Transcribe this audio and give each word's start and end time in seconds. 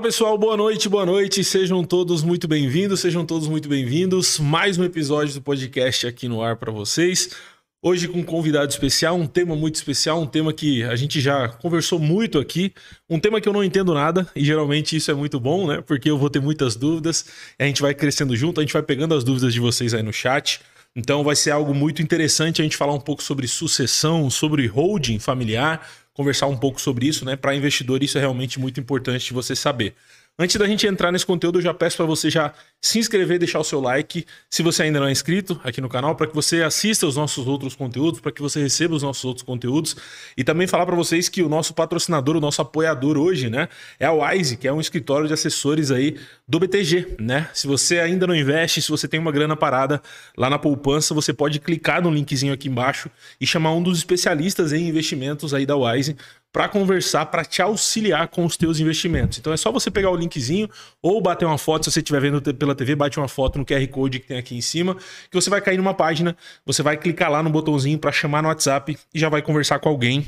Fala 0.00 0.08
pessoal, 0.08 0.38
boa 0.38 0.56
noite, 0.56 0.88
boa 0.88 1.04
noite. 1.04 1.44
Sejam 1.44 1.84
todos 1.84 2.22
muito 2.22 2.48
bem-vindos, 2.48 3.00
sejam 3.00 3.26
todos 3.26 3.46
muito 3.46 3.68
bem-vindos. 3.68 4.38
Mais 4.38 4.78
um 4.78 4.82
episódio 4.82 5.34
do 5.34 5.42
podcast 5.42 6.06
aqui 6.06 6.26
no 6.26 6.42
ar 6.42 6.56
para 6.56 6.72
vocês. 6.72 7.36
Hoje 7.82 8.08
com 8.08 8.20
um 8.20 8.22
convidado 8.22 8.70
especial, 8.70 9.14
um 9.14 9.26
tema 9.26 9.54
muito 9.54 9.74
especial, 9.74 10.18
um 10.18 10.26
tema 10.26 10.54
que 10.54 10.82
a 10.84 10.96
gente 10.96 11.20
já 11.20 11.50
conversou 11.50 11.98
muito 11.98 12.38
aqui, 12.38 12.72
um 13.10 13.20
tema 13.20 13.42
que 13.42 13.48
eu 13.48 13.52
não 13.52 13.62
entendo 13.62 13.92
nada 13.92 14.26
e 14.34 14.42
geralmente 14.42 14.96
isso 14.96 15.10
é 15.10 15.14
muito 15.14 15.38
bom, 15.38 15.66
né? 15.66 15.82
Porque 15.82 16.08
eu 16.08 16.16
vou 16.16 16.30
ter 16.30 16.40
muitas 16.40 16.76
dúvidas, 16.76 17.26
a 17.58 17.64
gente 17.64 17.82
vai 17.82 17.92
crescendo 17.92 18.34
junto, 18.34 18.58
a 18.58 18.62
gente 18.62 18.72
vai 18.72 18.82
pegando 18.82 19.14
as 19.14 19.22
dúvidas 19.22 19.52
de 19.52 19.60
vocês 19.60 19.92
aí 19.92 20.02
no 20.02 20.14
chat. 20.14 20.62
Então 20.96 21.22
vai 21.22 21.36
ser 21.36 21.50
algo 21.50 21.74
muito 21.74 22.00
interessante 22.00 22.62
a 22.62 22.64
gente 22.64 22.76
falar 22.76 22.94
um 22.94 23.00
pouco 23.00 23.22
sobre 23.22 23.46
sucessão, 23.46 24.30
sobre 24.30 24.66
holding 24.66 25.18
familiar, 25.18 25.86
conversar 26.12 26.46
um 26.46 26.56
pouco 26.56 26.80
sobre 26.80 27.06
isso, 27.06 27.24
né? 27.24 27.36
Para 27.36 27.54
investidor, 27.54 28.02
isso 28.02 28.18
é 28.18 28.20
realmente 28.20 28.58
muito 28.58 28.80
importante 28.80 29.26
de 29.26 29.32
você 29.32 29.54
saber. 29.56 29.94
Antes 30.42 30.56
da 30.56 30.66
gente 30.66 30.86
entrar 30.86 31.12
nesse 31.12 31.26
conteúdo, 31.26 31.58
eu 31.58 31.62
já 31.62 31.74
peço 31.74 31.98
para 31.98 32.06
você 32.06 32.30
já 32.30 32.54
se 32.80 32.98
inscrever, 32.98 33.38
deixar 33.38 33.58
o 33.58 33.64
seu 33.64 33.78
like, 33.78 34.24
se 34.48 34.62
você 34.62 34.84
ainda 34.84 34.98
não 34.98 35.06
é 35.06 35.12
inscrito 35.12 35.60
aqui 35.62 35.82
no 35.82 35.88
canal, 35.88 36.16
para 36.16 36.26
que 36.26 36.34
você 36.34 36.62
assista 36.62 37.06
os 37.06 37.14
nossos 37.14 37.46
outros 37.46 37.74
conteúdos, 37.74 38.20
para 38.20 38.32
que 38.32 38.40
você 38.40 38.58
receba 38.58 38.94
os 38.94 39.02
nossos 39.02 39.22
outros 39.22 39.44
conteúdos 39.44 39.94
e 40.34 40.42
também 40.42 40.66
falar 40.66 40.86
para 40.86 40.96
vocês 40.96 41.28
que 41.28 41.42
o 41.42 41.48
nosso 41.50 41.74
patrocinador, 41.74 42.38
o 42.38 42.40
nosso 42.40 42.62
apoiador 42.62 43.18
hoje, 43.18 43.50
né, 43.50 43.68
é 43.98 44.06
a 44.06 44.12
Wise, 44.14 44.56
que 44.56 44.66
é 44.66 44.72
um 44.72 44.80
escritório 44.80 45.26
de 45.26 45.34
assessores 45.34 45.90
aí 45.90 46.16
do 46.48 46.58
BTG, 46.58 47.16
né? 47.20 47.50
Se 47.52 47.66
você 47.66 47.98
ainda 47.98 48.26
não 48.26 48.34
investe, 48.34 48.80
se 48.80 48.90
você 48.90 49.06
tem 49.06 49.20
uma 49.20 49.30
grana 49.30 49.54
parada 49.54 50.00
lá 50.38 50.48
na 50.48 50.58
poupança, 50.58 51.12
você 51.12 51.34
pode 51.34 51.60
clicar 51.60 52.00
no 52.02 52.10
linkzinho 52.10 52.54
aqui 52.54 52.66
embaixo 52.66 53.10
e 53.38 53.46
chamar 53.46 53.74
um 53.74 53.82
dos 53.82 53.98
especialistas 53.98 54.72
em 54.72 54.88
investimentos 54.88 55.52
aí 55.52 55.66
da 55.66 55.76
Wise 55.76 56.16
para 56.52 56.68
conversar, 56.68 57.26
para 57.26 57.44
te 57.44 57.62
auxiliar 57.62 58.26
com 58.28 58.44
os 58.44 58.56
teus 58.56 58.80
investimentos. 58.80 59.38
Então 59.38 59.52
é 59.52 59.56
só 59.56 59.70
você 59.70 59.90
pegar 59.90 60.10
o 60.10 60.16
linkzinho 60.16 60.68
ou 61.00 61.20
bater 61.20 61.44
uma 61.44 61.58
foto, 61.58 61.84
se 61.84 61.92
você 61.92 62.00
estiver 62.00 62.20
vendo 62.20 62.42
pela 62.54 62.74
TV, 62.74 62.96
bate 62.96 63.18
uma 63.18 63.28
foto 63.28 63.58
no 63.58 63.64
QR 63.64 63.86
Code 63.88 64.20
que 64.20 64.26
tem 64.26 64.38
aqui 64.38 64.56
em 64.56 64.60
cima, 64.60 64.96
que 65.30 65.34
você 65.34 65.48
vai 65.48 65.60
cair 65.60 65.76
numa 65.76 65.94
página, 65.94 66.36
você 66.66 66.82
vai 66.82 66.96
clicar 66.96 67.30
lá 67.30 67.42
no 67.42 67.50
botãozinho 67.50 67.98
para 67.98 68.10
chamar 68.10 68.42
no 68.42 68.48
WhatsApp 68.48 68.98
e 69.14 69.18
já 69.18 69.28
vai 69.28 69.42
conversar 69.42 69.78
com 69.78 69.88
alguém 69.88 70.26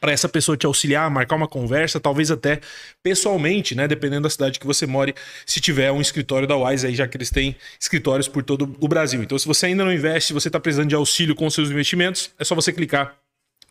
para 0.00 0.10
essa 0.10 0.28
pessoa 0.28 0.56
te 0.56 0.66
auxiliar, 0.66 1.08
marcar 1.08 1.36
uma 1.36 1.46
conversa, 1.46 2.00
talvez 2.00 2.28
até 2.28 2.60
pessoalmente, 3.00 3.76
né, 3.76 3.86
dependendo 3.86 4.22
da 4.22 4.30
cidade 4.30 4.58
que 4.58 4.66
você 4.66 4.86
more, 4.86 5.14
se 5.46 5.60
tiver 5.60 5.92
um 5.92 6.00
escritório 6.00 6.48
da 6.48 6.56
Wise 6.56 6.88
aí, 6.88 6.96
já 6.96 7.06
que 7.06 7.16
eles 7.16 7.30
têm 7.30 7.54
escritórios 7.78 8.26
por 8.26 8.42
todo 8.42 8.74
o 8.80 8.88
Brasil. 8.88 9.22
Então, 9.22 9.38
se 9.38 9.46
você 9.46 9.66
ainda 9.66 9.84
não 9.84 9.92
investe, 9.92 10.28
se 10.28 10.32
você 10.32 10.48
está 10.48 10.58
precisando 10.58 10.88
de 10.88 10.96
auxílio 10.96 11.34
com 11.36 11.48
seus 11.48 11.70
investimentos, 11.70 12.32
é 12.38 12.44
só 12.44 12.56
você 12.56 12.72
clicar 12.72 13.16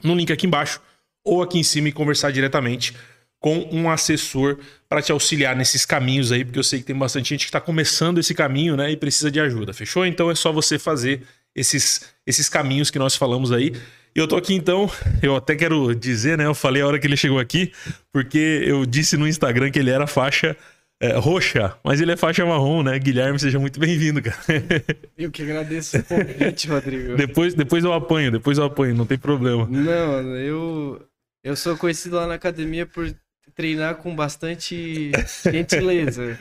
no 0.02 0.16
link 0.16 0.31
aqui 0.31 0.48
embaixo 0.48 0.80
ou 1.24 1.42
aqui 1.42 1.60
em 1.60 1.64
cima 1.64 1.90
e 1.90 1.92
conversar 1.92 2.32
diretamente 2.32 2.94
com 3.40 3.68
um 3.72 3.90
assessor 3.90 4.58
para 4.88 5.02
te 5.02 5.12
auxiliar 5.12 5.54
nesses 5.54 5.86
caminhos 5.86 6.32
aí, 6.32 6.46
porque 6.46 6.58
eu 6.58 6.64
sei 6.64 6.80
que 6.80 6.86
tem 6.86 6.96
bastante 6.96 7.30
gente 7.30 7.42
que 7.42 7.50
está 7.50 7.60
começando 7.60 8.18
esse 8.18 8.34
caminho, 8.34 8.78
né, 8.78 8.90
e 8.92 8.96
precisa 8.96 9.30
de 9.30 9.40
ajuda. 9.40 9.74
Fechou? 9.74 10.06
Então 10.06 10.32
é 10.32 10.36
só 10.36 10.52
você 10.52 10.80
fazer 10.80 11.24
esses, 11.54 12.14
esses 12.26 12.48
caminhos 12.48 12.90
que 12.90 12.98
nós 12.98 13.16
falamos 13.16 13.52
aí. 13.52 13.74
E 14.16 14.20
eu 14.20 14.28
tô 14.30 14.38
aqui 14.38 14.54
então, 14.54 14.90
eu 15.22 15.36
até 15.36 15.56
quero 15.56 15.94
dizer, 15.94 16.38
né, 16.38 16.46
eu 16.46 16.54
falei 16.54 16.82
a 16.82 16.88
hora 16.88 16.98
que 16.98 17.06
ele 17.06 17.18
chegou 17.18 17.38
aqui, 17.38 17.74
porque 18.14 18.64
eu 18.66 18.86
disse 18.86 19.18
no 19.18 19.28
Instagram 19.28 19.72
que 19.72 19.80
ele 19.80 19.90
era 19.90 20.08
faixa 20.08 20.56
é, 21.02 21.18
roxa, 21.18 21.76
mas 21.84 22.00
ele 22.00 22.14
é 22.14 22.16
faixa 22.16 22.46
marrom, 22.46 22.82
né? 22.82 22.98
Guilherme, 22.98 23.38
seja 23.38 23.60
muito 23.60 23.78
bem-vindo, 23.78 24.22
cara. 24.22 24.38
Eu 25.18 25.30
que 25.30 25.42
agradeço 25.42 25.98
o 25.98 26.04
convite, 26.04 26.70
Rodrigo. 26.70 27.18
depois, 27.18 27.54
depois 27.54 27.84
eu 27.84 27.92
apanho, 27.92 28.32
depois 28.32 28.58
eu 28.58 28.64
apanho, 28.64 28.95
não 28.95 29.06
tem 29.06 29.17
problema. 29.17 29.67
Não, 29.70 30.38
eu, 30.38 31.02
eu 31.43 31.55
sou 31.55 31.77
conhecido 31.77 32.15
lá 32.15 32.27
na 32.27 32.36
academia 32.36 32.86
por 32.86 33.14
treinar 33.55 33.95
com 33.95 34.15
bastante 34.15 35.11
gentileza. 35.43 36.37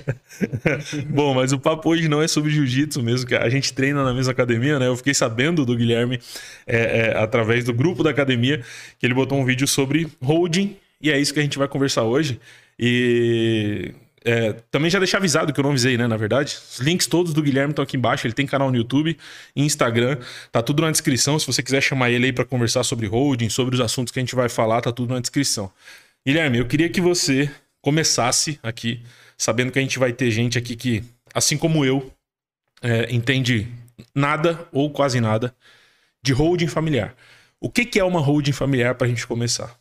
Bom, 1.08 1.34
mas 1.34 1.52
o 1.52 1.58
papo 1.58 1.90
hoje 1.90 2.08
não 2.08 2.22
é 2.22 2.28
sobre 2.28 2.50
jiu-jitsu 2.50 3.02
mesmo, 3.02 3.26
que 3.26 3.34
a 3.34 3.48
gente 3.48 3.72
treina 3.72 4.04
na 4.04 4.14
mesma 4.14 4.32
academia, 4.32 4.78
né? 4.78 4.86
Eu 4.86 4.96
fiquei 4.96 5.14
sabendo 5.14 5.64
do 5.64 5.76
Guilherme 5.76 6.20
é, 6.66 6.76
é, 6.76 7.16
através 7.16 7.64
do 7.64 7.72
grupo 7.72 8.02
da 8.02 8.10
academia 8.10 8.62
que 8.98 9.06
ele 9.06 9.14
botou 9.14 9.38
um 9.38 9.44
vídeo 9.44 9.66
sobre 9.66 10.06
holding 10.22 10.76
e 11.00 11.10
é 11.10 11.18
isso 11.18 11.32
que 11.32 11.40
a 11.40 11.42
gente 11.42 11.58
vai 11.58 11.66
conversar 11.66 12.04
hoje. 12.04 12.38
E 12.78 13.92
é, 14.24 14.52
também 14.70 14.90
já 14.90 14.98
deixar 14.98 15.18
avisado 15.18 15.52
que 15.52 15.58
eu 15.58 15.62
não 15.62 15.70
avisei, 15.70 15.96
né? 15.96 16.06
Na 16.06 16.16
verdade, 16.16 16.56
os 16.56 16.78
links 16.78 17.06
todos 17.06 17.32
do 17.32 17.42
Guilherme 17.42 17.72
estão 17.72 17.82
aqui 17.82 17.96
embaixo. 17.96 18.26
Ele 18.26 18.34
tem 18.34 18.46
canal 18.46 18.70
no 18.70 18.76
YouTube, 18.76 19.16
Instagram, 19.56 20.18
tá 20.52 20.62
tudo 20.62 20.82
na 20.82 20.90
descrição. 20.90 21.38
Se 21.38 21.46
você 21.46 21.62
quiser 21.62 21.80
chamar 21.80 22.10
ele 22.10 22.26
aí 22.26 22.32
para 22.32 22.44
conversar 22.44 22.84
sobre 22.84 23.06
holding, 23.06 23.48
sobre 23.48 23.74
os 23.74 23.80
assuntos 23.80 24.12
que 24.12 24.18
a 24.18 24.22
gente 24.22 24.34
vai 24.34 24.48
falar, 24.48 24.82
tá 24.82 24.92
tudo 24.92 25.14
na 25.14 25.20
descrição. 25.20 25.72
Guilherme, 26.26 26.58
eu 26.58 26.66
queria 26.66 26.88
que 26.88 27.00
você 27.00 27.50
começasse 27.80 28.60
aqui, 28.62 29.02
sabendo 29.38 29.72
que 29.72 29.78
a 29.78 29.82
gente 29.82 29.98
vai 29.98 30.12
ter 30.12 30.30
gente 30.30 30.58
aqui 30.58 30.76
que, 30.76 31.02
assim 31.32 31.56
como 31.56 31.82
eu, 31.82 32.12
é, 32.82 33.12
entende 33.14 33.68
nada 34.14 34.68
ou 34.70 34.90
quase 34.90 35.18
nada 35.18 35.54
de 36.22 36.34
holding 36.34 36.68
familiar. 36.68 37.14
O 37.58 37.70
que, 37.70 37.86
que 37.86 37.98
é 37.98 38.04
uma 38.04 38.20
holding 38.20 38.52
familiar 38.52 38.94
para 38.94 39.06
a 39.06 39.10
gente 39.10 39.26
começar? 39.26 39.78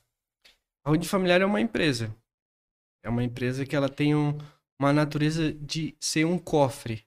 A 0.85 0.89
holding 0.89 1.07
familiar 1.07 1.41
é 1.41 1.45
uma 1.45 1.59
empresa 1.59 2.09
é 3.03 3.09
uma 3.09 3.23
empresa 3.23 3.65
que 3.65 3.75
ela 3.75 3.89
tem 3.89 4.15
um, 4.15 4.37
uma 4.79 4.93
natureza 4.93 5.53
de 5.53 5.95
ser 5.99 6.25
um 6.25 6.37
cofre, 6.37 7.05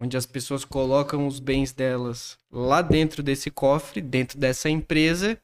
onde 0.00 0.16
as 0.16 0.26
pessoas 0.26 0.64
colocam 0.64 1.26
os 1.26 1.40
bens 1.40 1.72
delas 1.72 2.38
lá 2.50 2.82
dentro 2.82 3.22
desse 3.22 3.50
cofre, 3.50 4.00
dentro 4.00 4.38
dessa 4.38 4.68
empresa, 4.68 5.40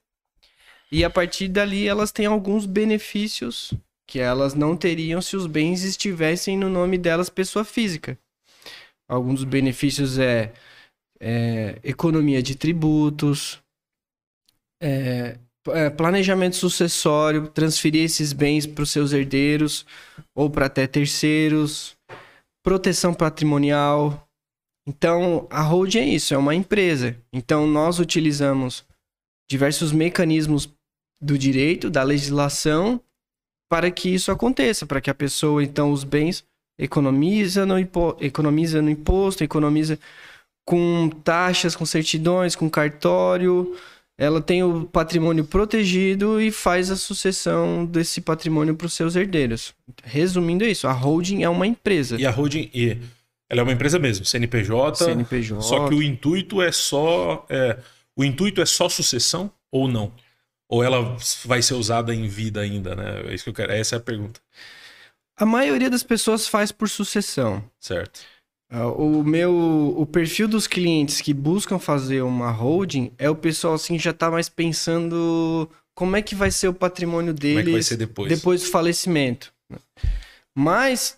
e 0.90 1.04
a 1.04 1.10
partir 1.10 1.48
dali 1.48 1.88
elas 1.88 2.12
têm 2.12 2.26
alguns 2.26 2.66
benefícios 2.66 3.72
que 4.06 4.20
elas 4.20 4.54
não 4.54 4.76
teriam 4.76 5.20
se 5.20 5.36
os 5.36 5.46
bens 5.46 5.82
estivessem 5.82 6.56
no 6.56 6.68
nome 6.68 6.98
delas 6.98 7.30
pessoa 7.30 7.64
física. 7.64 8.18
Alguns 9.08 9.40
dos 9.40 9.44
benefícios 9.44 10.18
é, 10.18 10.52
é 11.18 11.78
economia 11.82 12.42
de 12.42 12.54
tributos, 12.54 13.62
é, 14.80 15.38
é, 15.68 15.90
planejamento 15.90 16.56
sucessório, 16.56 17.48
transferir 17.48 18.04
esses 18.04 18.32
bens 18.32 18.66
para 18.66 18.82
os 18.82 18.90
seus 18.90 19.12
herdeiros 19.12 19.86
ou 20.34 20.50
para 20.50 20.66
até 20.66 20.86
terceiros, 20.86 21.96
proteção 22.62 23.14
patrimonial. 23.14 24.28
Então, 24.86 25.46
a 25.50 25.62
holding 25.62 25.98
é 25.98 26.08
isso, 26.08 26.34
é 26.34 26.38
uma 26.38 26.54
empresa. 26.54 27.16
Então, 27.32 27.66
nós 27.66 27.98
utilizamos 27.98 28.84
diversos 29.50 29.92
mecanismos 29.92 30.68
do 31.20 31.38
direito, 31.38 31.88
da 31.88 32.02
legislação, 32.02 33.00
para 33.70 33.90
que 33.90 34.08
isso 34.14 34.30
aconteça, 34.30 34.86
para 34.86 35.00
que 35.00 35.10
a 35.10 35.14
pessoa, 35.14 35.62
então, 35.62 35.90
os 35.90 36.04
bens 36.04 36.44
economiza 36.78 37.64
no, 37.64 37.78
impo 37.78 38.16
economiza 38.20 38.82
no 38.82 38.90
imposto, 38.90 39.44
economiza 39.44 39.98
com 40.66 41.08
taxas, 41.22 41.76
com 41.76 41.86
certidões, 41.86 42.56
com 42.56 42.68
cartório, 42.68 43.76
ela 44.16 44.40
tem 44.40 44.62
o 44.62 44.84
patrimônio 44.84 45.44
protegido 45.44 46.40
e 46.40 46.50
faz 46.50 46.90
a 46.90 46.96
sucessão 46.96 47.84
desse 47.84 48.20
patrimônio 48.20 48.76
para 48.76 48.86
os 48.86 48.94
seus 48.94 49.16
herdeiros. 49.16 49.74
Resumindo 50.04 50.64
isso, 50.64 50.86
a 50.86 50.92
holding 50.92 51.42
é 51.42 51.48
uma 51.48 51.66
empresa. 51.66 52.20
E 52.20 52.24
a 52.24 52.30
holding, 52.30 52.70
e 52.72 52.98
ela 53.48 53.60
é 53.60 53.62
uma 53.62 53.72
empresa 53.72 53.98
mesmo, 53.98 54.24
CNPJ. 54.24 55.04
CNPJ. 55.04 55.62
Só 55.62 55.88
que 55.88 55.94
o 55.94 56.02
intuito 56.02 56.62
é 56.62 56.70
só, 56.70 57.44
é, 57.48 57.78
o 58.16 58.24
intuito 58.24 58.62
é 58.62 58.66
só 58.66 58.88
sucessão 58.88 59.50
ou 59.70 59.88
não? 59.88 60.12
Ou 60.68 60.82
ela 60.82 61.16
vai 61.44 61.60
ser 61.60 61.74
usada 61.74 62.14
em 62.14 62.26
vida 62.28 62.60
ainda, 62.60 62.94
né? 62.94 63.22
É 63.26 63.34
isso 63.34 63.44
que 63.44 63.50
eu 63.50 63.54
quero. 63.54 63.72
Essa 63.72 63.96
é 63.96 63.98
a 63.98 64.00
pergunta. 64.00 64.40
A 65.36 65.44
maioria 65.44 65.90
das 65.90 66.02
pessoas 66.02 66.46
faz 66.46 66.70
por 66.70 66.88
sucessão. 66.88 67.62
Certo. 67.78 68.20
Ah, 68.76 68.88
o 68.88 69.22
meu 69.22 69.94
o 69.96 70.04
perfil 70.04 70.48
dos 70.48 70.66
clientes 70.66 71.20
que 71.20 71.32
buscam 71.32 71.78
fazer 71.78 72.22
uma 72.22 72.50
holding 72.50 73.12
é 73.16 73.30
o 73.30 73.36
pessoal 73.36 73.74
assim 73.74 73.96
já 73.96 74.10
está 74.10 74.28
mais 74.28 74.48
pensando 74.48 75.70
como 75.94 76.16
é 76.16 76.22
que 76.22 76.34
vai 76.34 76.50
ser 76.50 76.66
o 76.66 76.74
patrimônio 76.74 77.32
deles 77.32 77.54
como 77.54 77.60
é 77.60 77.64
que 77.66 77.70
vai 77.70 77.82
ser 77.84 77.96
depois? 77.96 78.28
depois 78.28 78.62
do 78.62 78.70
falecimento. 78.70 79.54
Mas 80.52 81.16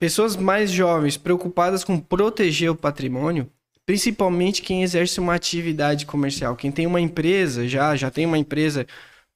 pessoas 0.00 0.34
mais 0.34 0.72
jovens 0.72 1.16
preocupadas 1.16 1.84
com 1.84 2.00
proteger 2.00 2.68
o 2.72 2.74
patrimônio, 2.74 3.48
principalmente 3.86 4.60
quem 4.60 4.82
exerce 4.82 5.20
uma 5.20 5.36
atividade 5.36 6.04
comercial, 6.04 6.56
quem 6.56 6.72
tem 6.72 6.84
uma 6.84 7.00
empresa 7.00 7.68
já, 7.68 7.94
já 7.94 8.10
tem 8.10 8.26
uma 8.26 8.38
empresa, 8.38 8.84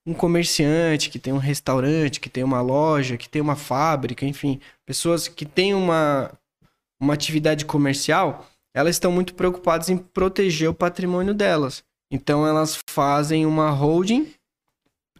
um 0.05 0.13
comerciante 0.13 1.09
que 1.09 1.19
tem 1.21 1.33
um 1.33 1.39
restaurante, 1.39 2.19
que 2.19 2.29
tem 2.29 2.43
uma 2.43 2.61
loja, 2.61 3.17
que 3.17 3.29
tem 3.29 3.41
uma 3.41 3.55
fábrica, 3.55 4.27
enfim, 4.27 4.59
pessoas 4.85 5.29
que 5.29 5.45
têm 5.47 5.75
uma 5.75 6.33
uma 7.03 7.15
atividade 7.15 7.65
comercial, 7.65 8.47
elas 8.73 8.95
estão 8.95 9.11
muito 9.11 9.35
preocupadas 9.35 9.89
em 9.89 9.97
proteger 9.97 10.71
o 10.71 10.75
patrimônio 10.75 11.35
delas. 11.35 11.83
Então 12.13 12.47
elas 12.47 12.81
fazem 12.87 13.45
uma 13.45 13.71
holding, 13.71 14.33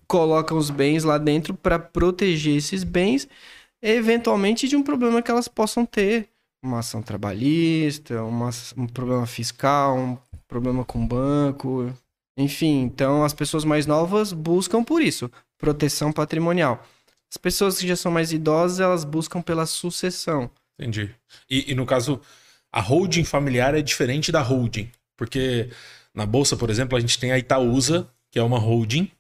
colocam 0.07 0.57
os 0.57 0.71
bens 0.71 1.03
lá 1.03 1.19
dentro 1.19 1.55
para 1.55 1.81
proteger 1.81 2.57
esses 2.57 2.85
bens, 2.85 3.29
eventualmente 3.83 4.69
de 4.69 4.77
um 4.77 4.83
problema 4.83 5.21
que 5.21 5.31
elas 5.31 5.49
possam 5.49 5.85
ter, 5.85 6.29
uma 6.65 6.79
ação 6.79 7.03
trabalhista, 7.03 8.23
uma, 8.23 8.51
um 8.77 8.87
problema 8.87 9.27
fiscal, 9.27 9.99
um 9.99 10.17
problema 10.47 10.85
com 10.85 11.03
o 11.03 11.07
banco, 11.07 11.93
enfim. 12.39 12.83
Então 12.83 13.25
as 13.25 13.35
pessoas 13.35 13.65
mais 13.65 13.87
novas 13.87 14.33
buscam 14.33 14.85
por 14.85 15.03
isso, 15.03 15.29
proteção 15.59 16.13
patrimonial. 16.13 16.81
As 17.29 17.37
pessoas 17.37 17.79
que 17.79 17.89
já 17.89 17.97
são 17.97 18.13
mais 18.13 18.33
idosas, 18.33 18.79
elas 18.79 19.05
buscam 19.05 19.43
pela 19.43 19.67
sucessão. 19.67 20.49
Entendi. 20.79 21.15
E, 21.49 21.73
e 21.73 21.75
no 21.75 21.87
caso, 21.87 22.21
a 22.71 22.81
holding 22.81 23.25
familiar 23.25 23.75
é 23.75 23.83
diferente 23.83 24.33
da 24.33 24.41
holding. 24.41 24.91
Porque 25.17 25.71
na 26.15 26.27
bolsa, 26.27 26.57
por 26.57 26.71
exemplo, 26.71 26.97
a 26.97 27.01
gente 27.01 27.19
tem 27.19 27.33
a 27.33 27.39
Itaúsa, 27.39 28.09
que 28.31 28.39
é 28.39 28.43
uma 28.43 28.59
holding. 28.59 29.11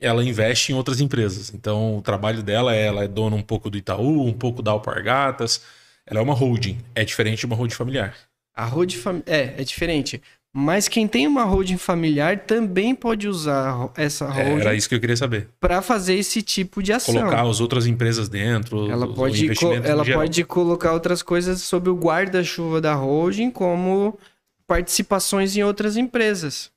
Ela 0.00 0.24
investe 0.24 0.72
em 0.72 0.74
outras 0.74 1.00
empresas. 1.00 1.52
Então, 1.52 1.98
o 1.98 2.02
trabalho 2.02 2.42
dela 2.42 2.74
é 2.74 2.86
ela 2.86 3.04
é 3.04 3.08
dona 3.08 3.36
um 3.36 3.42
pouco 3.42 3.70
do 3.70 3.76
Itaú, 3.78 4.26
um 4.26 4.32
pouco 4.32 4.62
da 4.62 4.70
Alpargatas. 4.70 5.62
Ela 6.06 6.20
é 6.20 6.22
uma 6.22 6.34
holding. 6.34 6.78
É 6.94 7.04
diferente 7.04 7.40
de 7.40 7.46
uma 7.46 7.56
holding 7.56 7.74
familiar. 7.74 8.14
A 8.54 8.66
holding 8.66 8.96
fam... 8.96 9.22
é, 9.26 9.60
é 9.60 9.64
diferente. 9.64 10.22
Mas 10.56 10.86
quem 10.86 11.08
tem 11.08 11.26
uma 11.26 11.42
holding 11.42 11.76
familiar 11.76 12.38
também 12.46 12.94
pode 12.94 13.26
usar 13.26 13.90
essa 13.96 14.26
É, 14.26 14.28
holding 14.50 14.60
era 14.60 14.74
isso 14.74 14.88
que 14.88 14.94
eu 14.94 15.00
queria 15.00 15.16
saber. 15.16 15.48
para 15.58 15.82
fazer 15.82 16.14
esse 16.14 16.42
tipo 16.42 16.80
de 16.80 16.92
ação. 16.92 17.12
Colocar 17.12 17.42
as 17.42 17.60
outras 17.60 17.86
empresas 17.88 18.28
dentro. 18.28 18.88
Ela 18.88 19.06
os- 19.08 19.14
pode, 19.16 19.44
investimento 19.46 19.84
ela 19.88 20.04
pode 20.04 20.44
colocar 20.44 20.92
outras 20.92 21.22
coisas 21.24 21.60
sob 21.62 21.90
o 21.90 21.96
guarda-chuva 21.96 22.80
da 22.80 22.94
holding, 22.94 23.50
como 23.50 24.16
participações 24.64 25.56
em 25.56 25.64
outras 25.64 25.96
empresas. 25.96 26.70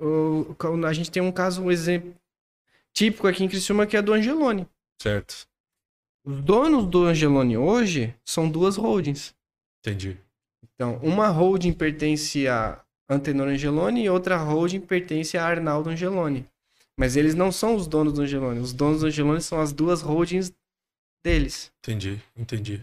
O- 0.00 0.56
a 0.84 0.92
gente 0.92 1.08
tem 1.10 1.22
um 1.22 1.30
caso, 1.30 1.62
um 1.62 1.70
exemplo 1.70 2.12
típico 2.92 3.28
aqui 3.28 3.44
em 3.44 3.48
Criciúma, 3.48 3.86
que 3.86 3.96
é 3.96 4.02
do 4.02 4.12
Angelone. 4.12 4.66
Certo. 5.00 5.46
Os 6.24 6.40
donos 6.40 6.86
do 6.86 7.04
Angelone 7.04 7.56
hoje 7.56 8.14
são 8.24 8.48
duas 8.50 8.76
holdings. 8.76 9.32
Entendi. 9.80 10.16
Então, 10.74 10.98
uma 11.02 11.28
holding 11.28 11.72
pertence 11.72 12.48
a 12.48 12.80
Antenor 13.08 13.48
Angeloni 13.48 14.04
e 14.04 14.10
outra 14.10 14.36
holding 14.36 14.80
pertence 14.80 15.36
a 15.36 15.44
Arnaldo 15.46 15.90
Angeloni. 15.90 16.46
Mas 16.96 17.16
eles 17.16 17.34
não 17.34 17.50
são 17.50 17.74
os 17.74 17.86
donos 17.86 18.12
do 18.12 18.22
Angeloni. 18.22 18.60
Os 18.60 18.72
donos 18.72 19.00
do 19.00 19.06
Angeloni 19.06 19.40
são 19.40 19.60
as 19.60 19.72
duas 19.72 20.02
holdings 20.02 20.52
deles. 21.24 21.70
Entendi, 21.80 22.20
entendi. 22.36 22.80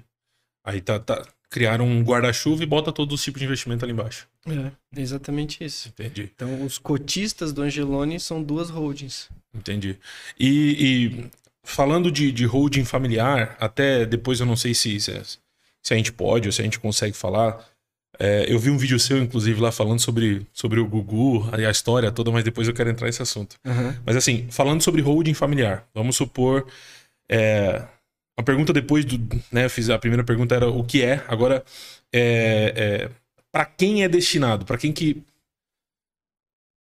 Aí 0.64 0.82
tá, 0.82 1.00
tá. 1.00 1.26
Criaram 1.50 1.88
um 1.88 2.04
guarda-chuva 2.04 2.62
e 2.62 2.66
bota 2.66 2.92
todos 2.92 3.16
os 3.16 3.24
tipos 3.24 3.40
de 3.40 3.46
investimento 3.46 3.84
ali 3.84 3.92
embaixo. 3.92 4.28
É, 4.46 4.72
exatamente 5.02 5.64
isso. 5.64 5.90
Entendi, 5.90 6.30
Então, 6.36 6.64
os 6.64 6.78
cotistas 6.78 7.52
do 7.52 7.64
Angeloni 7.64 8.20
são 8.20 8.44
duas 8.44 8.70
holdings. 8.70 9.30
entendi. 9.54 9.98
E, 10.40 10.50
e 11.18 11.32
falando 11.64 12.12
de, 12.12 12.32
de 12.32 12.46
holding 12.46 12.86
familiar, 12.86 13.58
até 13.60 14.06
depois 14.06 14.40
eu 14.40 14.46
não 14.46 14.56
sei 14.56 14.76
se, 14.76 15.00
se, 15.00 15.12
se 15.82 15.94
a 15.94 15.98
gente 15.98 16.14
pode 16.14 16.48
ou 16.48 16.52
se 16.52 16.62
a 16.62 16.64
gente 16.64 16.80
consegue 16.80 17.16
falar. 17.18 17.66
É, 18.22 18.52
eu 18.52 18.60
vi 18.60 18.70
um 18.70 18.78
vídeo 18.78 19.00
seu, 19.00 19.18
inclusive, 19.18 19.62
lá 19.62 19.72
falando 19.72 20.00
sobre, 20.00 20.46
sobre 20.52 20.80
o 20.80 20.86
Gugu, 20.86 21.48
a 21.54 21.56
a 21.56 21.72
história 21.72 22.12
toda, 22.12 22.30
mas 22.32 22.44
depois 22.44 22.68
eu 22.68 22.74
quero 22.74 22.90
entrar 22.90 23.08
nesse 23.08 23.22
assunto. 23.22 23.56
Mas 24.06 24.18
assim, 24.18 24.48
falando 24.52 24.82
sobre 24.82 25.02
holding 25.02 25.34
familiar, 25.34 25.88
vamos 25.94 26.18
supor. 26.18 26.68
É, 27.32 27.88
a 28.38 28.44
pergunta 28.44 28.74
depois 28.74 29.06
do. 29.06 29.18
Né, 29.52 29.66
eu 29.66 29.70
fiz 29.70 29.90
a 29.90 29.98
primeira 29.98 30.24
pergunta 30.24 30.54
era 30.56 30.68
o 30.70 30.84
que 30.84 31.02
é. 31.02 31.24
Agora, 31.28 31.64
é, 32.14 32.74
é, 32.76 33.10
para 33.52 33.66
quem 33.66 34.04
é 34.04 34.10
destinado? 34.10 34.66
Para 34.66 34.78
quem 34.78 34.92
que. 34.92 35.24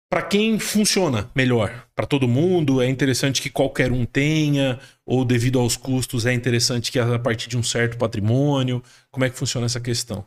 Para 0.08 0.22
quem 0.22 0.58
funciona 0.60 1.28
melhor? 1.34 1.88
Para 1.94 2.06
todo 2.06 2.28
mundo? 2.28 2.80
É 2.80 2.88
interessante 2.88 3.42
que 3.42 3.50
qualquer 3.50 3.90
um 3.90 4.04
tenha? 4.04 4.78
Ou 5.04 5.24
devido 5.24 5.58
aos 5.58 5.76
custos 5.76 6.24
é 6.24 6.32
interessante 6.32 6.92
que 6.92 6.98
a 6.98 7.18
partir 7.18 7.48
de 7.48 7.58
um 7.58 7.62
certo 7.62 7.96
patrimônio? 7.96 8.82
Como 9.10 9.24
é 9.24 9.30
que 9.30 9.36
funciona 9.36 9.66
essa 9.66 9.80
questão? 9.80 10.24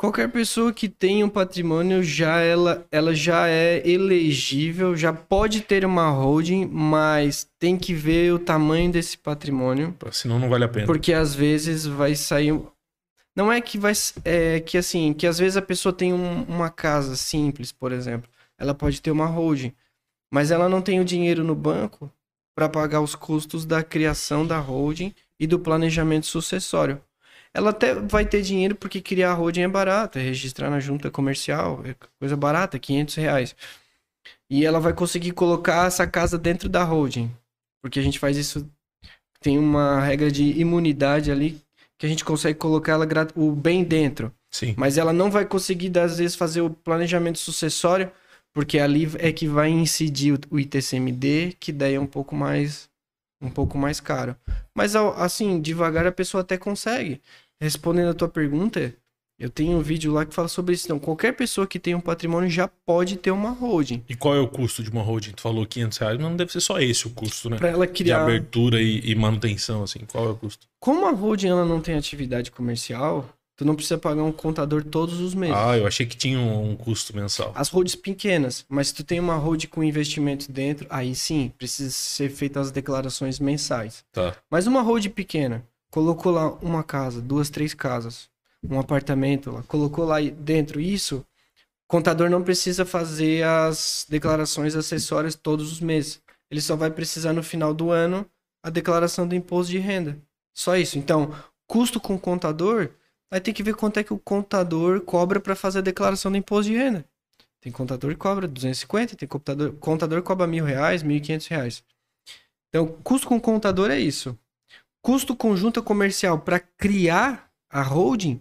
Qualquer 0.00 0.30
pessoa 0.32 0.72
que 0.72 0.88
tenha 0.88 1.26
um 1.26 1.28
patrimônio 1.28 2.02
já 2.02 2.40
ela, 2.40 2.86
ela 2.90 3.14
já 3.14 3.46
é 3.48 3.86
elegível, 3.86 4.96
já 4.96 5.12
pode 5.12 5.60
ter 5.60 5.84
uma 5.84 6.08
holding, 6.08 6.64
mas 6.64 7.46
tem 7.58 7.76
que 7.76 7.92
ver 7.92 8.32
o 8.32 8.38
tamanho 8.38 8.90
desse 8.90 9.18
patrimônio. 9.18 9.94
Senão 10.10 10.38
não 10.38 10.48
vale 10.48 10.64
a 10.64 10.68
pena. 10.68 10.86
Porque 10.86 11.12
às 11.12 11.34
vezes 11.34 11.84
vai 11.84 12.14
sair. 12.14 12.58
Não 13.36 13.52
é 13.52 13.60
que 13.60 13.76
vai. 13.76 13.92
É 14.24 14.60
que 14.60 14.78
assim, 14.78 15.12
que 15.12 15.26
às 15.26 15.38
vezes 15.38 15.58
a 15.58 15.62
pessoa 15.62 15.92
tem 15.92 16.14
um- 16.14 16.44
uma 16.44 16.70
casa 16.70 17.14
simples, 17.14 17.70
por 17.70 17.92
exemplo. 17.92 18.26
Ela 18.58 18.72
pode 18.72 19.02
ter 19.02 19.10
uma 19.10 19.26
holding. 19.26 19.74
Mas 20.32 20.50
ela 20.50 20.66
não 20.66 20.80
tem 20.80 20.98
o 20.98 21.04
dinheiro 21.04 21.44
no 21.44 21.54
banco 21.54 22.10
para 22.56 22.70
pagar 22.70 23.02
os 23.02 23.14
custos 23.14 23.66
da 23.66 23.82
criação 23.82 24.46
da 24.46 24.60
holding 24.60 25.14
e 25.38 25.46
do 25.46 25.58
planejamento 25.58 26.24
sucessório. 26.24 27.02
Ela 27.54 27.70
até 27.70 27.94
vai 27.94 28.24
ter 28.24 28.42
dinheiro 28.42 28.74
porque 28.76 29.00
criar 29.00 29.32
a 29.32 29.34
holding 29.34 29.62
é 29.62 29.68
barato, 29.68 30.18
é 30.18 30.22
registrar 30.22 30.70
na 30.70 30.78
junta 30.78 31.10
comercial, 31.10 31.82
é 31.84 31.94
coisa 32.18 32.36
barata, 32.36 32.78
500 32.78 33.14
reais. 33.16 33.56
E 34.48 34.64
ela 34.64 34.80
vai 34.80 34.92
conseguir 34.92 35.32
colocar 35.32 35.86
essa 35.86 36.06
casa 36.06 36.38
dentro 36.38 36.68
da 36.68 36.84
holding. 36.84 37.30
Porque 37.82 37.98
a 37.98 38.02
gente 38.02 38.18
faz 38.18 38.36
isso 38.36 38.68
tem 39.40 39.58
uma 39.58 40.00
regra 40.00 40.30
de 40.30 40.44
imunidade 40.60 41.30
ali 41.30 41.60
que 41.98 42.06
a 42.06 42.08
gente 42.08 42.24
consegue 42.24 42.58
colocar 42.58 42.92
ela 42.92 43.06
o 43.34 43.52
bem 43.52 43.82
dentro. 43.82 44.32
Sim. 44.50 44.74
Mas 44.76 44.98
ela 44.98 45.12
não 45.12 45.30
vai 45.30 45.44
conseguir, 45.46 45.96
às 45.98 46.18
vezes, 46.18 46.36
fazer 46.36 46.60
o 46.60 46.70
planejamento 46.70 47.38
sucessório, 47.38 48.10
porque 48.52 48.78
ali 48.78 49.10
é 49.18 49.32
que 49.32 49.46
vai 49.46 49.70
incidir 49.70 50.34
o- 50.34 50.56
o 50.56 50.60
ITCMD, 50.60 51.56
que 51.58 51.72
daí 51.72 51.94
é 51.94 52.00
um 52.00 52.06
pouco 52.06 52.34
mais 52.34 52.89
um 53.40 53.50
pouco 53.50 53.78
mais 53.78 54.00
caro. 54.00 54.36
Mas 54.74 54.94
assim, 54.96 55.60
devagar 55.60 56.06
a 56.06 56.12
pessoa 56.12 56.42
até 56.42 56.56
consegue. 56.58 57.20
Respondendo 57.60 58.10
a 58.10 58.14
tua 58.14 58.28
pergunta, 58.28 58.94
eu 59.38 59.48
tenho 59.48 59.78
um 59.78 59.80
vídeo 59.82 60.12
lá 60.12 60.26
que 60.26 60.34
fala 60.34 60.48
sobre 60.48 60.74
isso. 60.74 60.86
Então, 60.86 60.98
qualquer 60.98 61.32
pessoa 61.32 61.66
que 61.66 61.78
tem 61.78 61.94
um 61.94 62.00
patrimônio 62.00 62.50
já 62.50 62.68
pode 62.68 63.16
ter 63.16 63.30
uma 63.30 63.50
holding. 63.50 64.02
E 64.08 64.14
qual 64.14 64.34
é 64.34 64.38
o 64.40 64.48
custo 64.48 64.82
de 64.82 64.90
uma 64.90 65.02
holding? 65.02 65.32
Tu 65.32 65.40
falou 65.40 65.64
500 65.66 65.98
reais, 65.98 66.16
mas 66.18 66.28
não 66.28 66.36
deve 66.36 66.52
ser 66.52 66.60
só 66.60 66.78
esse 66.78 67.06
o 67.06 67.10
custo, 67.10 67.48
né? 67.48 67.56
Para 67.56 67.68
ela 67.70 67.86
De 67.86 67.92
criar. 67.94 68.22
abertura 68.22 68.80
e, 68.82 69.00
e 69.10 69.14
manutenção, 69.14 69.82
assim. 69.82 70.00
Qual 70.10 70.26
é 70.26 70.30
o 70.30 70.36
custo? 70.36 70.66
Como 70.78 71.06
a 71.06 71.10
holding 71.10 71.48
ela 71.48 71.64
não 71.64 71.80
tem 71.80 71.94
atividade 71.96 72.50
comercial, 72.50 73.28
tu 73.60 73.64
não 73.66 73.74
precisa 73.74 73.98
pagar 73.98 74.22
um 74.22 74.32
contador 74.32 74.82
todos 74.82 75.20
os 75.20 75.34
meses. 75.34 75.54
Ah, 75.54 75.76
eu 75.76 75.86
achei 75.86 76.06
que 76.06 76.16
tinha 76.16 76.38
um, 76.38 76.70
um 76.70 76.76
custo 76.76 77.14
mensal. 77.14 77.52
As 77.54 77.68
holds 77.68 77.94
pequenas, 77.94 78.64
mas 78.70 78.88
se 78.88 78.94
tu 78.94 79.04
tem 79.04 79.20
uma 79.20 79.36
hold 79.36 79.66
com 79.66 79.84
investimento 79.84 80.50
dentro, 80.50 80.86
aí 80.88 81.14
sim, 81.14 81.52
precisa 81.58 81.90
ser 81.90 82.30
feitas 82.30 82.68
as 82.68 82.72
declarações 82.72 83.38
mensais. 83.38 84.02
Tá. 84.12 84.34
Mas 84.50 84.66
uma 84.66 84.80
hold 84.80 85.06
pequena, 85.08 85.62
colocou 85.90 86.32
lá 86.32 86.54
uma 86.62 86.82
casa, 86.82 87.20
duas, 87.20 87.50
três 87.50 87.74
casas, 87.74 88.30
um 88.66 88.80
apartamento 88.80 89.50
lá, 89.50 89.62
colocou 89.64 90.06
lá 90.06 90.22
dentro 90.22 90.80
isso, 90.80 91.18
o 91.18 91.24
contador 91.86 92.30
não 92.30 92.42
precisa 92.42 92.86
fazer 92.86 93.44
as 93.44 94.06
declarações 94.08 94.74
acessórias 94.74 95.34
todos 95.34 95.70
os 95.70 95.80
meses. 95.80 96.22
Ele 96.50 96.62
só 96.62 96.76
vai 96.76 96.90
precisar 96.90 97.34
no 97.34 97.42
final 97.42 97.74
do 97.74 97.90
ano 97.90 98.24
a 98.62 98.70
declaração 98.70 99.28
do 99.28 99.34
imposto 99.34 99.70
de 99.70 99.78
renda. 99.78 100.16
Só 100.54 100.78
isso. 100.78 100.96
Então, 100.96 101.34
custo 101.66 102.00
com 102.00 102.14
o 102.14 102.18
contador, 102.18 102.88
aí 103.30 103.40
tem 103.40 103.54
que 103.54 103.62
ver 103.62 103.74
quanto 103.74 103.98
é 103.98 104.04
que 104.04 104.12
o 104.12 104.18
contador 104.18 105.00
cobra 105.02 105.40
para 105.40 105.54
fazer 105.54 105.78
a 105.78 105.82
declaração 105.82 106.30
do 106.30 106.36
imposto 106.36 106.70
de 106.70 106.76
renda. 106.76 107.04
Tem 107.60 107.70
contador 107.70 108.10
que 108.10 108.16
cobra 108.16 108.48
250, 108.48 109.16
tem 109.16 109.28
contador, 109.28 109.72
contador 109.74 110.20
que 110.20 110.26
cobra 110.26 110.46
mil 110.46 110.64
reais, 110.64 111.02
mil 111.02 111.16
e 111.16 111.20
quinhentos 111.20 111.46
reais. 111.46 111.84
Então, 112.68 112.86
custo 113.02 113.28
com 113.28 113.40
contador 113.40 113.90
é 113.90 113.98
isso. 113.98 114.38
Custo 115.02 115.36
com 115.36 115.56
junta 115.56 115.82
comercial 115.82 116.38
para 116.40 116.58
criar 116.58 117.50
a 117.68 117.82
holding 117.82 118.40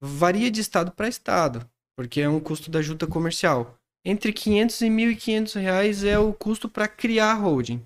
varia 0.00 0.50
de 0.50 0.60
estado 0.60 0.92
para 0.92 1.08
estado, 1.08 1.68
porque 1.96 2.20
é 2.20 2.28
um 2.28 2.40
custo 2.40 2.70
da 2.70 2.82
junta 2.82 3.06
comercial. 3.06 3.78
Entre 4.04 4.32
500 4.32 4.80
e 4.80 4.86
1.500 4.86 5.60
reais 5.60 6.04
é 6.04 6.18
o 6.18 6.32
custo 6.32 6.68
para 6.68 6.88
criar 6.88 7.32
a 7.32 7.34
holding. 7.34 7.84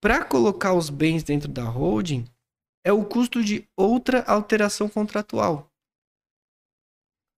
Para 0.00 0.24
colocar 0.24 0.74
os 0.74 0.90
bens 0.90 1.22
dentro 1.22 1.48
da 1.48 1.64
holding, 1.64 2.24
é 2.84 2.92
o 2.92 3.04
custo 3.04 3.42
de 3.42 3.66
outra 3.76 4.22
alteração 4.22 4.88
contratual. 4.88 5.70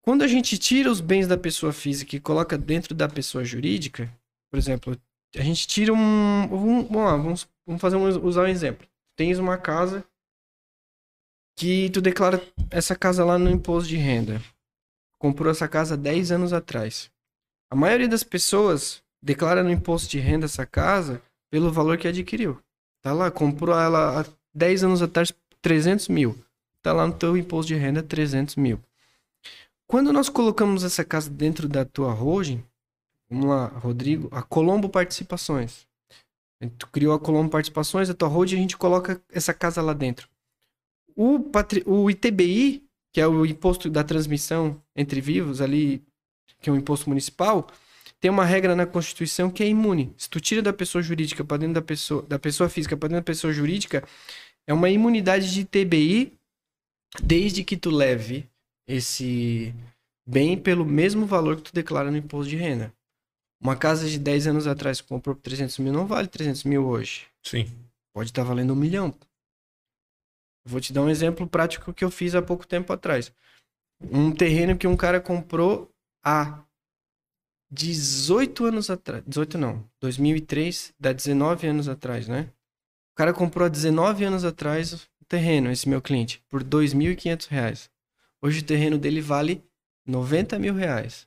Quando 0.04 0.24
a 0.24 0.28
gente 0.28 0.58
tira 0.58 0.92
os 0.92 1.02
bens 1.02 1.28
da 1.28 1.38
pessoa 1.38 1.74
física 1.74 2.16
e 2.16 2.20
coloca 2.20 2.58
dentro 2.58 2.94
da 2.94 3.08
pessoa 3.08 3.44
jurídica, 3.44 4.12
por 4.52 4.58
exemplo, 4.58 4.98
a 5.36 5.42
gente 5.42 5.68
tira 5.68 5.94
um. 5.94 5.98
um- 5.98 6.84
vamos 6.88 6.96
lá, 6.96 7.18
vamos, 7.18 7.48
vamos 7.66 7.82
fazer 7.82 7.96
um, 7.96 8.26
usar 8.26 8.44
um 8.44 8.48
exemplo. 8.48 8.88
Tens 9.18 9.40
uma 9.40 9.58
casa 9.58 10.06
que 11.58 11.90
tu 11.90 12.02
declara 12.02 12.42
essa 12.70 12.96
casa 12.96 13.24
lá 13.24 13.38
no 13.38 13.50
imposto 13.50 13.90
de 13.90 13.98
renda. 13.98 14.42
Comprou 15.20 15.52
essa 15.52 15.68
casa 15.68 15.98
10 15.98 16.32
anos 16.32 16.54
atrás. 16.54 17.10
A 17.72 17.76
maioria 17.76 18.08
das 18.08 18.24
pessoas 18.24 19.04
declara 19.24 19.64
no 19.64 19.72
imposto 19.72 20.10
de 20.10 20.20
renda 20.20 20.46
essa 20.46 20.66
casa 20.66 21.22
pelo 21.52 21.72
valor 21.72 21.98
que 21.98 22.08
adquiriu. 22.08 22.62
Tá 23.02 23.14
lá, 23.14 23.32
comprou 23.32 23.78
ela 23.78 24.26
10 24.56 24.86
anos 24.86 25.02
atrás 25.02 25.34
300 25.62 26.08
mil. 26.08 26.38
Tá 26.82 26.94
lá 26.94 27.06
no 27.06 27.14
teu 27.14 27.36
imposto 27.36 27.68
de 27.68 27.76
renda 27.76 28.02
300 28.02 28.56
mil. 28.56 28.80
Quando 29.88 30.14
nós 30.14 30.30
colocamos 30.30 30.84
essa 30.84 31.04
casa 31.04 31.30
dentro 31.30 31.68
da 31.68 31.84
tua 31.86 32.12
holding, 32.12 32.64
vamos 33.30 33.46
lá, 33.46 33.68
Rodrigo, 33.68 34.30
a 34.32 34.42
Colombo 34.42 34.90
Participações. 34.90 35.86
Tu 36.78 36.88
criou 36.88 37.14
a 37.14 37.20
Colombo 37.20 37.50
Participações, 37.50 38.10
a 38.10 38.14
tua 38.14 38.28
holding, 38.28 38.56
a 38.56 38.60
gente 38.60 38.78
coloca 38.78 39.22
essa 39.32 39.54
casa 39.54 39.82
lá 39.82 39.94
dentro. 39.94 40.28
O, 41.16 41.40
patri... 41.40 41.84
o 41.86 42.10
ITBI, 42.10 42.84
que 43.12 43.22
é 43.22 43.28
o 43.28 43.46
imposto 43.46 43.90
da 43.90 44.04
transmissão 44.04 44.82
entre 44.96 45.22
vivos 45.22 45.62
ali, 45.62 46.04
que 46.62 46.70
é 46.70 46.74
um 46.74 46.78
imposto 46.78 47.10
municipal, 47.10 47.68
tem 48.20 48.32
uma 48.32 48.46
regra 48.46 48.76
na 48.76 48.86
Constituição 48.88 49.52
que 49.52 49.64
é 49.64 49.68
imune. 49.68 50.14
Se 50.18 50.30
tu 50.30 50.40
tira 50.40 50.62
da 50.62 50.74
pessoa 50.74 51.02
jurídica 51.02 51.44
para 51.44 51.58
dentro 51.58 51.76
da 51.76 51.82
pessoa, 51.82 52.24
da 52.24 52.40
pessoa 52.40 52.68
física 52.70 52.98
para 52.98 53.10
dentro 53.10 53.22
da 53.22 53.26
pessoa 53.26 53.54
jurídica, 53.54 54.04
é 54.68 54.74
uma 54.74 54.90
imunidade 54.90 55.54
de 55.54 55.66
TBI 55.66 56.34
desde 57.22 57.64
que 57.64 57.78
tu 57.78 57.90
leve 57.90 58.50
esse 58.88 59.74
bem 60.28 60.58
pelo 60.58 60.86
mesmo 60.86 61.26
valor 61.26 61.58
que 61.58 61.64
tu 61.64 61.74
declara 61.74 62.12
no 62.12 62.18
imposto 62.18 62.50
de 62.50 62.56
renda. 62.56 62.94
Uma 63.62 63.76
casa 63.76 64.10
de 64.10 64.20
10 64.20 64.48
anos 64.48 64.68
atrás 64.68 65.00
que 65.02 65.08
comprou 65.08 65.36
por 65.36 65.42
300 65.42 65.78
mil 65.80 65.94
não 65.94 66.06
vale 66.06 66.28
300 66.28 66.64
mil 66.64 66.86
hoje. 66.86 67.28
Sim. 67.44 67.66
Pode 68.14 68.30
estar 68.30 68.44
valendo 68.44 68.74
um 68.74 68.76
milhão. 68.76 69.14
Vou 70.68 70.82
te 70.82 70.92
dar 70.92 71.04
um 71.04 71.10
exemplo 71.10 71.48
prático 71.48 71.94
que 71.94 72.04
eu 72.04 72.10
fiz 72.10 72.34
há 72.36 72.42
pouco 72.42 72.66
tempo 72.66 72.92
atrás. 72.92 73.32
Um 74.02 74.34
terreno 74.34 74.78
que 74.78 74.88
um 74.88 74.98
cara 74.98 75.22
comprou 75.22 75.90
há 76.24 76.64
18 77.72 78.66
anos 78.66 78.90
atrás. 78.90 79.24
18 79.26 79.58
não. 79.58 79.88
2003, 80.02 80.94
dá 81.00 81.14
19 81.14 81.68
anos 81.68 81.88
atrás, 81.88 82.28
né? 82.28 82.52
O 83.16 83.18
cara 83.18 83.34
comprou 83.34 83.66
há 83.66 83.70
19 83.70 84.26
anos 84.26 84.44
atrás 84.44 84.92
o 84.92 85.26
terreno, 85.26 85.72
esse 85.72 85.88
meu 85.88 86.02
cliente, 86.02 86.44
por 86.50 86.62
R$ 86.62 86.68
2.500. 86.68 87.90
Hoje 88.42 88.60
o 88.60 88.66
terreno 88.66 88.98
dele 88.98 89.22
vale 89.22 89.64
90 90.06 90.60
mil 90.60 90.74
reais. 90.74 91.26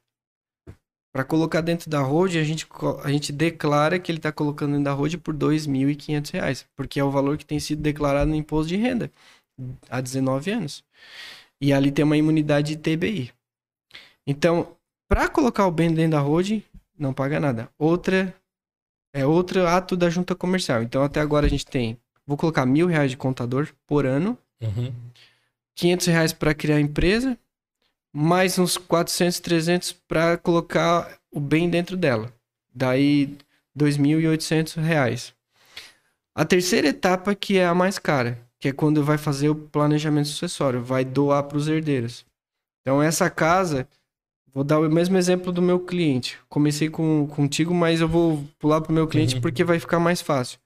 Para 1.11 1.25
colocar 1.25 1.63
dentro 1.63 1.89
da 1.89 2.03
road, 2.03 2.39
a 2.39 2.45
gente, 2.45 2.67
a 3.03 3.11
gente 3.11 3.33
declara 3.33 3.99
que 3.99 4.13
ele 4.13 4.19
está 4.19 4.31
colocando 4.31 4.73
dentro 4.73 4.85
da 4.85 4.93
road 4.93 5.17
por 5.17 5.33
R$ 5.33 5.41
2.500, 5.41 6.67
porque 6.77 7.01
é 7.01 7.05
o 7.05 7.11
valor 7.11 7.39
que 7.39 7.47
tem 7.47 7.59
sido 7.59 7.81
declarado 7.81 8.29
no 8.29 8.37
imposto 8.37 8.69
de 8.69 8.77
renda 8.77 9.11
há 9.89 10.03
19 10.03 10.51
anos. 10.51 10.85
E 11.59 11.73
ali 11.73 11.91
tem 11.91 12.05
uma 12.05 12.19
imunidade 12.19 12.77
de 12.77 12.83
TBI. 12.83 13.33
Então, 14.27 14.77
para 15.09 15.27
colocar 15.27 15.67
o 15.67 15.73
bem 15.73 15.91
dentro 15.91 16.11
da 16.11 16.21
road, 16.21 16.63
não 16.99 17.15
paga 17.15 17.41
nada. 17.41 17.71
Outra 17.79 18.35
é 19.19 19.27
outro 19.27 19.67
ato 19.67 19.97
da 19.97 20.09
junta 20.09 20.35
comercial. 20.35 20.83
Então, 20.83 21.03
até 21.03 21.21
agora 21.21 21.47
a 21.47 21.49
gente 21.49 21.67
tem, 21.67 21.99
vou 22.27 22.37
colocar 22.37 22.65
mil 22.65 22.87
reais 22.87 23.11
de 23.11 23.17
contador 23.17 23.69
por 23.87 24.07
ano, 24.07 24.39
Uhum. 24.61 24.93
500 25.77 26.07
reais 26.09 26.33
para 26.33 26.53
criar 26.53 26.77
a 26.77 26.81
empresa, 26.81 27.39
mais 28.13 28.59
uns 28.59 28.77
400, 28.77 29.39
300 29.39 29.93
para 29.93 30.37
colocar 30.37 31.17
o 31.31 31.39
bem 31.39 31.71
dentro 31.71 31.97
dela. 31.97 32.33
Daí, 32.75 33.37
2.800 33.77 34.83
reais. 34.83 35.33
A 36.35 36.45
terceira 36.45 36.89
etapa 36.89 37.35
que 37.35 37.59
é 37.59 37.67
a 37.67 37.75
mais 37.75 37.99
cara, 37.99 38.39
que 38.59 38.69
é 38.69 38.73
quando 38.73 39.05
vai 39.05 39.19
fazer 39.19 39.49
o 39.49 39.55
planejamento 39.55 40.27
sucessório, 40.29 40.83
vai 40.83 41.05
doar 41.05 41.45
para 41.45 41.59
os 41.59 41.69
herdeiros. 41.69 42.27
Então, 42.81 43.01
essa 43.01 43.31
casa, 43.31 43.87
vou 44.53 44.65
dar 44.65 44.81
o 44.81 44.89
mesmo 44.91 45.17
exemplo 45.17 45.53
do 45.53 45.63
meu 45.63 45.81
cliente. 45.81 46.39
Comecei 46.49 46.89
com, 46.91 47.27
contigo, 47.29 47.73
mas 47.75 48.01
eu 48.01 48.09
vou 48.09 48.45
pular 48.59 48.81
para 48.81 48.91
o 48.91 48.95
meu 48.95 49.07
cliente 49.07 49.37
Uhum. 49.37 49.41
porque 49.41 49.65
vai 49.65 49.79
ficar 49.79 49.99
mais 49.99 50.21
fácil. 50.21 50.59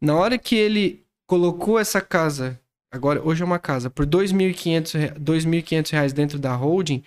Na 0.00 0.14
hora 0.16 0.38
que 0.38 0.54
ele 0.54 1.04
colocou 1.26 1.78
essa 1.78 2.00
casa, 2.00 2.60
agora 2.92 3.22
hoje 3.26 3.42
é 3.42 3.44
uma 3.46 3.58
casa, 3.58 3.88
por 3.90 4.04
R$ 4.04 4.10
2.500 4.10 4.92
re- 4.92 5.10
2.500 5.18 5.90
reais 5.90 6.12
dentro 6.12 6.38
da 6.38 6.54
holding, 6.54 7.02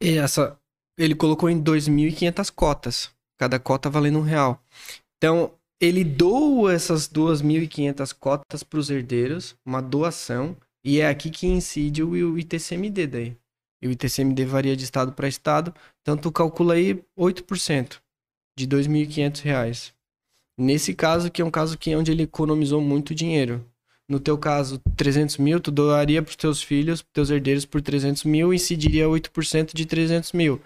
essa, 0.00 0.58
ele 0.98 1.14
colocou 1.14 1.48
em 1.50 1.60
2.500 1.62 2.50
cotas, 2.50 3.10
cada 3.38 3.58
cota 3.58 3.90
valendo 3.90 4.18
um 4.18 4.22
real. 4.22 4.62
Então, 5.18 5.52
ele 5.80 6.04
doa 6.04 6.72
essas 6.72 7.06
2.500 7.08 8.12
cotas 8.12 8.62
para 8.62 8.78
os 8.78 8.90
herdeiros, 8.90 9.54
uma 9.66 9.80
doação, 9.82 10.56
e 10.84 11.00
é 11.00 11.08
aqui 11.08 11.30
que 11.30 11.46
incide 11.46 12.02
o 12.02 12.10
o 12.10 12.38
ITCMD 12.38 13.06
daí. 13.06 13.36
E 13.82 13.88
o 13.88 13.90
ITCMD 13.90 14.44
varia 14.44 14.76
de 14.76 14.84
estado 14.84 15.12
para 15.12 15.28
estado, 15.28 15.74
então 16.02 16.16
tu 16.16 16.30
calcula 16.30 16.74
aí 16.74 17.02
8% 17.16 18.00
de 18.56 18.66
2.500 18.66 19.40
reais. 19.40 19.94
Nesse 20.58 20.92
caso, 20.94 21.30
que 21.30 21.40
é 21.40 21.44
um 21.44 21.50
caso 21.50 21.78
que 21.78 21.90
é 21.90 21.96
onde 21.96 22.10
ele 22.12 22.24
economizou 22.24 22.80
muito 22.82 23.14
dinheiro. 23.14 23.64
No 24.06 24.20
teu 24.20 24.36
caso, 24.36 24.78
300 24.96 25.38
mil, 25.38 25.60
tu 25.60 25.70
doaria 25.70 26.22
para 26.22 26.30
os 26.30 26.36
teus 26.36 26.62
filhos, 26.62 27.00
pros 27.00 27.12
teus 27.12 27.30
herdeiros 27.30 27.64
por 27.64 27.80
300 27.80 28.24
mil, 28.24 28.52
incidiria 28.52 29.08
8% 29.08 29.72
de 29.72 29.86
300 29.86 30.32
mil. 30.32 30.60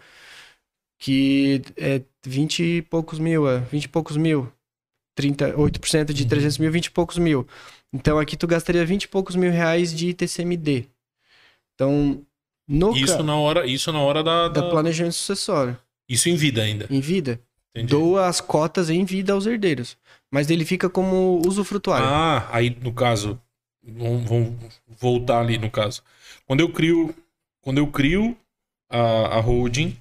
Que 0.99 1.63
é 1.77 2.03
20 2.27 2.63
e 2.63 2.83
poucos 2.83 3.19
mil, 3.19 3.47
é 3.49 3.61
20 3.61 3.85
e 3.85 3.89
poucos 3.89 4.17
mil. 4.17 4.51
30, 5.15 5.55
8% 5.57 6.13
de 6.13 6.23
Uhum. 6.25 6.29
300 6.29 6.59
mil, 6.59 6.73
20 6.73 6.87
e 6.87 6.91
poucos 6.91 7.19
mil. 7.19 7.47
Então 7.93 8.19
aqui 8.19 8.37
tu 8.37 8.47
gastaria 8.47 8.85
20 8.85 9.05
e 9.05 9.09
poucos 9.09 9.37
mil 9.37 9.53
reais 9.53 9.95
de 9.95 10.09
ITCMD. 10.09 10.89
Então, 11.75 12.25
no 12.69 12.97
Isso 12.97 13.23
na 13.23 13.37
hora, 13.37 13.67
isso 13.67 13.93
na 13.93 14.01
hora 14.01 14.23
da, 14.23 14.49
da 14.49 14.61
da- 14.63 14.71
planejamento 14.71 15.15
sucessório, 15.15 15.77
Isso 16.09 16.29
em 16.29 16.37
vida 16.37 16.63
ainda. 16.63 16.87
em 16.91 17.01
vida, 17.01 17.41
Entendi. 17.75 17.91
doa 17.91 18.27
as 18.27 18.41
cotas 18.41 18.89
em 18.91 19.05
vida 19.05 19.33
aos 19.33 19.47
herdeiros. 19.47 19.97
Mas 20.33 20.51
ele 20.51 20.65
fica 20.65 20.89
como 20.89 21.41
usufrutuário. 21.47 22.07
Ah, 22.07 22.49
aí 22.53 22.77
no 22.83 22.93
caso, 22.93 23.41
vamos, 23.83 24.25
vamos 24.29 24.55
voltar 24.99 25.41
ali 25.41 25.59
no 25.59 25.71
caso. 25.71 26.03
Quando 26.47 26.61
eu 26.61 26.69
crio, 26.73 27.15
quando 27.61 27.79
eu 27.79 27.87
crio 27.89 28.37
a, 28.91 29.37
a 29.37 29.41
holding, 29.41 29.97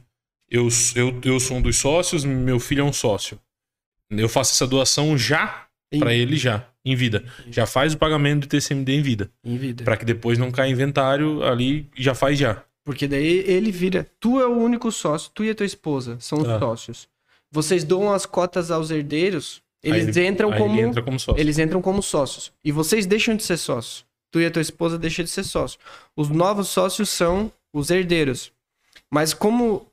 eu, 0.50 0.68
eu, 0.96 1.20
eu 1.24 1.40
sou 1.40 1.58
um 1.58 1.62
dos 1.62 1.78
sócios, 1.78 2.24
meu 2.24 2.60
filho 2.60 2.82
é 2.82 2.84
um 2.84 2.94
sócio. 2.94 3.40
Eu 4.10 4.30
faço 4.30 4.54
essa 4.54 4.68
doação 4.68 5.18
já 5.18 5.66
para 6.00 6.14
ele 6.14 6.36
já, 6.38 6.68
em 6.86 6.96
vida. 6.96 7.24
Já 7.50 7.66
faz 7.66 7.94
o 7.94 7.98
pagamento 7.98 8.42
do 8.42 8.48
TCMD 8.48 8.92
em 8.94 9.02
vida, 9.02 9.30
Em 9.44 9.58
vida. 9.58 9.84
Para 9.84 9.98
que 9.98 10.06
depois 10.06 10.38
não 10.38 10.52
caia 10.52 10.70
inventário 10.72 11.44
ali, 11.44 11.88
já 11.98 12.14
faz 12.14 12.38
já. 12.38 12.64
Porque 12.84 13.08
daí 13.08 13.44
ele 13.48 13.72
vira. 13.72 14.06
Tu 14.20 14.40
é 14.42 14.46
o 14.46 14.58
único 14.58 14.92
sócio, 14.92 15.32
tu 15.34 15.44
e 15.44 15.50
a 15.50 15.56
tua 15.56 15.66
esposa 15.66 16.18
são 16.20 16.40
os 16.40 16.46
Tá. 16.48 16.60
sócios. 16.60 17.08
Vocês 17.52 17.84
doam 17.84 18.12
as 18.12 18.26
cotas 18.26 18.70
aos 18.72 18.92
herdeiros, 18.92 19.62
eles 19.82 20.16
ele- 20.18 20.28
entram 20.28 20.52
como. 20.52 20.76
ele 20.76 20.82
entra 20.88 21.02
como 21.02 21.20
sócio. 21.20 21.40
Eles 21.40 21.58
entram 21.60 21.82
como 21.82 22.02
sócios. 22.04 22.52
E 22.64 22.72
vocês 22.72 23.06
deixam 23.06 23.36
de 23.36 23.44
ser 23.44 23.58
sócios. 23.58 24.06
Tu 24.32 24.42
e 24.42 24.46
a 24.46 24.52
tua 24.52 24.62
esposa 24.62 24.98
deixam 24.98 25.24
de 25.24 25.30
ser 25.32 25.44
sócio. 25.44 25.80
Os 26.18 26.28
novos 26.30 26.68
sócios 26.68 27.10
são 27.10 27.52
os 27.72 27.90
herdeiros. 27.92 28.52
Mas 29.10 29.34
como 29.34 29.86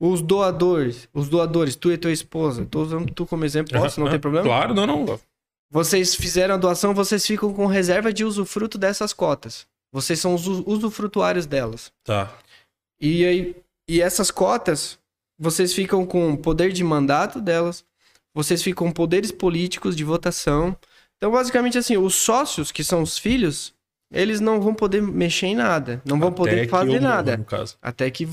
os 0.00 0.22
doadores, 0.22 1.08
os 1.12 1.28
doadores, 1.28 1.74
tu 1.74 1.90
e 1.90 1.94
a 1.94 1.98
tua 1.98 2.12
esposa, 2.12 2.64
tô 2.64 2.82
usando 2.82 3.12
tu 3.12 3.26
como 3.26 3.44
exemplo, 3.44 3.76
posso? 3.78 3.98
Não 4.00 4.08
tem 4.08 4.20
problema? 4.20 4.46
Claro, 4.46 4.72
não, 4.72 4.86
não. 4.86 5.20
Vocês 5.70 6.14
fizeram 6.14 6.54
a 6.54 6.58
doação, 6.58 6.94
vocês 6.94 7.26
ficam 7.26 7.52
com 7.52 7.66
reserva 7.66 8.12
de 8.12 8.24
usufruto 8.24 8.78
dessas 8.78 9.12
cotas. 9.12 9.66
Vocês 9.92 10.18
são 10.18 10.34
os 10.34 10.46
usufrutuários 10.46 11.46
delas. 11.46 11.92
Tá. 12.04 12.32
E 13.00 13.24
aí, 13.24 13.56
e 13.88 14.00
essas 14.00 14.30
cotas, 14.30 14.98
vocês 15.38 15.72
ficam 15.72 16.06
com 16.06 16.36
poder 16.36 16.72
de 16.72 16.82
mandato 16.82 17.40
delas, 17.40 17.84
vocês 18.34 18.62
ficam 18.62 18.88
com 18.88 18.92
poderes 18.92 19.30
políticos 19.30 19.94
de 19.94 20.04
votação. 20.04 20.76
Então, 21.16 21.30
basicamente 21.30 21.78
assim, 21.78 21.96
os 21.96 22.14
sócios, 22.14 22.72
que 22.72 22.82
são 22.82 23.02
os 23.02 23.18
filhos, 23.18 23.74
eles 24.10 24.40
não 24.40 24.60
vão 24.60 24.74
poder 24.74 25.02
mexer 25.02 25.46
em 25.46 25.54
nada, 25.54 26.02
não 26.04 26.18
vão 26.18 26.28
Até 26.28 26.36
poder 26.36 26.68
fazer 26.68 26.96
eu 26.96 27.02
morra, 27.02 27.14
nada, 27.14 27.46
até 27.82 28.10
que 28.10 28.28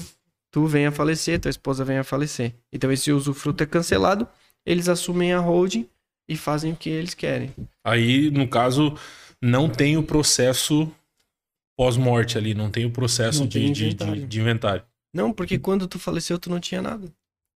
tu 0.52 0.66
venha 0.66 0.90
a 0.90 0.92
falecer, 0.92 1.40
tua 1.40 1.50
esposa 1.50 1.84
venha 1.84 2.02
a 2.02 2.04
falecer. 2.04 2.54
Então, 2.72 2.92
esse 2.92 3.12
usufruto 3.12 3.64
é 3.64 3.66
cancelado, 3.66 4.28
eles 4.66 4.88
assumem 4.88 5.34
a 5.34 5.40
holding 5.40 5.88
e 6.28 6.36
fazem 6.36 6.72
o 6.74 6.76
que 6.76 6.90
eles 6.90 7.14
querem. 7.14 7.54
Aí, 7.84 8.30
no 8.32 8.48
caso, 8.48 8.96
não 9.42 9.70
tem 9.70 9.98
o 9.98 10.04
processo 10.04 10.92
pós-morte 11.78 12.38
ali, 12.38 12.54
não 12.54 12.70
tem 12.72 12.86
o 12.86 12.92
processo 12.92 13.48
de, 13.48 13.60
tem 13.60 13.72
de- 13.72 13.94
de- 13.94 14.04
inventário. 14.04 14.24
inventário. 14.42 14.84
Não, 15.14 15.32
porque 15.32 15.58
quando 15.60 15.88
tu 15.88 16.00
faleceu, 16.00 16.38
tu 16.40 16.50
não 16.50 16.60
tinha 16.60 16.82
nada. 16.82 17.08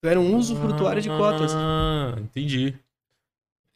Tu 0.03 0.09
era 0.09 0.21
um 0.21 0.37
usufrutuário 0.37 1.01
de 1.03 1.09
cotas. 1.09 1.53
Ah, 1.55 2.15
entendi. 2.19 2.75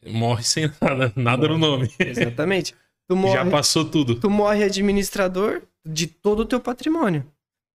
Morre 0.05 0.43
sem 0.43 0.69
nada, 0.81 1.13
nada 1.15 1.47
no 1.47 1.57
nome. 1.57 1.89
Exatamente. 1.99 2.75
Tu 3.07 3.15
morre, 3.15 3.33
Já 3.33 3.49
passou 3.49 3.85
tudo. 3.85 4.15
tu 4.19 4.29
morre 4.29 4.63
administrador 4.63 5.61
de 5.85 6.07
todo 6.07 6.41
o 6.41 6.45
teu 6.45 6.59
patrimônio. 6.59 7.25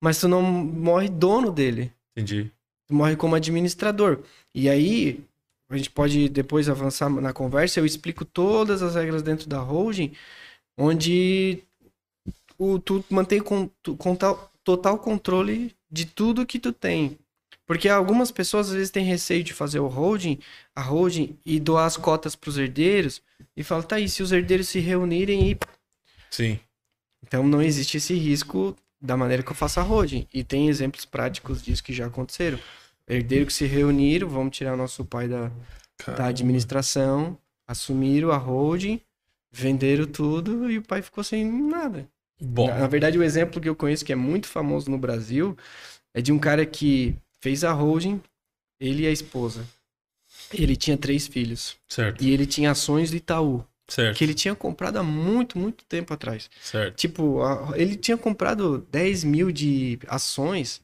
Mas 0.02 0.20
tu 0.20 0.28
não 0.28 0.42
morre 0.42 1.08
dono 1.08 1.50
dele. 1.50 1.92
Entendi. 2.16 2.50
Tu 2.86 2.94
morre 2.94 3.16
como 3.16 3.34
administrador. 3.34 4.20
E 4.54 4.68
aí, 4.68 5.20
a 5.68 5.76
gente 5.76 5.90
pode 5.90 6.28
depois 6.28 6.68
avançar 6.68 7.08
na 7.10 7.32
conversa, 7.32 7.80
eu 7.80 7.86
explico 7.86 8.24
todas 8.24 8.82
as 8.82 8.94
regras 8.94 9.22
dentro 9.22 9.48
da 9.48 9.58
holding, 9.58 10.12
onde 10.78 11.62
o, 12.58 12.78
tu 12.78 13.04
mantém 13.10 13.40
com, 13.40 13.68
tu- 13.82 13.96
com 13.96 14.14
tal- 14.14 14.50
total 14.62 14.98
controle 14.98 15.74
de 15.90 16.06
tudo 16.06 16.46
que 16.46 16.58
tu 16.58 16.72
tem. 16.72 17.18
Porque 17.66 17.88
algumas 17.88 18.30
pessoas 18.30 18.68
às 18.68 18.74
vezes 18.74 18.90
têm 18.90 19.04
receio 19.04 19.42
de 19.42 19.52
fazer 19.52 19.80
o 19.80 19.88
holding, 19.88 20.38
a 20.74 20.80
holding 20.82 21.36
e 21.44 21.58
doar 21.58 21.86
as 21.86 21.96
cotas 21.96 22.36
para 22.36 22.48
os 22.50 22.58
herdeiros 22.58 23.20
e 23.56 23.64
falam, 23.64 23.82
tá 23.84 23.96
aí, 23.96 24.08
se 24.08 24.22
os 24.22 24.30
herdeiros 24.30 24.68
se 24.68 24.78
reunirem 24.78 25.50
e 25.50 25.58
Sim. 26.30 26.60
então 27.24 27.46
não 27.46 27.60
existe 27.60 27.96
esse 27.96 28.14
risco 28.14 28.76
da 29.00 29.16
maneira 29.16 29.42
que 29.42 29.50
eu 29.50 29.54
faço 29.54 29.80
a 29.80 29.82
holding. 29.82 30.28
E 30.32 30.44
tem 30.44 30.68
exemplos 30.68 31.04
práticos 31.04 31.60
disso 31.62 31.82
que 31.82 31.92
já 31.92 32.06
aconteceram. 32.06 32.58
Herdeiros 33.08 33.48
que 33.48 33.52
se 33.54 33.66
reuniram, 33.66 34.28
vamos 34.28 34.56
tirar 34.56 34.76
nosso 34.76 35.04
pai 35.04 35.28
da, 35.28 35.50
da 36.16 36.26
administração, 36.26 37.38
assumiram 37.66 38.30
a 38.30 38.36
holding, 38.36 39.00
venderam 39.50 40.06
tudo 40.06 40.70
e 40.70 40.78
o 40.78 40.82
pai 40.82 41.02
ficou 41.02 41.22
sem 41.22 41.44
nada. 41.44 42.08
Bom, 42.40 42.66
Na, 42.68 42.80
na 42.80 42.86
verdade, 42.86 43.18
o 43.18 43.22
exemplo 43.22 43.60
que 43.60 43.68
eu 43.68 43.76
conheço 43.76 44.04
que 44.04 44.12
é 44.12 44.16
muito 44.16 44.46
famoso 44.46 44.90
no 44.90 44.98
Brasil 44.98 45.56
é 46.12 46.20
de 46.20 46.32
um 46.32 46.38
cara 46.38 46.66
que 46.66 47.14
fez 47.40 47.64
a 47.64 47.72
holding, 47.72 48.20
ele 48.80 49.04
e 49.04 49.06
a 49.06 49.12
esposa. 49.12 49.64
Ele 50.52 50.76
tinha 50.76 50.96
três 50.96 51.26
filhos. 51.26 51.76
Certo. 51.88 52.22
E 52.22 52.30
ele 52.30 52.46
tinha 52.46 52.70
ações 52.70 53.10
do 53.10 53.16
Itaú. 53.16 53.64
Certo. 53.88 54.16
Que 54.16 54.24
ele 54.24 54.34
tinha 54.34 54.54
comprado 54.54 54.98
há 54.98 55.02
muito, 55.02 55.58
muito 55.58 55.84
tempo 55.84 56.12
atrás. 56.12 56.50
Certo. 56.60 56.96
Tipo, 56.96 57.38
ele 57.74 57.96
tinha 57.96 58.16
comprado 58.16 58.86
10 58.90 59.22
mil 59.24 59.52
de 59.52 59.98
ações 60.08 60.82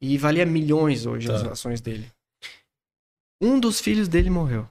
e 0.00 0.16
valia 0.18 0.46
milhões 0.46 1.06
hoje 1.06 1.28
Tá. 1.28 1.34
as 1.36 1.42
ações 1.44 1.80
dele. 1.80 2.10
Um 3.40 3.58
dos 3.60 3.80
filhos 3.80 4.08
dele 4.08 4.30
morreu. 4.30 4.68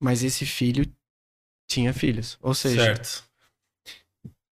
Mas 0.00 0.22
esse 0.22 0.44
filho 0.46 0.84
tinha 1.68 1.92
filhos. 1.92 2.38
Ou 2.42 2.54
seja, 2.54 2.82
Certo. 2.82 3.24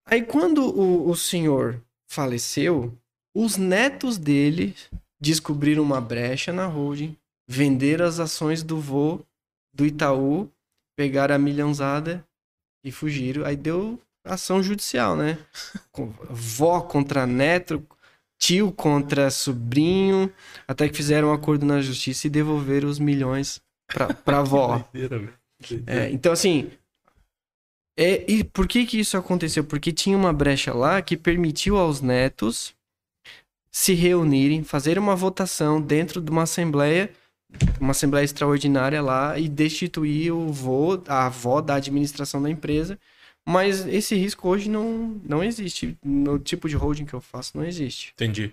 aí 0.07 0.23
quando 0.23 0.59
o, 0.65 1.09
o 1.11 1.17
senhor 1.17 1.81
faleceu, 2.09 2.97
os 3.35 3.57
netos 3.57 4.17
dele 4.19 4.75
descobriram 5.21 5.83
uma 5.83 6.01
brecha 6.01 6.53
na 6.53 6.67
holding, 6.67 7.17
venderam 7.47 8.07
as 8.07 8.19
ações 8.21 8.63
do 8.63 8.79
vô 8.81 9.21
do 9.75 9.85
Itaú, 9.85 10.51
pegaram 10.97 11.35
a 11.35 11.39
milhãozada 11.39 12.25
e 12.85 12.93
fugiram. 12.93 13.45
Aí 13.45 13.57
deu 13.57 14.01
ação 14.25 14.63
judicial, 14.63 15.17
né? 15.17 15.39
Vó 16.31 16.81
contra 16.83 17.27
neto, 17.27 17.87
tio 18.45 18.71
contra 18.71 19.31
sobrinho, 19.31 20.31
até 20.69 20.87
que 20.87 20.95
fizeram 20.95 21.29
um 21.29 21.33
acordo 21.33 21.65
na 21.65 21.81
justiça 21.81 22.27
e 22.27 22.31
devolveram 22.31 22.91
os 22.91 22.99
milhões 22.99 23.63
pra, 23.87 24.13
pra 24.13 24.41
avó. 24.41 24.87
Doideira. 24.93 25.33
É, 25.87 26.11
então, 26.11 26.31
assim. 26.31 26.71
É, 27.99 28.31
e 28.31 28.45
por 28.45 28.69
que 28.69 28.85
que 28.85 29.01
isso 29.01 29.17
aconteceu? 29.17 29.65
Porque 29.65 29.93
tinha 29.93 30.17
uma 30.17 30.33
brecha 30.33 30.75
lá 30.75 31.01
que 31.01 31.17
permitiu 31.17 31.79
aos 31.79 32.03
netos 32.03 32.75
se 33.71 33.95
reunirem, 33.95 34.63
fazer 34.63 34.99
uma 34.99 35.17
votação 35.17 35.81
dentro 35.81 36.21
de 36.21 36.31
uma 36.31 36.43
assembleia, 36.43 37.11
uma 37.81 37.93
assembleia 37.93 38.25
extraordinária 38.25 39.01
lá 39.01 39.39
e 39.39 39.49
destituir 39.49 40.33
o 40.33 40.53
vô, 40.53 41.03
a 41.09 41.27
avó 41.27 41.63
da 41.63 41.77
administração 41.77 42.43
da 42.43 42.51
empresa. 42.51 42.99
Mas 43.47 43.87
esse 43.87 44.15
risco 44.15 44.49
hoje 44.49 44.71
não, 44.71 45.21
não 45.23 45.45
existe. 45.45 45.99
No 46.03 46.39
tipo 46.39 46.69
de 46.69 46.77
holding 46.77 47.05
que 47.05 47.13
eu 47.15 47.21
faço, 47.21 47.57
não 47.57 47.65
existe. 47.65 48.13
Entendi. 48.15 48.53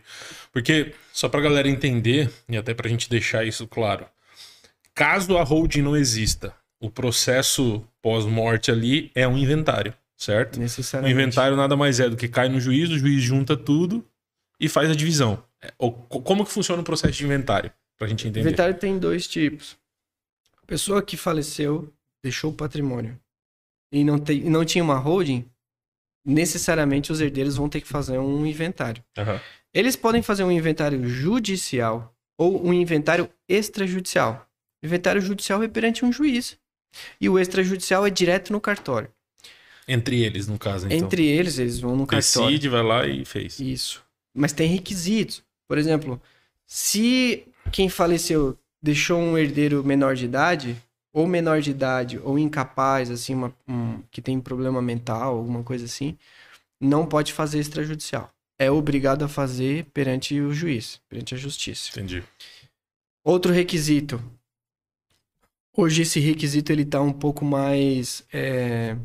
Porque, 0.51 0.93
só 1.13 1.29
pra 1.29 1.39
galera 1.39 1.69
entender, 1.69 2.29
e 2.49 2.57
até 2.57 2.73
pra 2.73 2.89
gente 2.89 3.09
deixar 3.09 3.45
isso 3.45 3.65
claro, 3.65 4.05
caso 4.93 5.37
a 5.37 5.43
holding 5.43 5.81
não 5.81 5.95
exista, 5.95 6.53
o 6.79 6.89
processo 6.89 7.83
pós-morte 8.01 8.69
ali 8.71 9.11
é 9.15 9.25
um 9.27 9.37
inventário, 9.37 9.93
certo? 10.17 10.57
O 10.57 10.59
Necessariamente. 10.59 11.13
inventário 11.13 11.55
nada 11.55 11.75
mais 11.77 11.99
é 11.99 12.09
do 12.09 12.17
que 12.17 12.27
cai 12.27 12.49
no 12.49 12.59
juiz, 12.59 12.89
o 12.89 12.97
juiz 12.99 13.21
junta 13.23 13.55
tudo 13.55 14.05
e 14.59 14.67
faz 14.67 14.89
a 14.89 14.95
divisão. 14.95 15.41
É, 15.61 15.71
o- 15.77 15.91
co- 15.91 16.21
Como 16.21 16.43
que 16.45 16.51
funciona 16.51 16.81
o 16.81 16.85
processo 16.85 17.13
de 17.13 17.23
inventário? 17.23 17.71
Pra 17.97 18.07
gente 18.07 18.27
entender. 18.27 18.41
Inventário 18.41 18.73
tem 18.75 18.97
dois 18.97 19.27
tipos. 19.27 19.77
A 20.61 20.65
pessoa 20.65 21.01
que 21.01 21.15
faleceu 21.15 21.91
deixou 22.23 22.51
o 22.51 22.53
patrimônio 22.55 23.17
e 23.91 24.03
não, 24.03 24.17
tem, 24.17 24.37
e 24.45 24.49
não 24.49 24.63
tinha 24.63 24.83
uma 24.83 24.97
holding, 24.97 25.45
necessariamente 26.25 27.11
os 27.11 27.19
herdeiros 27.19 27.57
vão 27.57 27.67
ter 27.67 27.81
que 27.81 27.87
fazer 27.87 28.17
um 28.17 28.45
inventário. 28.45 29.03
Aham. 29.17 29.39
Eles 29.73 29.95
podem 29.95 30.21
fazer 30.21 30.43
um 30.43 30.51
inventário 30.51 31.07
judicial 31.07 32.13
ou 32.37 32.65
um 32.65 32.73
inventário 32.73 33.29
extrajudicial. 33.47 34.47
O 34.83 34.85
inventário 34.85 35.21
judicial 35.21 35.63
é 35.63 35.67
perante 35.67 36.03
um 36.03 36.11
juiz. 36.11 36.57
E 37.19 37.29
o 37.29 37.39
extrajudicial 37.39 38.05
é 38.05 38.09
direto 38.09 38.51
no 38.51 38.59
cartório. 38.59 39.09
Entre 39.87 40.21
eles, 40.23 40.47
no 40.47 40.57
caso, 40.57 40.87
então. 40.87 40.97
Entre 40.97 41.25
eles, 41.25 41.57
eles 41.57 41.79
vão 41.79 41.95
no 41.95 42.05
cartório. 42.05 42.49
Decide, 42.49 42.69
vai 42.69 42.83
lá 42.83 43.07
e 43.07 43.25
fez. 43.25 43.59
Isso. 43.59 44.03
Mas 44.33 44.53
tem 44.53 44.67
requisitos. 44.67 45.43
Por 45.67 45.77
exemplo, 45.77 46.21
se 46.65 47.47
quem 47.71 47.89
faleceu 47.89 48.57
deixou 48.81 49.19
um 49.19 49.37
herdeiro 49.37 49.83
menor 49.83 50.15
de 50.15 50.25
idade, 50.25 50.75
ou 51.13 51.27
menor 51.27 51.61
de 51.61 51.71
idade, 51.71 52.19
ou 52.19 52.39
incapaz, 52.39 53.09
assim, 53.11 53.33
uma, 53.35 53.53
um- 53.67 54.01
que 54.11 54.21
tem 54.21 54.39
problema 54.39 54.81
mental, 54.81 55.37
alguma 55.37 55.63
coisa 55.63 55.85
assim, 55.85 56.17
não 56.79 57.05
pode 57.05 57.33
fazer 57.33 57.59
extrajudicial. 57.59 58.31
É 58.59 58.69
obrigado 58.71 59.23
a 59.23 59.27
fazer 59.27 59.85
perante 59.93 60.39
o 60.39 60.53
juiz, 60.53 61.01
perante 61.09 61.35
a 61.35 61.37
justiça. 61.37 61.89
Entendi. 61.91 62.23
Outro 63.23 63.51
requisito. 63.51 64.21
Hoje 65.75 66.01
esse 66.01 66.19
requisito 66.19 66.71
ele 66.71 66.85
tá 66.85 67.01
um 67.01 67.13
pouco 67.13 67.45
mais. 67.45 68.25
é, 68.33 68.95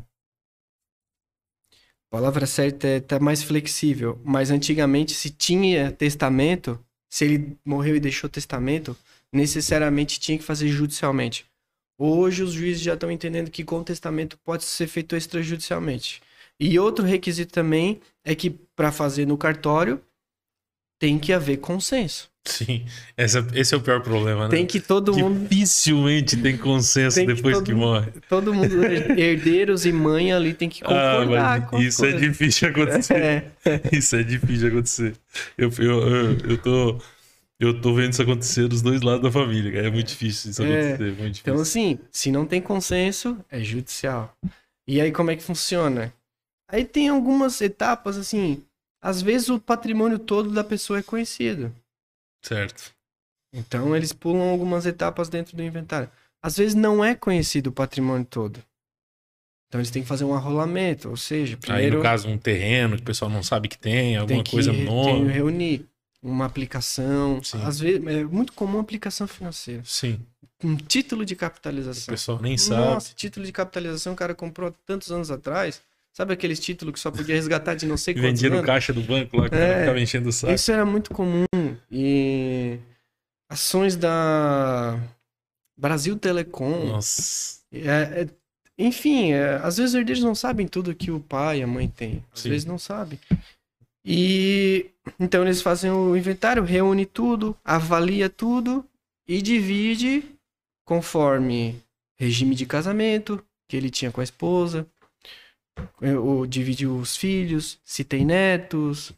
A 2.09 2.09
palavra 2.09 2.45
certa 2.45 2.87
é 2.87 2.99
tá 2.99 3.19
mais 3.19 3.43
flexível. 3.43 4.19
Mas 4.23 4.49
antigamente, 4.49 5.13
se 5.13 5.29
tinha 5.29 5.91
testamento, 5.91 6.79
se 7.09 7.25
ele 7.25 7.57
morreu 7.65 7.95
e 7.95 7.99
deixou 7.99 8.29
testamento, 8.29 8.95
necessariamente 9.31 10.19
tinha 10.19 10.37
que 10.37 10.43
fazer 10.43 10.67
judicialmente. 10.69 11.45
Hoje 11.97 12.43
os 12.43 12.53
juízes 12.53 12.81
já 12.81 12.93
estão 12.93 13.11
entendendo 13.11 13.49
que 13.49 13.63
com 13.63 13.83
testamento 13.83 14.37
pode 14.43 14.63
ser 14.63 14.87
feito 14.87 15.15
extrajudicialmente. 15.15 16.21
E 16.59 16.77
outro 16.79 17.05
requisito 17.05 17.51
também 17.53 17.99
é 18.23 18.35
que 18.35 18.49
para 18.75 18.91
fazer 18.91 19.25
no 19.25 19.37
cartório 19.37 20.01
tem 20.99 21.17
que 21.19 21.31
haver 21.33 21.57
consenso. 21.57 22.29
Sim. 22.45 22.85
Essa- 23.17 23.45
esse 23.53 23.73
é 23.73 23.77
o 23.77 23.81
pior 23.81 24.01
problema, 24.01 24.45
né? 24.45 24.49
Tem 24.51 24.65
que 24.65 24.79
todo 24.79 25.13
mundo 25.15 25.47
Dificilmente 25.49 26.37
tem 26.37 26.57
consenso 26.57 27.15
Tem 27.17 27.27
que 27.27 27.33
depois 27.33 27.57
todo 27.57 27.65
que 27.65 27.73
morre. 27.73 28.11
Todo 28.29 28.53
mundo, 28.53 28.73
herdeiros 29.19 29.85
e 29.85 29.91
mãe 29.91 30.31
ali, 30.31 30.53
tem 30.53 30.69
que 30.69 30.81
Ah, 30.83 30.87
concordar 30.87 31.59
mas 31.59 31.69
com 31.69 31.77
as 31.77 31.83
isso 31.83 32.05
é 32.05 32.13
difícil 32.13 32.71
de 32.71 32.81
acontecer. 32.81 33.13
É, 33.15 33.51
Isso 33.91 34.15
é 34.15 34.23
difícil 34.23 34.57
de 34.57 34.67
acontecer. 34.67 35.13
Eu, 35.57 35.69
eu, 35.77 36.07
eu, 36.07 36.37
eu 36.51 36.57
tô. 36.57 36.99
Eu 37.59 37.81
tô 37.81 37.93
vendo 37.93 38.13
isso 38.13 38.21
acontecer 38.21 38.67
dos 38.67 38.81
dois 38.83 39.01
lados 39.01 39.23
da 39.23 39.31
família, 39.31 39.71
cara. 39.71 39.87
É 39.87 39.91
muito 39.91 40.07
difícil 40.07 40.51
isso 40.51 40.61
É. 40.63 40.65
acontecer. 40.93 41.03
Muito 41.05 41.33
difícil. 41.33 41.41
então, 41.53 41.59
assim, 41.61 41.99
se 42.11 42.31
não 42.31 42.45
tem 42.45 42.61
consenso, 42.61 43.43
é 43.49 43.59
judicial. 43.61 44.35
E 44.87 45.01
aí, 45.01 45.11
como 45.11 45.31
é 45.31 45.35
que 45.35 45.41
funciona? 45.43 46.13
Aí 46.69 46.85
tem 46.85 47.09
algumas 47.09 47.59
etapas, 47.61 48.15
assim. 48.17 48.63
Às 49.01 49.21
vezes 49.21 49.49
o 49.49 49.59
patrimônio 49.59 50.19
todo 50.19 50.51
da 50.51 50.63
pessoa 50.63 50.99
é 50.99 51.03
conhecido. 51.03 51.73
Certo. 52.43 52.91
Então, 53.53 53.95
eles 53.95 54.13
pulam 54.13 54.49
algumas 54.49 54.85
etapas 54.85 55.29
dentro 55.29 55.55
do 55.57 55.63
inventário. 55.63 56.09
Às 56.43 56.57
vezes 56.57 56.75
não 56.75 57.03
é 57.03 57.15
conhecido 57.15 57.67
o 57.67 57.73
patrimônio 57.73 58.25
todo. 58.29 58.61
Então, 59.67 59.81
eles 59.81 59.89
têm 59.89 60.01
que 60.03 60.07
fazer 60.07 60.25
um 60.25 60.33
arrolamento. 60.33 61.09
Ou 61.09 61.17
seja, 61.17 61.55
Aí, 61.55 61.59
primeiro. 61.59 61.97
no 61.97 62.03
caso, 62.03 62.27
um 62.29 62.37
terreno 62.37 62.95
que 62.95 63.01
o 63.01 63.05
pessoal 63.05 63.31
não 63.31 63.41
sabe 63.41 63.67
que 63.67 63.77
tem, 63.77 64.15
alguma 64.15 64.35
tem 64.35 64.43
que 64.43 64.51
coisa 64.51 64.71
no 64.71 65.05
tem 65.05 65.25
que 65.25 65.31
reunir 65.31 65.85
uma 66.27 66.45
aplicação. 66.45 67.41
Sim. 67.43 67.61
Às 67.63 67.79
vezes 67.79 68.05
é 68.05 68.23
muito 68.23 68.53
comum 68.53 68.79
aplicação 68.79 69.27
financeira. 69.27 69.81
Sim. 69.85 70.19
Um 70.63 70.75
título 70.75 71.23
de 71.25 71.33
O 71.33 71.37
capitalização. 71.37 72.11
pessoal 72.13 72.41
nem 72.41 72.57
sabe. 72.57 72.81
Nossa, 72.81 73.13
título 73.15 73.45
de 73.45 73.51
capitalização 73.51 74.13
o 74.13 74.15
cara 74.15 74.33
comprou 74.33 74.69
há 74.69 74.73
tantos 74.85 75.11
anos 75.11 75.29
atrás. 75.31 75.81
Sabe 76.13 76.33
aqueles 76.33 76.59
títulos 76.59 76.93
que 76.95 76.99
só 76.99 77.11
podia 77.11 77.35
resgatar 77.35 77.75
de 77.75 77.85
não 77.85 77.95
sei 77.95 78.15
quantos 78.15 78.29
Vendia 78.31 78.49
no 78.49 78.55
anos? 78.55 78.65
caixa 78.65 78.91
do 78.91 79.01
banco 79.03 79.37
lá, 79.37 79.47
que 79.49 79.55
o 79.55 79.57
É. 79.59 79.81
ficava 79.81 79.99
enchendo 79.99 80.29
o 80.29 80.31
saco. 80.31 80.51
Isso 80.51 80.71
era 80.71 80.83
muito 80.83 81.11
comum. 81.13 81.45
E 81.91 82.79
ações 83.47 83.95
da 83.95 84.99
Brasil 85.77 86.17
Telecom. 86.17 86.87
Nossa. 86.87 87.59
É, 87.71 88.23
é- 88.23 88.27
enfim, 88.79 89.31
é, 89.33 89.55
às 89.63 89.77
vezes 89.77 89.91
os 89.93 89.95
herdeiros 89.99 90.23
não 90.23 90.33
sabem 90.33 90.67
tudo 90.67 90.93
que 90.95 91.11
o 91.11 91.19
pai 91.19 91.59
e 91.59 91.63
a 91.63 91.67
mãe 91.67 91.87
têm. 91.87 92.23
Às 92.33 92.41
Sim. 92.41 92.49
vezes 92.49 92.65
não 92.65 92.79
sabem. 92.79 93.19
E 94.09 94.89
então 95.19 95.43
eles 95.43 95.61
fazem 95.61 95.91
o 95.91 96.15
inventário, 96.15 96.63
reúne 96.63 97.05
tudo, 97.05 97.55
avalia 97.63 98.29
tudo 98.29 98.85
e 99.27 99.41
divide 99.41 100.23
conforme 100.85 101.75
regime 102.17 102.55
de 102.55 102.65
casamento 102.65 103.43
que 103.67 103.75
ele 103.75 103.89
tinha 103.89 104.09
com 104.11 104.21
a 104.21 104.23
esposa, 104.23 104.87
é, 106.01 106.17
ou 106.17 106.47
divide 106.47 106.87
os 106.87 107.17
filhos, 107.17 107.77
se 107.83 108.03
tem 108.05 108.23
netos. 108.25 109.11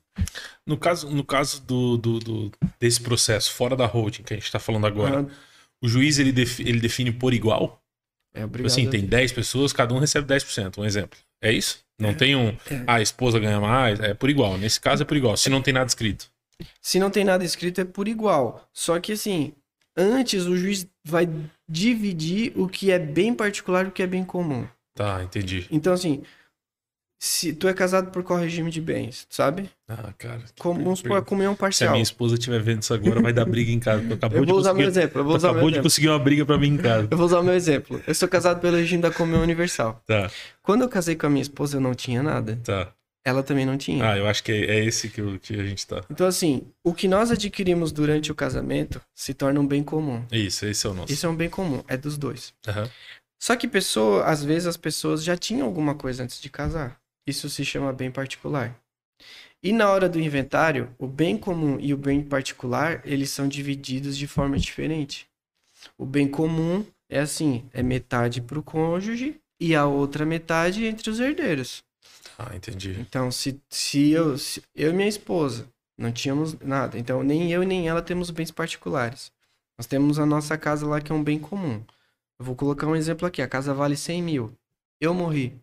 No 0.65 0.75
caso, 0.77 1.07
no 1.09 1.23
caso 1.23 1.61
do, 1.61 1.95
do, 1.97 2.19
do- 2.19 2.51
desse 2.79 2.99
processo, 2.99 3.53
fora 3.53 3.75
da 3.75 3.85
holding 3.85 4.23
que 4.23 4.33
a 4.33 4.37
gente 4.37 4.51
tá 4.51 4.59
falando 4.59 4.87
agora, 4.87 5.21
Ah, 5.21 5.35
o 5.81 5.87
juiz 5.87 6.17
ele, 6.17 6.29
ele 6.59 6.79
define 6.79 7.11
por 7.11 7.31
igual? 7.33 7.79
É 8.33 8.39
Tipo 8.39 8.45
obrigado. 8.47 8.71
assim, 8.71 8.89
tem 8.89 9.05
10 9.05 9.31
pessoas, 9.31 9.71
cada 9.71 9.93
um 9.93 9.99
recebe 9.99 10.27
10%, 10.27 10.79
um 10.79 10.85
exemplo. 10.85 11.17
É 11.41 11.51
isso? 11.51 11.79
Não 11.97 12.13
tem 12.13 12.35
um. 12.35 12.49
é. 12.49 12.83
Ah, 12.87 12.95
a 12.95 13.01
esposa 13.01 13.39
ganha 13.39 13.59
mais, 13.59 13.99
é 13.99 14.13
por 14.13 14.29
igual. 14.29 14.57
Nesse 14.57 14.79
caso 14.79 15.03
é 15.03 15.05
por 15.05 15.17
igual, 15.17 15.35
se 15.35 15.49
não 15.49 15.61
tem 15.61 15.73
nada 15.73 15.87
escrito. 15.87 16.29
Se 16.81 16.99
não 16.99 17.09
tem 17.09 17.23
nada 17.23 17.43
escrito, 17.43 17.81
é 17.81 17.85
por 17.85 18.07
igual. 18.07 18.67
Só 18.73 18.99
que 18.99 19.13
assim, 19.13 19.53
antes 19.95 20.45
o 20.45 20.55
juiz 20.55 20.87
vai 21.03 21.29
dividir 21.67 22.53
o 22.55 22.67
que 22.67 22.91
é 22.91 22.99
bem 22.99 23.33
particular 23.33 23.85
e 23.85 23.89
o 23.89 23.91
que 23.91 24.03
é 24.03 24.07
bem 24.07 24.23
comum. 24.23 24.67
Tá, 24.95 25.23
entendi. 25.23 25.65
Então, 25.71 25.93
assim, 25.93 26.23
se 27.21 27.51
tu 27.51 27.67
é 27.67 27.73
casado 27.73 28.11
por 28.11 28.23
qual 28.23 28.39
regime 28.39 28.71
de 28.71 28.79
bens, 28.79 29.27
sabe? 29.29 29.69
Ah, 29.89 30.13
cara. 30.17 30.41
Como, 30.57 30.81
vamos 30.81 30.99
supor, 30.99 31.17
a 31.17 31.21
comunhão 31.21 31.51
Se 31.53 31.57
a 31.57 31.59
parcial. 31.59 31.91
minha 31.91 32.01
esposa 32.03 32.35
estiver 32.35 32.61
vendo 32.61 32.81
isso 32.81 32.93
agora, 32.93 33.21
vai 33.21 33.33
dar 33.33 33.43
briga 33.45 33.69
em 33.71 33.79
casa. 33.79 34.01
Acabou 34.13 34.37
Eu 34.37 34.45
de 34.45 34.51
vou 34.51 34.59
usar 34.59 34.73
meu 34.73 34.87
exemplo, 34.87 35.19
eu 35.19 35.25
vou 35.25 35.35
usar 35.35 35.47
meu 35.49 35.55
acabou 35.55 35.69
de 35.69 35.75
exemplo. 35.75 35.83
conseguir 35.89 36.07
uma 36.09 36.19
briga 36.19 36.45
pra 36.45 36.57
mim 36.57 36.69
em 36.69 36.77
casa. 36.77 37.07
Eu 37.11 37.17
vou 37.17 37.25
usar 37.25 37.39
o 37.41 37.43
meu 37.43 37.53
exemplo. 37.53 38.01
Eu 38.07 38.15
sou 38.15 38.27
casado 38.29 38.61
pelo 38.61 38.77
regime 38.77 39.01
da 39.01 39.11
comunhão 39.11 39.41
universal. 39.43 40.01
Tá, 40.07 40.31
Quando 40.63 40.83
eu 40.83 40.89
casei 40.89 41.15
com 41.15 41.25
a 41.27 41.29
minha 41.29 41.41
esposa, 41.41 41.75
eu 41.77 41.81
não 41.81 41.93
tinha 41.93 42.23
nada. 42.23 42.57
tá. 42.63 42.93
ela 43.25 43.43
também 43.43 43.65
não 43.65 43.77
tinha. 43.77 44.11
Ah, 44.11 44.17
eu 44.17 44.25
acho 44.25 44.41
que 44.41 44.51
é, 44.51 44.83
esse 44.85 45.09
que, 45.09 45.19
eu- 45.21 45.37
que 45.39 45.53
a 45.59 45.63
gente 45.65 45.85
tá. 45.85 46.01
Então, 46.09 46.25
assim, 46.25 46.63
o 46.83 46.93
que 46.93 47.07
nós 47.07 47.29
adquirimos 47.29 47.91
durante 47.91 48.31
o 48.31 48.35
casamento 48.35 48.99
se 49.13 49.33
torna 49.33 49.59
um 49.59 49.67
bem 49.67 49.83
comum. 49.83 50.23
Isso, 50.31 50.65
esse 50.65 50.87
é 50.87 50.89
o 50.89 50.93
nosso. 50.93 51.11
Isso 51.13 51.25
é 51.25 51.29
um 51.29 51.35
bem 51.35 51.49
comum, 51.49 51.83
é 51.87 51.97
dos 51.97 52.17
dois. 52.17 52.53
Aham. 52.67 52.89
Só 53.41 53.55
que 53.55 53.67
pessoa, 53.67 54.23
às 54.25 54.43
vezes 54.43 54.67
as 54.67 54.77
pessoas 54.77 55.23
já 55.23 55.37
tinham 55.37 55.67
alguma 55.67 55.93
coisa 55.95 56.23
antes 56.23 56.41
de 56.41 56.49
casar. 56.49 56.97
Isso 57.25 57.49
se 57.49 57.63
chama 57.63 57.93
bem 57.93 58.11
particular. 58.11 58.75
E 59.61 59.73
na 59.73 59.89
hora 59.89 60.07
do 60.07 60.19
inventário, 60.19 60.93
o 60.97 61.05
bem 61.05 61.37
comum 61.37 61.77
e 61.79 61.93
o 61.93 61.97
bem 61.97 62.23
particular, 62.23 63.01
eles 63.05 63.29
são 63.29 63.47
divididos 63.47 64.17
de 64.17 64.25
forma 64.25 64.57
diferente. 64.57 65.27
O 65.97 66.05
bem 66.05 66.27
comum 66.27 66.85
é 67.09 67.19
assim, 67.19 67.65
é 67.73 67.83
metade 67.83 68.41
para 68.41 68.57
o 68.57 68.63
cônjuge 68.63 69.39
e 69.59 69.75
a 69.75 69.85
outra 69.85 70.25
metade 70.25 70.85
entre 70.85 71.09
os 71.09 71.19
herdeiros. 71.19 71.83
Ah, 72.37 72.55
entendi. 72.55 72.95
Então, 72.99 73.29
se, 73.31 73.59
se, 73.69 74.11
eu, 74.11 74.37
se 74.37 74.63
eu 74.73 74.91
e 74.91 74.93
minha 74.93 75.09
esposa 75.09 75.67
não 75.97 76.11
tínhamos 76.11 76.57
nada, 76.59 76.97
então 76.97 77.21
nem 77.21 77.51
eu 77.51 77.63
nem 77.63 77.89
ela 77.89 78.01
temos 78.01 78.29
bens 78.29 78.51
particulares. 78.51 79.29
Nós 79.77 79.85
temos 79.85 80.19
a 80.19 80.25
nossa 80.25 80.57
casa 80.57 80.87
lá 80.87 81.01
que 81.01 81.11
é 81.11 81.15
um 81.15 81.23
bem 81.23 81.37
comum. 81.37 81.83
Eu 82.39 82.45
vou 82.45 82.55
colocar 82.55 82.87
um 82.87 82.95
exemplo 82.95 83.27
aqui: 83.27 83.41
a 83.41 83.47
casa 83.47 83.73
vale 83.73 83.97
100 83.97 84.23
mil. 84.23 84.53
Eu 85.01 85.13
morri. 85.13 85.53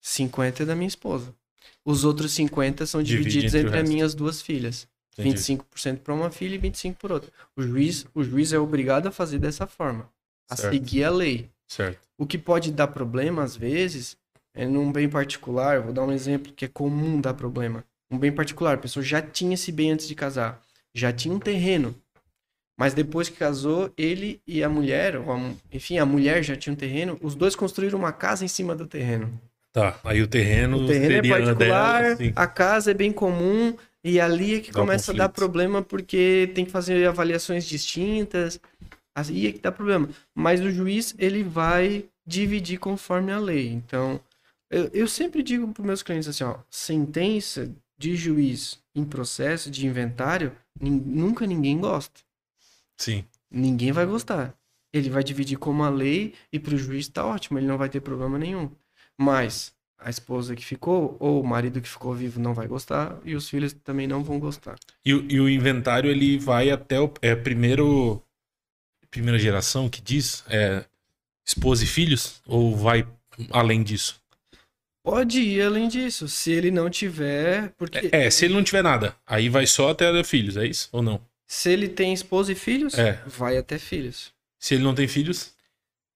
50 0.00 0.62
é 0.62 0.66
da 0.66 0.74
minha 0.74 0.88
esposa. 0.88 1.34
Os 1.84 2.04
outros 2.04 2.32
50 2.32 2.86
são 2.86 3.02
Divide 3.02 3.24
divididos 3.30 3.54
entre 3.54 3.66
o 3.66 3.68
entre 3.70 3.80
as 3.80 3.88
minhas 3.88 4.14
duas 4.14 4.42
filhas. 4.42 4.86
entendi. 5.18 5.36
25% 5.38 5.98
para 5.98 6.14
uma 6.14 6.30
filha 6.30 6.54
e 6.54 6.58
25% 6.58 6.94
por 6.96 7.12
outra. 7.12 7.30
O 7.56 7.62
juiz, 7.62 8.06
o 8.14 8.22
juiz 8.22 8.52
é 8.52 8.58
obrigado 8.58 9.06
a 9.06 9.10
fazer 9.10 9.38
dessa 9.38 9.66
forma, 9.66 10.08
a 10.48 10.56
Certo. 10.56 10.72
seguir 10.72 11.04
a 11.04 11.10
lei. 11.10 11.48
Certo. 11.66 11.98
O 12.16 12.26
que 12.26 12.38
pode 12.38 12.70
dar 12.72 12.88
problema, 12.88 13.42
às 13.42 13.56
vezes, 13.56 14.16
é 14.54 14.66
num 14.66 14.90
bem 14.92 15.08
particular. 15.08 15.80
Vou 15.80 15.92
dar 15.92 16.04
um 16.04 16.12
exemplo 16.12 16.52
que 16.52 16.64
é 16.64 16.68
comum 16.68 17.20
dar 17.20 17.34
problema. 17.34 17.84
Um 18.10 18.18
bem 18.18 18.32
particular, 18.32 18.74
a 18.74 18.78
pessoa 18.78 19.02
já 19.04 19.20
tinha 19.20 19.54
esse 19.54 19.70
bem 19.70 19.92
antes 19.92 20.08
de 20.08 20.14
casar, 20.14 20.62
já 20.94 21.12
tinha 21.12 21.34
um 21.34 21.38
terreno. 21.38 21.94
Mas 22.76 22.94
depois 22.94 23.28
que 23.28 23.36
casou, 23.36 23.92
ele 23.98 24.40
e 24.46 24.62
a 24.62 24.68
mulher, 24.68 25.16
ou 25.16 25.32
a 25.32 25.52
enfim, 25.72 25.98
a 25.98 26.06
mulher 26.06 26.42
já 26.44 26.56
tinha 26.56 26.72
um 26.72 26.76
terreno, 26.76 27.18
os 27.20 27.34
dois 27.34 27.54
construíram 27.56 27.98
uma 27.98 28.12
casa 28.12 28.44
em 28.44 28.48
cima 28.48 28.74
do 28.74 28.86
terreno. 28.86 29.38
Tá, 29.72 30.00
aí 30.02 30.22
o 30.22 30.26
terreno, 30.26 30.84
O 30.84 30.86
terreno 30.86 31.26
é 31.26 31.28
particular, 31.28 32.16
dela, 32.16 32.32
a 32.34 32.46
casa 32.46 32.90
é 32.90 32.94
bem 32.94 33.12
comum, 33.12 33.76
e 34.02 34.18
ali 34.18 34.54
é 34.54 34.60
que 34.60 34.72
Dá 34.72 34.80
começa 34.80 35.12
a 35.12 35.14
dar 35.14 35.28
problema, 35.28 35.82
porque 35.82 36.50
tem 36.54 36.64
que 36.64 36.70
fazer 36.70 37.06
avaliações 37.06 37.66
distintas, 37.66 38.60
aí 39.14 39.46
é 39.46 39.52
que 39.52 39.60
dá 39.60 39.70
problema. 39.70 40.08
Mas 40.34 40.60
o 40.60 40.70
juiz, 40.70 41.14
ele 41.18 41.42
vai 41.42 42.04
dividir 42.26 42.78
conforme 42.78 43.32
a 43.32 43.38
lei. 43.38 43.68
Então, 43.68 44.20
eu, 44.70 44.90
eu 44.92 45.08
sempre 45.08 45.42
digo 45.42 45.68
para 45.68 45.84
meus 45.84 46.02
clientes 46.02 46.28
assim, 46.28 46.44
ó, 46.44 46.58
sentença 46.70 47.70
de 47.98 48.16
juiz 48.16 48.78
em 48.94 49.04
processo 49.04 49.70
de 49.70 49.86
inventário, 49.86 50.52
nunca 50.80 51.46
ninguém 51.46 51.78
gosta. 51.78 52.20
Sim. 52.96 53.24
Ninguém 53.50 53.92
vai 53.92 54.06
gostar. 54.06 54.54
Ele 54.92 55.10
vai 55.10 55.22
dividir 55.22 55.58
como 55.58 55.82
a 55.82 55.90
lei 55.90 56.34
e 56.52 56.58
para 56.58 56.74
o 56.74 56.78
juiz 56.78 57.08
tá 57.08 57.24
ótimo, 57.24 57.58
ele 57.58 57.66
não 57.66 57.78
vai 57.78 57.88
ter 57.88 58.00
problema 58.00 58.38
nenhum. 58.38 58.70
Mas 59.18 59.72
a 59.98 60.08
esposa 60.08 60.54
que 60.54 60.64
ficou 60.64 61.16
ou 61.18 61.40
o 61.42 61.46
marido 61.46 61.80
que 61.80 61.88
ficou 61.88 62.14
vivo 62.14 62.38
não 62.40 62.54
vai 62.54 62.66
gostar 62.68 63.18
e 63.24 63.34
os 63.34 63.48
filhos 63.48 63.72
também 63.72 64.06
não 64.06 64.22
vão 64.22 64.38
gostar. 64.38 64.76
E, 65.04 65.12
o- 65.12 65.26
e 65.28 65.40
o 65.40 65.48
inventário 65.48 66.10
ele 66.10 66.38
vai 66.38 66.70
até 66.70 67.00
o 67.00 67.12
é, 67.20 67.34
primeiro 67.34 68.22
primeira 69.10 69.38
geração 69.38 69.88
que 69.88 70.00
diz 70.02 70.44
é 70.48 70.84
esposa 71.46 71.82
e 71.82 71.86
filhos 71.86 72.40
ou 72.46 72.76
vai 72.76 73.06
além 73.50 73.82
disso? 73.82 74.20
Pode 75.02 75.40
ir 75.40 75.62
além 75.62 75.88
disso, 75.88 76.28
se 76.28 76.52
ele 76.52 76.70
não 76.70 76.90
tiver, 76.90 77.70
porque 77.78 78.10
É, 78.12 78.30
se 78.30 78.44
ele 78.44 78.54
não 78.54 78.62
tiver 78.62 78.82
nada, 78.82 79.16
aí 79.26 79.48
vai 79.48 79.66
só 79.66 79.90
até 79.90 80.22
filhos, 80.22 80.56
é 80.56 80.66
isso 80.66 80.88
ou 80.92 81.02
não? 81.02 81.20
se 81.46 81.70
ele 81.70 81.88
tem 81.88 82.12
esposa 82.12 82.52
e 82.52 82.54
filhos, 82.54 82.92
É. 82.94 83.22
vai 83.26 83.56
até 83.56 83.78
filhos. 83.78 84.32
Se 84.60 84.74
ele 84.74 84.84
não 84.84 84.94
tem 84.94 85.08
filhos, 85.08 85.54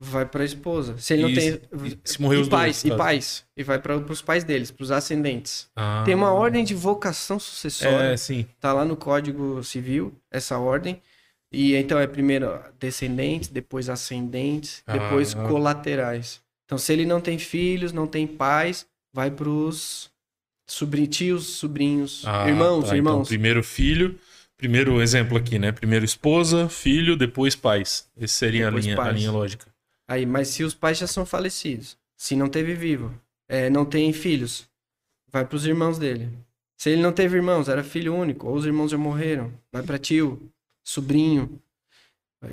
Vai 0.04 0.26
para 0.26 0.42
a 0.42 0.44
esposa. 0.44 0.98
Se 0.98 1.12
ele 1.14 1.22
não 1.22 1.30
E 1.30 1.34
tem 1.34 1.60
se 2.02 2.20
morrer 2.20 2.38
e 2.38 2.40
os 2.40 2.48
pais, 2.48 2.82
dois, 2.82 2.84
e 2.84 2.88
caso. 2.88 2.98
pais, 2.98 3.44
e 3.56 3.62
vai 3.62 3.78
para 3.78 3.96
os 3.96 4.20
pais 4.20 4.42
deles, 4.42 4.70
para 4.72 4.82
os 4.82 4.90
ascendentes. 4.90 5.68
Ah, 5.76 6.02
Tem 6.04 6.12
uma 6.12 6.32
ordem 6.32 6.64
de 6.64 6.74
vocação 6.74 7.38
sucessória. 7.38 8.06
É, 8.12 8.16
sim. 8.16 8.44
Tá 8.58 8.72
lá 8.72 8.84
no 8.84 8.96
Código 8.96 9.62
Civil, 9.62 10.12
essa 10.28 10.58
ordem. 10.58 11.00
E 11.52 11.76
então 11.76 12.00
é 12.00 12.06
primeiro 12.08 12.48
descendentes, 12.80 13.48
depois 13.48 13.88
ascendentes, 13.88 14.82
depois 14.90 15.36
Ah. 15.36 15.46
colaterais. 15.46 16.40
Então, 16.64 16.78
se 16.78 16.92
ele 16.92 17.06
não 17.06 17.20
tem 17.20 17.38
filhos, 17.38 17.92
não 17.92 18.06
tem 18.08 18.26
pais, 18.26 18.86
vai 19.14 19.30
pros 19.30 20.10
sobrinhos, 20.66 21.16
tios, 21.16 21.46
sobrinhos, 21.58 22.22
Ah, 22.26 22.48
irmãos, 22.48 22.88
tá. 22.88 22.96
irmãos. 22.96 23.14
Então, 23.14 23.24
primeiro 23.26 23.62
filho, 23.62 24.18
primeiro 24.56 25.00
exemplo 25.00 25.36
aqui, 25.36 25.58
né? 25.58 25.70
Primeiro 25.70 26.04
esposa, 26.04 26.68
filho, 26.68 27.16
depois 27.16 27.54
pais. 27.54 28.08
Essa 28.16 28.34
seria 28.34 28.66
a 28.66 28.70
Depois 28.70 28.84
linha, 28.84 28.96
a 28.96 29.02
pais. 29.04 29.16
linha 29.16 29.30
lógica. 29.30 29.71
Aí, 30.12 30.27
mas 30.27 30.48
se 30.48 30.62
os 30.62 30.75
pais 30.75 30.98
já 30.98 31.07
são 31.07 31.25
falecidos, 31.25 31.96
se 32.18 32.37
não 32.37 32.46
teve 32.46 32.75
vivo, 32.75 33.18
é, 33.48 33.70
não 33.70 33.87
tem 33.87 34.12
filhos, 34.12 34.68
vai 35.29 35.42
pros 35.42 35.64
irmãos 35.64 35.98
dele. 35.98 36.29
Se 36.77 36.90
ele 36.90 37.01
não 37.01 37.14
teve 37.14 37.38
irmãos, 37.38 37.66
era 37.66 37.83
filho 37.83 38.14
único, 38.14 38.46
ou 38.46 38.55
os 38.55 38.66
irmãos 38.66 38.90
já 38.90 38.98
morreram, 38.98 39.51
vai 39.72 39.83
pra 39.83 39.98
tio, 39.98 40.53
sobrinho. 40.85 41.59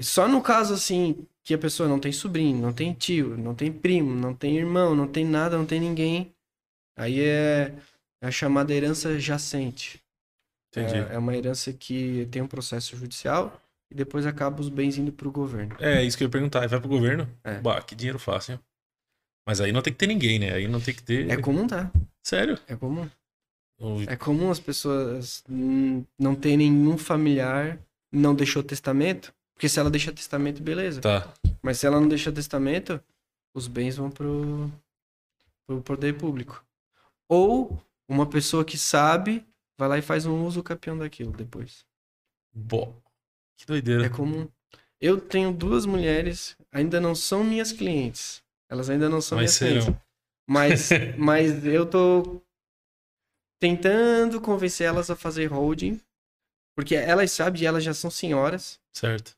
Só 0.02 0.26
no 0.26 0.42
caso 0.42 0.74
assim 0.74 1.28
que 1.44 1.54
a 1.54 1.58
pessoa 1.58 1.90
não 1.90 2.00
tem 2.00 2.14
sobrinho, 2.14 2.62
não 2.62 2.72
tem 2.72 2.94
tio, 2.94 3.36
não 3.36 3.54
tem 3.54 3.70
primo, 3.74 4.16
não 4.16 4.34
tem 4.34 4.58
irmão, 4.58 4.96
não 4.96 5.06
tem 5.06 5.26
nada, 5.26 5.58
não 5.58 5.66
tem 5.66 5.82
ninguém, 5.82 6.34
aí 6.96 7.20
é 7.20 7.76
a 8.22 8.32
chamada 8.32 8.74
herança 8.74 9.20
jacente. 9.20 10.02
Entendi. 10.72 10.96
É, 10.96 11.16
é 11.16 11.18
uma 11.18 11.36
herança 11.36 11.74
que 11.74 12.26
tem 12.32 12.42
um 12.42 12.48
processo 12.48 12.96
judicial 12.96 13.62
e 13.92 13.96
depois 13.96 14.26
acaba 14.26 14.62
os 14.62 14.70
bens 14.70 14.98
indo 14.98 15.12
pro 15.12 15.32
governo. 15.32 15.76
É, 15.80 16.04
isso 16.04 16.18
que 16.18 16.24
eu 16.24 16.28
ia 16.28 16.32
perguntar. 16.32 16.68
Vai 16.68 16.80
pro 16.80 16.90
governo? 16.90 17.28
É. 17.44 17.60
Bah, 17.60 17.82
que 17.82 17.96
dinheiro 17.96 18.20
fácil. 18.20 18.60
Mas 19.46 19.60
aí 19.60 19.72
não 19.72 19.82
tem 19.82 19.92
que 19.92 20.00
ter 20.00 20.08
ninguém, 20.08 20.38
né? 20.38 20.54
Aí 20.54 20.68
não 20.68 20.80
tem 20.80 20.94
que 20.94 21.02
ter. 21.02 21.30
É 21.30 21.38
comum, 21.38 21.66
tá? 21.66 21.92
Sério? 22.22 22.60
É 22.68 22.76
comum. 22.76 23.10
É 24.08 24.16
comum 24.16 24.52
as 24.52 24.60
pessoas 24.60 25.44
não 25.48 26.36
terem 26.36 26.58
nenhum 26.58 26.98
familiar, 26.98 27.80
não 28.12 28.36
deixou 28.36 28.62
testamento. 28.62 29.34
Porque 29.54 29.70
se 29.70 29.80
ela 29.80 29.90
deixa 29.90 30.12
testamento, 30.12 30.62
beleza. 30.62 31.02
Tá. 31.02 31.34
Mas 31.62 31.80
se 31.80 31.88
ela 31.88 32.00
não 32.00 32.08
deixa 32.08 32.32
testamento, 32.32 33.02
os 33.54 33.68
bens 33.68 33.98
vão 33.98 34.12
pro, 34.12 34.72
pro 35.66 35.82
poder 35.82 36.18
público. 36.18 36.64
Ou 37.28 37.82
uma 38.08 38.26
pessoa 38.26 38.66
que 38.66 38.78
sabe, 38.78 39.46
vai 39.78 39.88
lá 39.88 39.98
e 39.98 40.02
faz 40.02 40.26
um 40.26 40.46
uso 40.46 40.62
campeão 40.62 40.98
daquilo 40.98 41.32
depois. 41.32 41.86
Bom. 42.54 42.96
Que 43.60 43.66
doideira. 43.66 44.06
É 44.06 44.10
comum. 44.10 44.48
Eu 45.02 45.20
tenho 45.20 45.52
duas 45.52 45.86
mulheres, 45.86 46.56
ainda 46.72 47.00
não 47.00 47.14
são 47.14 47.44
minhas 47.44 47.72
clientes. 47.74 48.42
Elas 48.70 48.90
ainda 48.90 49.10
não 49.10 49.20
são 49.22 49.38
Mas 49.38 49.60
minhas 49.60 49.84
clientes. 49.84 49.84
serão. 49.86 50.02
Mas, 50.48 50.90
mas 51.18 51.66
eu 51.66 51.86
tô 51.86 52.42
tentando 53.60 54.40
convencer 54.42 54.88
elas 54.88 55.10
a 55.10 55.16
fazer 55.16 55.48
holding. 55.48 56.00
Porque 56.76 56.96
elas 56.96 57.32
sabem, 57.32 57.62
e 57.62 57.66
elas 57.66 57.84
já 57.84 57.94
são 57.94 58.10
senhoras. 58.10 58.80
Certo. 58.94 59.36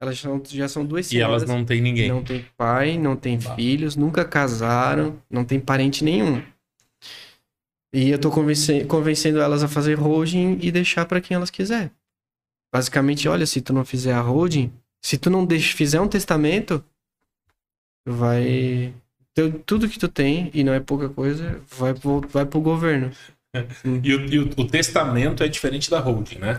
Elas 0.00 0.18
são, 0.18 0.40
já 0.46 0.68
são 0.68 0.84
duas 0.86 1.06
E 1.06 1.10
senhoras. 1.10 1.42
elas 1.42 1.48
não 1.56 1.64
têm 1.64 1.80
ninguém. 1.80 2.08
Não 2.08 2.22
tem 2.22 2.46
pai, 2.56 2.96
não 2.96 3.16
tem 3.16 3.38
Bah. 3.38 3.54
filhos, 3.56 3.96
nunca 3.96 4.24
casaram, 4.24 5.20
não 5.28 5.44
tem 5.44 5.58
parente 5.58 6.04
nenhum. 6.04 6.40
E 7.92 8.10
eu 8.10 8.18
tô 8.18 8.30
convencendo, 8.30 8.86
convencendo 8.86 9.40
elas 9.40 9.62
a 9.62 9.68
fazer 9.68 9.94
holding 9.94 10.58
e 10.60 10.70
deixar 10.70 11.06
pra 11.06 11.20
quem 11.20 11.34
elas 11.36 11.50
quiser. 11.50 11.90
Basicamente, 12.74 13.28
olha, 13.28 13.46
se 13.46 13.60
tu 13.60 13.72
não 13.72 13.84
fizer 13.84 14.12
a 14.14 14.20
holding, 14.20 14.72
se 15.00 15.16
tu 15.16 15.30
não 15.30 15.46
deixa, 15.46 15.76
fizer 15.76 16.00
um 16.00 16.08
testamento, 16.08 16.82
vai 18.04 18.92
teu- 19.32 19.60
tudo 19.60 19.88
que 19.88 19.98
tu 19.98 20.08
tem 20.08 20.50
e 20.52 20.64
não 20.64 20.72
é 20.72 20.80
pouca 20.80 21.08
coisa, 21.08 21.60
vai 21.78 21.94
pro, 21.94 22.20
vai 22.28 22.44
pro 22.44 22.60
governo. 22.60 23.10
E, 24.02 24.12
o, 24.12 24.34
e 24.34 24.38
o- 24.40 24.50
o 24.56 24.66
testamento 24.66 25.44
é 25.44 25.46
diferente 25.46 25.88
da 25.88 26.00
holding, 26.00 26.38
né? 26.40 26.58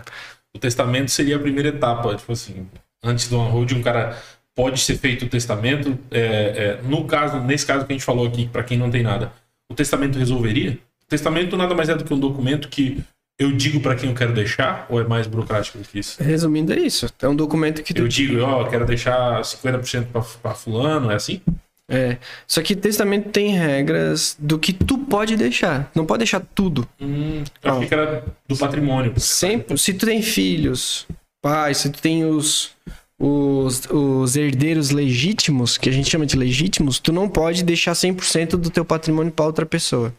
O 0.54 0.58
testamento 0.58 1.10
seria 1.10 1.36
a 1.36 1.38
primeira 1.38 1.68
etapa, 1.68 2.16
tipo 2.16 2.32
assim, 2.32 2.66
antes 3.04 3.28
de 3.28 3.34
uma 3.34 3.50
holding, 3.50 3.74
um 3.74 3.82
cara 3.82 4.18
pode 4.54 4.80
ser 4.80 4.96
feito 4.96 5.26
o 5.26 5.28
testamento. 5.28 5.98
é, 6.10 6.78
é, 6.78 6.82
no 6.82 7.04
caso, 7.06 7.38
nesse 7.40 7.66
caso 7.66 7.84
que 7.84 7.92
a 7.92 7.94
gente 7.94 8.04
falou 8.04 8.26
aqui, 8.26 8.48
para 8.48 8.64
quem 8.64 8.78
não 8.78 8.90
tem 8.90 9.02
nada, 9.02 9.30
o 9.70 9.74
testamento 9.74 10.18
resolveria? 10.18 10.78
O 11.04 11.06
testamento 11.06 11.54
nada 11.54 11.74
mais 11.74 11.90
é 11.90 11.94
do 11.94 12.02
que 12.02 12.14
um 12.14 12.18
documento 12.18 12.70
que 12.70 13.04
eu 13.38 13.52
digo 13.52 13.80
para 13.80 13.94
quem 13.94 14.08
eu 14.08 14.14
quero 14.14 14.32
deixar, 14.32 14.86
ou 14.88 15.00
é 15.00 15.04
mais 15.04 15.26
burocrático 15.26 15.78
do 15.78 15.84
que 15.84 15.98
isso? 15.98 16.22
Resumindo, 16.22 16.72
é 16.72 16.78
isso. 16.78 17.06
É 17.20 17.28
um 17.28 17.36
documento 17.36 17.82
que 17.82 17.92
tu 17.92 18.02
Eu 18.02 18.08
digo, 18.08 18.40
ó, 18.40 18.62
eu 18.62 18.68
quero 18.68 18.86
deixar 18.86 19.40
50% 19.42 20.06
para 20.42 20.54
fulano, 20.54 21.10
é 21.10 21.16
assim? 21.16 21.40
É. 21.88 22.16
Só 22.46 22.62
que 22.62 22.74
testamento 22.74 23.28
tem 23.28 23.50
regras 23.56 24.36
do 24.38 24.58
que 24.58 24.72
tu 24.72 24.98
pode 24.98 25.36
deixar. 25.36 25.90
Não 25.94 26.04
pode 26.04 26.18
deixar 26.20 26.40
tudo. 26.40 26.88
Hum, 27.00 27.44
eu 27.62 27.72
achei 27.74 27.86
que 27.86 27.94
era 27.94 28.24
do 28.48 28.56
patrimônio. 28.56 29.12
Sempre. 29.20 29.78
Se 29.78 29.94
tu 29.94 30.06
tem 30.06 30.20
filhos, 30.22 31.06
pai, 31.40 31.74
se 31.74 31.90
tu 31.90 32.00
tem 32.00 32.24
os, 32.24 32.72
os, 33.18 33.86
os 33.88 34.34
herdeiros 34.34 34.90
legítimos, 34.90 35.78
que 35.78 35.88
a 35.88 35.92
gente 35.92 36.10
chama 36.10 36.26
de 36.26 36.36
legítimos, 36.36 36.98
tu 36.98 37.12
não 37.12 37.28
pode 37.28 37.62
deixar 37.62 37.92
100% 37.92 38.56
do 38.56 38.70
teu 38.70 38.84
patrimônio 38.84 39.30
para 39.30 39.44
outra 39.44 39.64
pessoa. 39.64 40.12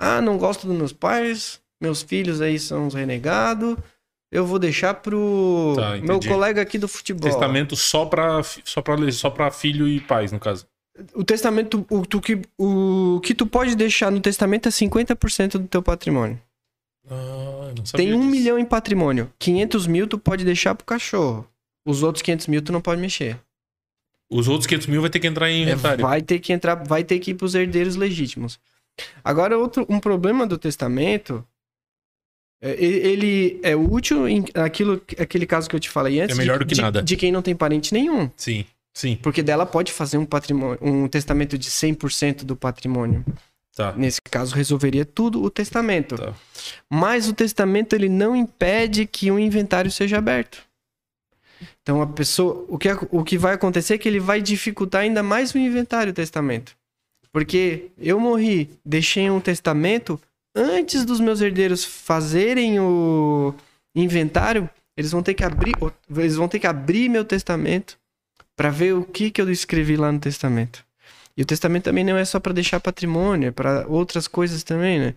Ah, 0.00 0.20
não 0.20 0.36
gosto 0.36 0.66
dos 0.66 0.76
meus 0.76 0.92
pais, 0.92 1.60
meus 1.80 2.02
filhos 2.02 2.40
aí 2.40 2.58
são 2.58 2.86
os 2.86 2.94
renegados. 2.94 3.76
Eu 4.30 4.44
vou 4.44 4.58
deixar 4.58 4.92
pro 4.94 5.72
Tá, 5.74 5.96
meu 5.96 6.20
colega 6.20 6.60
aqui 6.60 6.76
do 6.78 6.86
futebol. 6.86 7.30
Testamento 7.30 7.74
só 7.74 8.04
pra, 8.04 8.42
fi- 8.42 8.60
só, 8.64 8.82
pra, 8.82 9.10
só 9.10 9.30
pra 9.30 9.50
filho 9.50 9.88
e 9.88 10.00
pais, 10.00 10.30
no 10.32 10.38
caso. 10.38 10.66
O 11.14 11.24
testamento, 11.24 11.86
o, 11.88 12.04
tu, 12.04 12.20
que, 12.20 12.42
o 12.58 13.20
que 13.22 13.32
tu 13.32 13.46
pode 13.46 13.74
deixar 13.74 14.10
no 14.10 14.20
testamento 14.20 14.68
é 14.68 14.70
50% 14.72 15.52
do 15.52 15.66
teu 15.68 15.82
patrimônio. 15.82 16.38
Ah, 17.08 17.72
não 17.76 17.86
sabia 17.86 18.06
Tem 18.06 18.12
um 18.14 18.18
disso. 18.20 18.30
milhão 18.30 18.58
em 18.58 18.64
patrimônio. 18.66 19.32
500 19.38 19.86
mil 19.86 20.06
tu 20.06 20.18
pode 20.18 20.44
deixar 20.44 20.74
pro 20.74 20.84
cachorro. 20.84 21.48
Os 21.86 22.02
outros 22.02 22.20
500 22.20 22.48
mil 22.48 22.60
tu 22.60 22.70
não 22.72 22.82
pode 22.82 23.00
mexer. 23.00 23.38
Os 24.30 24.46
outros 24.46 24.66
500 24.66 24.88
mil 24.88 25.00
vai 25.00 25.08
ter 25.08 25.20
que 25.20 25.26
entrar 25.26 25.48
em 25.48 25.60
É, 25.60 25.72
inventário. 25.72 26.02
vai 26.02 26.20
ter 26.20 26.38
que 26.38 26.52
entrar, 26.52 26.74
vai 26.84 27.02
ter 27.02 27.18
que 27.18 27.30
ir 27.30 27.34
pros 27.34 27.54
herdeiros 27.54 27.96
legítimos. 27.96 28.60
Agora, 29.24 29.56
outro, 29.56 29.86
um 29.88 29.98
problema 29.98 30.46
do 30.46 30.58
testamento. 30.58 31.42
É, 32.60 32.72
Ele 32.82 33.60
é 33.62 33.74
útil 33.76 34.28
em 34.28 34.44
aquilo, 34.54 35.00
aquele 35.18 35.46
caso 35.46 35.68
que 35.68 35.76
eu 35.76 35.80
te 35.80 35.88
falei 35.90 36.20
antes. 36.20 36.36
É 36.36 36.38
melhor 36.38 36.58
de, 36.58 36.64
do 36.64 36.68
que 36.68 36.74
de- 36.74 36.80
nada. 36.82 37.02
De 37.02 37.16
quem 37.16 37.30
não 37.32 37.42
tem 37.42 37.54
parente 37.54 37.92
nenhum. 37.92 38.30
Sim, 38.36 38.64
sim. 38.92 39.16
Porque 39.22 39.42
dela 39.42 39.64
pode 39.66 39.92
fazer 39.92 40.18
um 40.18 40.26
patrimônio, 40.26 40.78
um 40.82 41.08
testamento 41.08 41.56
de 41.56 41.68
100% 41.70 42.44
do 42.44 42.56
patrimônio. 42.56 43.24
Tá. 43.76 43.92
Nesse 43.96 44.20
caso, 44.20 44.56
resolveria 44.56 45.04
tudo 45.04 45.40
o 45.40 45.48
testamento. 45.48 46.16
Tá. 46.16 46.34
Mas 46.90 47.28
o 47.28 47.32
testamento 47.32 47.94
ele 47.94 48.08
não 48.08 48.34
impede 48.34 49.06
que 49.06 49.30
um 49.30 49.38
inventário 49.38 49.90
seja 49.90 50.18
aberto. 50.18 50.66
Então 51.82 52.02
a 52.02 52.06
pessoa, 52.06 52.64
o 52.68 52.76
que, 52.76 52.88
o 53.10 53.24
que 53.24 53.38
vai 53.38 53.54
acontecer 53.54 53.94
é 53.94 53.98
que 53.98 54.08
ele 54.08 54.20
vai 54.20 54.42
dificultar 54.42 55.02
ainda 55.02 55.22
mais 55.22 55.54
o 55.54 55.58
inventário 55.58 56.10
o 56.10 56.14
testamento. 56.14 56.76
Porque 57.32 57.86
eu 57.98 58.18
morri, 58.18 58.70
deixei 58.84 59.30
um 59.30 59.40
testamento 59.40 60.20
antes 60.58 61.04
dos 61.04 61.20
meus 61.20 61.40
herdeiros 61.40 61.84
fazerem 61.84 62.80
o 62.80 63.54
inventário, 63.94 64.68
eles 64.96 65.12
vão 65.12 65.22
ter 65.22 65.34
que 65.34 65.44
abrir, 65.44 65.74
eles 66.16 66.34
vão 66.34 66.48
ter 66.48 66.58
que 66.58 66.66
abrir 66.66 67.08
meu 67.08 67.24
testamento 67.24 67.96
para 68.56 68.70
ver 68.70 68.92
o 68.94 69.04
que 69.04 69.30
que 69.30 69.40
eu 69.40 69.50
escrevi 69.50 69.96
lá 69.96 70.10
no 70.10 70.18
testamento. 70.18 70.84
E 71.36 71.42
o 71.42 71.46
testamento 71.46 71.84
também 71.84 72.02
não 72.02 72.16
é 72.16 72.24
só 72.24 72.40
para 72.40 72.52
deixar 72.52 72.80
patrimônio, 72.80 73.48
é 73.48 73.52
para 73.52 73.86
outras 73.86 74.26
coisas 74.26 74.64
também, 74.64 74.98
né? 74.98 75.14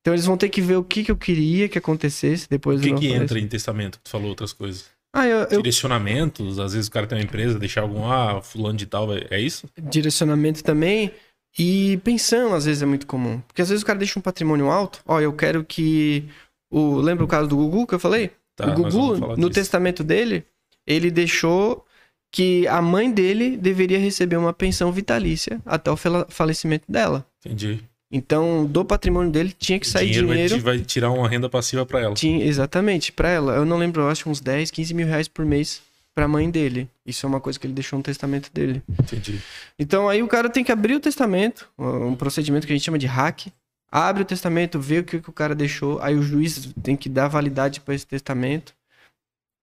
Então 0.00 0.12
eles 0.12 0.26
vão 0.26 0.36
ter 0.36 0.48
que 0.48 0.60
ver 0.60 0.76
o 0.76 0.82
que 0.82 1.04
que 1.04 1.10
eu 1.10 1.16
queria 1.16 1.68
que 1.68 1.78
acontecesse 1.78 2.48
depois 2.50 2.80
O 2.80 2.82
que, 2.82 2.92
que 2.92 3.12
entra 3.12 3.38
em 3.38 3.46
testamento? 3.46 4.00
Tu 4.02 4.10
falou 4.10 4.28
outras 4.28 4.52
coisas. 4.52 4.86
Ah, 5.14 5.28
eu, 5.28 5.38
eu 5.44 5.62
Direcionamentos, 5.62 6.58
às 6.58 6.72
vezes 6.72 6.88
o 6.88 6.90
cara 6.90 7.06
tem 7.06 7.16
uma 7.16 7.24
empresa, 7.24 7.56
deixar 7.56 7.82
algum, 7.82 8.04
ah, 8.04 8.42
fulano 8.42 8.76
de 8.76 8.84
tal, 8.84 9.08
é 9.14 9.40
isso? 9.40 9.68
direcionamento 9.80 10.64
também. 10.64 11.12
E 11.58 11.98
pensão, 11.98 12.52
às 12.54 12.64
vezes, 12.64 12.82
é 12.82 12.86
muito 12.86 13.06
comum. 13.06 13.40
Porque 13.46 13.62
às 13.62 13.68
vezes 13.68 13.82
o 13.82 13.86
cara 13.86 13.98
deixa 13.98 14.18
um 14.18 14.22
patrimônio 14.22 14.70
alto. 14.70 15.00
Ó, 15.06 15.20
eu 15.20 15.32
quero 15.32 15.64
que. 15.64 16.24
O... 16.70 16.96
Lembra 16.96 17.24
o 17.24 17.28
caso 17.28 17.48
do 17.48 17.56
Gugu 17.56 17.86
que 17.86 17.94
eu 17.94 18.00
falei? 18.00 18.30
Tá, 18.56 18.66
o 18.66 18.74
Gugu, 18.74 19.16
no 19.16 19.36
disso. 19.36 19.50
testamento 19.50 20.02
dele, 20.02 20.44
ele 20.86 21.10
deixou 21.10 21.84
que 22.32 22.66
a 22.66 22.82
mãe 22.82 23.10
dele 23.10 23.56
deveria 23.56 23.98
receber 23.98 24.36
uma 24.36 24.52
pensão 24.52 24.90
vitalícia 24.90 25.60
até 25.64 25.90
o 25.90 25.96
falecimento 26.28 26.84
dela. 26.90 27.24
Entendi. 27.44 27.80
Então, 28.10 28.66
do 28.66 28.84
patrimônio 28.84 29.30
dele 29.30 29.54
tinha 29.56 29.78
que 29.78 29.86
sair 29.86 30.10
dinheiro, 30.10 30.28
dinheiro. 30.28 30.60
Vai, 30.60 30.76
vai 30.76 30.84
tirar 30.84 31.10
uma 31.10 31.28
renda 31.28 31.48
passiva 31.48 31.86
pra 31.86 32.00
ela. 32.00 32.14
Tinha, 32.14 32.44
exatamente, 32.44 33.12
pra 33.12 33.28
ela. 33.28 33.54
Eu 33.54 33.64
não 33.64 33.76
lembro, 33.76 34.02
eu 34.02 34.08
acho 34.08 34.28
uns 34.28 34.40
10, 34.40 34.70
15 34.70 34.94
mil 34.94 35.06
reais 35.06 35.28
por 35.28 35.44
mês 35.44 35.80
pra 36.14 36.28
mãe 36.28 36.48
dele. 36.48 36.88
Isso 37.04 37.26
é 37.26 37.28
uma 37.28 37.40
coisa 37.40 37.58
que 37.58 37.66
ele 37.66 37.74
deixou 37.74 37.98
no 37.98 38.02
testamento 38.02 38.50
dele. 38.52 38.82
Entendi. 38.88 39.40
Então 39.78 40.08
aí 40.08 40.22
o 40.22 40.28
cara 40.28 40.48
tem 40.48 40.62
que 40.62 40.72
abrir 40.72 40.94
o 40.94 41.00
testamento, 41.00 41.68
um 41.76 42.14
procedimento 42.14 42.66
que 42.66 42.72
a 42.72 42.76
gente 42.76 42.84
chama 42.84 42.98
de 42.98 43.06
hack. 43.06 43.48
Abre 43.90 44.22
o 44.22 44.26
testamento, 44.26 44.80
vê 44.80 44.98
o 44.98 45.04
que, 45.04 45.20
que 45.20 45.30
o 45.30 45.32
cara 45.32 45.54
deixou. 45.54 46.00
Aí 46.00 46.14
o 46.16 46.22
juiz 46.22 46.72
tem 46.82 46.96
que 46.96 47.08
dar 47.08 47.28
validade 47.28 47.80
para 47.80 47.94
esse 47.94 48.06
testamento. 48.06 48.74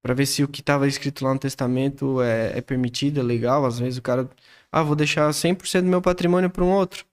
Pra 0.01 0.13
ver 0.13 0.25
se 0.25 0.43
o 0.43 0.47
que 0.47 0.61
estava 0.61 0.87
escrito 0.87 1.23
lá 1.23 1.33
no 1.33 1.39
testamento 1.39 2.21
é, 2.21 2.57
é 2.57 2.61
permitido, 2.61 3.19
é 3.19 3.23
legal. 3.23 3.65
Às 3.65 3.79
vezes 3.79 3.97
o 3.97 4.01
cara. 4.01 4.29
Ah, 4.71 4.83
vou 4.83 4.95
deixar 4.95 5.29
100% 5.29 5.81
do 5.81 5.87
meu 5.87 6.01
patrimônio 6.01 6.49
para 6.49 6.63
um 6.63 6.71
outro. 6.71 7.05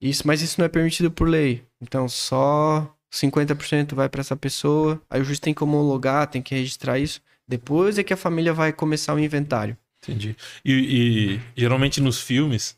Isso, 0.00 0.26
mas 0.26 0.40
isso 0.40 0.60
não 0.60 0.66
é 0.66 0.68
permitido 0.68 1.10
por 1.10 1.28
lei. 1.28 1.64
Então 1.80 2.08
só 2.08 2.94
50% 3.12 3.94
vai 3.94 4.08
para 4.08 4.20
essa 4.20 4.36
pessoa. 4.36 5.00
Aí 5.10 5.20
o 5.20 5.24
juiz 5.24 5.40
tem 5.40 5.52
que 5.52 5.64
homologar, 5.64 6.28
tem 6.28 6.40
que 6.40 6.54
registrar 6.54 6.98
isso. 6.98 7.20
Depois 7.48 7.98
é 7.98 8.04
que 8.04 8.12
a 8.12 8.16
família 8.16 8.52
vai 8.52 8.72
começar 8.72 9.14
o 9.14 9.18
inventário. 9.18 9.76
Entendi. 10.02 10.36
E, 10.64 10.72
e 10.72 11.40
geralmente 11.56 12.00
nos 12.00 12.20
filmes, 12.20 12.76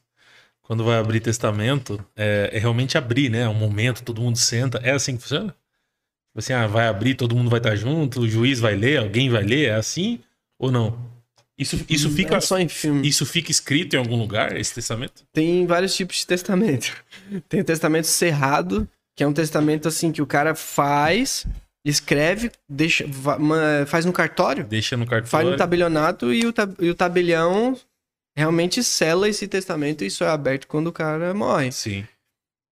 quando 0.62 0.84
vai 0.84 0.98
abrir 0.98 1.20
testamento, 1.20 2.04
é, 2.16 2.50
é 2.52 2.58
realmente 2.58 2.96
abrir, 2.96 3.28
né? 3.28 3.40
É 3.40 3.48
um 3.48 3.54
momento, 3.54 4.04
todo 4.04 4.22
mundo 4.22 4.38
senta. 4.38 4.78
É 4.78 4.92
assim 4.92 5.16
que 5.16 5.22
funciona? 5.22 5.48
Tipo 5.48 6.38
Assim, 6.38 6.52
ah, 6.52 6.66
vai 6.68 6.86
abrir, 6.86 7.16
todo 7.16 7.34
mundo 7.34 7.50
vai 7.50 7.58
estar 7.58 7.74
junto, 7.74 8.20
o 8.20 8.28
juiz 8.28 8.60
vai 8.60 8.76
ler, 8.76 9.00
alguém 9.00 9.28
vai 9.28 9.42
ler, 9.42 9.70
é 9.70 9.74
assim? 9.74 10.20
Ou 10.58 10.70
não? 10.70 11.10
Isso, 11.58 11.84
isso, 11.90 12.08
fica, 12.08 12.36
É 12.36 12.40
só 12.40 12.58
em 12.58 12.68
filme. 12.68 13.06
isso 13.06 13.26
fica 13.26 13.50
escrito 13.50 13.94
em 13.94 13.98
algum 13.98 14.16
lugar, 14.16 14.56
esse 14.56 14.72
testamento? 14.72 15.24
Tem 15.32 15.66
vários 15.66 15.94
tipos 15.94 16.16
de 16.16 16.26
testamento. 16.26 16.96
Tem 17.50 17.60
o 17.60 17.64
testamento 17.64 18.06
cerrado, 18.06 18.88
que 19.14 19.22
é 19.22 19.26
um 19.26 19.32
testamento 19.32 19.88
assim 19.88 20.10
que 20.10 20.22
o 20.22 20.26
cara 20.26 20.54
faz, 20.54 21.46
escreve, 21.84 22.50
deixa, 22.68 23.04
faz 23.86 24.04
no 24.04 24.12
cartório, 24.12 24.64
Deixa 24.64 24.96
no 24.96 25.06
faz 25.06 25.22
cartório. 25.22 25.50
no 25.50 25.56
tabelionato 25.56 26.32
e 26.32 26.44
o, 26.46 26.52
tab- 26.52 26.76
e 26.80 26.90
o 26.90 26.94
tabelião 26.94 27.76
realmente 28.36 28.82
sela 28.84 29.28
esse 29.28 29.46
testamento 29.48 30.02
e 30.04 30.06
isso 30.06 30.22
é 30.24 30.28
aberto 30.28 30.66
quando 30.66 30.88
o 30.88 30.92
cara 30.92 31.32
morre. 31.34 31.72
Sim. 31.72 32.06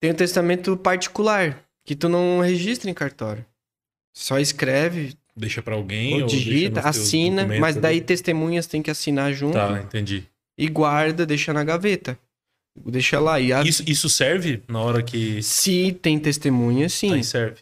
Tem 0.01 0.11
o 0.11 0.15
testamento 0.15 0.77
particular, 0.77 1.59
que 1.85 1.97
tu 1.97 2.09
não 2.09 2.41
registra 2.41 2.91
em 2.91 2.95
cartório. 2.95 3.45
Só 4.15 4.39
escreve, 4.39 5.15
Deixa 5.37 5.63
pra 5.63 5.75
alguém 5.75 6.21
ou 6.23 6.29
digita, 6.29 6.81
assina, 6.81 7.47
mas 7.61 7.77
daí 7.77 8.01
testemunhas 8.01 8.67
tem 8.67 8.83
que 8.83 8.91
assinar 8.91 9.33
junto 9.33 9.55
Tá, 9.55 9.81
entendi. 9.81 10.25
e 10.59 10.69
guarda, 10.69 11.25
deixa 11.25 11.53
na 11.53 11.63
gaveta. 11.65 12.19
Deixa 12.77 13.19
lá. 13.21 13.39
E 13.41 13.53
a- 13.53 13.63
Isso, 13.63 13.83
isso 13.87 14.09
serve 14.09 14.63
na 14.69 14.81
hora 14.81 15.03
que. 15.03 15.43
Se 15.43 15.93
tem 15.93 16.19
testemunha, 16.19 16.89
sim. 16.89 17.13
Aí 17.15 17.25
serve. 17.25 17.61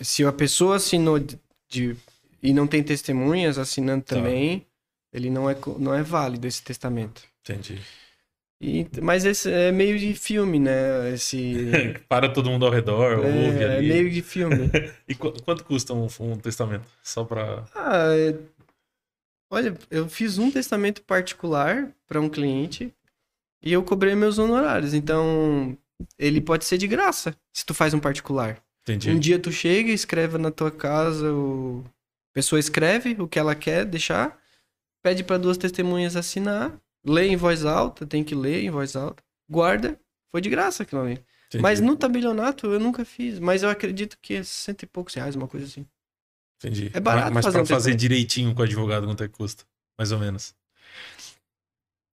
Se 0.00 0.24
a 0.24 0.32
pessoa 0.32 0.76
assinou 0.76 1.18
de, 1.18 1.38
de- 1.68 1.96
e 2.42 2.52
não 2.52 2.66
tem 2.66 2.82
testemunhas 2.82 3.58
assinando 3.58 4.04
Tá. 4.04 4.16
também, 4.16 4.66
ele 5.12 5.30
não 5.30 5.48
é, 5.48 5.56
não 5.78 5.94
é 5.94 6.02
válido 6.02 6.46
esse 6.46 6.62
testamento. 6.62 7.22
Entendi. 7.42 7.80
E- 8.60 8.86
mas 9.02 9.24
esse 9.26 9.50
é 9.52 9.70
meio 9.70 9.98
de 9.98 10.14
filme, 10.14 10.58
né? 10.58 11.12
Esse. 11.12 11.54
Para 12.08 12.28
todo 12.32 12.50
mundo 12.50 12.64
ao 12.64 12.72
redor, 12.72 13.18
ouve 13.18 13.28
é, 13.58 13.62
é 13.62 13.76
ali. 13.76 13.88
meio 13.88 14.10
de 14.10 14.22
filme. 14.22 14.70
E 15.06 15.14
qu- 15.14 15.34
quanto 15.44 15.62
custa 15.64 15.92
um, 15.92 16.06
um 16.20 16.36
testamento? 16.36 16.86
Só 17.02 17.22
pra. 17.24 17.64
Ah, 17.74 18.14
é- 18.16 18.34
olha, 19.50 19.76
eu 19.90 20.08
fiz 20.08 20.38
um 20.38 20.50
testamento 20.50 21.02
particular 21.02 21.92
para 22.06 22.20
um 22.20 22.28
cliente 22.28 22.92
e 23.62 23.72
eu 23.72 23.82
cobrei 23.82 24.14
meus 24.14 24.38
honorários. 24.38 24.94
Então, 24.94 25.76
ele 26.18 26.40
pode 26.40 26.64
ser 26.64 26.78
de 26.78 26.86
graça 26.86 27.36
se 27.52 27.64
tu 27.64 27.74
faz 27.74 27.92
um 27.94 28.00
particular. 28.00 28.60
Entendi. 28.86 29.10
Um 29.10 29.18
dia 29.18 29.38
tu 29.38 29.50
chega, 29.50 29.90
escreve 29.90 30.38
na 30.38 30.52
tua 30.52 30.70
casa, 30.70 31.32
o... 31.32 31.84
a 32.30 32.34
pessoa 32.34 32.60
escreve 32.60 33.16
o 33.18 33.26
que 33.26 33.38
ela 33.38 33.54
quer 33.54 33.84
deixar, 33.84 34.40
pede 35.02 35.24
para 35.24 35.38
duas 35.38 35.56
testemunhas 35.56 36.14
assinar, 36.14 36.80
lê 37.04 37.26
em 37.26 37.36
voz 37.36 37.64
alta, 37.64 38.06
tem 38.06 38.22
que 38.22 38.34
ler 38.34 38.62
em 38.62 38.70
voz 38.70 38.94
alta, 38.94 39.24
guarda, 39.50 39.98
foi 40.30 40.40
de 40.40 40.48
graça 40.48 40.84
aquilo 40.84 41.00
ali. 41.00 41.14
Entendi. 41.48 41.62
Mas 41.62 41.80
no 41.80 41.96
tabelionato 41.96 42.68
eu 42.68 42.78
nunca 42.78 43.04
fiz, 43.04 43.40
mas 43.40 43.64
eu 43.64 43.70
acredito 43.70 44.16
que 44.22 44.34
é 44.34 44.44
cento 44.44 44.84
e 44.84 44.86
poucos 44.86 45.14
reais, 45.14 45.34
uma 45.34 45.48
coisa 45.48 45.66
assim. 45.66 45.84
Entendi. 46.58 46.90
É 46.94 47.00
barato 47.00 47.34
Mas, 47.34 47.44
mas 47.44 47.44
fazer 47.44 47.58
pra 47.58 47.66
fazer 47.66 47.94
direitinho 47.96 48.54
com 48.54 48.60
o 48.60 48.64
advogado, 48.64 49.06
quanto 49.06 49.24
é 49.24 49.28
que 49.28 49.34
custa? 49.34 49.64
Mais 49.98 50.12
ou 50.12 50.18
menos. 50.18 50.54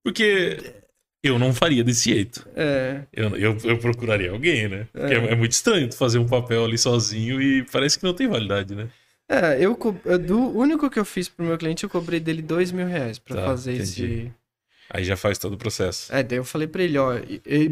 Porque 0.02 0.83
eu 1.28 1.38
não 1.38 1.52
faria 1.54 1.82
desse 1.82 2.10
jeito. 2.10 2.46
É, 2.54 3.00
Eu, 3.12 3.36
eu, 3.36 3.56
eu 3.64 3.78
procuraria 3.78 4.30
alguém, 4.30 4.68
né? 4.68 4.86
Porque 4.92 5.14
É. 5.14 5.18
é. 5.18 5.32
é 5.32 5.34
muito 5.34 5.52
estranho 5.52 5.88
tu 5.88 5.96
fazer 5.96 6.18
um 6.18 6.26
papel 6.26 6.64
ali 6.64 6.76
sozinho 6.78 7.40
e 7.40 7.64
parece 7.72 7.98
que 7.98 8.04
não 8.04 8.14
tem 8.14 8.28
validade, 8.28 8.74
né? 8.74 8.88
é 9.28 9.56
eu- 9.58 9.74
do 10.18 10.38
único 10.56 10.90
que 10.90 10.98
eu 10.98 11.04
fiz 11.04 11.28
pro 11.30 11.46
meu 11.46 11.56
cliente, 11.56 11.82
eu 11.84 11.88
cobrei 11.90 12.20
dele 12.20 12.42
dois 12.42 12.70
mil 12.70 12.86
reais 12.86 13.18
pra 13.18 13.36
Tá, 13.36 13.44
fazer 13.46 13.72
entendi. 13.74 13.82
esse... 14.04 14.32
Aí 14.90 15.02
já 15.02 15.16
faz 15.16 15.38
todo 15.38 15.54
o 15.54 15.56
processo. 15.56 16.14
É, 16.14 16.22
daí 16.22 16.38
eu 16.38 16.44
falei 16.44 16.68
pra 16.68 16.82
ele, 16.82 16.98
ó, 16.98 17.14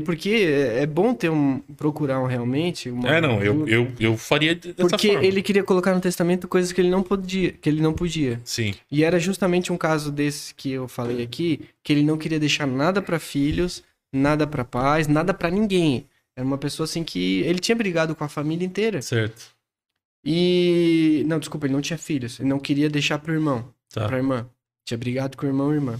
porque 0.04 0.30
é 0.30 0.82
é 0.82 0.86
bom 0.86 1.14
ter 1.14 1.30
um, 1.30 1.60
procurar 1.76 2.20
um 2.20 2.26
realmente... 2.26 2.90
Uma, 2.90 3.08
É, 3.16 3.20
não, 3.20 3.42
eu, 3.42 3.68
eu, 3.68 3.92
eu 4.00 4.16
faria 4.16 4.54
dessa 4.54 4.74
Porque 4.88 5.08
forma. 5.12 5.24
ele 5.24 5.42
queria 5.42 5.62
colocar 5.62 5.94
no 5.94 6.00
testamento 6.00 6.48
coisas 6.48 6.72
que 6.72 6.80
ele 6.80 6.90
não 6.90 7.02
podia, 7.02 7.52
que 7.52 7.68
ele 7.68 7.80
não 7.82 7.92
podia. 7.92 8.40
Sim, 8.44 8.74
E 8.90 9.04
era 9.04 9.18
justamente 9.20 9.70
um 9.72 9.76
caso 9.76 10.10
desse 10.10 10.54
que 10.54 10.72
eu 10.72 10.88
falei 10.88 11.22
aqui, 11.22 11.60
que 11.84 11.92
ele 11.92 12.02
não 12.02 12.16
queria 12.16 12.40
deixar 12.40 12.66
nada 12.66 13.00
pra 13.02 13.18
filhos, 13.20 13.84
nada 14.12 14.46
pra 14.46 14.64
pais, 14.64 15.06
nada 15.06 15.32
pra 15.34 15.50
ninguém. 15.50 16.06
Era 16.34 16.46
uma 16.46 16.58
pessoa 16.58 16.84
assim 16.84 17.04
que 17.04 17.40
ele 17.42 17.58
tinha 17.58 17.76
brigado 17.76 18.14
com 18.16 18.24
a 18.24 18.28
família 18.28 18.64
inteira. 18.66 19.02
certo. 19.02 19.52
E 20.24 21.24
não, 21.26 21.38
desculpa, 21.38 21.66
ele 21.66 21.74
não 21.74 21.80
tinha 21.80 21.98
filhos, 21.98 22.38
ele 22.38 22.48
não 22.48 22.58
queria 22.58 22.88
deixar 22.88 23.18
pro 23.18 23.32
irmão, 23.32 23.68
Tá. 23.92 24.06
pra 24.06 24.16
irmã. 24.16 24.46
Tinha 24.86 24.96
brigado 24.96 25.36
com 25.36 25.44
o 25.46 25.48
irmão 25.48 25.72
e 25.72 25.74
irmã. 25.76 25.98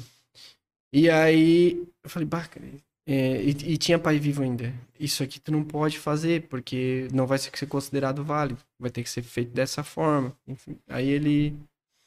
E 0.92 1.08
aí 1.08 1.82
eu 2.04 2.10
falei, 2.10 2.26
bah, 2.28 2.46
cara, 2.46 2.66
É, 3.06 3.42
e, 3.42 3.50
e 3.72 3.76
tinha 3.78 3.98
pai 3.98 4.18
vivo 4.18 4.42
ainda. 4.42 4.72
Isso 5.00 5.22
aqui 5.22 5.40
tu 5.40 5.50
não 5.50 5.64
pode 5.64 5.98
fazer, 5.98 6.42
porque 6.48 7.08
não 7.12 7.26
vai 7.26 7.38
ser 7.38 7.50
considerado 7.66 8.22
válido. 8.22 8.60
Vai 8.78 8.90
ter 8.90 9.02
que 9.02 9.10
ser 9.10 9.22
feito 9.22 9.50
dessa 9.52 9.82
forma. 9.82 10.32
Enfim, 10.46 10.76
aí 10.88 11.08
ele. 11.08 11.56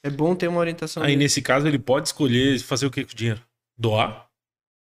É 0.04 0.10
bom 0.10 0.36
ter 0.36 0.48
uma 0.48 0.60
orientação. 0.60 1.02
Aí 1.04 1.10
dele. 1.10 1.24
nesse 1.24 1.42
caso 1.42 1.68
ele 1.68 1.80
pode 1.80 2.08
escolher 2.08 2.60
fazer 2.60 2.86
o 2.86 2.92
que 2.92 3.04
com 3.04 3.12
o 3.12 3.16
dinheiro? 3.16 3.42
Doar? 3.78 4.28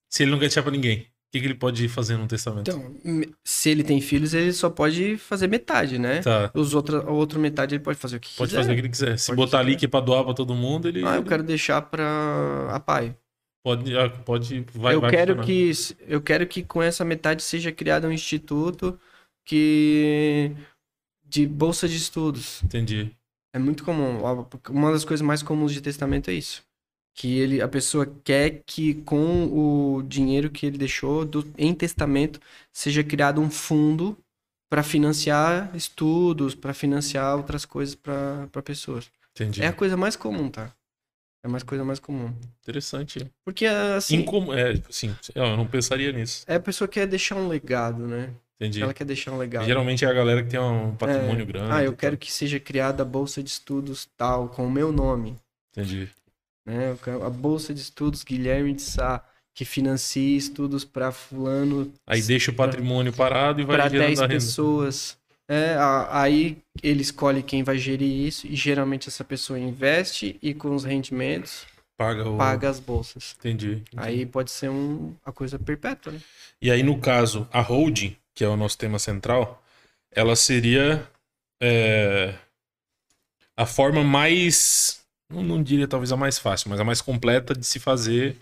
Se 0.09 0.23
ele 0.23 0.31
não 0.31 0.39
quer 0.39 0.45
deixar 0.45 0.63
pra 0.63 0.71
ninguém, 0.71 1.01
o 1.01 1.05
que, 1.31 1.39
que 1.41 1.45
ele 1.45 1.53
pode 1.55 1.87
fazer 1.89 2.17
no 2.17 2.25
testamento? 2.25 2.71
Então, 2.71 3.35
se 3.43 3.69
ele 3.69 3.83
tem 3.83 3.99
filhos, 4.01 4.33
ele 4.33 4.51
só 4.53 4.69
pode 4.69 5.17
fazer 5.17 5.47
metade, 5.47 5.99
né? 5.99 6.21
tá. 6.21 6.49
Os 6.55 6.73
outra, 6.73 7.01
a 7.03 7.11
outra 7.11 7.37
metade 7.37 7.75
ele 7.75 7.83
pode 7.83 7.99
fazer 7.99 8.15
o 8.15 8.19
que 8.19 8.33
Pode 8.35 8.49
quiser. 8.49 8.61
fazer 8.61 8.71
o 8.71 8.75
que 8.75 8.81
ele 8.81 8.89
quiser. 8.89 9.19
Se 9.19 9.27
Pode 9.27 9.35
botar 9.37 9.59
ali 9.59 9.75
que 9.75 9.85
é 9.85 9.87
pra 9.89 9.99
doar 9.99 10.23
pra 10.23 10.33
todo 10.33 10.55
mundo, 10.55 10.87
ele, 10.87 11.03
Ah, 11.05 11.15
eu 11.15 11.19
ele 11.21 11.29
quero 11.29 11.43
deixar 11.43 11.81
pra 11.83 12.69
a 12.71 12.79
pai. 12.79 13.15
Pode, 13.63 13.97
ah, 13.97 14.09
pode 14.09 14.61
vai, 14.73 14.95
eu 14.95 15.01
vai 15.01 15.11
quero 15.11 15.35
funcionar. 15.35 15.45
que 15.45 15.71
eu 16.07 16.21
quero 16.21 16.47
que 16.47 16.63
com 16.63 16.81
essa 16.81 17.03
metade 17.05 17.43
seja 17.43 17.71
criado 17.71 18.07
um 18.07 18.11
instituto 18.11 18.99
que 19.45 20.51
de 21.27 21.45
bolsa 21.45 21.87
de 21.87 21.95
estudos. 21.97 22.63
Entendi. 22.63 23.11
É 23.53 23.59
muito 23.59 23.83
comum. 23.83 24.19
Uma 24.69 24.91
das 24.91 25.03
coisas 25.03 25.25
mais 25.25 25.41
comuns 25.41 25.73
de 25.73 25.81
testamento 25.81 26.29
é 26.29 26.33
isso. 26.33 26.63
Que 27.15 27.37
ele, 27.39 27.61
a 27.61 27.67
pessoa 27.67 28.05
quer 28.23 28.61
que 28.65 28.95
com 29.03 29.45
o 29.47 30.03
dinheiro 30.03 30.49
que 30.49 30.65
ele 30.65 30.77
deixou 30.77 31.25
do- 31.25 31.51
em 31.57 31.73
testamento 31.73 32.39
seja 32.71 33.03
criado 33.03 33.41
um 33.41 33.49
fundo 33.49 34.17
para 34.71 34.83
financiar 34.83 35.75
estudos, 35.75 36.53
para 36.53 36.73
financiar 36.73 37.35
outras 37.35 37.65
coisas 37.65 37.95
para 37.95 38.47
pessoas. 38.63 39.11
Entendi. 39.31 39.61
É 39.63 39.67
a 39.67 39.73
coisa 39.73 39.97
mais 39.97 40.15
comum, 40.15 40.49
tá? 40.49 40.71
É 41.43 41.47
mais 41.47 41.63
coisa 41.63 41.83
mais 41.85 41.99
comum. 41.99 42.33
Interessante. 42.61 43.25
Porque 43.45 43.65
assim, 43.65 44.17
Incom... 44.17 44.53
É, 44.53 44.73
assim, 44.89 45.15
eu 45.33 45.55
não 45.55 45.65
pensaria 45.65 46.11
nisso. 46.11 46.43
é 46.47 46.55
a 46.55 46.59
pessoa 46.59 46.87
que 46.87 46.99
quer 46.99 47.07
deixar 47.07 47.35
um 47.35 47.47
legado, 47.47 48.05
né? 48.05 48.29
Entendi. 48.59 48.81
Ela 48.83 48.93
quer 48.93 49.05
deixar 49.05 49.31
um 49.31 49.37
legado. 49.37 49.65
Geralmente 49.65 50.03
é 50.03 50.07
a 50.09 50.13
galera 50.13 50.43
que 50.43 50.49
tem 50.49 50.59
um 50.59 50.93
patrimônio 50.95 51.43
É. 51.43 51.45
grande. 51.45 51.71
Ah, 51.71 51.81
eu 51.81 51.93
quero 51.93 52.17
tal. 52.17 52.19
que 52.19 52.31
seja 52.31 52.59
criada 52.59 53.03
a 53.03 53.05
bolsa 53.05 53.41
de 53.41 53.49
estudos 53.49 54.05
tal, 54.17 54.49
com 54.49 54.67
o 54.67 54.71
meu 54.71 54.91
nome. 54.91 55.37
Entendi. 55.71 56.09
né? 56.65 56.95
A 57.25 57.29
bolsa 57.29 57.73
de 57.73 57.79
estudos 57.79 58.21
Guilherme 58.23 58.73
de 58.73 58.81
Sá, 58.81 59.23
que 59.55 59.63
financia 59.63 60.37
estudos 60.37 60.83
para 60.83 61.09
fulano, 61.11 61.91
Aí 62.05 62.21
deixa 62.21 62.51
o 62.51 62.53
patrimônio 62.53 63.13
parado 63.13 63.61
e 63.61 63.63
vai 63.65 63.77
para 63.77 63.89
gerando 63.89 64.07
10 64.07 64.19
a 64.19 64.23
renda. 64.23 64.33
pessoas. 64.35 65.17
É, 65.49 65.73
a- 65.73 66.21
aí 66.21 66.57
ele 66.83 67.01
escolhe 67.01 67.41
quem 67.41 67.63
vai 67.63 67.77
gerir 67.77 68.07
isso 68.27 68.45
e 68.45 68.55
geralmente 68.55 69.09
essa 69.09 69.23
pessoa 69.23 69.57
investe 69.59 70.37
e 70.43 70.53
com 70.53 70.75
os 70.75 70.83
rendimentos 70.83 71.65
Paga 71.97 72.29
o. 72.29 72.37
paga 72.37 72.69
as 72.69 72.79
bolsas. 72.79 73.35
Entendi. 73.39 73.71
entendi. 73.91 73.97
Aí 73.97 74.25
pode 74.25 74.51
ser 74.51 74.69
um, 74.69 75.15
a 75.25 75.31
coisa 75.31 75.57
perpétua, 75.59 76.13
né? 76.13 76.21
E 76.61 76.69
aí, 76.71 76.83
no 76.83 76.99
caso, 76.99 77.47
a 77.51 77.61
holding, 77.61 78.15
que 78.33 78.43
é 78.43 78.47
o 78.47 78.55
nosso 78.55 78.77
tema 78.77 78.99
central, 78.99 79.61
ela 80.11 80.35
seria 80.35 81.05
é, 81.61 82.35
a 83.57 83.65
forma 83.65 84.03
mais. 84.03 85.03
Não, 85.29 85.43
não 85.43 85.61
diria 85.63 85.87
talvez 85.87 86.11
a 86.11 86.17
mais 86.17 86.39
fácil, 86.39 86.69
mas 86.69 86.79
a 86.79 86.85
mais 86.85 87.01
completa 87.01 87.53
de 87.53 87.65
se 87.65 87.79
fazer 87.79 88.37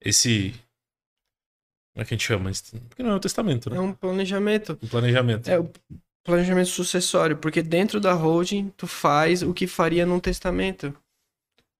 esse. 0.00 0.52
Como 1.92 2.02
é 2.02 2.04
que 2.04 2.14
a 2.14 2.16
gente 2.16 2.26
chama? 2.26 2.50
Porque 2.88 3.02
não 3.02 3.10
é 3.10 3.14
o 3.14 3.20
testamento, 3.20 3.68
É 3.70 3.72
né? 3.72 3.80
um 3.80 3.92
planejamento. 3.92 4.78
Um 4.82 4.86
planejamento. 4.88 5.48
É 5.50 5.58
planejamento 6.24 6.68
sucessório, 6.68 7.36
porque 7.36 7.62
dentro 7.62 8.00
da 8.00 8.12
holding 8.12 8.70
tu 8.76 8.86
faz 8.86 9.42
o 9.42 9.52
que 9.54 9.66
faria 9.66 10.04
num 10.06 10.20
testamento. 10.20 10.94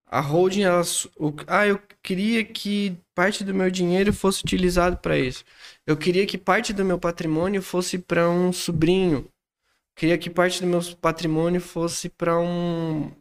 A 0.07 0.20
holding, 0.20 0.62
ela, 0.62 0.83
o- 1.16 1.33
ah, 1.46 1.66
eu 1.66 1.81
queria 2.03 2.44
que 2.44 2.96
parte 3.14 3.44
do 3.44 3.55
meu 3.55 3.70
dinheiro 3.70 4.12
fosse 4.12 4.42
utilizado 4.42 4.96
para 4.96 5.16
isso. 5.18 5.44
Eu 5.87 5.96
queria 5.96 6.26
que 6.26 6.37
parte 6.37 6.72
do 6.72 6.85
meu 6.85 6.98
patrimônio 6.98 7.62
fosse 7.62 7.96
para 7.98 8.29
um 8.29 8.53
sobrinho. 8.53 9.26
Queria 9.96 10.18
que 10.18 10.29
parte 10.29 10.61
do 10.61 10.66
meu 10.66 10.81
patrimônio 11.00 11.61
fosse 11.61 12.09
para 12.09 12.37
um, 12.40 13.12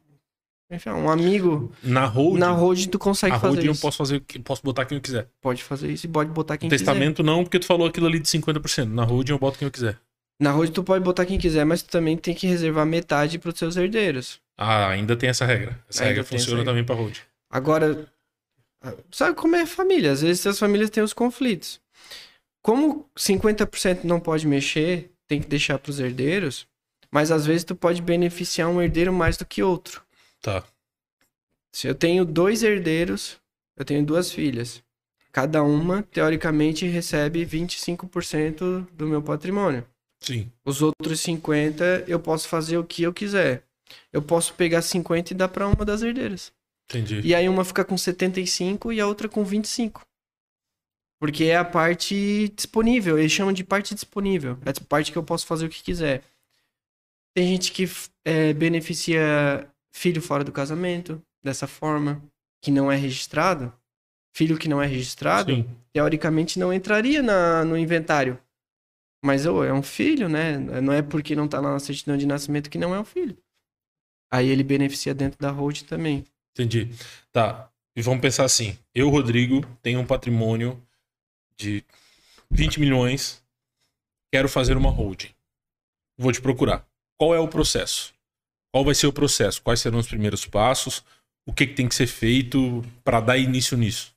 enfim, 0.72 0.90
um 0.90 1.10
amigo. 1.12 1.72
Na 1.84 2.06
holding, 2.06 2.40
Na 2.40 2.52
holding 2.52 2.88
tu 2.90 2.98
consegue 2.98 3.36
fazer 3.36 3.48
holding 3.48 3.68
eu 3.68 3.72
isso. 3.74 3.82
posso 3.82 3.98
fazer 3.98 4.16
o 4.18 4.22
que 4.22 4.40
posso 4.40 4.64
botar 4.64 4.86
quem 4.86 4.98
eu 4.98 5.02
quiser. 5.02 5.28
Pode 5.42 5.64
fazer 5.64 5.92
isso 5.92 6.08
e 6.08 6.10
pode 6.10 6.32
botar 6.32 6.58
quem 6.58 6.70
No 6.70 6.76
testamento 6.76 7.22
não, 7.22 7.44
porque 7.44 7.60
tu 7.60 7.66
falou 7.68 7.88
aquilo 7.88 8.08
ali 8.08 8.20
de 8.20 8.28
50%. 8.30 8.86
Na 8.90 9.04
holding 9.04 9.34
eu 9.34 9.38
boto 9.40 9.60
quem 9.60 9.68
eu 9.68 9.72
quiser. 9.72 10.00
Na 10.40 10.52
holding 10.52 10.72
tu 10.72 10.84
pode 10.84 11.04
botar 11.04 11.26
quem 11.26 11.38
quiser, 11.38 11.66
mas 11.66 11.82
tu 11.84 11.90
também 11.90 12.16
tem 12.16 12.34
que 12.34 12.48
reservar 12.48 12.86
metade 12.86 13.38
para 13.38 13.50
os 13.52 13.60
seus 13.60 13.76
herdeiros. 13.76 14.40
Ah, 14.58 14.88
ainda 14.90 15.16
tem 15.16 15.30
essa 15.30 15.46
regra. 15.46 15.78
Essa 15.90 16.04
Ainda 16.04 16.08
regra 16.10 16.22
essa 16.22 16.30
funciona 16.30 16.58
regra. 16.60 16.72
também 16.72 16.84
pra 16.86 16.96
holding. 16.96 17.20
Agora, 17.50 18.08
sabe 19.12 19.36
como 19.36 19.56
é 19.56 19.66
família? 19.66 20.12
Às 20.12 20.22
vezes 20.22 20.46
as 20.48 20.60
famílias 20.60 20.90
têm 20.90 21.04
os 21.04 21.14
conflitos. 21.14 21.82
Como 22.62 23.10
50% 23.18 24.04
não 24.04 24.20
pode 24.20 24.48
mexer, 24.48 25.12
tem 25.28 25.42
que 25.42 25.48
deixar 25.48 25.78
para 25.80 25.90
os 25.90 26.00
herdeiros, 26.00 26.68
mas 27.12 27.32
às 27.32 27.46
vezes 27.46 27.64
tu 27.64 27.76
pode 27.76 28.02
beneficiar 28.02 28.70
um 28.70 28.82
herdeiro 28.82 29.12
mais 29.14 29.38
do 29.38 29.46
que 29.46 29.64
outro. 29.64 30.02
Tá. 30.42 30.64
Se 31.74 31.88
eu 31.88 31.96
tenho 31.96 32.24
dois 32.26 32.64
herdeiros, 32.64 33.38
eu 33.78 33.86
tenho 33.86 34.06
duas 34.06 34.32
filhas. 34.32 34.82
Cada 35.32 35.64
uma, 35.64 36.02
teoricamente, 36.04 36.86
recebe 36.86 37.46
25% 37.46 38.88
do 38.94 39.08
meu 39.08 39.22
patrimônio. 39.22 39.86
Sim. 40.22 40.52
Os 40.66 40.82
outros 40.82 41.20
50 41.22 42.06
eu 42.08 42.20
posso 42.20 42.48
fazer 42.48 42.78
o 42.78 42.84
que 42.84 43.04
eu 43.04 43.14
quiser. 43.14 43.64
Eu 44.12 44.22
posso 44.22 44.54
pegar 44.54 44.82
50 44.82 45.34
e 45.34 45.36
dar 45.36 45.48
para 45.48 45.68
uma 45.68 45.86
das 45.86 46.02
herdeiras. 46.02 46.52
Entendi. 46.90 47.22
E 47.24 47.34
aí 47.34 47.48
uma 47.48 47.64
fica 47.64 47.86
com 47.86 47.98
75 47.98 48.92
e 48.92 49.00
a 49.00 49.08
outra 49.08 49.30
com 49.30 49.44
25. 49.44 50.02
Porque 51.20 51.46
é 51.46 51.58
a 51.58 51.66
parte 51.66 52.50
disponível, 52.56 53.20
eles 53.20 53.32
chamam 53.32 53.52
de 53.52 53.64
parte 53.64 53.94
disponível. 53.94 54.58
É 54.66 54.70
a 54.70 54.86
parte 54.86 55.12
que 55.12 55.18
eu 55.18 55.24
posso 55.24 55.46
fazer 55.46 55.66
o 55.66 55.70
que 55.70 55.84
quiser. 55.84 56.24
Tem 57.36 57.48
gente 57.48 57.72
que 57.72 57.90
é, 58.26 58.54
beneficia 58.54 59.70
filho 59.94 60.22
fora 60.22 60.44
do 60.44 60.52
casamento, 60.52 61.22
dessa 61.44 61.68
forma, 61.68 62.24
que 62.62 62.72
não 62.72 62.92
é 62.92 62.96
registrado. 62.96 63.74
Filho 64.36 64.58
que 64.58 64.70
não 64.70 64.82
é 64.82 64.86
registrado, 64.86 65.54
Sim. 65.54 65.68
teoricamente 65.92 66.60
não 66.60 66.72
entraria 66.72 67.22
na, 67.22 67.66
no 67.66 67.78
inventário. 67.78 68.40
Mas 69.24 69.46
ô, 69.46 69.64
é 69.64 69.74
um 69.74 69.84
filho, 69.84 70.30
né? 70.30 70.58
Não 70.58 70.94
é 70.94 71.02
porque 71.02 71.36
não 71.36 71.48
tá 71.48 71.60
lá 71.60 71.72
na 71.72 71.80
certidão 71.80 72.18
de 72.18 72.26
nascimento 72.26 72.70
que 72.70 72.78
não 72.78 72.96
é 72.96 73.00
um 73.00 73.06
filho. 73.06 73.38
Aí 74.32 74.48
ele 74.48 74.64
beneficia 74.64 75.14
dentro 75.14 75.40
da 75.40 75.52
hold 75.52 75.82
também. 75.82 76.24
Entendi. 76.54 76.90
Tá. 77.32 77.70
E 77.96 78.02
vamos 78.02 78.22
pensar 78.22 78.46
assim. 78.46 78.78
Eu, 78.94 79.10
Rodrigo, 79.10 79.66
tenho 79.82 80.00
um 80.00 80.06
patrimônio 80.06 80.82
de 81.58 81.84
20 82.50 82.80
milhões. 82.80 83.44
Quero 84.32 84.48
fazer 84.48 84.78
uma 84.78 84.90
holding. 84.90 85.34
Vou 86.18 86.32
te 86.32 86.42
procurar. 86.42 86.86
Qual 87.18 87.36
é 87.36 87.40
o 87.40 87.48
processo? 87.48 88.14
Qual 88.72 88.86
vai 88.86 88.96
ser 88.96 89.08
o 89.08 89.14
processo? 89.14 89.62
Quais 89.62 89.82
serão 89.82 90.00
os 90.00 90.08
primeiros 90.08 90.46
passos? 90.46 91.04
O 91.46 91.54
que, 91.54 91.66
que 91.66 91.74
tem 91.74 91.88
que 91.88 91.96
ser 91.96 92.08
feito 92.08 92.84
para 93.04 93.20
dar 93.20 93.38
início 93.38 93.76
nisso? 93.76 94.14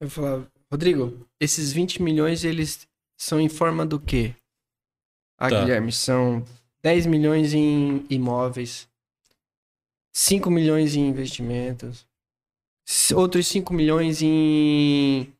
Eu 0.00 0.08
vou 0.08 0.24
falar, 0.24 0.46
Rodrigo, 0.70 1.26
esses 1.40 1.72
20 1.72 2.02
milhões, 2.02 2.44
eles 2.44 2.86
são 3.20 3.38
em 3.38 3.50
forma 3.50 3.84
do 3.84 4.00
quê? 4.00 4.34
Ah, 5.38 5.50
Tá. 5.50 5.60
Guilherme, 5.60 5.92
são 5.92 6.42
10 6.82 7.04
milhões 7.04 7.52
em 7.52 8.04
imóveis, 8.08 8.88
5 10.12 10.50
milhões 10.50 10.94
em 10.96 11.06
investimentos, 11.06 12.06
outros 13.14 13.46
5 13.46 13.74
milhões 13.74 14.22
em 14.22 15.30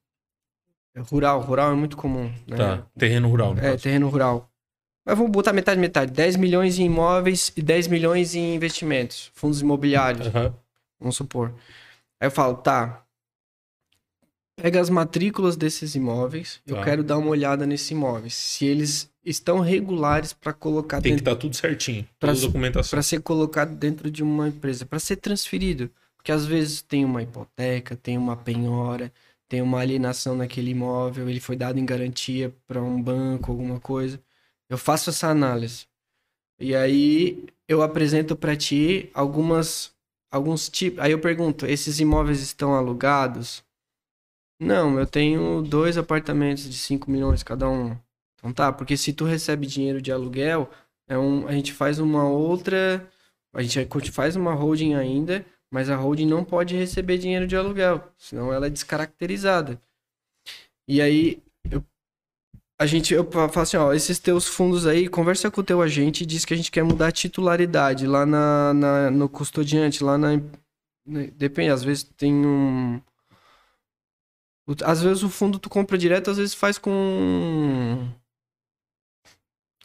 rural. 1.10 1.40
Rural 1.40 1.72
é 1.72 1.74
muito 1.74 1.96
comum, 1.96 2.30
né? 2.46 2.56
Tá. 2.56 2.86
Terreno 2.98 3.28
rural, 3.28 3.56
É, 3.56 3.60
caso. 3.72 3.82
terreno 3.82 4.08
rural. 4.10 4.46
Mas 5.04 5.16
vamos 5.16 5.32
botar 5.32 5.54
metade, 5.54 5.80
metade. 5.80 6.12
10 6.12 6.36
milhões 6.36 6.78
em 6.78 6.84
imóveis 6.84 7.50
e 7.56 7.62
10 7.62 7.86
milhões 7.88 8.34
em 8.34 8.54
investimentos, 8.54 9.30
fundos 9.34 9.62
imobiliários 9.62 10.26
Aham. 10.26 10.54
vamos 10.98 11.16
supor. 11.16 11.54
Aí 12.20 12.26
eu 12.26 12.30
falo, 12.30 12.56
tá. 12.58 13.02
Pega 14.60 14.80
as 14.80 14.90
matrículas 14.90 15.56
desses 15.56 15.94
imóveis, 15.94 16.60
eu 16.66 16.76
Tá. 16.76 16.84
quero 16.84 17.02
dar 17.02 17.18
uma 17.18 17.30
olhada 17.30 17.66
nesses 17.66 17.90
imóveis. 17.90 18.34
Se 18.34 18.66
eles 18.66 19.10
estão 19.24 19.60
regulares 19.60 20.32
para 20.32 20.52
colocar 20.52 21.00
Tem 21.00 21.12
que 21.12 21.22
dentro, 21.22 21.30
estar 21.32 21.40
tudo 21.40 21.56
certinho. 21.56 22.04
Pra 22.18 22.28
Toda 22.28 22.32
a 22.32 22.34
su- 22.36 22.46
documentação. 22.46 22.90
para 22.90 23.02
ser 23.02 23.20
colocado 23.22 23.74
dentro 23.74 24.10
de 24.10 24.22
uma 24.22 24.48
empresa, 24.48 24.84
para 24.84 24.98
ser 24.98 25.16
transferido, 25.16 25.90
porque 26.16 26.30
às 26.32 26.44
vezes 26.44 26.82
tem 26.82 27.04
uma 27.04 27.22
hipoteca, 27.22 27.96
tem 27.96 28.18
uma 28.18 28.36
penhora, 28.36 29.10
tem 29.48 29.62
uma 29.62 29.80
alienação 29.80 30.36
naquele 30.36 30.70
imóvel, 30.72 31.28
ele 31.28 31.40
foi 31.40 31.56
dado 31.56 31.78
em 31.78 31.84
garantia 31.86 32.54
para 32.66 32.82
um 32.82 33.00
banco, 33.02 33.50
alguma 33.50 33.80
coisa. 33.80 34.20
Eu 34.68 34.76
faço 34.78 35.10
essa 35.10 35.28
análise. 35.28 35.86
E 36.58 36.74
aí 36.74 37.46
eu 37.66 37.82
apresento 37.82 38.36
para 38.36 38.54
ti 38.56 39.10
algumas 39.14 39.92
alguns 40.30 40.68
tipos. 40.68 41.00
Aí 41.00 41.12
eu 41.12 41.18
pergunto: 41.18 41.66
esses 41.66 41.98
imóveis 41.98 42.40
estão 42.42 42.74
alugados? 42.74 43.64
Não, 44.60 44.98
eu 44.98 45.06
tenho 45.06 45.62
dois 45.62 45.96
apartamentos 45.96 46.64
de 46.64 46.76
5 46.76 47.10
milhões 47.10 47.42
cada 47.42 47.66
um. 47.66 47.96
Então 48.36 48.52
tá, 48.52 48.70
porque 48.70 48.94
se 48.94 49.12
tu 49.12 49.24
recebe 49.24 49.66
dinheiro 49.66 50.02
de 50.02 50.12
aluguel, 50.12 50.70
é 51.08 51.16
um, 51.18 51.48
a 51.48 51.52
gente 51.52 51.72
faz 51.72 51.98
uma 51.98 52.28
outra. 52.28 53.08
A 53.54 53.62
gente 53.62 54.12
faz 54.12 54.36
uma 54.36 54.52
holding 54.52 54.94
ainda, 54.94 55.44
mas 55.72 55.88
a 55.88 55.96
holding 55.96 56.26
não 56.26 56.44
pode 56.44 56.76
receber 56.76 57.18
dinheiro 57.18 57.46
de 57.46 57.56
aluguel, 57.56 58.12
senão 58.18 58.52
ela 58.52 58.66
é 58.66 58.70
descaracterizada. 58.70 59.80
E 60.86 61.00
aí 61.00 61.42
eu, 61.70 61.82
a 62.78 62.86
gente, 62.86 63.14
eu 63.14 63.24
falo 63.30 63.60
assim, 63.60 63.76
ó, 63.78 63.92
esses 63.92 64.18
teus 64.18 64.46
fundos 64.46 64.86
aí, 64.86 65.08
conversa 65.08 65.50
com 65.50 65.62
o 65.62 65.64
teu 65.64 65.80
agente 65.82 66.22
e 66.22 66.26
diz 66.26 66.44
que 66.44 66.54
a 66.54 66.56
gente 66.56 66.70
quer 66.70 66.84
mudar 66.84 67.08
a 67.08 67.12
titularidade 67.12 68.06
lá 68.06 68.26
na, 68.26 68.74
na 68.74 69.10
no 69.10 69.28
custodiante, 69.28 70.04
lá 70.04 70.18
na, 70.18 70.40
depende, 71.36 71.70
às 71.70 71.82
vezes 71.82 72.04
tem 72.04 72.32
um, 72.34 73.00
às 74.82 75.02
vezes 75.02 75.22
o 75.22 75.28
fundo 75.30 75.58
tu 75.58 75.68
compra 75.70 75.96
direto, 75.98 76.30
às 76.30 76.36
vezes 76.36 76.54
faz 76.54 76.78
com 76.78 78.08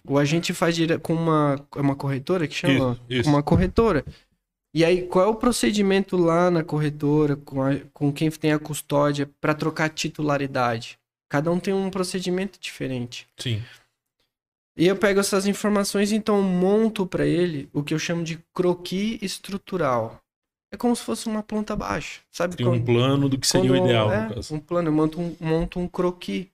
o 0.07 0.17
agente 0.17 0.53
faz 0.53 0.75
direto 0.75 1.01
com 1.01 1.13
uma 1.13 1.55
é 1.75 1.81
uma 1.81 1.95
corretora 1.95 2.47
que 2.47 2.55
chama 2.55 2.93
Isso, 3.09 3.21
isso. 3.21 3.29
uma 3.29 3.41
corretora. 3.43 4.05
E 4.73 4.83
aí, 4.83 5.03
qual 5.07 5.23
é 5.25 5.27
o 5.29 5.35
procedimento 5.35 6.17
lá 6.17 6.51
na 6.51 6.61
corretora, 6.61 7.37
com, 7.37 7.63
a- 7.63 7.79
com 7.93 8.11
quem 8.11 8.29
tem 8.29 8.51
a 8.51 8.59
custódia, 8.59 9.29
para 9.39 9.53
trocar 9.53 9.87
titularidade? 9.89 10.99
Cada 11.29 11.49
um 11.49 11.59
tem 11.61 11.73
um 11.73 11.89
procedimento 11.89 12.59
diferente. 12.59 13.25
Sim. 13.37 13.63
E 14.77 14.85
eu 14.85 14.97
pego 14.97 15.21
essas 15.21 15.47
informações 15.47 16.11
então 16.11 16.41
monto 16.41 17.07
para 17.07 17.25
ele 17.25 17.69
o 17.71 17.81
que 17.81 17.93
eu 17.93 17.99
chamo 17.99 18.21
de 18.21 18.37
croquis 18.53 19.17
estrutural. 19.21 20.19
É 20.75 20.77
como 20.77 20.93
se 20.93 21.03
fosse 21.03 21.25
uma 21.27 21.41
planta 21.41 21.73
baixa, 21.73 22.19
sabe? 22.29 22.57
Tem 22.57 22.65
um 22.67 22.71
Quando- 22.71 22.83
plano 22.85 23.29
do 23.29 23.37
que 23.39 23.47
seria 23.47 23.71
o 23.71 23.75
quando- 23.75 23.85
ideal, 23.85 24.11
é, 24.11 24.27
no 24.27 24.35
caso. 24.35 24.53
Um 24.53 24.59
plano, 24.59 24.89
eu 24.89 24.93
monto 24.93 25.21
um, 25.21 25.33
monto 25.39 25.79
um 25.79 25.87
croquis. 25.87 26.47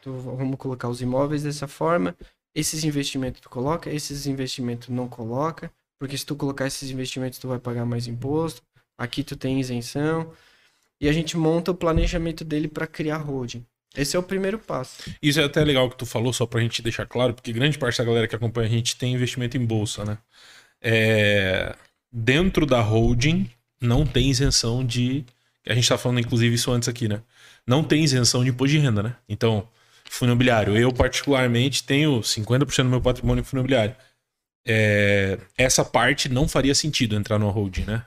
Então, 0.00 0.16
vamos 0.20 0.56
colocar 0.56 0.88
os 0.88 1.02
imóveis 1.02 1.42
dessa 1.42 1.66
forma. 1.66 2.14
Esses 2.54 2.84
investimentos 2.84 3.40
tu 3.40 3.48
coloca, 3.50 3.90
esses 3.90 4.26
investimentos 4.26 4.88
não 4.90 5.08
coloca. 5.08 5.72
Porque 5.98 6.16
se 6.16 6.24
tu 6.24 6.36
colocar 6.36 6.68
esses 6.68 6.88
investimentos, 6.90 7.40
tu 7.40 7.48
vai 7.48 7.58
pagar 7.58 7.84
mais 7.84 8.06
imposto. 8.06 8.62
Aqui 8.96 9.24
tu 9.24 9.34
tem 9.34 9.58
isenção. 9.58 10.30
E 11.00 11.08
a 11.08 11.12
gente 11.12 11.36
monta 11.36 11.72
o 11.72 11.74
planejamento 11.74 12.44
dele 12.44 12.68
para 12.68 12.86
criar 12.86 13.16
holding. 13.18 13.64
Esse 13.96 14.14
é 14.16 14.20
o 14.20 14.22
primeiro 14.22 14.60
passo. 14.60 15.02
Isso 15.20 15.40
é 15.40 15.44
até 15.44 15.64
legal 15.64 15.90
que 15.90 15.96
tu 15.96 16.06
falou, 16.06 16.32
só 16.32 16.46
pra 16.46 16.60
gente 16.60 16.80
deixar 16.80 17.06
claro, 17.06 17.34
porque 17.34 17.52
grande 17.52 17.76
parte 17.76 17.98
da 17.98 18.04
galera 18.04 18.28
que 18.28 18.36
acompanha 18.36 18.68
a 18.68 18.70
gente 18.70 18.96
tem 18.96 19.14
investimento 19.14 19.56
em 19.56 19.64
bolsa, 19.66 20.04
né? 20.04 20.18
É, 20.80 21.74
Dentro 22.20 22.66
da 22.66 22.80
holding, 22.80 23.48
não 23.80 24.04
tem 24.06 24.28
isenção 24.30 24.84
de. 24.84 25.24
A 25.66 25.74
gente 25.74 25.88
tá 25.88 25.96
falando, 25.98 26.18
inclusive, 26.20 26.54
isso 26.54 26.70
antes 26.72 26.88
aqui, 26.88 27.06
né? 27.08 27.22
Não 27.66 27.84
tem 27.84 28.02
isenção 28.02 28.42
de 28.42 28.50
imposto 28.50 28.76
de 28.76 28.78
renda, 28.82 29.02
né? 29.02 29.16
Então, 29.28 29.68
fundo 30.08 30.30
imobiliário. 30.30 30.76
Eu, 30.76 30.92
particularmente, 30.92 31.84
tenho 31.84 32.20
50% 32.20 32.82
do 32.84 32.88
meu 32.90 33.00
patrimônio 33.00 33.42
em 33.42 33.44
fundo 33.44 33.58
imobiliário. 33.60 33.94
É, 34.66 35.38
Essa 35.56 35.84
parte 35.84 36.28
não 36.28 36.48
faria 36.48 36.74
sentido 36.74 37.14
entrar 37.14 37.38
no 37.38 37.48
holding, 37.50 37.84
né? 37.84 38.04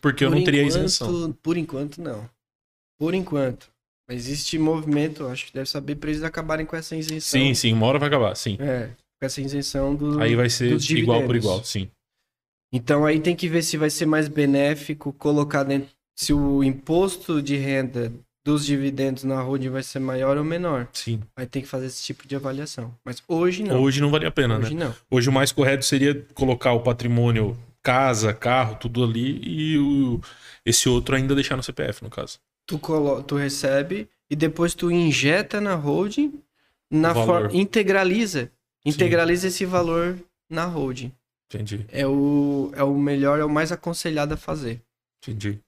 Porque 0.00 0.24
eu 0.24 0.30
Por 0.30 0.36
não 0.36 0.44
teria 0.44 0.62
enquanto- 0.62 0.76
isenção. 0.78 1.32
Por 1.42 1.56
enquanto, 1.56 2.00
não. 2.00 2.28
Por 2.98 3.14
enquanto. 3.14 3.68
Mas 4.08 4.26
existe 4.26 4.58
movimento, 4.58 5.26
acho 5.26 5.46
que 5.46 5.52
deve 5.52 5.68
saber, 5.68 5.96
para 5.96 6.10
eles 6.10 6.22
acabarem 6.22 6.64
com 6.64 6.76
essa 6.76 6.94
isenção. 6.96 7.40
Sim, 7.40 7.52
sim, 7.54 7.72
uma 7.72 7.86
hora 7.86 7.98
vai 7.98 8.08
acabar, 8.08 8.34
sim. 8.36 8.56
É, 8.60 8.88
com 9.18 9.26
essa 9.26 9.40
isenção 9.40 9.94
do. 9.94 10.20
Aí 10.20 10.34
vai 10.36 10.48
ser 10.48 10.72
igual 10.92 11.24
por 11.24 11.36
igual, 11.36 11.62
sim. 11.64 11.90
Então 12.72 13.04
aí 13.06 13.20
tem 13.20 13.34
que 13.34 13.48
ver 13.48 13.62
se 13.62 13.76
vai 13.76 13.90
ser 13.90 14.06
mais 14.06 14.28
benéfico 14.28 15.12
colocar 15.12 15.62
dentro. 15.64 15.88
Se 16.14 16.32
o 16.32 16.62
imposto 16.64 17.40
de 17.40 17.56
renda 17.56 18.12
dos 18.44 18.64
dividendos 18.64 19.24
na 19.24 19.40
holding 19.40 19.68
vai 19.68 19.82
ser 19.82 19.98
maior 19.98 20.36
ou 20.36 20.44
menor. 20.44 20.88
Sim. 20.92 21.20
Aí 21.36 21.46
tem 21.46 21.62
que 21.62 21.68
fazer 21.68 21.86
esse 21.86 22.02
tipo 22.02 22.26
de 22.26 22.34
avaliação. 22.34 22.94
Mas 23.04 23.22
hoje 23.28 23.62
não. 23.62 23.80
Hoje 23.82 24.00
não 24.00 24.10
valia 24.10 24.28
a 24.28 24.32
pena, 24.32 24.58
né? 24.58 24.64
Hoje 24.66 24.74
não. 24.74 24.94
Hoje 25.10 25.28
o 25.28 25.32
mais 25.32 25.52
correto 25.52 25.84
seria 25.84 26.26
colocar 26.34 26.72
o 26.72 26.80
patrimônio, 26.80 27.56
casa, 27.82 28.32
carro, 28.32 28.76
tudo 28.76 29.04
ali 29.04 29.40
e 29.42 29.78
o- 29.78 30.20
esse 30.64 30.88
outro 30.88 31.14
ainda 31.14 31.34
deixar 31.34 31.56
no 31.56 31.62
CPF, 31.62 32.02
no 32.02 32.10
caso. 32.10 32.38
Tu, 32.66 32.78
colo... 32.78 33.22
tu 33.22 33.36
recebe 33.36 34.08
e 34.30 34.36
depois 34.36 34.74
tu 34.74 34.90
injeta 34.90 35.60
na 35.60 35.74
holding, 35.74 36.40
na. 36.90 37.12
Integraliza. 37.52 38.50
Integraliza 38.84 39.48
esse 39.48 39.64
valor 39.66 40.18
na 40.50 40.64
holding. 40.64 41.12
Entendi, 41.50 41.86
É 41.88 42.06
o, 42.06 42.70
é 42.74 42.82
o 42.82 42.94
melhor, 42.94 43.38
é 43.38 43.44
o 43.44 43.50
mais 43.50 43.72
aconselhado 43.72 44.34
a 44.34 44.36
fazer. 44.36 44.82
entendi. 45.22 45.62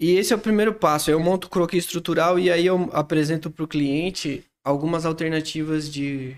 E 0.00 0.12
esse 0.12 0.32
é 0.32 0.36
o 0.36 0.40
primeiro 0.40 0.74
passo. 0.74 1.10
Eu 1.10 1.20
monto 1.20 1.46
o 1.46 1.50
croquis 1.50 1.84
estrutural 1.84 2.38
e 2.38 2.50
aí 2.50 2.66
eu 2.66 2.90
apresento 2.92 3.50
para 3.50 3.64
o 3.64 3.68
cliente 3.68 4.44
algumas 4.64 5.06
alternativas 5.06 5.90
de, 5.90 6.36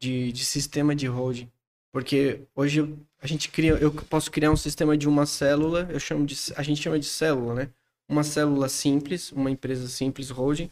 de, 0.00 0.32
de 0.32 0.44
sistema 0.44 0.94
de 0.94 1.06
holding. 1.06 1.50
Porque 1.92 2.40
hoje 2.54 2.80
eu- 2.80 2.98
a 3.20 3.26
gente 3.26 3.50
cria, 3.50 3.72
eu 3.74 3.92
posso 3.92 4.30
criar 4.30 4.50
um 4.50 4.56
sistema 4.56 4.96
de 4.96 5.08
uma 5.08 5.26
célula, 5.26 5.88
eu 5.90 6.00
chamo 6.00 6.24
de, 6.26 6.36
a 6.56 6.62
gente 6.62 6.82
chama 6.82 6.98
de 6.98 7.06
célula, 7.06 7.54
né? 7.54 7.70
Uma 8.08 8.24
célula 8.24 8.68
simples, 8.68 9.32
uma 9.32 9.50
empresa 9.50 9.88
simples 9.88 10.30
holding. 10.30 10.70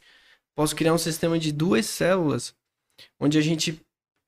Posso 0.57 0.76
criar 0.76 0.95
um 0.95 0.99
sistema 0.99 1.39
de 1.39 1.53
duas 1.53 1.87
células, 1.87 2.55
onde 3.20 3.39
a 3.39 3.41
gente, 3.41 3.81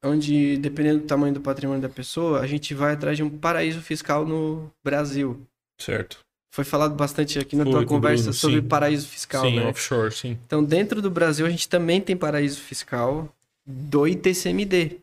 onde 0.03 0.57
dependendo 0.59 1.00
do 1.00 1.07
tamanho 1.07 1.34
do 1.34 1.40
patrimônio 1.40 1.82
da 1.82 1.88
pessoa, 1.88 2.40
a 2.40 2.46
gente 2.46 2.74
vai 2.74 2.92
atrás 2.92 3.16
de 3.16 3.22
um 3.22 3.30
paraíso 3.30 3.80
fiscal 3.80 4.26
no 4.26 4.70
Brasil. 4.84 5.40
Certo. 5.78 6.18
Foi 6.55 6.64
falado 6.64 6.94
bastante 6.94 7.38
aqui 7.38 7.57
na 7.57 7.64
Foi, 7.64 7.72
tua 7.72 7.86
conversa 7.86 8.24
Bruno, 8.24 8.34
sobre 8.34 8.61
sim. 8.61 8.68
paraíso 8.68 9.09
fiscal, 9.09 9.44
sim, 9.44 9.57
né? 9.57 9.66
offshore, 9.66 10.12
sim. 10.12 10.38
Então, 10.46 10.62
dentro 10.62 11.00
do 11.00 11.11
Brasil, 11.11 11.46
a 11.46 11.50
gente 11.50 11.66
também 11.66 12.00
tem 12.00 12.14
paraíso 12.14 12.61
fiscal 12.61 13.34
do 13.64 14.07
ITCMD. 14.07 15.00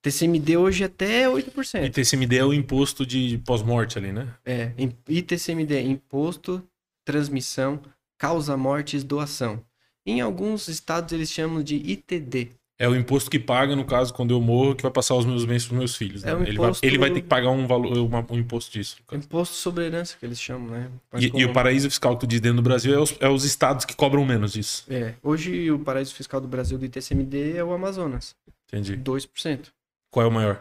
TCMD 0.00 0.56
hoje 0.58 0.84
até 0.84 1.22
é 1.22 1.28
8%. 1.28 1.86
E 1.86 1.90
TCMD 1.90 2.36
é 2.36 2.44
o 2.44 2.52
imposto 2.52 3.06
de 3.06 3.38
pós-morte 3.38 3.98
ali, 3.98 4.12
né? 4.12 4.28
É, 4.44 4.70
ITCMD, 5.08 5.80
Imposto, 5.80 6.62
Transmissão, 7.06 7.80
Causa 8.18 8.54
Mortes, 8.54 9.02
Doação. 9.02 9.64
Em 10.06 10.20
alguns 10.20 10.68
estados 10.68 11.12
eles 11.12 11.30
chamam 11.30 11.62
de 11.62 11.76
ITD. 11.76 12.50
É 12.76 12.88
o 12.88 12.96
imposto 12.96 13.30
que 13.30 13.38
paga, 13.38 13.76
no 13.76 13.84
caso, 13.84 14.12
quando 14.12 14.32
eu 14.34 14.40
morro, 14.40 14.74
que 14.74 14.82
vai 14.82 14.90
passar 14.90 15.14
os 15.14 15.24
meus 15.24 15.44
bens 15.44 15.64
para 15.64 15.78
meus 15.78 15.94
filhos. 15.94 16.24
Né? 16.24 16.32
É 16.32 16.34
um 16.34 16.42
ele, 16.42 16.58
vai, 16.58 16.72
ele 16.82 16.98
vai 16.98 17.10
ter 17.12 17.20
que 17.20 17.28
pagar 17.28 17.50
um, 17.50 17.68
valor, 17.68 17.96
uma- 17.98 18.26
um 18.28 18.36
imposto 18.38 18.72
disso. 18.72 18.96
Imposto 19.12 19.54
sobre 19.54 19.84
herança, 19.86 20.16
que 20.18 20.26
eles 20.26 20.40
chamam, 20.40 20.70
né? 20.70 20.90
E, 21.16 21.26
e 21.40 21.44
o 21.44 21.52
paraíso 21.52 21.88
fiscal 21.88 22.14
que 22.14 22.20
tu 22.22 22.26
diz 22.26 22.40
dentro 22.40 22.56
do 22.56 22.62
Brasil 22.62 22.92
é 22.92 22.98
os, 22.98 23.14
é 23.20 23.28
os 23.28 23.44
estados 23.44 23.84
que 23.84 23.94
cobram 23.94 24.24
menos 24.24 24.52
disso. 24.54 24.84
É, 24.90 25.14
hoje 25.22 25.70
o 25.70 25.78
paraíso 25.78 26.14
fiscal 26.16 26.40
do 26.40 26.48
Brasil 26.48 26.76
do 26.76 26.84
ITCMD 26.84 27.56
é 27.56 27.62
o 27.62 27.72
Amazonas, 27.72 28.34
Entendi. 28.66 28.96
2%. 28.96 29.68
Qual 30.10 30.26
é 30.26 30.28
o 30.28 30.32
maior? 30.32 30.60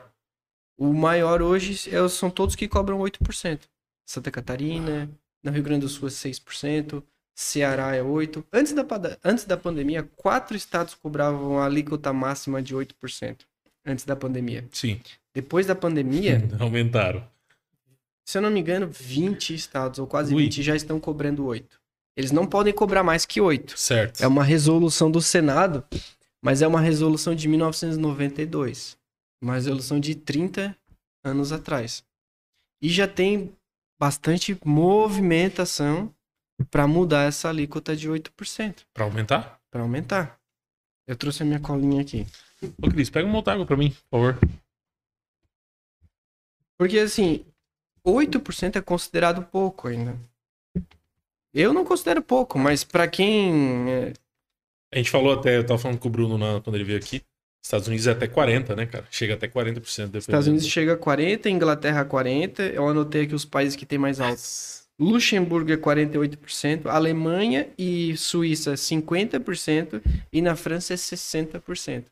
O 0.78 0.94
maior 0.94 1.42
hoje 1.42 1.90
é- 1.96 2.08
são 2.10 2.30
todos 2.30 2.56
que 2.56 2.68
cobram 2.68 3.00
8%. 3.00 3.62
Santa 4.06 4.30
Catarina, 4.30 5.10
no 5.44 5.52
Rio 5.52 5.64
Grande 5.64 5.82
do 5.82 5.90
Sul 5.90 6.08
é 6.08 6.12
6%, 6.12 7.04
Ceará 7.36 7.96
é 7.96 8.02
8%. 8.02 8.46
Antes 8.54 8.74
da, 8.74 8.86
antes 9.24 9.46
da 9.46 9.58
pandemia, 9.58 10.04
quatro 10.16 10.56
estados 10.56 10.94
cobravam 10.94 11.60
a 11.60 11.66
alíquota 11.66 12.14
máxima 12.14 12.62
de 12.62 12.76
8%. 12.76 13.38
Antes 13.86 14.06
da 14.06 14.16
pandemia. 14.16 14.68
Sim. 14.72 15.02
Depois 15.34 15.66
da 15.66 15.76
pandemia, 15.76 16.42
Aumentaram. 16.60 17.28
se 18.26 18.38
eu 18.38 18.42
não 18.42 18.52
me 18.52 18.60
engano, 18.60 18.88
20 18.88 19.54
estados, 19.54 20.00
ou 20.00 20.08
quase 20.08 20.34
Ui. 20.34 20.44
20, 20.44 20.62
já 20.62 20.76
estão 20.76 21.00
cobrando 21.00 21.44
8%. 21.44 21.66
Eles 22.16 22.32
não 22.32 22.46
podem 22.46 22.72
cobrar 22.72 23.04
mais 23.04 23.26
que 23.26 23.40
8%. 23.42 23.76
Certo. 23.76 24.24
É 24.24 24.28
uma 24.28 24.44
resolução 24.44 25.10
do 25.10 25.20
Senado, 25.20 25.84
mas 26.44 26.62
é 26.62 26.68
uma 26.68 26.80
resolução 26.80 27.34
de 27.34 27.48
1992. 27.48 28.96
Uma 29.42 29.56
resolução 29.56 30.00
de 30.00 30.14
30 30.14 30.78
anos 31.24 31.52
atrás. 31.52 32.04
E 32.82 32.90
já 32.90 33.08
tem 33.08 33.52
bastante 34.00 34.56
movimentação 34.64 36.14
para 36.70 36.88
mudar 36.88 37.24
essa 37.28 37.50
alíquota 37.50 37.96
de 37.96 38.10
8%, 38.10 38.86
Pra 38.94 39.06
aumentar? 39.06 39.60
para 39.72 39.82
aumentar. 39.82 40.40
Eu 41.08 41.16
trouxe 41.16 41.44
a 41.44 41.46
minha 41.46 41.60
colinha 41.60 42.02
aqui. 42.02 42.26
Ô, 42.82 42.90
Cris, 42.90 43.10
pega 43.10 43.28
uma 43.28 43.38
outra 43.38 43.54
água 43.54 43.66
pra 43.66 43.76
mim, 43.76 43.90
por 44.10 44.18
favor. 44.20 44.40
Porque 46.78 47.00
assim, 47.00 47.46
8% 48.06 48.78
é 48.78 48.82
considerado 48.82 49.44
pouco 49.46 49.88
ainda. 49.88 50.18
Eu 51.54 51.74
não 51.74 51.86
considero 51.86 52.22
pouco, 52.22 52.58
mas 52.58 52.84
para 52.84 53.08
quem 53.08 53.90
é, 53.92 54.14
A 54.92 54.98
gente 54.98 55.10
falou 55.12 55.34
até, 55.34 55.58
eu 55.58 55.66
tava 55.66 55.80
falando 55.80 56.00
com 56.00 56.08
o 56.08 56.12
Bruno 56.12 56.38
na- 56.38 56.62
quando 56.62 56.76
ele 56.76 56.84
veio 56.84 56.98
aqui. 57.00 57.22
Estados 57.64 57.88
Unidos 57.88 58.08
é 58.08 58.12
até 58.12 58.28
40, 58.28 58.76
né, 58.76 58.86
cara? 58.86 59.08
Chega 59.10 59.36
até 59.36 59.48
40%. 59.48 60.08
Dependendo. 60.12 60.20
Estados 60.20 60.48
Unidos 60.48 60.68
chega 60.68 60.94
a 60.94 60.98
40, 60.98 61.50
Inglaterra 61.50 62.02
a 62.02 62.06
40, 62.06 62.64
eu 62.64 62.88
anotei 62.90 63.24
aqui 63.24 63.34
os 63.34 63.46
países 63.46 63.76
que 63.76 63.86
tem 63.86 63.98
mais 63.98 64.20
alto. 64.20 64.42
Luxemburgo 65.00 65.72
é 65.72 65.78
48%, 65.78 66.86
Alemanha 66.88 67.68
e 67.78 68.16
Suíça 68.16 68.74
50% 68.74 70.02
e 70.32 70.42
na 70.42 70.56
França 70.56 70.94
é 70.94 70.98
60%. 70.98 72.06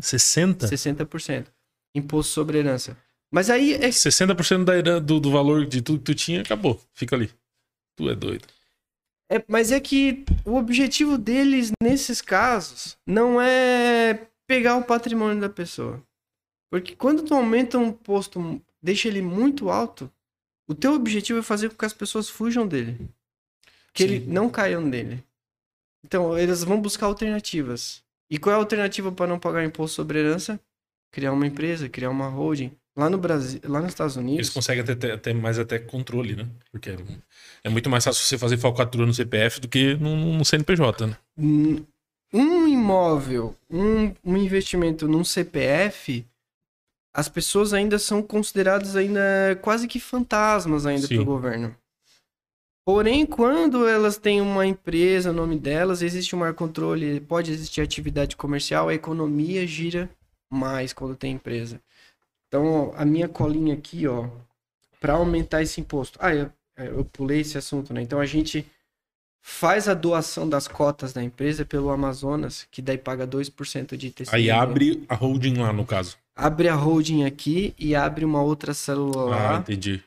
60? 0.00 0.66
60%. 0.66 1.46
Imposto 1.94 2.32
sobre 2.32 2.58
herança. 2.58 2.96
Mas 3.30 3.50
aí 3.50 3.74
é 3.74 3.88
60% 3.88 4.64
da 4.64 4.76
heran- 4.76 5.02
do, 5.02 5.20
do 5.20 5.30
valor 5.30 5.66
de 5.66 5.82
tudo 5.82 5.98
que 5.98 6.04
tu 6.04 6.14
tinha, 6.14 6.40
acabou. 6.42 6.80
Fica 6.94 7.16
ali. 7.16 7.30
Tu 7.96 8.08
é 8.08 8.14
doido. 8.14 8.46
É, 9.30 9.44
mas 9.46 9.70
é 9.72 9.78
que 9.80 10.24
o 10.44 10.56
objetivo 10.56 11.18
deles, 11.18 11.70
nesses 11.82 12.22
casos, 12.22 12.96
não 13.06 13.38
é 13.40 14.26
pegar 14.46 14.76
o 14.76 14.84
patrimônio 14.84 15.40
da 15.40 15.48
pessoa. 15.50 16.02
Porque 16.70 16.94
quando 16.96 17.22
tu 17.22 17.34
aumenta 17.34 17.76
um 17.76 17.88
imposto, 17.88 18.62
deixa 18.82 19.08
ele 19.08 19.20
muito 19.20 19.68
alto, 19.68 20.10
o 20.68 20.74
teu 20.74 20.92
objetivo 20.92 21.38
é 21.38 21.42
fazer 21.42 21.70
com 21.70 21.76
que 21.76 21.84
as 21.86 21.94
pessoas 21.94 22.28
fujam 22.28 22.68
dele. 22.68 22.98
Que 23.92 24.06
Sim. 24.06 24.14
ele 24.14 24.26
não 24.26 24.50
caiam 24.50 24.82
nele. 24.82 25.24
Então, 26.04 26.38
eles 26.38 26.62
vão 26.62 26.80
buscar 26.80 27.06
alternativas. 27.06 28.02
E 28.30 28.38
qual 28.38 28.52
é 28.52 28.56
a 28.56 28.60
alternativa 28.60 29.10
para 29.10 29.26
não 29.26 29.38
pagar 29.38 29.64
imposto 29.64 29.96
sobre 29.96 30.18
herança? 30.18 30.60
Criar 31.10 31.32
uma 31.32 31.46
empresa, 31.46 31.88
criar 31.88 32.10
uma 32.10 32.28
holding. 32.28 32.70
Lá 32.94 33.08
no 33.08 33.16
Brasil, 33.16 33.60
lá 33.64 33.80
nos 33.80 33.90
Estados 33.90 34.16
Unidos. 34.16 34.38
Eles 34.38 34.50
conseguem 34.50 34.82
até, 34.82 35.12
até 35.12 35.32
mais 35.32 35.58
até 35.58 35.78
controle, 35.78 36.36
né? 36.36 36.46
Porque 36.70 36.90
é, 36.90 36.96
é 37.64 37.68
muito 37.68 37.88
mais 37.88 38.04
fácil 38.04 38.24
você 38.24 38.36
fazer 38.36 38.58
falcatrua 38.58 39.06
no 39.06 39.14
CPF 39.14 39.60
do 39.60 39.68
que 39.68 39.94
no, 39.94 40.34
no 40.34 40.44
CNPJ, 40.44 41.06
né? 41.06 41.16
Um 41.38 42.68
imóvel, 42.68 43.56
um, 43.70 44.12
um 44.24 44.36
investimento 44.36 45.08
num 45.08 45.24
CPF, 45.24 46.26
as 47.14 47.28
pessoas 47.28 47.72
ainda 47.72 47.98
são 47.98 48.22
consideradas 48.22 48.96
ainda 48.96 49.20
quase 49.62 49.88
que 49.88 49.98
fantasmas 49.98 50.86
ainda 50.86 51.06
Sim. 51.06 51.14
pelo 51.14 51.24
governo. 51.24 51.74
Porém, 52.84 53.26
quando 53.26 53.86
elas 53.86 54.16
têm 54.16 54.40
uma 54.40 54.66
empresa, 54.66 55.30
o 55.30 55.34
nome 55.34 55.58
delas, 55.58 56.00
existe 56.00 56.34
um 56.34 56.38
maior 56.38 56.54
controle, 56.54 57.20
pode 57.20 57.52
existir 57.52 57.82
atividade 57.82 58.34
comercial, 58.34 58.88
a 58.88 58.94
economia 58.94 59.66
gira 59.66 60.08
mais 60.50 60.94
quando 60.94 61.14
tem 61.14 61.32
empresa. 61.32 61.82
Então, 62.46 62.94
a 62.96 63.04
minha 63.04 63.28
colinha 63.28 63.74
aqui, 63.74 64.06
ó, 64.06 64.26
para 64.98 65.12
aumentar 65.12 65.62
esse 65.62 65.80
imposto. 65.80 66.18
Ah, 66.22 66.34
eu, 66.34 66.50
eu 66.78 67.04
pulei 67.04 67.40
esse 67.40 67.58
assunto, 67.58 67.92
né? 67.92 68.00
Então, 68.00 68.18
a 68.18 68.26
gente 68.26 68.66
faz 69.42 69.88
a 69.88 69.94
doação 69.94 70.48
das 70.48 70.66
cotas 70.66 71.12
da 71.12 71.22
empresa 71.22 71.64
pelo 71.64 71.90
Amazonas, 71.90 72.66
que 72.70 72.80
daí 72.80 72.98
paga 72.98 73.26
2% 73.26 73.96
de 73.96 74.08
ITCMD. 74.08 74.34
Aí 74.34 74.50
abre 74.50 75.04
a 75.08 75.14
holding 75.14 75.58
lá, 75.58 75.72
no 75.72 75.84
caso. 75.84 76.16
Abre 76.40 76.68
a 76.68 76.74
holding 76.76 77.24
aqui 77.24 77.74
e 77.76 77.96
abre 77.96 78.24
uma 78.24 78.40
outra 78.40 78.72
célula 78.72 79.24
lá. 79.24 79.56
Ah, 79.56 79.58
entendi. 79.58 80.00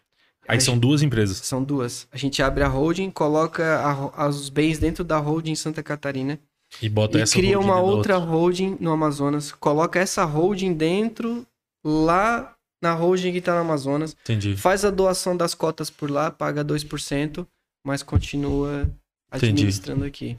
Aí 0.47 0.61
são 0.61 0.79
duas 0.79 1.01
empresas. 1.01 1.37
São 1.37 1.61
duas. 1.61 2.07
A 2.09 2.17
gente 2.17 2.41
abre 2.41 2.63
a 2.63 2.69
holding, 2.69 3.11
coloca 3.11 3.81
a 4.15 4.27
os 4.29 4.47
bens 4.47 4.79
dentro 4.79 5.03
da 5.03 5.17
holding 5.17 5.51
em 5.51 5.55
Santa 5.55 5.83
Catarina 5.83 6.39
E 6.81 6.87
bota 6.87 7.19
e 7.19 7.21
essa 7.21 7.35
cria 7.35 7.57
holding 7.57 7.69
uma 7.69 7.81
outra 7.81 8.15
holding 8.15 8.77
no 8.79 8.91
Amazonas. 8.91 9.51
Coloca 9.51 9.99
essa 9.99 10.23
holding 10.23 10.73
dentro, 10.73 11.45
lá 11.83 12.55
na 12.81 12.93
holding 12.93 13.33
que 13.33 13.41
tá 13.41 13.53
no 13.53 13.59
Amazonas. 13.59 14.15
Entendi. 14.23 14.55
Faz 14.55 14.85
a 14.85 14.89
doação 14.89 15.35
das 15.35 15.53
cotas 15.53 15.89
por 15.89 16.09
lá, 16.09 16.31
paga 16.31 16.63
2%, 16.63 17.45
mas 17.85 18.01
continua 18.01 18.89
Entendi. 19.33 19.51
administrando 19.51 20.05
aqui. 20.05 20.37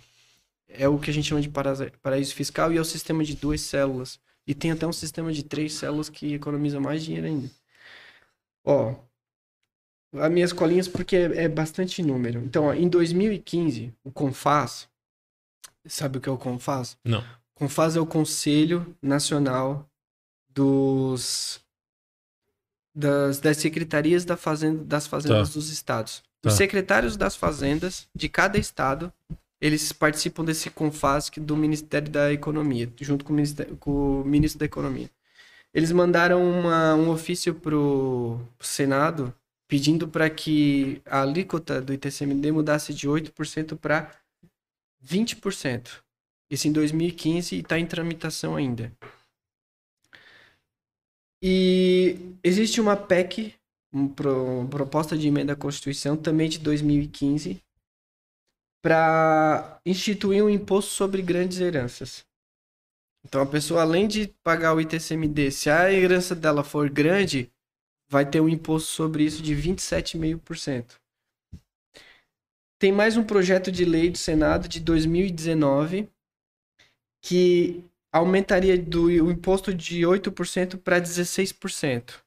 É 0.68 0.88
o 0.88 0.98
que 0.98 1.10
a 1.10 1.12
gente 1.14 1.28
chama 1.28 1.42
de 1.42 1.50
paraíso 2.02 2.34
fiscal 2.34 2.72
e 2.72 2.78
é 2.78 2.80
o 2.80 2.84
sistema 2.84 3.22
de 3.22 3.36
duas 3.36 3.60
células. 3.60 4.18
E 4.46 4.54
tem 4.54 4.70
até 4.72 4.86
um 4.86 4.92
sistema 4.92 5.32
de 5.32 5.42
três 5.42 5.74
células 5.74 6.08
que 6.08 6.34
economiza 6.34 6.80
mais 6.80 7.04
dinheiro 7.04 7.26
ainda. 7.26 7.50
Ó, 8.64 8.94
as 10.14 10.30
minhas 10.30 10.52
colinhas 10.52 10.88
porque 10.88 11.16
é, 11.16 11.44
é 11.44 11.48
bastante 11.48 12.02
número. 12.02 12.40
Então, 12.40 12.64
ó, 12.66 12.74
em 12.74 12.88
2015, 12.88 13.94
o 14.04 14.10
CONFAS, 14.10 14.88
sabe 15.86 16.18
o 16.18 16.20
que 16.20 16.28
é 16.28 16.32
o 16.32 16.38
CONFAS? 16.38 16.96
Não. 17.04 17.24
CONFAS 17.54 17.96
é 17.96 18.00
o 18.00 18.06
Conselho 18.06 18.94
Nacional 19.00 19.88
dos 20.48 21.60
das, 22.94 23.40
das 23.40 23.56
secretarias 23.56 24.24
da 24.24 24.36
fazenda, 24.36 24.84
das 24.84 25.06
fazendas 25.06 25.50
dos 25.54 25.70
estados. 25.70 26.22
Os 26.44 26.52
Tá. 26.52 26.56
secretários 26.58 27.16
das 27.16 27.36
fazendas 27.36 28.08
de 28.14 28.28
cada 28.28 28.58
estado, 28.58 29.12
eles 29.62 29.92
participam 29.92 30.44
desse 30.44 30.68
CONFAS 30.70 31.30
que- 31.30 31.38
do 31.40 31.56
Ministério 31.56 32.10
da 32.10 32.32
Economia, 32.32 32.92
junto 33.00 33.24
com 33.24 33.32
o, 33.32 33.36
Ministério, 33.36 33.76
com 33.76 34.20
o 34.22 34.24
ministro 34.24 34.58
da 34.58 34.66
Economia. 34.66 35.08
Eles 35.72 35.92
mandaram 35.92 36.42
uma- 36.42 36.94
um 36.96 37.08
ofício 37.10 37.54
pro, 37.54 38.40
pro 38.58 38.66
Senado 38.66 39.32
pedindo 39.68 40.08
para 40.08 40.28
que 40.28 41.00
a 41.06 41.22
alíquota 41.22 41.80
do 41.80 41.94
ITCMD 41.94 42.50
mudasse 42.52 42.92
de 42.92 43.08
8% 43.08 43.76
para 43.76 44.10
20%. 45.00 46.02
Isso 46.50 46.66
em 46.68 46.72
2015 46.72 47.54
e 47.56 47.60
está 47.60 47.78
em 47.78 47.86
tramitação 47.86 48.56
ainda. 48.56 48.92
E 51.42 52.18
existe 52.44 52.80
uma 52.80 52.96
PEC, 52.96 53.54
uma 53.92 54.08
pro- 54.10 54.66
proposta 54.68 55.16
de 55.16 55.26
emenda 55.28 55.54
à 55.54 55.56
Constituição, 55.56 56.16
também 56.16 56.48
de 56.48 56.58
2015, 56.58 57.62
para 58.82 59.80
instituir 59.86 60.44
um 60.44 60.50
imposto 60.50 60.90
sobre 60.90 61.22
grandes 61.22 61.60
heranças. 61.60 62.26
Então 63.24 63.40
a 63.40 63.46
pessoa, 63.46 63.82
além 63.82 64.08
de 64.08 64.26
pagar 64.42 64.74
o 64.74 64.80
ITCMD, 64.80 65.52
se 65.52 65.70
a 65.70 65.92
herança 65.92 66.34
dela 66.34 66.64
for 66.64 66.90
grande, 66.90 67.50
vai 68.08 68.28
ter 68.28 68.40
um 68.40 68.48
imposto 68.48 68.90
sobre 68.90 69.24
isso 69.24 69.40
de 69.42 69.54
27,5%. 69.54 70.96
Tem 72.78 72.90
mais 72.90 73.16
um 73.16 73.22
projeto 73.22 73.70
de 73.70 73.84
lei 73.84 74.10
do 74.10 74.18
Senado 74.18 74.68
de 74.68 74.80
2019 74.80 76.10
que 77.22 77.84
aumentaria 78.12 78.76
do, 78.76 79.04
o 79.04 79.30
imposto 79.30 79.72
de 79.72 80.00
8% 80.00 80.76
para 80.78 81.00
16%. 81.00 82.20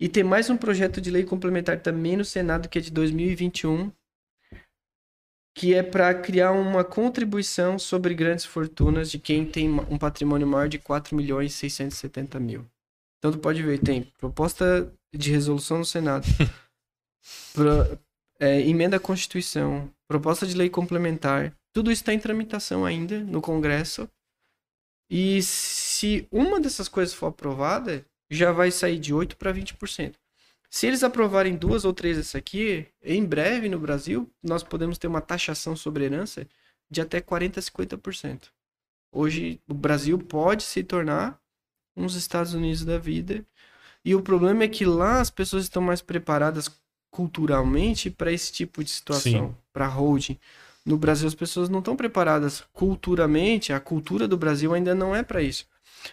E 0.00 0.08
tem 0.08 0.24
mais 0.24 0.48
um 0.48 0.56
projeto 0.56 1.00
de 1.00 1.10
lei 1.10 1.24
complementar 1.24 1.80
também 1.80 2.16
no 2.16 2.24
Senado 2.24 2.68
que 2.68 2.78
é 2.78 2.80
de 2.80 2.90
2021, 2.90 3.92
que 5.56 5.72
é 5.72 5.82
para 5.82 6.12
criar 6.14 6.52
uma 6.52 6.82
contribuição 6.84 7.78
sobre 7.78 8.14
grandes 8.14 8.44
fortunas 8.44 9.10
de 9.10 9.18
quem 9.18 9.46
tem 9.46 9.70
um 9.70 9.96
patrimônio 9.96 10.46
maior 10.46 10.68
de 10.68 10.78
4 10.78 11.14
milhões 11.16 11.52
e 11.52 11.56
670 11.56 12.40
mil. 12.40 12.66
Então 13.18 13.30
tu 13.32 13.38
pode 13.38 13.62
ver, 13.62 13.78
tem 13.78 14.02
proposta 14.18 14.92
de 15.14 15.30
resolução 15.30 15.78
no 15.78 15.84
Senado, 15.84 16.26
pro- 17.54 17.98
é, 18.40 18.60
emenda 18.62 18.96
à 18.96 19.00
Constituição, 19.00 19.90
proposta 20.08 20.46
de 20.46 20.56
lei 20.56 20.68
complementar, 20.68 21.54
tudo 21.72 21.90
isso 21.90 22.02
está 22.02 22.12
em 22.12 22.18
tramitação 22.18 22.84
ainda 22.84 23.20
no 23.20 23.40
Congresso. 23.40 24.08
E 25.10 25.42
se 25.42 26.26
uma 26.32 26.60
dessas 26.60 26.88
coisas 26.88 27.14
for 27.14 27.26
aprovada, 27.26 28.04
já 28.30 28.52
vai 28.52 28.70
sair 28.70 28.98
de 28.98 29.14
8 29.14 29.36
para 29.36 29.52
20%. 29.52 30.14
Se 30.74 30.88
eles 30.88 31.04
aprovarem 31.04 31.54
duas 31.54 31.84
ou 31.84 31.94
três 31.94 32.16
dessas 32.16 32.34
aqui, 32.34 32.84
em 33.00 33.24
breve 33.24 33.68
no 33.68 33.78
Brasil, 33.78 34.28
nós 34.42 34.64
podemos 34.64 34.98
ter 34.98 35.06
uma 35.06 35.20
taxação 35.20 35.76
sobre 35.76 36.02
herança 36.02 36.48
de 36.90 37.00
até 37.00 37.20
40% 37.20 37.58
a 37.58 37.60
50%. 37.60 38.48
Hoje, 39.12 39.60
o 39.68 39.72
Brasil 39.72 40.18
pode 40.18 40.64
se 40.64 40.82
tornar 40.82 41.38
uns 41.96 42.16
Estados 42.16 42.54
Unidos 42.54 42.84
da 42.84 42.98
vida. 42.98 43.46
E 44.04 44.16
o 44.16 44.20
problema 44.20 44.64
é 44.64 44.68
que 44.68 44.84
lá 44.84 45.20
as 45.20 45.30
pessoas 45.30 45.62
estão 45.62 45.80
mais 45.80 46.02
preparadas 46.02 46.68
culturalmente 47.08 48.10
para 48.10 48.32
esse 48.32 48.50
tipo 48.50 48.82
de 48.82 48.90
situação, 48.90 49.56
para 49.72 49.86
holding. 49.86 50.40
No 50.84 50.98
Brasil 50.98 51.28
as 51.28 51.36
pessoas 51.36 51.68
não 51.68 51.78
estão 51.78 51.94
preparadas 51.94 52.64
culturalmente, 52.72 53.72
a 53.72 53.78
cultura 53.78 54.26
do 54.26 54.36
Brasil 54.36 54.74
ainda 54.74 54.92
não 54.92 55.14
é 55.14 55.22
para 55.22 55.40
isso. 55.40 55.68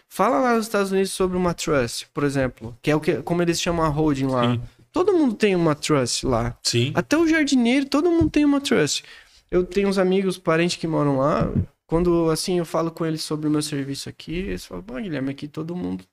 Fala 0.08 0.38
lá 0.38 0.56
nos 0.56 0.66
Estados 0.66 0.92
Unidos 0.92 1.12
sobre 1.12 1.36
uma 1.36 1.54
trust, 1.54 2.08
por 2.12 2.24
exemplo, 2.24 2.76
que 2.82 2.90
é 2.90 2.96
o 2.96 3.00
que 3.00 3.16
como 3.22 3.42
eles 3.42 3.60
chamam 3.60 3.84
a 3.84 3.88
holding 3.88 4.26
lá. 4.26 4.52
Sim. 4.52 4.62
Todo 4.92 5.12
mundo 5.14 5.34
tem 5.34 5.54
uma 5.56 5.74
trust 5.74 6.26
lá. 6.26 6.56
Sim. 6.62 6.92
Até 6.94 7.16
o 7.16 7.26
jardineiro, 7.26 7.86
todo 7.86 8.10
mundo 8.10 8.28
tem 8.28 8.44
uma 8.44 8.60
trust. 8.60 9.02
Eu 9.50 9.64
tenho 9.64 9.88
uns 9.88 9.98
amigos, 9.98 10.36
parentes 10.38 10.76
que 10.76 10.86
moram 10.86 11.18
lá. 11.18 11.50
Quando 11.86 12.30
assim 12.30 12.58
eu 12.58 12.64
falo 12.64 12.90
com 12.90 13.04
eles 13.04 13.22
sobre 13.22 13.46
o 13.48 13.50
meu 13.50 13.62
serviço 13.62 14.08
aqui, 14.08 14.34
eles 14.34 14.64
falam: 14.64 14.82
"Bom, 14.82 15.00
Guilherme, 15.00 15.30
aqui 15.30 15.46
todo 15.48 15.74
mundo, 15.76 16.04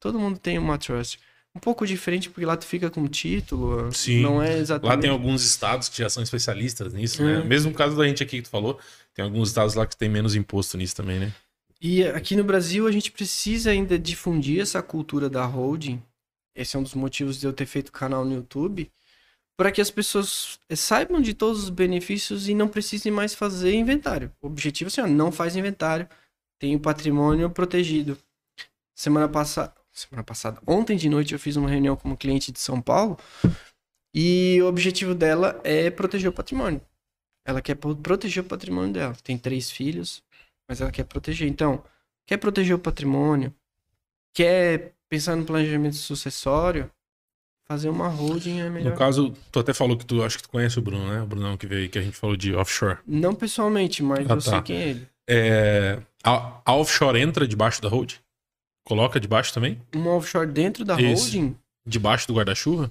todo 0.00 0.18
mundo 0.18 0.38
tem 0.38 0.58
uma 0.58 0.78
trust". 0.78 1.18
Um 1.54 1.60
pouco 1.60 1.86
diferente 1.86 2.28
porque 2.30 2.44
lá 2.46 2.56
tu 2.56 2.64
fica 2.66 2.90
com 2.90 3.06
título, 3.08 3.90
Sim. 3.92 4.20
não 4.20 4.40
é 4.42 4.50
Lá 4.50 4.56
exatamente. 4.58 5.00
tem 5.00 5.10
alguns 5.10 5.44
estados 5.44 5.88
que 5.88 5.98
já 5.98 6.08
são 6.08 6.22
especialistas 6.22 6.92
nisso, 6.92 7.22
né? 7.24 7.40
É. 7.40 7.44
Mesmo 7.44 7.72
caso 7.72 7.96
da 7.96 8.06
gente 8.06 8.22
aqui 8.22 8.36
que 8.36 8.42
tu 8.42 8.50
falou, 8.50 8.78
tem 9.14 9.24
alguns 9.24 9.48
estados 9.48 9.74
lá 9.74 9.84
que 9.86 9.96
tem 9.96 10.08
menos 10.08 10.36
imposto 10.36 10.76
nisso 10.76 10.94
também, 10.94 11.18
né? 11.18 11.32
E 11.80 12.04
aqui 12.04 12.34
no 12.34 12.42
Brasil 12.42 12.86
a 12.86 12.92
gente 12.92 13.12
precisa 13.12 13.70
ainda 13.70 13.98
difundir 13.98 14.60
essa 14.60 14.82
cultura 14.82 15.30
da 15.30 15.44
holding. 15.44 16.02
Esse 16.54 16.76
é 16.76 16.78
um 16.78 16.82
dos 16.82 16.94
motivos 16.94 17.38
de 17.38 17.46
eu 17.46 17.52
ter 17.52 17.66
feito 17.66 17.92
canal 17.92 18.24
no 18.24 18.34
YouTube, 18.34 18.90
para 19.56 19.70
que 19.70 19.80
as 19.80 19.90
pessoas 19.90 20.58
saibam 20.74 21.20
de 21.20 21.34
todos 21.34 21.64
os 21.64 21.70
benefícios 21.70 22.48
e 22.48 22.54
não 22.54 22.68
precisem 22.68 23.12
mais 23.12 23.32
fazer 23.32 23.74
inventário. 23.74 24.32
O 24.40 24.48
objetivo 24.48 24.88
é 24.88 24.90
assim, 24.90 25.00
ó, 25.00 25.06
não 25.06 25.30
faz 25.30 25.54
inventário, 25.54 26.08
tem 26.58 26.74
o 26.74 26.80
patrimônio 26.80 27.48
protegido. 27.48 28.18
Semana 28.92 29.28
passada, 29.28 29.72
semana 29.92 30.24
passada, 30.24 30.60
ontem 30.66 30.96
de 30.96 31.08
noite 31.08 31.32
eu 31.32 31.38
fiz 31.38 31.54
uma 31.54 31.70
reunião 31.70 31.94
com 31.94 32.08
uma 32.08 32.16
cliente 32.16 32.50
de 32.50 32.58
São 32.58 32.82
Paulo 32.82 33.16
e 34.12 34.58
o 34.60 34.66
objetivo 34.66 35.14
dela 35.14 35.60
é 35.62 35.90
proteger 35.90 36.28
o 36.28 36.32
patrimônio. 36.32 36.80
Ela 37.44 37.62
quer 37.62 37.76
pro- 37.76 37.94
proteger 37.96 38.42
o 38.42 38.46
patrimônio 38.46 38.92
dela. 38.92 39.16
Tem 39.22 39.38
três 39.38 39.70
filhos, 39.70 40.22
mas 40.68 40.80
ela 40.80 40.90
quer 40.92 41.04
proteger. 41.04 41.48
Então, 41.48 41.82
quer 42.26 42.36
proteger 42.36 42.76
o 42.76 42.78
patrimônio, 42.78 43.52
quer 44.34 44.92
pensar 45.08 45.34
no 45.36 45.44
planejamento 45.44 45.96
sucessório, 45.96 46.90
fazer 47.66 47.88
uma 47.88 48.08
holding 48.08 48.60
é 48.60 48.68
melhor. 48.70 48.92
No 48.92 48.96
caso, 48.98 49.34
tu 49.50 49.58
até 49.58 49.72
falou 49.72 49.96
que 49.96 50.04
tu 50.04 50.22
acho 50.22 50.36
que 50.36 50.42
tu 50.42 50.50
conhece 50.50 50.78
o 50.78 50.82
Bruno, 50.82 51.06
né? 51.10 51.22
O 51.22 51.26
Brunão 51.26 51.56
que 51.56 51.66
veio 51.66 51.88
que 51.88 51.98
a 51.98 52.02
gente 52.02 52.16
falou 52.16 52.36
de 52.36 52.54
offshore. 52.54 52.98
Não 53.06 53.34
pessoalmente, 53.34 54.02
mas 54.02 54.28
Ah, 54.30 54.34
eu 54.34 54.40
sei 54.40 54.52
tá. 54.52 54.62
quem 54.62 54.76
é 54.76 54.88
ele. 54.88 55.08
É, 55.30 55.98
a, 56.24 56.60
a 56.64 56.74
offshore 56.74 57.20
entra 57.20 57.46
debaixo 57.48 57.80
da 57.82 57.88
hold? 57.88 58.14
Coloca 58.84 59.20
debaixo 59.20 59.52
também? 59.52 59.80
Uma 59.94 60.12
offshore 60.14 60.50
dentro 60.50 60.84
da 60.84 60.98
Isso. 61.00 61.24
holding? 61.24 61.56
Debaixo 61.86 62.26
do 62.26 62.34
guarda-chuva? 62.34 62.90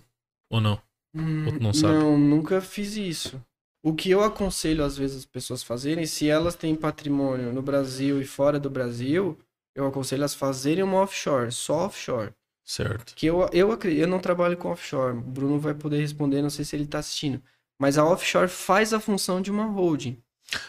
Ou 0.50 0.62
não? 0.62 0.80
Hum, 1.16 1.46
Ou 1.48 1.52
tu 1.54 1.60
não 1.64 1.74
sabe? 1.74 1.94
Não, 1.96 2.18
nunca 2.18 2.62
fiz 2.62 2.96
isso. 2.96 3.42
O 3.88 3.96
que 3.96 4.10
eu 4.10 4.22
aconselho, 4.22 4.84
às 4.84 4.98
vezes, 4.98 5.18
as 5.20 5.26
pessoas 5.26 5.64
fazerem, 5.64 6.06
se 6.06 6.28
elas 6.28 6.56
têm 6.56 6.76
patrimônio 6.76 7.54
no 7.54 7.62
Brasil 7.62 8.22
e 8.22 8.26
fora 8.26 8.60
do 8.60 8.70
Brasil, 8.70 9.40
eu 9.74 9.88
aconselho 9.88 10.22
elas 10.22 10.36
fazerem 10.36 10.84
uma 10.84 10.98
offshore, 11.02 11.52
só 11.54 11.86
offshore. 11.86 12.34
Certo. 12.66 13.16
Que 13.16 13.28
eu, 13.28 13.48
eu 13.54 13.80
eu 13.84 14.08
não 14.08 14.20
trabalho 14.20 14.58
com 14.58 14.70
offshore. 14.72 15.16
O 15.18 15.22
Bruno 15.22 15.58
vai 15.58 15.74
poder 15.74 16.02
responder, 16.02 16.42
não 16.42 16.50
sei 16.50 16.66
se 16.66 16.76
ele 16.76 16.86
tá 16.86 17.00
assistindo. 17.00 17.42
Mas 17.80 17.98
a 17.98 18.04
offshore 18.04 18.50
faz 18.50 18.94
a 18.94 19.00
função 19.00 19.42
de 19.42 19.50
uma 19.50 19.64
holding. 19.66 20.22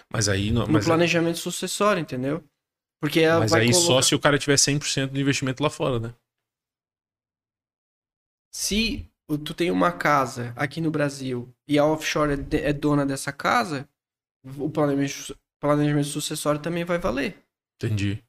Mas 0.08 0.28
aí 0.28 0.52
não. 0.52 0.66
No 0.66 0.74
Mas, 0.74 0.84
planejamento 0.84 1.38
sucessório, 1.38 2.00
entendeu? 2.00 2.44
Porque 3.00 3.18
ela 3.18 3.40
mas 3.40 3.50
vai 3.50 3.62
aí 3.62 3.74
só 3.74 3.86
colocar- 3.86 4.02
se 4.02 4.14
o 4.14 4.20
cara 4.20 4.38
tiver 4.38 4.56
100% 4.56 5.10
do 5.12 5.18
investimento 5.20 5.60
lá 5.60 5.70
fora, 5.70 5.98
né? 5.98 6.14
Se 8.52 9.07
tu 9.36 9.52
tem 9.52 9.70
uma 9.70 9.92
casa 9.92 10.52
aqui 10.56 10.80
no 10.80 10.90
Brasil 10.90 11.52
e 11.66 11.78
a 11.78 11.84
offshore 11.84 12.32
é, 12.32 12.36
de- 12.36 12.62
é 12.62 12.72
dona 12.72 13.04
dessa 13.04 13.30
casa, 13.32 13.86
o 14.56 14.70
planejamento, 14.70 15.36
planejamento 15.60 16.06
sucessório 16.06 16.60
também 16.60 16.84
vai 16.84 16.98
valer. 16.98 17.36
Entendi. 17.76 18.22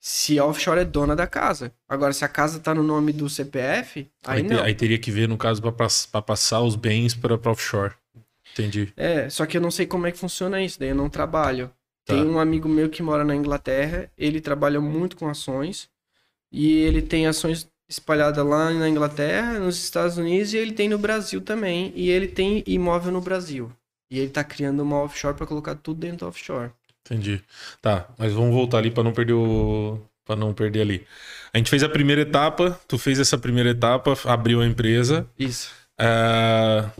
Se 0.00 0.38
a 0.38 0.44
offshore 0.44 0.80
é 0.80 0.84
dona 0.84 1.16
da 1.16 1.26
casa. 1.26 1.72
Agora, 1.88 2.12
se 2.12 2.24
a 2.24 2.28
casa 2.28 2.60
tá 2.60 2.72
no 2.74 2.82
nome 2.82 3.12
do 3.12 3.28
CPF, 3.28 4.08
aí, 4.24 4.36
Aí, 4.38 4.42
não. 4.42 4.62
aí 4.62 4.74
teria 4.74 4.98
que 4.98 5.10
ver, 5.10 5.28
no 5.28 5.36
caso, 5.36 5.60
para 5.60 6.22
passar 6.22 6.60
os 6.62 6.76
bens 6.76 7.12
para 7.14 7.34
offshore. 7.34 7.94
Entendi. 8.52 8.92
É, 8.96 9.28
só 9.28 9.44
que 9.46 9.56
eu 9.56 9.60
não 9.60 9.70
sei 9.70 9.84
como 9.86 10.06
é 10.06 10.12
que 10.12 10.18
funciona 10.18 10.62
isso, 10.62 10.78
daí 10.78 10.90
eu 10.90 10.94
não 10.94 11.10
trabalho. 11.10 11.68
Tá. 12.04 12.14
Tem 12.14 12.24
um 12.24 12.38
amigo 12.38 12.68
meu 12.68 12.88
que 12.88 13.02
mora 13.02 13.24
na 13.24 13.34
Inglaterra, 13.34 14.08
ele 14.16 14.40
trabalha 14.40 14.80
muito 14.80 15.16
com 15.16 15.28
ações 15.28 15.90
e 16.52 16.72
ele 16.72 17.02
tem 17.02 17.26
ações 17.26 17.68
espalhadas 17.88 18.44
lá 18.44 18.70
na 18.70 18.88
Inglaterra, 18.88 19.58
nos 19.58 19.76
Estados 19.82 20.16
Unidos 20.18 20.52
e 20.52 20.56
ele 20.58 20.72
tem 20.72 20.88
no 20.88 20.98
Brasil 20.98 21.40
também. 21.40 21.92
E 21.94 22.10
ele 22.10 22.28
tem 22.28 22.62
imóvel 22.66 23.12
no 23.12 23.20
Brasil. 23.20 23.72
E 24.10 24.18
ele 24.18 24.30
tá 24.30 24.44
criando 24.44 24.80
uma 24.82 25.02
offshore 25.02 25.36
para 25.36 25.46
colocar 25.46 25.74
tudo 25.76 26.00
dentro 26.00 26.18
do 26.18 26.28
offshore. 26.28 26.70
Entendi. 27.04 27.42
Tá, 27.80 28.08
mas 28.18 28.32
vamos 28.32 28.52
voltar 28.54 28.78
ali 28.78 28.90
para 28.90 29.04
não 29.04 29.12
perder 29.12 29.34
o. 29.34 30.00
para 30.24 30.36
não 30.36 30.52
perder 30.52 30.80
ali. 30.82 31.06
A 31.52 31.58
gente 31.58 31.70
fez 31.70 31.82
a 31.82 31.88
primeira 31.88 32.22
etapa, 32.22 32.78
tu 32.88 32.98
fez 32.98 33.18
essa 33.20 33.38
primeira 33.38 33.70
etapa, 33.70 34.16
abriu 34.24 34.60
a 34.60 34.66
empresa, 34.66 35.28
Isso. 35.38 35.72
ah, 35.98 36.90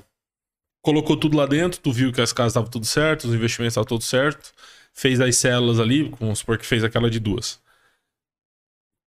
colocou 0.81 1.17
tudo 1.17 1.37
lá 1.37 1.47
dentro, 1.47 1.81
tu 1.81 1.93
viu 1.93 2.13
que 2.13 2.21
as 2.21 2.33
casas 2.33 2.53
estavam 2.53 2.71
tudo 2.71 2.87
certo, 2.87 3.25
os 3.25 3.35
investimentos 3.35 3.73
estavam 3.73 3.87
tudo 3.89 4.05
certo, 4.05 4.53
fez 4.95 5.21
as 5.21 5.37
células 5.37 5.81
ali, 5.81 6.05
vamos 6.21 6.39
supor 6.39 6.57
que 6.59 6.65
fez 6.67 6.85
aquela 6.85 7.11
de 7.11 7.19
duas. 7.21 7.61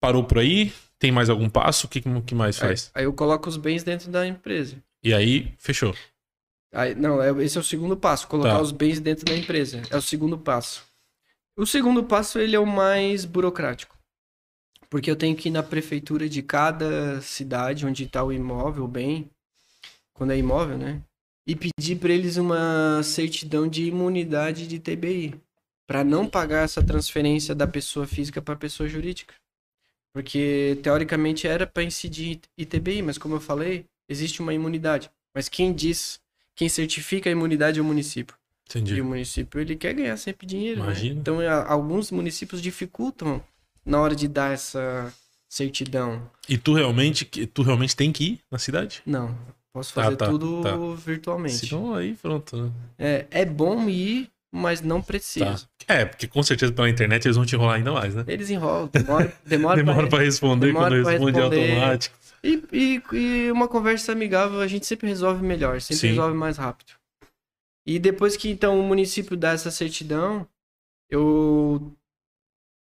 Parou 0.02 0.24
por 0.24 0.40
aí? 0.40 0.74
Tem 1.00 1.12
mais 1.12 1.30
algum 1.30 1.50
passo? 1.50 1.88
O 1.88 1.90
que, 1.90 2.02
que 2.02 2.36
mais 2.36 2.60
faz? 2.60 2.92
Aí 2.94 3.06
eu 3.06 3.14
coloco 3.14 3.48
os 3.48 3.56
bens 3.58 3.84
dentro 3.84 4.12
da 4.12 4.28
empresa. 4.28 4.76
E 5.02 5.14
aí, 5.14 5.54
fechou. 5.58 5.96
Aí, 6.74 6.94
não, 6.94 7.22
é- 7.22 7.44
esse 7.44 7.58
é 7.58 7.62
o 7.62 7.64
segundo 7.64 7.96
passo, 7.96 8.28
colocar 8.28 8.56
Tá. 8.56 8.62
os 8.62 8.72
bens 8.72 9.00
dentro 9.00 9.26
da 9.26 9.36
empresa. 9.36 9.82
É 9.90 9.96
o 9.96 10.02
segundo 10.02 10.38
passo. 10.38 10.84
O 11.58 11.66
segundo 11.66 12.04
passo, 12.04 12.38
ele 12.38 12.56
é 12.56 12.60
o 12.60 12.66
mais 12.66 13.24
burocrático. 13.26 13.98
Porque 14.90 15.10
eu 15.10 15.16
tenho 15.16 15.36
que 15.36 15.48
ir 15.50 15.52
na 15.52 15.64
prefeitura 15.64 16.28
de 16.28 16.42
cada 16.42 17.22
cidade 17.22 17.86
onde 17.86 18.04
está 18.04 18.24
o 18.24 18.34
imóvel, 18.34 18.84
o 18.86 18.88
bem, 18.88 19.30
quando 20.14 20.32
é 20.32 20.38
imóvel, 20.38 20.78
né? 20.78 21.02
E 21.48 21.56
pedir 21.56 21.96
para 21.98 22.12
eles 22.14 22.38
uma 22.38 23.02
certidão 23.04 23.68
de 23.68 23.86
imunidade 23.86 24.68
de 24.68 24.80
TBI, 24.80 25.40
para 25.88 26.04
não 26.04 26.28
pagar 26.28 26.64
essa 26.64 26.84
transferência 26.84 27.56
da 27.56 27.66
pessoa 27.68 28.06
física 28.06 28.42
para 28.42 28.56
pessoa 28.56 28.88
jurídica. 28.90 29.34
Porque 30.14 30.78
teoricamente 30.82 31.48
era 31.48 31.68
para 31.68 31.84
incidir 31.84 32.40
ITBI, 32.58 33.02
mas 33.02 33.18
como 33.18 33.36
eu 33.36 33.40
falei, 33.42 33.86
existe 34.08 34.42
uma 34.42 34.54
imunidade. 34.54 35.10
Mas 35.34 35.48
quem 35.48 35.72
diz, 35.74 36.20
quem 36.56 36.68
certifica 36.68 37.30
a 37.30 37.32
imunidade 37.32 37.80
é 37.80 37.82
o 37.82 37.86
município. 37.86 38.36
E 38.68 38.70
Entendi. 38.80 39.02
o 39.02 39.06
município 39.06 39.60
ele 39.60 39.76
quer 39.76 39.94
ganhar 39.94 40.18
sempre 40.18 40.46
dinheiro. 40.46 40.80
né? 40.80 40.86
Imagina. 40.86 41.20
Então 41.20 41.40
a- 41.40 41.66
alguns 41.72 42.12
municípios 42.12 42.62
dificultam 42.62 43.44
na 43.86 44.00
hora 44.02 44.16
de 44.16 44.28
dar 44.28 44.54
essa 44.54 45.14
certidão. 45.48 46.30
E 46.48 46.58
tu 46.58 46.74
realmente, 46.74 47.26
tu 47.26 47.62
realmente 47.64 47.96
tem 47.96 48.12
que 48.12 48.24
ir 48.24 48.40
na 48.52 48.58
cidade? 48.60 49.02
Não, 49.06 49.36
posso 49.74 49.92
Ah, 50.00 50.04
fazer 50.04 50.16
tá, 50.18 50.28
tudo 50.28 50.62
tá. 50.62 50.76
virtualmente. 51.04 51.68
Senão 51.68 51.94
aí 51.96 52.16
pronto, 52.16 52.58
né? 52.58 52.72
É, 52.98 53.26
é 53.32 53.46
bom 53.46 53.90
ir, 53.90 54.30
mas 54.52 54.82
não 54.82 55.02
precisa. 55.02 55.68
Tá. 55.86 55.94
É, 55.94 56.06
porque 56.06 56.28
com 56.28 56.42
certeza 56.44 56.72
pela 56.72 56.90
internet 56.90 57.26
eles 57.26 57.36
vão 57.36 57.46
te 57.46 57.56
enrolar 57.56 57.76
ainda 57.76 57.92
mais, 57.92 58.14
né? 58.16 58.24
Eles 58.28 58.50
enrolam, 58.50 58.88
demora, 58.88 59.34
demora, 59.46 59.76
Demora 59.84 60.08
pra 60.08 60.20
responder 60.20 60.68
demora 60.68 60.90
quando 60.90 61.08
responde 61.08 61.38
responder. 61.40 61.72
automático. 61.72 62.18
E, 62.44 62.64
e, 62.72 63.02
e 63.16 63.52
uma 63.52 63.68
conversa 63.68 64.12
amigável 64.12 64.62
a 64.62 64.68
gente 64.68 64.86
sempre 64.86 65.08
resolve 65.08 65.44
melhor, 65.44 65.82
sempre 65.82 65.98
Sim. 66.02 66.08
resolve 66.10 66.36
mais 66.38 66.58
rápido. 66.58 66.94
E 67.86 68.00
depois 68.00 68.38
que 68.38 68.50
então 68.50 68.80
o 68.80 68.84
município 68.84 69.36
dá 69.36 69.52
essa 69.52 69.72
certidão, 69.72 70.48
eu 71.10 71.92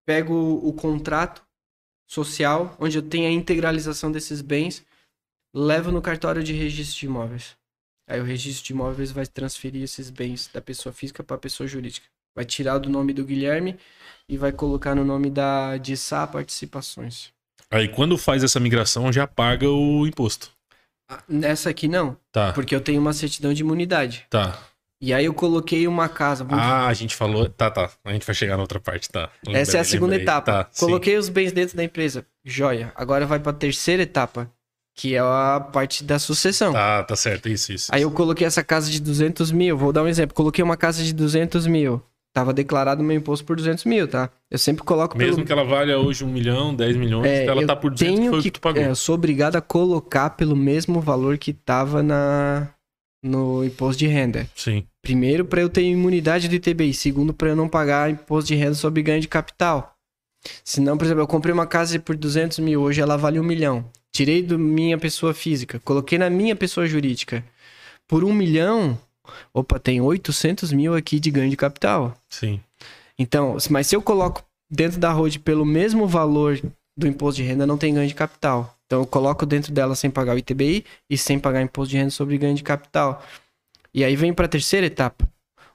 pego 0.06 0.34
o 0.66 0.72
contrato 0.72 1.42
social, 2.06 2.76
onde 2.78 2.98
eu 2.98 3.02
tenho 3.02 3.28
a 3.28 3.32
integralização 3.32 4.10
desses 4.10 4.40
bens, 4.40 4.84
levo 5.54 5.92
no 5.92 6.02
cartório 6.02 6.42
de 6.42 6.52
registro 6.52 7.00
de 7.00 7.06
imóveis. 7.06 7.56
Aí 8.08 8.20
o 8.20 8.24
registro 8.24 8.64
de 8.66 8.72
imóveis 8.72 9.10
vai 9.10 9.26
transferir 9.26 9.82
esses 9.82 10.10
bens 10.10 10.50
da 10.52 10.60
pessoa 10.60 10.92
física 10.92 11.22
para 11.22 11.36
a 11.36 11.38
pessoa 11.38 11.66
jurídica. 11.66 12.06
Vai 12.36 12.44
tirar 12.44 12.78
do 12.78 12.90
nome 12.90 13.12
do 13.12 13.24
Guilherme 13.24 13.78
e 14.28 14.36
vai 14.36 14.52
colocar 14.52 14.94
no 14.94 15.04
nome 15.04 15.30
da 15.30 15.76
de 15.78 15.96
Sá 15.96 16.26
Participações. 16.26 17.32
Aí 17.70 17.88
quando 17.88 18.18
faz 18.18 18.44
essa 18.44 18.60
migração 18.60 19.12
já 19.12 19.26
paga 19.26 19.68
o 19.70 20.06
imposto. 20.06 20.50
Ah, 21.10 21.22
Nessa 21.28 21.70
aqui 21.70 21.86
não, 21.88 22.16
Tá, 22.32 22.52
porque 22.52 22.74
eu 22.74 22.80
tenho 22.80 23.00
uma 23.00 23.12
certidão 23.12 23.52
de 23.52 23.62
imunidade. 23.62 24.26
tá. 24.30 24.58
E 25.00 25.12
aí 25.12 25.26
eu 25.26 25.34
coloquei 25.34 25.86
uma 25.86 26.08
casa. 26.08 26.44
vamos- 26.44 26.64
Ah, 26.64 26.86
a 26.86 26.94
gente 26.94 27.14
falou. 27.14 27.46
Tá, 27.46 27.70
tá. 27.70 27.90
A 28.04 28.12
gente 28.12 28.24
vai 28.24 28.34
chegar 28.34 28.56
na 28.56 28.62
outra 28.62 28.80
parte, 28.80 29.10
tá. 29.10 29.28
Essa 29.48 29.76
é 29.76 29.80
a 29.80 29.84
segunda 29.84 30.12
lembrei. 30.12 30.24
etapa. 30.24 30.64
Tá, 30.64 30.68
sim. 30.72 30.86
coloquei 30.86 31.18
os 31.18 31.28
bens 31.28 31.52
dentro 31.52 31.76
da 31.76 31.84
empresa. 31.84 32.24
Joia. 32.42 32.90
Agora 32.96 33.26
vai 33.26 33.38
para 33.38 33.50
a 33.50 33.54
terceira 33.54 34.02
etapa, 34.04 34.50
que 34.94 35.14
é 35.14 35.18
a 35.18 35.60
parte 35.72 36.04
da 36.04 36.18
sucessão. 36.18 36.72
Tá, 36.72 37.02
tá 37.02 37.16
certo, 37.16 37.48
isso, 37.48 37.72
isso. 37.72 37.90
Aí 37.92 38.02
eu 38.02 38.10
coloquei 38.10 38.46
essa 38.46 38.62
casa 38.62 38.90
de 38.90 39.00
200 39.00 39.50
mil. 39.50 39.76
Vou 39.76 39.92
dar 39.92 40.02
um 40.02 40.08
exemplo. 40.08 40.34
Coloquei 40.34 40.62
uma 40.62 40.76
casa 40.76 41.02
de 41.02 41.12
200 41.12 41.66
mil. 41.66 42.00
Tava 42.32 42.52
declarado 42.52 43.02
meu 43.02 43.16
imposto 43.16 43.44
por 43.44 43.54
200 43.56 43.84
mil, 43.84 44.08
tá? 44.08 44.28
Eu 44.50 44.58
sempre 44.58 44.82
coloco 44.82 45.16
Mesmo 45.16 45.36
pelo... 45.36 45.46
que 45.46 45.52
ela 45.52 45.62
valha 45.64 45.98
hoje 45.98 46.24
um 46.24 46.28
milhão, 46.28 46.74
10 46.74 46.96
milhões, 46.96 47.26
É, 47.26 47.46
ela 47.46 47.64
tá 47.64 47.76
por 47.76 47.92
200 47.92 48.14
que 48.14 48.20
tenho 48.20 48.32
que, 48.38 48.42
que 48.42 48.50
tu 48.50 48.60
pagou. 48.60 48.82
é, 48.82 48.88
eu 48.88 48.96
sou 48.96 49.14
obrigado 49.14 49.54
a 49.54 49.60
colocar 49.60 50.30
pelo 50.30 50.56
mesmo 50.56 51.00
valor 51.00 51.38
que 51.38 51.52
tava 51.52 52.02
na 52.02 52.68
no 53.22 53.64
imposto 53.64 54.00
de 54.00 54.06
renda. 54.06 54.48
Sim. 54.54 54.84
Primeiro, 55.00 55.44
para 55.44 55.60
eu 55.60 55.68
ter 55.68 55.82
imunidade 55.82 56.48
do 56.48 56.54
ITBI. 56.56 56.92
Segundo, 56.92 57.32
para 57.32 57.48
eu 57.50 57.56
não 57.56 57.68
pagar 57.68 58.10
imposto 58.10 58.48
de 58.48 58.54
renda 58.54 58.74
sobre 58.74 59.02
ganho 59.02 59.20
de 59.20 59.28
capital. 59.28 59.94
Senão, 60.62 60.98
por 60.98 61.04
exemplo, 61.04 61.22
eu 61.22 61.26
comprei 61.26 61.52
uma 61.52 61.66
casa 61.66 61.98
por 61.98 62.16
200 62.16 62.58
mil, 62.58 62.82
hoje 62.82 63.00
ela 63.00 63.16
vale 63.16 63.40
um 63.40 63.44
milhão. 63.44 63.84
Tirei 64.14 64.42
da 64.42 64.56
minha 64.56 64.96
pessoa 64.96 65.34
física, 65.34 65.80
coloquei 65.80 66.16
na 66.16 66.30
minha 66.30 66.54
pessoa 66.54 66.86
jurídica. 66.86 67.44
Por 68.06 68.22
um 68.22 68.32
milhão, 68.32 68.96
opa, 69.52 69.76
tem 69.80 70.00
800 70.00 70.72
mil 70.72 70.94
aqui 70.94 71.18
de 71.18 71.32
ganho 71.32 71.50
de 71.50 71.56
capital. 71.56 72.16
Sim. 72.30 72.60
Então, 73.18 73.56
mas 73.70 73.88
se 73.88 73.96
eu 73.96 74.00
coloco 74.00 74.44
dentro 74.70 75.00
da 75.00 75.10
road 75.10 75.40
pelo 75.40 75.64
mesmo 75.64 76.06
valor 76.06 76.60
do 76.96 77.08
imposto 77.08 77.42
de 77.42 77.48
renda, 77.48 77.66
não 77.66 77.76
tem 77.76 77.92
ganho 77.92 78.06
de 78.06 78.14
capital. 78.14 78.78
Então 78.86 79.00
eu 79.00 79.06
coloco 79.06 79.44
dentro 79.44 79.72
dela 79.72 79.96
sem 79.96 80.08
pagar 80.08 80.36
o 80.36 80.38
ITBI 80.38 80.84
e 81.10 81.18
sem 81.18 81.36
pagar 81.36 81.60
imposto 81.60 81.90
de 81.90 81.96
renda 81.96 82.10
sobre 82.10 82.38
ganho 82.38 82.54
de 82.54 82.62
capital. 82.62 83.20
E 83.92 84.04
aí 84.04 84.14
vem 84.14 84.32
para 84.32 84.46
a 84.46 84.48
terceira 84.48 84.86
etapa, 84.86 85.28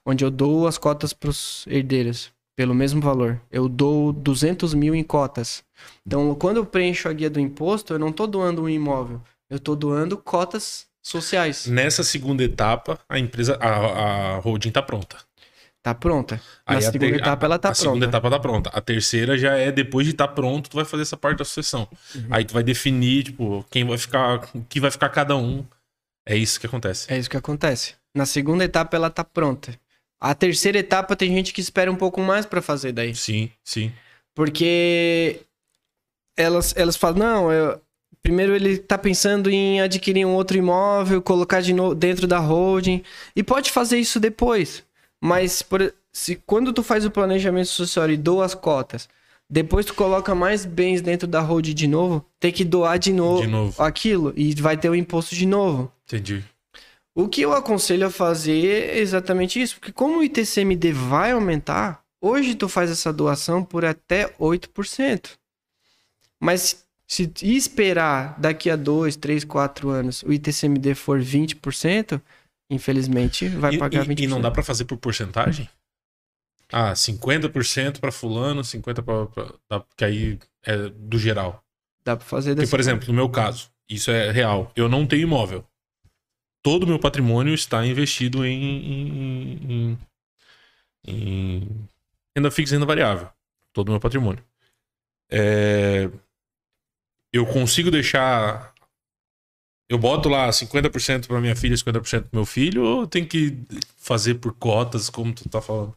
onde 0.06 0.24
eu 0.24 0.32
dou 0.32 0.66
as 0.66 0.78
cotas 0.78 1.12
para 1.12 1.30
os 1.30 1.66
herdeiros 1.68 2.32
pelo 2.60 2.76
mesmo 2.76 3.00
valor. 3.00 3.40
Eu 3.50 3.70
dou 3.70 4.12
200 4.12 4.74
mil 4.74 4.94
em 4.94 5.02
cotas. 5.02 5.64
Então, 6.06 6.36
quando 6.36 6.58
eu 6.58 6.66
preencho 6.66 7.08
a 7.08 7.14
guia 7.14 7.30
do 7.30 7.40
imposto, 7.40 7.94
eu 7.94 7.98
não 8.00 8.10
estou 8.10 8.28
doando 8.28 8.64
um 8.64 8.68
imóvel, 8.68 9.22
eu 9.50 9.56
estou 9.56 9.78
doando 9.78 10.18
cotas 10.18 10.86
sociais. 11.02 11.68
Nessa 11.68 12.04
segunda 12.04 12.44
etapa, 12.44 13.00
a 13.08 13.18
empresa, 13.18 13.58
a, 13.62 14.36
a 14.36 14.40
holding 14.40 14.72
tá 14.72 14.82
pronta. 14.82 15.16
Tá 15.82 15.96
pronta. 15.96 16.36
Na 16.68 16.76
Aí 16.76 16.78
a 16.80 16.82
segunda 16.82 17.00
ter- 17.12 17.16
etapa, 17.22 17.46
a- 17.46 17.48
ela 17.48 17.58
tá 17.60 17.70
a 17.70 17.74
segunda 17.74 18.00
pronta. 18.00 18.18
etapa 18.18 18.30
tá 18.30 18.40
pronta. 18.42 18.70
A 18.74 18.82
terceira 18.82 19.38
já 19.38 19.56
é 19.56 19.72
depois 19.72 20.06
de 20.06 20.12
estar 20.12 20.28
pronto, 20.28 20.70
tu 20.70 20.76
vai 20.76 20.84
fazer 20.84 21.04
essa 21.04 21.16
parte 21.16 21.38
da 21.38 21.46
sucessão. 21.46 21.88
Uhum. 22.14 22.28
Aí 22.30 22.44
tu 22.44 22.54
vai 22.54 22.62
definir, 22.62 23.24
tipo, 23.24 23.66
quem 23.72 23.86
vai 23.88 23.98
ficar, 23.98 24.50
o 24.54 24.66
que 24.68 24.82
vai 24.82 24.92
ficar 24.92 25.08
cada 25.08 25.38
um. 25.38 25.64
É 26.28 26.36
isso 26.36 26.60
que 26.60 26.66
acontece. 26.66 27.10
É 27.10 27.18
isso 27.18 27.30
que 27.30 27.38
acontece. 27.38 27.96
Na 28.14 28.26
segunda 28.26 28.66
etapa 28.66 28.98
ela 28.98 29.10
tá 29.10 29.24
pronta. 29.24 29.80
A 30.22 30.36
terceira 30.36 30.80
etapa 30.80 31.16
tem 31.16 31.34
gente 31.34 31.54
que 31.54 31.62
espera 31.62 31.92
um 31.92 31.96
pouco 31.96 32.20
mais 32.22 32.46
pra 32.46 32.62
fazer 32.62 32.92
daí. 32.92 33.16
Sim, 33.16 33.50
sim. 33.64 33.92
Porque 34.36 35.42
elas, 36.38 36.74
elas 36.76 36.96
falam, 36.96 37.18
não, 37.20 37.52
eu- 37.52 37.80
primeiro 38.22 38.56
ele 38.56 38.78
tá 38.78 38.98
pensando 38.98 39.50
em 39.50 39.82
adquirir 39.82 40.26
um 40.26 40.34
outro 40.36 40.58
imóvel, 40.58 41.22
colocar 41.22 41.62
de 41.62 41.74
novo 41.74 41.96
dentro 41.96 42.28
da 42.28 42.40
holding. 42.40 43.02
E 43.36 43.44
pode 43.44 43.72
fazer 43.72 43.98
isso 44.00 44.20
depois. 44.20 44.84
Mas 45.22 45.62
por- 45.62 45.94
se 46.12 46.36
quando 46.36 46.74
tu 46.74 46.82
faz 46.84 47.06
o 47.06 47.12
planejamento 47.12 47.68
sucessório 47.68 48.14
e 48.14 48.18
doa 48.18 48.46
as 48.46 48.56
cotas, 48.56 49.08
depois 49.50 49.86
tu 49.86 49.94
coloca 49.94 50.34
mais 50.36 50.66
bens 50.66 51.02
dentro 51.02 51.28
da 51.28 51.40
holding 51.42 51.74
de 51.74 51.88
novo, 51.88 52.26
tem 52.40 52.52
que 52.52 52.64
doar 52.64 52.98
de 53.00 53.12
novo, 53.12 53.42
De 53.42 53.48
novo. 53.48 53.82
aquilo 53.82 54.34
e 54.36 54.54
vai 54.56 54.78
ter 54.78 54.90
o 54.90 54.96
imposto 54.96 55.36
de 55.36 55.46
novo. 55.46 55.92
Entendi. 56.06 56.44
O 57.20 57.28
que 57.28 57.42
eu 57.42 57.52
aconselho 57.52 58.08
a 58.08 58.10
fazer 58.10 58.66
é 58.66 59.00
exatamente 59.00 59.62
isso, 59.62 59.76
porque 59.76 59.92
como 59.92 60.20
o 60.20 60.24
ITCMD 60.24 60.94
vai 60.94 61.32
aumentar, 61.32 62.02
hoje 62.22 62.56
tu 62.56 62.70
faz 62.70 62.90
essa 62.90 63.12
doação 63.12 63.62
por 63.62 63.84
até 63.84 64.30
8%. 64.38 65.32
Mas 66.40 66.86
se 67.06 67.30
esperar 67.42 68.40
daqui 68.40 68.70
a 68.70 68.78
2, 68.78 69.18
3, 69.18 69.44
4 69.44 69.90
anos 69.90 70.24
o 70.24 70.32
ITCMD 70.32 70.96
for 70.96 71.20
20%, 71.20 72.22
infelizmente 72.70 73.50
vai 73.50 73.78
pagar 73.78 74.06
20%. 74.06 74.20
E, 74.20 74.24
e 74.24 74.28
não 74.28 74.40
dá 74.40 74.50
para 74.50 74.64
fazer 74.64 74.86
por 74.86 74.98
porcentagem? 74.98 75.68
Ah, 76.72 76.94
50% 76.94 78.00
para 78.00 78.14
fulano, 78.14 78.62
50% 78.62 79.04
para. 79.68 79.84
Que 79.98 80.06
aí 80.06 80.40
é 80.64 80.88
do 80.88 81.20
geral. 81.20 81.62
Dá 82.06 82.16
para 82.16 82.26
fazer 82.26 82.56
dessa 82.56 82.62
Porque, 82.62 82.72
por 82.72 82.80
exemplo, 82.80 83.08
no 83.10 83.14
meu 83.14 83.28
caso, 83.28 83.70
isso 83.90 84.10
é 84.10 84.32
real. 84.32 84.72
Eu 84.74 84.88
não 84.88 85.06
tenho 85.06 85.24
imóvel. 85.24 85.66
Todo 86.62 86.84
o 86.84 86.88
meu 86.88 87.00
patrimônio 87.00 87.54
está 87.54 87.86
investido 87.86 88.46
em, 88.46 88.64
em, 88.64 89.70
em, 89.70 90.00
em 91.08 91.90
renda 92.36 92.52
fixa 92.52 92.74
e 92.74 92.78
renda 92.78 92.86
variável. 92.86 93.30
Todo 93.74 93.90
o 93.90 93.92
meu 93.92 94.00
patrimônio. 94.00 94.44
É... 95.30 96.10
Eu 97.32 97.46
consigo 97.46 97.92
deixar. 97.92 98.74
Eu 99.88 99.98
boto 99.98 100.30
lá 100.30 100.50
50% 100.50 101.28
para 101.28 101.42
minha 101.42 101.56
filha, 101.56 101.76
50% 101.76 102.04
pro 102.04 102.30
meu 102.34 102.46
filho, 102.46 102.84
ou 102.84 103.08
tem 103.08 103.26
que 103.26 103.58
fazer 103.98 104.36
por 104.36 104.54
cotas, 104.54 105.10
como 105.10 105.34
tu 105.34 105.48
tá 105.50 105.62
falando? 105.62 105.96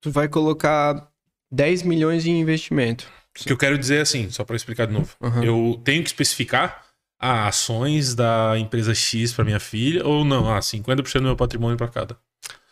Tu 0.00 0.10
vai 0.10 0.28
colocar 0.28 1.08
10 1.50 1.82
milhões 1.82 2.26
em 2.26 2.40
investimento. 2.40 3.08
O 3.40 3.44
que 3.44 3.52
eu 3.52 3.58
quero 3.58 3.78
dizer 3.78 3.96
é 3.96 4.00
assim, 4.00 4.30
só 4.30 4.44
para 4.44 4.56
explicar 4.56 4.86
de 4.86 4.92
novo. 4.92 5.14
Uhum. 5.20 5.42
Eu 5.42 5.80
tenho 5.84 6.02
que 6.02 6.08
especificar 6.08 6.83
ah, 7.24 7.48
ações 7.48 8.14
da 8.14 8.58
empresa 8.58 8.94
X 8.94 9.32
para 9.32 9.44
minha 9.44 9.58
filha 9.58 10.06
ou 10.06 10.26
não? 10.26 10.52
Ah, 10.52 10.58
50% 10.58 11.14
do 11.14 11.22
meu 11.22 11.36
patrimônio 11.36 11.76
para 11.76 11.88
cada. 11.88 12.18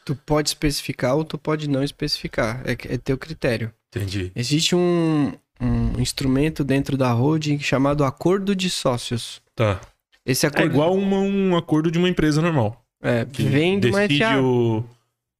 Tu 0.05 0.15
pode 0.15 0.51
especificar 0.51 1.17
ou 1.17 1.25
tu 1.25 1.39
pode 1.39 1.71
não 1.71 1.83
especificar. 1.83 2.61
É, 2.67 2.73
é 2.73 2.99
teu 2.99 3.17
critério. 3.17 3.73
Entendi. 3.89 4.31
Existe 4.37 4.77
um, 4.77 5.33
um 5.59 5.99
instrumento 5.99 6.63
dentro 6.63 6.99
da 6.99 7.11
holding 7.13 7.59
chamado 7.61 8.05
acordo 8.05 8.55
de 8.55 8.69
sócios. 8.69 9.41
Tá. 9.57 9.81
Esse 10.27 10.45
é 10.45 10.51
acordo... 10.51 10.65
É 10.65 10.67
igual 10.67 10.95
uma, 10.95 11.17
um 11.17 11.57
acordo 11.57 11.91
de 11.91 11.99
uma 11.99 12.09
empresa 12.09 12.43
normal. 12.43 12.85
É, 13.01 13.25
vem 13.25 13.81
de 13.81 13.89
uma 13.89 14.07
SA. 14.07 14.39
O, 14.43 14.85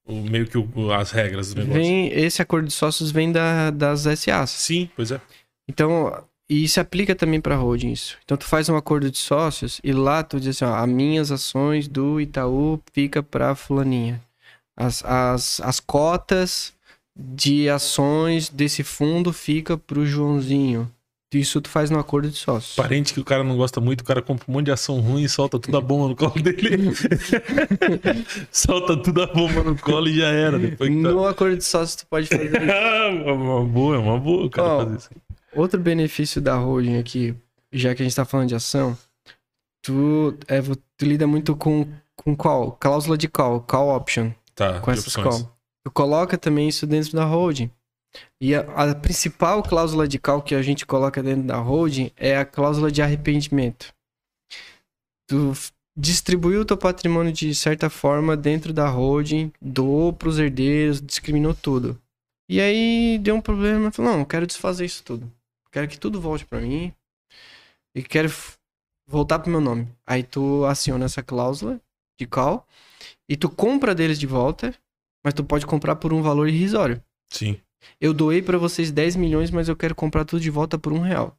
o, 0.07 0.15
meio 0.23 0.47
que 0.47 0.57
o, 0.57 0.91
as 0.91 1.11
regras 1.11 1.53
do 1.53 1.61
negócio. 1.61 1.83
Vem, 1.83 2.09
esse 2.13 2.41
acordo 2.41 2.67
de 2.67 2.73
sócios 2.73 3.11
vem 3.11 3.31
da, 3.31 3.71
das 3.71 4.05
SAs. 4.19 4.51
Sim, 4.51 4.89
pois 4.97 5.13
é. 5.13 5.21
Então, 5.69 6.25
e 6.53 6.69
se 6.69 6.79
aplica 6.79 7.15
também 7.15 7.41
para 7.41 7.57
holding 7.57 7.93
isso. 7.93 8.19
Então 8.25 8.37
tu 8.37 8.45
faz 8.45 8.69
um 8.69 8.77
acordo 8.77 9.11
de 9.11 9.17
sócios 9.17 9.81
e 9.83 9.91
lá 9.91 10.23
tu 10.23 10.39
diz 10.39 10.63
assim, 10.63 10.71
ó, 10.71 10.77
as 10.77 10.89
minhas 10.89 11.33
ações 11.33 11.89
do 11.89 12.21
Itaú 12.21 12.79
fica 12.93 13.23
para 13.23 13.55
fulaninha. 13.55 14.21
As, 14.77 15.03
as, 15.03 15.61
as 15.63 15.81
cotas 15.81 16.75
de 17.17 17.71
ações 17.71 18.51
desse 18.51 18.85
fundo 18.85 19.33
fica 19.33 19.79
pro 19.79 20.05
Joãozinho. 20.05 20.91
Isso 21.33 21.59
tu 21.63 21.71
faz 21.71 21.89
no 21.89 21.99
acordo 21.99 22.29
de 22.29 22.37
sócios. 22.37 22.77
Parente 22.77 23.15
que 23.15 23.21
o 23.21 23.25
cara 23.25 23.43
não 23.43 23.57
gosta 23.57 23.81
muito, 23.81 24.03
o 24.03 24.05
cara 24.05 24.21
compra 24.21 24.45
um 24.47 24.53
monte 24.53 24.67
de 24.67 24.73
ação 24.73 25.01
ruim 25.01 25.23
e 25.23 25.29
solta 25.31 25.59
tudo 25.59 25.79
a 25.79 25.81
bomba 25.81 26.09
no 26.09 26.17
colo 26.17 26.35
dele. 26.43 26.93
solta 28.53 28.95
tudo 28.99 29.23
a 29.23 29.27
bomba 29.27 29.63
no 29.63 29.79
colo 29.79 30.07
e 30.07 30.19
já 30.19 30.29
era. 30.29 30.59
Depois 30.59 30.91
tá... 30.91 30.97
No 30.97 31.27
acordo 31.27 31.57
de 31.57 31.65
sócios 31.65 31.97
tu 31.97 32.07
pode 32.11 32.27
fazer 32.27 32.45
isso. 32.45 33.25
uma 33.33 33.65
boa, 33.65 33.99
uma 33.99 34.19
boa, 34.19 34.51
cara, 34.51 34.85
fazer 34.85 34.97
isso. 34.99 35.09
Outro 35.55 35.79
benefício 35.81 36.41
da 36.41 36.57
holding 36.57 36.99
aqui, 36.99 37.35
já 37.71 37.95
que 37.95 38.03
a 38.03 38.05
gente 38.05 38.17
tá 38.17 38.25
falando 38.25 38.49
de 38.49 38.55
ação, 38.55 38.97
tu, 39.83 40.37
é, 40.49 40.61
tu 40.63 41.05
lida 41.05 41.27
muito 41.27 41.55
com, 41.55 41.87
com 42.17 42.35
qual? 42.35 42.73
Cláusula 42.73 43.19
de 43.19 43.29
call, 43.29 43.61
call 43.61 43.95
option. 43.95 44.31
Tá, 44.55 44.81
com 44.81 44.91
essas 44.91 45.09
opções. 45.09 45.43
call. 45.43 45.57
Tu 45.85 45.91
coloca 45.91 46.39
também 46.39 46.69
isso 46.69 46.87
dentro 46.87 47.13
da 47.13 47.25
holding. 47.25 47.71
E 48.41 48.55
a, 48.55 48.61
a, 48.61 48.95
principal 48.95 49.63
cláusula 49.63 50.07
de 50.07 50.19
cal 50.19 50.43
que 50.43 50.55
a 50.55 50.63
gente 50.63 50.87
coloca 50.87 51.23
dentro 51.23 51.45
da 51.45 51.57
holding 51.57 52.11
é 52.17 52.37
a 52.37 52.45
cláusula 52.45 52.91
de 52.91 53.03
arrependimento. 53.03 53.93
Tu 55.27 55.53
distribuiu 55.97 56.61
o 56.61 56.65
teu 56.65 56.77
patrimônio 56.77 57.33
de 57.33 57.55
certa 57.55 57.91
forma 57.91 58.37
dentro 58.37 58.73
da 58.73 58.89
holding, 58.89 59.53
doou 59.61 60.13
pros 60.13 60.39
herdeiros, 60.39 61.01
discriminou 61.01 61.55
tudo. 61.55 61.99
E 62.49 62.61
aí 62.61 63.19
deu 63.19 63.35
um 63.35 63.41
problema, 63.41 63.91
falou, 63.91 64.13
não, 64.13 64.21
eu 64.21 64.27
quero 64.27 64.47
desfazer 64.47 64.85
isso 64.85 65.03
tudo. 65.03 65.31
Quero 65.73 65.89
que 65.89 65.99
tudo 65.99 66.21
volte 66.21 66.45
para 66.45 66.61
mim 66.61 66.95
e 67.95 68.03
quero 68.03 68.31
voltar 69.07 69.39
pro 69.39 69.51
meu 69.51 69.61
nome. 69.61 69.89
Aí 70.07 70.23
tu 70.23 70.65
aciona 70.67 71.07
essa 71.07 71.23
cláusula 71.23 71.81
de 72.21 72.27
call 72.27 72.67
e 73.29 73.37
tu 73.37 73.49
compra 73.49 73.95
deles 73.95 74.19
de 74.19 74.27
volta, 74.27 74.75
mas 75.25 75.35
tu 75.35 75.43
pode 75.43 75.67
comprar 75.67 75.97
por 75.97 76.13
um 76.13 76.23
valor 76.23 76.49
irrisório. 76.49 77.03
Sim. 77.33 77.59
Eu 78.01 78.13
doei 78.13 78.43
para 78.43 78.59
vocês 78.59 78.93
10 78.93 79.17
milhões, 79.17 79.51
mas 79.51 79.69
eu 79.69 79.77
quero 79.77 79.95
comprar 79.95 80.25
tudo 80.25 80.41
de 80.41 80.51
volta 80.51 80.79
por 80.79 80.93
um 80.93 81.01
real. 81.01 81.37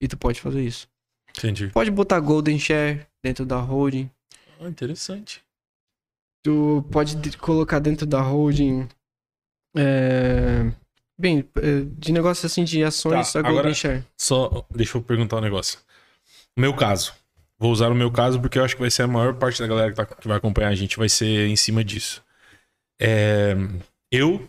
E 0.00 0.06
tu 0.06 0.16
pode 0.16 0.40
fazer 0.40 0.62
isso. 0.62 0.88
Entendi. 1.36 1.68
Pode 1.68 1.90
botar 1.90 2.20
Golden 2.20 2.58
Share 2.58 3.06
dentro 3.22 3.44
da 3.44 3.58
holding. 3.58 4.10
Ah, 4.60 4.68
interessante. 4.68 5.42
Tu 6.42 6.84
pode 6.90 7.36
colocar 7.38 7.78
dentro 7.78 8.06
da 8.06 8.20
holding. 8.20 8.88
É... 9.76 10.72
Bem, 11.20 11.44
é, 11.56 11.84
de 11.98 12.12
negócio 12.12 12.46
assim 12.46 12.64
de 12.64 12.82
ações, 12.82 13.32
tá, 13.32 13.40
a 13.40 13.42
Golden 13.42 13.60
agora, 13.60 13.74
Share. 13.74 14.04
Só 14.16 14.64
deixa 14.74 14.96
eu 14.96 15.02
perguntar 15.02 15.36
um 15.36 15.42
negócio. 15.42 15.78
Meu 16.56 16.74
caso. 16.74 17.12
Vou 17.58 17.70
usar 17.70 17.92
o 17.92 17.94
meu 17.94 18.10
caso 18.10 18.40
porque 18.40 18.58
eu 18.58 18.64
acho 18.64 18.74
que 18.74 18.80
vai 18.80 18.90
ser 18.90 19.02
a 19.02 19.06
maior 19.06 19.34
parte 19.34 19.60
da 19.60 19.66
galera 19.68 19.90
que, 19.90 19.96
tá, 19.96 20.06
que 20.06 20.26
vai 20.26 20.38
acompanhar 20.38 20.70
a 20.70 20.74
gente 20.74 20.96
vai 20.96 21.10
ser 21.10 21.46
em 21.46 21.56
cima 21.56 21.84
disso. 21.84 22.22
É, 22.98 23.54
eu 24.10 24.48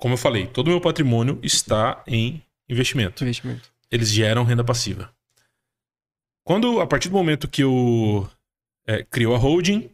como 0.00 0.14
eu 0.14 0.18
falei, 0.18 0.46
todo 0.46 0.68
o 0.68 0.70
meu 0.70 0.80
patrimônio 0.80 1.38
está 1.42 2.02
em 2.06 2.42
investimento. 2.66 3.22
Investimento. 3.22 3.70
Eles 3.90 4.08
geram 4.08 4.44
renda 4.44 4.64
passiva. 4.64 5.12
Quando, 6.42 6.80
a 6.80 6.86
partir 6.86 7.10
do 7.10 7.14
momento 7.14 7.46
que 7.46 7.62
eu 7.62 8.26
é, 8.86 9.04
criou 9.04 9.34
a 9.34 9.38
holding, 9.38 9.90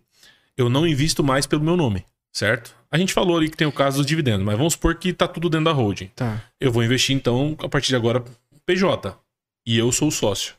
eu 0.56 0.70
não 0.70 0.86
invisto 0.86 1.24
mais 1.24 1.44
pelo 1.44 1.64
meu 1.64 1.76
nome, 1.76 2.06
certo? 2.32 2.75
A 2.90 2.98
gente 2.98 3.12
falou 3.12 3.36
ali 3.36 3.50
que 3.50 3.56
tem 3.56 3.66
o 3.66 3.72
caso 3.72 3.98
dos 3.98 4.06
dividendos, 4.06 4.44
mas 4.44 4.56
vamos 4.56 4.74
supor 4.74 4.94
que 4.94 5.08
está 5.08 5.26
tudo 5.26 5.48
dentro 5.48 5.64
da 5.66 5.72
holding. 5.72 6.10
Tá. 6.14 6.42
Eu 6.60 6.70
vou 6.70 6.84
investir, 6.84 7.16
então, 7.16 7.56
a 7.58 7.68
partir 7.68 7.88
de 7.88 7.96
agora, 7.96 8.24
PJ. 8.64 9.16
E 9.66 9.76
eu 9.76 9.90
sou 9.90 10.08
o 10.08 10.12
sócio. 10.12 10.54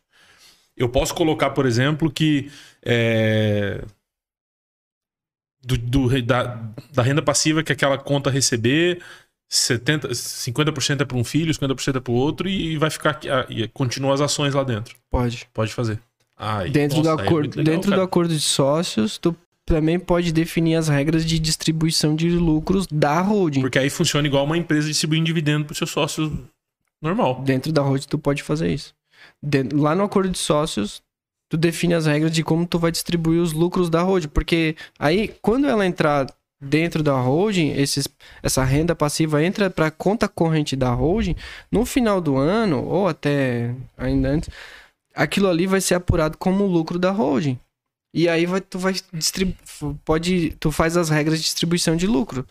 Eu 0.76 0.90
posso 0.90 1.14
colocar, 1.16 1.52
por 1.52 1.66
exemplo, 1.66 2.12
que 2.12 2.52
é, 2.84 3.84
do, 5.64 5.78
do, 5.78 6.22
da, 6.22 6.60
da, 6.94 7.02
renda 7.02 7.22
passiva 7.22 7.64
que 7.64 7.72
aquela 7.72 7.98
conta 7.98 8.30
receber, 8.30 9.02
70, 9.50 10.10
50% 10.10 11.02
é 11.02 11.06
para 11.06 11.18
um 11.18 11.24
filho, 11.24 11.54
50% 11.54 11.96
é 11.96 12.00
para 12.00 12.12
o 12.12 12.16
outro 12.16 12.48
e 12.48 12.78
vai 12.78 12.90
ficar 12.90 13.20
e 13.50 13.68
continua 13.70 14.14
as 14.14 14.22
ações 14.22 14.54
lá 14.54 14.64
dentro. 14.64 14.96
Pode. 15.10 15.48
Pode 15.54 15.74
fazer. 15.74 16.00
Ai, 16.38 16.70
dentro 16.70 16.98
nossa, 16.98 17.16
do 17.16 17.22
é 17.22 17.26
acordo, 17.26 17.56
é 17.56 17.58
legal, 17.58 17.76
dentro 17.76 17.92
do 17.92 18.02
acordo 18.02 18.34
de 18.34 18.40
sócios, 18.40 19.18
tu 19.18 19.36
também 19.68 20.00
pode 20.00 20.32
definir 20.32 20.76
as 20.76 20.88
regras 20.88 21.26
de 21.26 21.38
distribuição 21.38 22.16
de 22.16 22.30
lucros 22.30 22.88
da 22.88 23.20
holding. 23.20 23.60
Porque 23.60 23.78
aí 23.78 23.90
funciona 23.90 24.26
igual 24.26 24.46
uma 24.46 24.58
empresa 24.58 24.88
distribuindo 24.88 25.26
dividendo 25.26 25.66
para 25.66 25.74
os 25.74 25.78
seus 25.78 25.92
sócios 25.92 26.32
normal. 27.02 27.42
Dentro 27.44 27.74
da 27.74 27.82
holding 27.82 28.08
tu 28.08 28.18
pode 28.18 28.42
fazer 28.42 28.74
isso. 28.74 28.96
Dentro, 29.44 29.78
lá 29.78 29.94
no 29.94 30.06
acordo 30.06 30.30
de 30.30 30.38
sócios, 30.38 31.04
tu 31.50 31.58
define 31.58 31.96
as 31.96 32.06
regras 32.06 32.32
de 32.32 32.46
como 32.46 32.66
tu 32.66 32.80
vai 32.80 32.92
distribuir 32.92 33.42
os 33.42 33.52
lucros 33.52 33.90
da 33.90 34.02
holding, 34.02 34.30
porque 34.30 34.78
aí 34.98 35.36
quando 35.42 35.68
ela 35.68 35.86
entrar 35.86 36.28
dentro 36.62 37.04
da 37.04 37.20
holding, 37.20 37.72
esses, 37.74 38.08
essa 38.42 38.64
renda 38.64 38.96
passiva 38.96 39.44
entra 39.44 39.70
para 39.70 39.92
conta 39.92 40.30
corrente 40.30 40.78
da 40.78 40.92
holding, 40.92 41.36
no 41.70 41.86
final 41.86 42.22
do 42.22 42.38
ano, 42.38 42.86
ou 42.86 43.06
até 43.06 43.76
ainda 43.98 44.30
antes, 44.30 44.50
aquilo 45.14 45.50
ali 45.50 45.68
vai 45.68 45.82
ser 45.82 45.96
apurado 45.96 46.38
como 46.38 46.66
lucro 46.66 46.98
da 46.98 47.12
holding. 47.12 47.60
E 48.14 48.28
aí 48.28 48.46
vai, 48.46 48.62
tu 48.62 48.80
vai 48.80 48.96
distribuir, 49.14 49.58
pode, 50.04 50.56
tu 50.60 50.72
faz 50.72 50.98
as 50.98 51.10
regras 51.10 51.38
de 51.38 51.46
distribuição 51.46 51.96
de 51.96 52.08
lucro. 52.08 52.46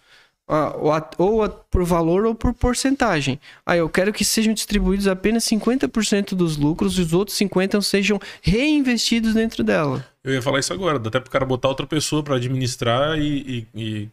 ou, 1.18 1.48
por 1.70 1.84
valor 1.84 2.24
ou 2.24 2.34
por 2.34 2.54
porcentagem. 2.54 3.40
Aí 3.64 3.78
eu 3.78 3.88
quero 3.88 4.12
que 4.12 4.24
sejam 4.24 4.54
distribuídos 4.54 5.09
apenas 5.09 5.44
50% 5.44 6.34
dos 6.34 6.57
lucros 6.57 6.98
e 6.98 7.02
os 7.02 7.12
outros 7.12 7.36
50% 7.38 7.82
sejam 7.82 8.20
reinvestidos 8.42 9.34
dentro 9.34 9.64
dela. 9.64 10.07
Eu 10.22 10.34
ia 10.34 10.42
falar 10.42 10.61
isso 10.61 10.72
agora, 10.72 10.98
dá 10.98 11.09
até 11.09 11.20
pro 11.20 11.30
cara 11.30 11.44
botar 11.44 11.68
outra 11.68 11.86
pessoa 11.86 12.22
para 12.22 12.36
administrar 12.36 13.18
e, 13.18 13.66
e, 13.74 13.80
e, 13.82 14.09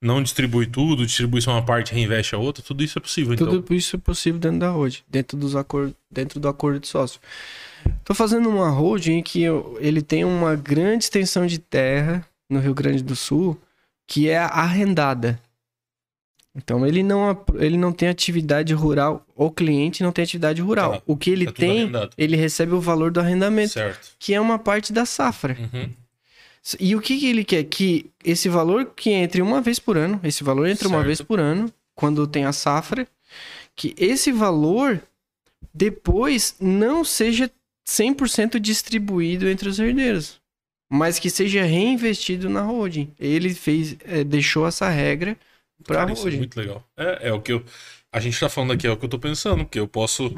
não 0.00 0.22
distribui 0.22 0.66
tudo, 0.66 1.06
distribui 1.06 1.40
só 1.40 1.52
uma 1.52 1.64
parte, 1.64 1.94
reinveste 1.94 2.34
a 2.34 2.38
outra, 2.38 2.62
tudo 2.62 2.84
isso 2.84 2.98
é 2.98 3.00
possível, 3.00 3.34
tudo 3.34 3.50
então. 3.50 3.62
Tudo 3.62 3.74
isso 3.74 3.96
é 3.96 3.98
possível 3.98 4.38
dentro 4.38 4.58
da 4.58 4.70
holding, 4.70 4.98
dentro, 5.08 5.36
dos 5.36 5.56
acordos, 5.56 5.94
dentro 6.10 6.38
do 6.38 6.46
acordo 6.46 6.80
de 6.80 6.88
sócio. 6.88 7.18
Tô 8.04 8.14
fazendo 8.14 8.48
uma 8.48 8.68
holding 8.68 9.22
que 9.22 9.42
eu, 9.42 9.76
ele 9.80 10.02
tem 10.02 10.24
uma 10.24 10.54
grande 10.54 11.04
extensão 11.04 11.46
de 11.46 11.58
terra 11.58 12.26
no 12.48 12.60
Rio 12.60 12.74
Grande 12.74 13.02
do 13.02 13.16
Sul, 13.16 13.58
que 14.06 14.28
é 14.28 14.38
arrendada. 14.38 15.40
Então 16.54 16.86
ele 16.86 17.02
não, 17.02 17.36
ele 17.54 17.76
não 17.76 17.92
tem 17.92 18.08
atividade 18.08 18.72
rural, 18.74 19.26
o 19.34 19.50
cliente 19.50 20.02
não 20.02 20.12
tem 20.12 20.22
atividade 20.22 20.62
rural. 20.62 20.92
Tá, 20.92 21.02
o 21.04 21.16
que 21.16 21.30
ele 21.30 21.46
tá 21.46 21.52
tem, 21.52 21.80
arrendado. 21.82 22.10
ele 22.16 22.36
recebe 22.36 22.74
o 22.74 22.80
valor 22.80 23.10
do 23.10 23.18
arrendamento, 23.18 23.72
certo. 23.72 24.12
que 24.18 24.32
é 24.32 24.40
uma 24.40 24.58
parte 24.58 24.92
da 24.92 25.04
safra. 25.04 25.56
Uhum. 25.58 25.90
E 26.78 26.94
o 26.94 27.00
que, 27.00 27.18
que 27.18 27.26
ele 27.26 27.44
quer? 27.44 27.64
Que 27.64 28.10
esse 28.24 28.48
valor 28.48 28.92
que 28.96 29.10
entre 29.10 29.42
uma 29.42 29.60
vez 29.60 29.78
por 29.78 29.98
ano, 29.98 30.20
esse 30.22 30.44
valor 30.44 30.66
entra 30.66 30.88
uma 30.88 31.02
vez 31.02 31.20
por 31.20 31.40
ano, 31.40 31.70
quando 31.94 32.26
tem 32.26 32.44
a 32.44 32.52
safra, 32.52 33.06
que 33.74 33.94
esse 33.98 34.30
valor 34.30 35.02
depois 35.74 36.54
não 36.60 37.04
seja 37.04 37.50
100% 37.86 38.58
distribuído 38.58 39.48
entre 39.48 39.68
os 39.68 39.78
herdeiros, 39.78 40.40
mas 40.90 41.18
que 41.18 41.30
seja 41.30 41.64
reinvestido 41.64 42.48
na 42.48 42.62
holding. 42.62 43.12
Ele 43.18 43.54
fez, 43.54 43.96
eh, 44.04 44.24
deixou 44.24 44.66
essa 44.66 44.88
regra 44.88 45.36
para 45.86 46.04
a 46.04 46.10
é 46.10 46.14
holding. 46.14 46.38
muito 46.38 46.56
legal. 46.58 46.86
É, 46.96 47.28
é 47.28 47.32
o 47.32 47.40
que 47.40 47.52
eu. 47.52 47.64
A 48.12 48.20
gente 48.20 48.38
tá 48.38 48.48
falando 48.48 48.72
aqui, 48.72 48.86
é 48.86 48.90
o 48.90 48.96
que 48.96 49.04
eu 49.04 49.08
tô 49.08 49.18
pensando, 49.18 49.64
porque 49.64 49.78
eu 49.78 49.88
posso, 49.88 50.34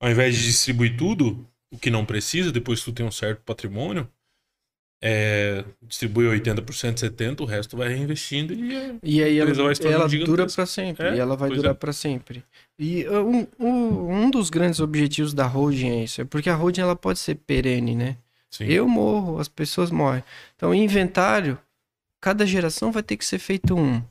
ao 0.00 0.10
invés 0.10 0.36
de 0.36 0.44
distribuir 0.44 0.96
tudo, 0.96 1.46
o 1.72 1.78
que 1.78 1.90
não 1.90 2.06
precisa, 2.06 2.52
depois 2.52 2.78
que 2.80 2.86
tu 2.86 2.92
tem 2.92 3.04
um 3.04 3.10
certo 3.10 3.42
patrimônio, 3.42 4.08
é, 5.02 5.64
distribui 5.82 6.26
80%, 6.26 6.94
70%, 6.94 7.40
o 7.40 7.44
resto 7.44 7.76
vai 7.76 7.88
reinvestindo 7.88 8.54
e 8.54 8.74
é, 8.74 8.94
E 9.02 9.22
aí 9.22 9.38
ela, 9.38 9.50
ela 9.50 10.08
dura 10.08 10.46
para 10.46 10.66
sempre. 10.66 11.06
É, 11.06 11.16
e 11.16 11.18
ela 11.18 11.36
vai 11.36 11.50
durar 11.50 11.72
é. 11.72 11.74
para 11.74 11.92
sempre. 11.92 12.42
E 12.78 13.04
uh, 13.06 13.26
um, 13.26 13.46
um, 13.58 14.24
um 14.24 14.30
dos 14.30 14.50
grandes 14.50 14.80
objetivos 14.80 15.34
da 15.34 15.46
holding 15.46 15.90
é 15.90 16.04
isso. 16.04 16.20
É 16.20 16.24
porque 16.24 16.50
a 16.50 16.54
holding 16.54 16.80
ela 16.80 16.96
pode 16.96 17.18
ser 17.18 17.34
perene, 17.34 17.94
né? 17.94 18.16
sim. 18.50 18.64
Eu 18.64 18.88
morro, 18.88 19.38
as 19.38 19.48
pessoas 19.48 19.90
morrem. 19.90 20.24
Então, 20.56 20.74
inventário, 20.74 21.58
cada 22.20 22.46
geração 22.46 22.90
vai 22.90 23.02
ter 23.02 23.16
que 23.16 23.24
ser 23.24 23.38
feito 23.38 23.74
um. 23.76 24.02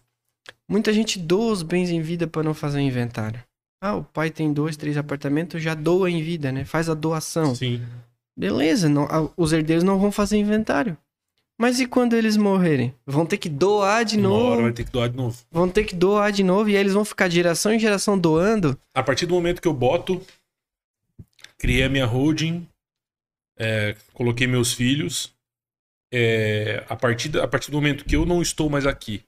Muita 0.67 0.93
gente 0.93 1.19
doa 1.19 1.51
os 1.51 1.63
bens 1.63 1.89
em 1.89 2.01
vida 2.01 2.27
para 2.27 2.43
não 2.43 2.53
fazer 2.53 2.79
inventário. 2.79 3.41
Ah, 3.81 3.95
o 3.95 4.03
pai 4.03 4.29
tem 4.29 4.51
dois, 4.53 4.77
três 4.77 4.97
apartamentos, 4.97 5.61
já 5.61 5.75
doa 5.75 6.09
em 6.09 6.21
vida, 6.21 6.51
né? 6.51 6.65
Faz 6.65 6.89
a 6.89 6.93
doação. 6.93 7.53
Sim. 7.53 7.81
Beleza, 8.37 8.89
não- 8.89 9.05
a- 9.05 9.29
os 9.37 9.53
herdeiros 9.53 9.83
não 9.83 9.97
vão 9.99 10.11
fazer 10.11 10.37
inventário. 10.37 10.97
Mas 11.57 11.79
e 11.79 11.87
quando 11.87 12.13
eles 12.17 12.35
morrerem? 12.35 12.93
Vão 13.05 13.25
ter 13.25 13.37
que 13.37 13.47
doar 13.47 14.03
de 14.03 14.17
Uma 14.17 14.29
hora 14.29 14.49
novo. 14.49 14.61
vai 14.63 14.73
ter 14.73 14.83
que 14.83 14.91
doar 14.91 15.09
de 15.09 15.15
novo. 15.15 15.37
Vão 15.49 15.69
ter 15.69 15.85
que 15.85 15.95
doar 15.95 16.29
de 16.31 16.43
novo 16.43 16.69
e 16.69 16.75
aí 16.75 16.81
eles 16.81 16.91
vão 16.93 17.05
ficar 17.05 17.29
de 17.29 17.35
geração 17.35 17.71
em 17.73 17.79
geração 17.79 18.19
doando. 18.19 18.77
A 18.93 19.01
partir 19.01 19.25
do 19.25 19.33
momento 19.33 19.61
que 19.61 19.67
eu 19.67 19.73
boto, 19.73 20.21
criei 21.57 21.83
a 21.83 21.89
minha 21.89 22.05
holding, 22.05 22.67
é, 23.57 23.95
coloquei 24.13 24.47
meus 24.47 24.73
filhos, 24.73 25.33
é, 26.11 26.83
a, 26.89 26.95
partir, 26.95 27.37
a 27.39 27.47
partir 27.47 27.71
do 27.71 27.77
momento 27.77 28.03
que 28.03 28.15
eu 28.17 28.25
não 28.25 28.41
estou 28.41 28.69
mais 28.69 28.85
aqui, 28.85 29.23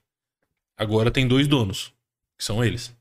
agora 0.76 1.10
tem 1.10 1.26
dois 1.26 1.46
donos, 1.46 1.92
que 2.38 2.44
são 2.44 2.62
eles. 2.62 2.94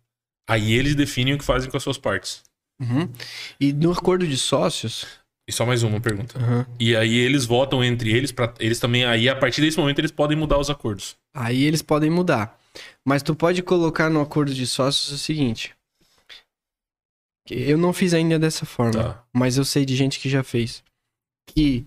Aí 0.49 0.71
eles 0.71 0.95
definem 0.95 1.33
o 1.33 1.37
que 1.37 1.43
fazem 1.43 1.69
com 1.69 1.75
as 1.75 1.83
suas 1.83 1.97
partes. 1.97 2.43
Uhum. 2.79 3.11
E 3.59 3.73
no 3.73 3.91
acordo 3.91 4.25
de 4.25 4.37
sócios. 4.37 5.05
E 5.47 5.51
só 5.51 5.65
mais 5.65 5.81
uma 5.81 5.99
pergunta. 6.01 6.37
Uhum. 6.37 6.65
E 6.79 6.95
aí 6.95 7.15
eles 7.17 7.45
votam 7.45 7.83
entre 7.83 8.11
eles 8.11 8.31
para 8.33 8.53
eles 8.59 8.79
também 8.79 9.05
aí 9.05 9.29
a 9.29 9.35
partir 9.35 9.61
desse 9.61 9.77
momento 9.77 9.99
eles 9.99 10.11
podem 10.11 10.37
mudar 10.37 10.57
os 10.59 10.69
acordos. 10.69 11.15
Aí 11.33 11.63
eles 11.63 11.81
podem 11.81 12.09
mudar. 12.09 12.59
Mas 13.05 13.23
tu 13.23 13.33
pode 13.33 13.63
colocar 13.63 14.09
no 14.09 14.19
acordo 14.19 14.53
de 14.53 14.67
sócios 14.67 15.09
o 15.11 15.17
seguinte. 15.17 15.73
Eu 17.49 17.77
não 17.77 17.93
fiz 17.93 18.13
ainda 18.13 18.37
dessa 18.37 18.65
forma, 18.65 18.91
Tá. 19.01 19.23
mas 19.33 19.57
eu 19.57 19.63
sei 19.63 19.85
de 19.85 19.95
gente 19.95 20.19
que 20.19 20.27
já 20.29 20.43
fez. 20.43 20.83
Que 21.47 21.85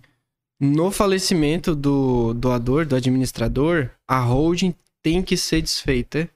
no 0.58 0.90
falecimento 0.90 1.74
do 1.74 2.32
doador, 2.32 2.86
do 2.86 2.96
administrador, 2.96 3.90
a 4.08 4.18
holding 4.20 4.74
tem 5.02 5.22
que 5.22 5.36
ser 5.36 5.60
desfeita. 5.60 6.30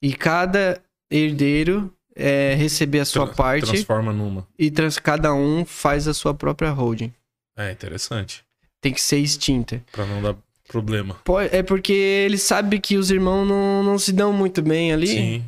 E 0.00 0.14
cada 0.14 0.80
herdeiro 1.10 1.92
é, 2.16 2.54
receber 2.54 3.00
a 3.00 3.04
sua 3.04 3.26
Tra- 3.26 3.34
parte 3.34 3.66
Transforma 3.66 4.12
numa. 4.12 4.46
e 4.58 4.70
trans- 4.70 4.98
cada 4.98 5.34
um 5.34 5.64
faz 5.64 6.06
a 6.08 6.14
sua 6.14 6.32
própria 6.34 6.70
holding. 6.70 7.12
É 7.56 7.70
interessante. 7.72 8.42
Tem 8.80 8.92
que 8.92 9.00
ser 9.00 9.18
extinta. 9.18 9.82
Pra 9.92 10.04
não 10.06 10.20
dar 10.22 10.36
problema. 10.68 11.16
É 11.50 11.62
porque 11.62 11.92
ele 11.92 12.38
sabe 12.38 12.78
que 12.80 12.96
os 12.96 13.10
irmãos 13.10 13.46
não, 13.46 13.82
não 13.82 13.98
se 13.98 14.12
dão 14.12 14.32
muito 14.32 14.60
bem 14.62 14.92
ali. 14.92 15.06
Sim. 15.08 15.44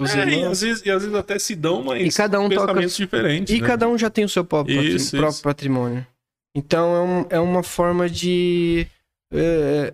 Os 0.00 0.14
É, 0.14 0.24
e, 0.24 0.30
irmãos- 0.34 0.52
às 0.52 0.60
vezes, 0.60 0.86
e 0.86 0.90
às 0.90 1.02
vezes 1.02 1.16
até 1.16 1.38
se 1.38 1.54
dão, 1.56 1.82
mas 1.82 2.14
E 2.14 2.16
cada 2.16 2.38
um 2.40 2.48
toca- 2.48 2.86
diferentes. 2.86 3.54
E 3.54 3.60
né? 3.60 3.66
cada 3.66 3.88
um 3.88 3.98
já 3.98 4.08
tem 4.08 4.24
o 4.24 4.28
seu 4.28 4.44
próprio, 4.44 4.80
Isso, 4.82 5.10
próprio 5.10 5.30
isso. 5.30 5.42
patrimônio. 5.42 6.06
Então 6.54 6.94
é, 6.96 7.00
um- 7.00 7.26
é 7.30 7.40
uma 7.40 7.62
forma 7.62 8.08
de. 8.08 8.86
é, 9.32 9.92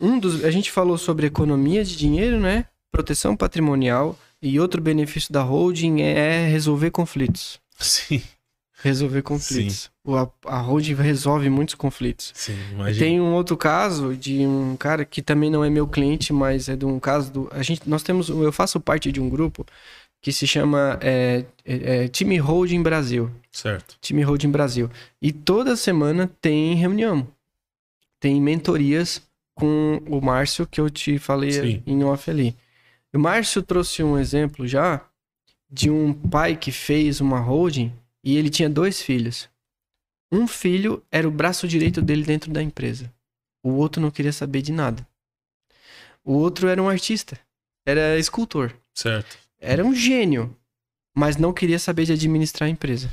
um 0.00 0.18
dos, 0.18 0.44
a 0.44 0.50
gente 0.50 0.70
falou 0.70 0.98
sobre 0.98 1.26
economia 1.26 1.82
de 1.84 1.96
dinheiro, 1.96 2.38
né? 2.38 2.66
Proteção 2.92 3.34
patrimonial. 3.36 4.18
E 4.46 4.60
outro 4.60 4.80
benefício 4.82 5.32
da 5.32 5.42
holding 5.42 6.02
é 6.02 6.46
resolver 6.46 6.90
conflitos. 6.90 7.58
Sim, 7.78 8.22
Resolver 8.82 9.22
conflitos. 9.22 9.90
O- 10.04 10.14
A, 10.14 10.30
a 10.44 10.58
holding 10.60 10.92
resolve 10.94 11.48
muitos 11.48 11.74
conflitos. 11.74 12.30
sim, 12.34 12.54
imagina. 12.72 13.06
Tem 13.06 13.18
um 13.18 13.32
outro 13.32 13.56
caso 13.56 14.14
de 14.14 14.46
um 14.46 14.76
cara 14.76 15.06
que 15.06 15.22
também 15.22 15.48
não 15.50 15.64
é 15.64 15.70
meu 15.70 15.86
cliente, 15.88 16.30
mas 16.34 16.68
é 16.68 16.76
de 16.76 16.84
um 16.84 17.00
caso 17.00 17.32
do. 17.32 17.48
A 17.50 17.62
gente, 17.62 17.88
nós 17.88 18.02
temos. 18.02 18.28
Eu 18.28 18.52
faço 18.52 18.78
parte 18.78 19.10
de 19.10 19.18
um 19.22 19.30
grupo 19.30 19.64
que 20.20 20.30
se 20.30 20.46
chama 20.46 20.98
é, 21.00 21.46
é, 21.64 22.04
é, 22.04 22.08
Time 22.08 22.36
Holding 22.36 22.82
Brasil. 22.82 23.30
Certo. 23.50 23.96
Time 24.02 24.22
Holding 24.22 24.50
Brasil. 24.50 24.90
E 25.22 25.32
toda 25.32 25.74
semana 25.76 26.30
tem 26.42 26.74
reunião. 26.74 27.26
Tem 28.20 28.38
mentorias 28.40 29.22
com 29.54 30.02
o 30.06 30.20
Márcio, 30.20 30.66
que 30.66 30.80
eu 30.80 30.90
te 30.90 31.18
falei 31.18 31.52
Sim. 31.52 31.82
em 31.86 32.04
off 32.04 32.30
ali. 32.30 32.54
O 33.14 33.18
Márcio 33.18 33.62
trouxe 33.62 34.02
um 34.02 34.18
exemplo 34.18 34.66
já 34.66 35.08
de 35.70 35.88
um 35.88 36.12
pai 36.12 36.56
que 36.56 36.72
fez 36.72 37.20
uma 37.20 37.38
holding 37.38 37.92
e 38.24 38.36
ele 38.36 38.50
tinha 38.50 38.68
dois 38.68 39.00
filhos. 39.00 39.48
Um 40.32 40.48
filho 40.48 41.00
era 41.12 41.28
o 41.28 41.30
braço 41.30 41.68
direito 41.68 42.02
dele 42.02 42.24
dentro 42.24 42.50
da 42.50 42.60
empresa. 42.60 43.14
O 43.62 43.70
outro 43.74 44.02
não 44.02 44.10
queria 44.10 44.32
saber 44.32 44.62
de 44.62 44.72
nada. 44.72 45.06
O 46.24 46.32
outro 46.32 46.66
era 46.66 46.82
um 46.82 46.88
artista. 46.88 47.38
Era 47.86 48.18
escultor. 48.18 48.74
Certo. 48.92 49.38
Era 49.60 49.84
um 49.84 49.94
gênio, 49.94 50.56
mas 51.16 51.36
não 51.36 51.52
queria 51.52 51.78
saber 51.78 52.06
de 52.06 52.12
administrar 52.14 52.66
a 52.66 52.70
empresa. 52.70 53.08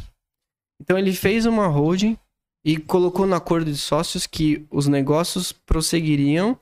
Então 0.81 0.97
ele 0.97 1.13
fez 1.13 1.45
uma 1.45 1.67
holding 1.67 2.17
e 2.65 2.77
colocou 2.77 3.27
no 3.27 3.35
acordo 3.35 3.71
de 3.71 3.77
sócios 3.77 4.25
que 4.25 4.65
os 4.71 4.87
negócios 4.87 5.51
prosseguiriam 5.51 6.59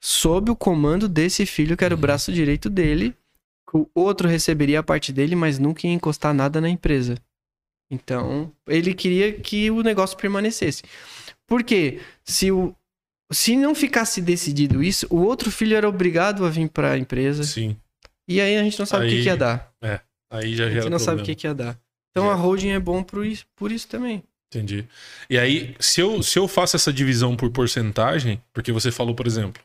sob 0.00 0.50
o 0.50 0.56
comando 0.56 1.08
desse 1.08 1.44
filho, 1.46 1.76
que 1.76 1.84
era 1.84 1.94
o 1.94 1.96
Uhum. 1.96 2.00
braço 2.02 2.32
direito 2.32 2.68
dele. 2.70 3.14
O 3.72 3.86
outro 3.94 4.26
receberia 4.28 4.80
a 4.80 4.82
parte 4.82 5.12
dele, 5.12 5.34
mas 5.36 5.58
nunca 5.58 5.86
ia 5.86 5.92
encostar 5.92 6.32
nada 6.32 6.60
na 6.60 6.68
empresa. 6.70 7.16
Então, 7.90 8.52
ele 8.66 8.94
queria 8.94 9.32
que 9.32 9.70
o 9.70 9.82
negócio 9.82 10.16
permanecesse. 10.16 10.82
Por 11.46 11.62
quê? 11.62 12.00
Se, 12.24 12.50
o, 12.52 12.74
se 13.32 13.56
não 13.56 13.74
ficasse 13.74 14.20
decidido 14.20 14.82
isso, 14.82 15.06
o 15.10 15.16
outro 15.22 15.50
filho 15.50 15.76
era 15.76 15.88
obrigado 15.88 16.44
a 16.44 16.50
vir 16.50 16.68
para 16.68 16.92
a 16.92 16.98
empresa. 16.98 17.42
Sim. 17.44 17.76
E 18.28 18.40
aí 18.40 18.56
a 18.56 18.62
gente 18.62 18.78
não 18.78 18.84
sabe 18.86 19.06
o 19.06 19.08
que, 19.08 19.14
Aí 19.16 19.22
que 19.22 19.28
ia 19.28 19.36
dar. 19.36 19.72
Aí 20.30 20.54
já 20.54 20.66
A 20.66 20.70
gente 20.70 20.90
não 20.90 20.98
sabe 20.98 21.16
problema. 21.18 21.22
o 21.22 21.24
que, 21.26 21.34
que 21.34 21.46
ia 21.46 21.54
dar. 21.54 21.78
Então 22.10 22.26
Já. 22.26 22.32
a 22.32 22.34
holding 22.34 22.70
é 22.70 22.78
bom 22.78 23.02
por 23.02 23.24
isso, 23.24 23.46
por 23.56 23.72
isso 23.72 23.88
também. 23.88 24.22
Entendi. 24.52 24.86
E 25.30 25.38
aí, 25.38 25.74
se 25.78 26.00
eu, 26.00 26.22
se 26.22 26.38
eu 26.38 26.46
faço 26.48 26.76
essa 26.76 26.92
divisão 26.92 27.36
por 27.36 27.50
porcentagem, 27.50 28.42
porque 28.52 28.72
você 28.72 28.90
falou, 28.90 29.14
por 29.14 29.26
exemplo, 29.26 29.62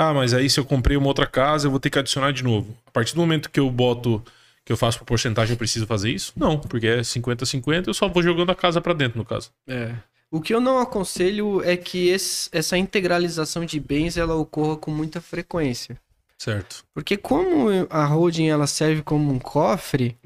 ah, 0.00 0.14
mas 0.14 0.32
aí 0.34 0.48
se 0.48 0.58
eu 0.58 0.64
comprei 0.64 0.96
uma 0.96 1.06
outra 1.08 1.26
casa, 1.26 1.66
eu 1.66 1.70
vou 1.70 1.80
ter 1.80 1.90
que 1.90 1.98
adicionar 1.98 2.32
de 2.32 2.42
novo. 2.42 2.76
A 2.86 2.90
partir 2.90 3.14
do 3.14 3.20
momento 3.20 3.50
que 3.50 3.60
eu 3.60 3.70
boto, 3.70 4.22
que 4.64 4.72
eu 4.72 4.76
faço 4.76 4.98
por 4.98 5.04
porcentagem, 5.04 5.52
eu 5.54 5.58
preciso 5.58 5.86
fazer 5.86 6.10
isso? 6.10 6.32
Não, 6.36 6.58
porque 6.58 6.86
é 6.86 7.00
50-50, 7.00 7.86
eu 7.88 7.94
só 7.94 8.08
vou 8.08 8.22
jogando 8.22 8.50
a 8.50 8.54
casa 8.54 8.80
pra 8.80 8.92
dentro, 8.92 9.18
no 9.18 9.24
caso. 9.24 9.50
É. 9.66 9.94
O 10.30 10.40
que 10.40 10.54
eu 10.54 10.60
não 10.60 10.78
aconselho 10.78 11.62
é 11.64 11.76
que 11.76 12.08
esse- 12.08 12.48
essa 12.52 12.78
integralização 12.78 13.64
de 13.64 13.80
bens 13.80 14.16
ela 14.16 14.34
ocorra 14.36 14.76
com 14.76 14.90
muita 14.90 15.20
frequência. 15.20 16.00
Certo. 16.38 16.84
Porque 16.94 17.16
como 17.16 17.66
a 17.90 18.04
holding 18.06 18.48
ela 18.48 18.66
serve 18.66 19.02
como 19.02 19.32
um 19.32 19.38
cofre, 19.38 20.16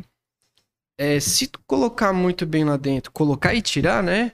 é, 0.97 1.18
se 1.18 1.47
tu 1.49 1.59
colocar 1.66 2.12
muito 2.12 2.47
bem 2.47 2.64
lá 2.64 2.77
dentro, 2.77 3.11
colocar 3.11 3.55
e 3.55 3.62
tirar, 3.62 4.03
né? 4.03 4.33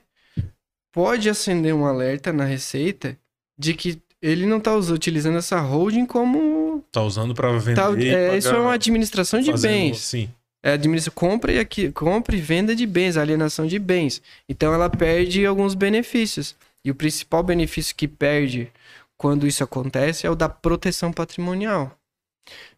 Pode 0.92 1.28
acender 1.30 1.72
um 1.74 1.86
alerta 1.86 2.32
na 2.32 2.44
receita 2.44 3.16
de 3.56 3.72
que 3.74 4.02
ele 4.22 4.46
não 4.46 4.60
tá 4.60 4.74
utilizando 4.74 5.38
essa 5.38 5.58
holding 5.60 6.06
como. 6.06 6.84
Tá 6.92 7.02
usando 7.02 7.34
pra 7.34 7.50
vender. 7.58 7.74
Tá, 7.80 7.90
e 7.98 8.08
é, 8.08 8.26
pagar- 8.26 8.38
isso 8.38 8.48
é 8.48 8.58
uma 8.58 8.74
administração 8.74 9.40
de 9.40 9.50
fazendo- 9.50 9.70
bens. 9.72 9.98
Sim. 10.00 10.30
É 10.62 10.72
administra 10.72 11.10
compra 11.10 11.52
e 11.52 11.58
aqui, 11.58 11.90
compra 11.90 12.36
e 12.36 12.40
venda 12.40 12.76
de 12.76 12.84
bens, 12.86 13.16
alienação 13.16 13.66
de 13.66 13.78
bens. 13.78 14.20
Então 14.48 14.74
ela 14.74 14.90
perde 14.90 15.46
alguns 15.46 15.74
benefícios. 15.74 16.54
E 16.84 16.90
o 16.90 16.94
principal 16.94 17.42
benefício 17.42 17.94
que 17.96 18.06
perde 18.06 18.70
quando 19.16 19.46
isso 19.46 19.64
acontece 19.64 20.26
é 20.26 20.30
o 20.30 20.34
da 20.34 20.48
proteção 20.50 21.12
patrimonial. 21.12 21.96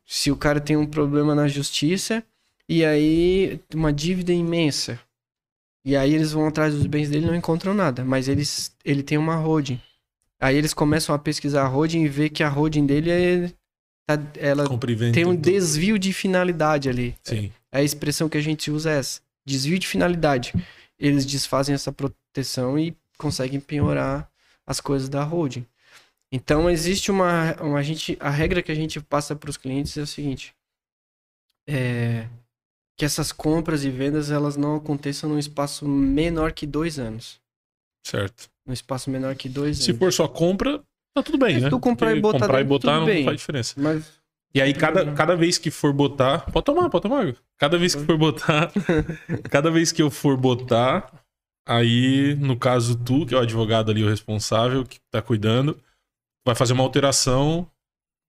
Se 0.06 0.30
o 0.30 0.36
cara 0.36 0.60
tem 0.60 0.76
um 0.76 0.86
problema 0.86 1.34
na 1.34 1.48
justiça 1.48 2.22
e 2.68 2.84
aí 2.84 3.60
uma 3.74 3.92
dívida 3.92 4.32
imensa. 4.32 4.98
E 5.84 5.96
aí 5.96 6.14
eles 6.14 6.30
vão 6.32 6.46
atrás 6.46 6.74
dos 6.74 6.86
bens 6.86 7.10
dele 7.10 7.24
e 7.24 7.28
não 7.28 7.34
encontram 7.34 7.74
nada, 7.74 8.04
mas 8.04 8.28
eles 8.28 8.72
ele 8.84 9.02
tem 9.02 9.18
uma 9.18 9.34
holding. 9.34 9.80
Aí 10.42 10.56
eles 10.56 10.74
começam 10.74 11.14
a 11.14 11.18
pesquisar 11.20 11.62
a 11.62 11.68
holding 11.68 12.02
e 12.02 12.08
ver 12.08 12.28
que 12.30 12.42
a 12.42 12.48
holding 12.48 12.84
dele 12.84 13.10
é 13.10 13.52
tá- 14.04 14.20
ela 14.36 14.64
tem 15.12 15.24
um 15.24 15.36
desvio 15.36 15.96
de 16.00 16.12
finalidade 16.12 16.88
ali. 16.88 17.14
Sim. 17.22 17.52
A 17.70 17.80
expressão 17.80 18.28
que 18.28 18.36
a 18.36 18.40
gente 18.40 18.68
usa 18.68 18.90
é 18.90 18.98
essa: 18.98 19.20
desvio 19.46 19.78
de 19.78 19.86
finalidade. 19.86 20.52
Eles 20.98 21.24
desfazem 21.24 21.74
essa 21.74 21.92
proteção 21.92 22.76
e 22.76 22.96
conseguem 23.16 23.60
penhorar 23.60 24.28
as 24.66 24.80
coisas 24.80 25.08
da 25.08 25.22
holding. 25.22 25.64
Então 26.32 26.68
existe 26.68 27.12
uma, 27.12 27.54
uma 27.60 27.78
a 27.78 27.82
gente, 27.82 28.16
a 28.18 28.30
regra 28.30 28.62
que 28.62 28.72
a 28.72 28.74
gente 28.74 29.00
passa 29.00 29.36
para 29.36 29.48
os 29.50 29.56
clientes 29.56 29.96
é 29.96 30.02
o 30.02 30.06
seguinte: 30.08 30.52
é, 31.68 32.26
que 32.96 33.04
essas 33.04 33.30
compras 33.30 33.84
e 33.84 33.90
vendas 33.90 34.32
elas 34.32 34.56
não 34.56 34.74
aconteçam 34.74 35.30
num 35.30 35.38
espaço 35.38 35.86
menor 35.86 36.52
que 36.52 36.66
dois 36.66 36.98
anos. 36.98 37.40
Certo. 38.04 38.50
Num 38.66 38.72
espaço 38.72 39.10
menor 39.10 39.34
que 39.34 39.48
dois 39.48 39.78
Se 39.78 39.90
anos. 39.90 39.98
for 39.98 40.12
só 40.12 40.28
compra, 40.28 40.78
tá 41.14 41.22
tudo 41.22 41.38
bem, 41.38 41.56
se 41.56 41.60
né? 41.62 41.70
tu 41.70 41.80
comprar 41.80 42.16
e 42.16 42.20
botar 42.20 42.40
comprar 42.40 42.60
e 42.60 42.64
dentro, 42.64 42.68
botar 42.68 42.92
tudo 42.92 43.00
não 43.00 43.06
bem. 43.06 43.24
faz 43.24 43.38
diferença. 43.38 43.74
Mas 43.76 44.04
E 44.54 44.60
aí, 44.60 44.72
cada, 44.74 45.10
cada 45.12 45.34
vez 45.34 45.58
que 45.58 45.70
for 45.70 45.92
botar. 45.92 46.40
Pode 46.52 46.64
tomar, 46.64 46.88
pode 46.90 47.02
tomar. 47.02 47.34
Cada 47.58 47.78
vez 47.78 47.94
que 47.94 48.04
for 48.04 48.16
botar. 48.18 48.70
cada 49.50 49.70
vez 49.70 49.90
que 49.92 50.02
eu 50.02 50.10
for 50.10 50.36
botar. 50.36 51.10
Aí, 51.66 52.34
no 52.40 52.56
caso, 52.58 52.96
tu, 52.96 53.24
que 53.24 53.34
é 53.34 53.38
o 53.38 53.40
advogado 53.40 53.90
ali, 53.90 54.02
o 54.02 54.08
responsável, 54.08 54.84
que 54.84 54.98
tá 55.10 55.22
cuidando, 55.22 55.78
vai 56.44 56.54
fazer 56.56 56.72
uma 56.72 56.82
alteração 56.82 57.68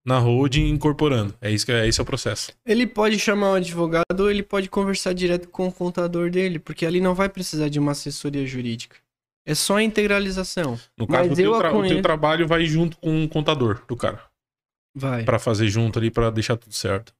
na 0.05 0.19
holding 0.19 0.69
incorporando. 0.69 1.33
É 1.41 1.49
isso 1.49 1.65
que 1.65 1.71
é, 1.71 1.87
esse 1.87 1.99
é 1.99 2.03
o 2.03 2.05
processo. 2.05 2.51
ele 2.65 2.85
pode 2.85 3.17
chamar 3.17 3.51
o 3.51 3.55
advogado 3.55 4.19
ou 4.19 4.29
ele 4.29 4.43
pode 4.43 4.69
conversar 4.69 5.13
direto 5.13 5.47
com 5.47 5.67
o 5.67 5.71
contador 5.71 6.29
dele, 6.29 6.59
porque 6.59 6.85
ali 6.85 6.99
não 7.01 7.15
vai 7.15 7.27
precisar 7.29 7.69
de 7.69 7.79
uma 7.79 7.93
assessoria 7.93 8.45
jurídica. 8.45 8.97
É 9.45 9.53
só 9.53 9.77
a 9.77 9.83
integralização. 9.83 10.79
No 10.97 11.05
caso, 11.05 11.29
Mas 11.29 11.39
o 11.39 11.41
teu, 11.41 11.53
o 11.53 11.87
teu 11.87 12.01
trabalho 12.01 12.47
vai 12.47 12.65
junto 12.65 12.97
com 12.97 13.23
o 13.23 13.29
contador 13.29 13.83
do 13.87 13.95
cara. 13.95 14.23
Vai. 14.95 15.23
Pra 15.23 15.39
fazer 15.39 15.67
junto 15.67 15.99
ali, 15.99 16.09
pra 16.09 16.29
deixar 16.29 16.55
tudo 16.55 16.73
certo. 16.73 17.13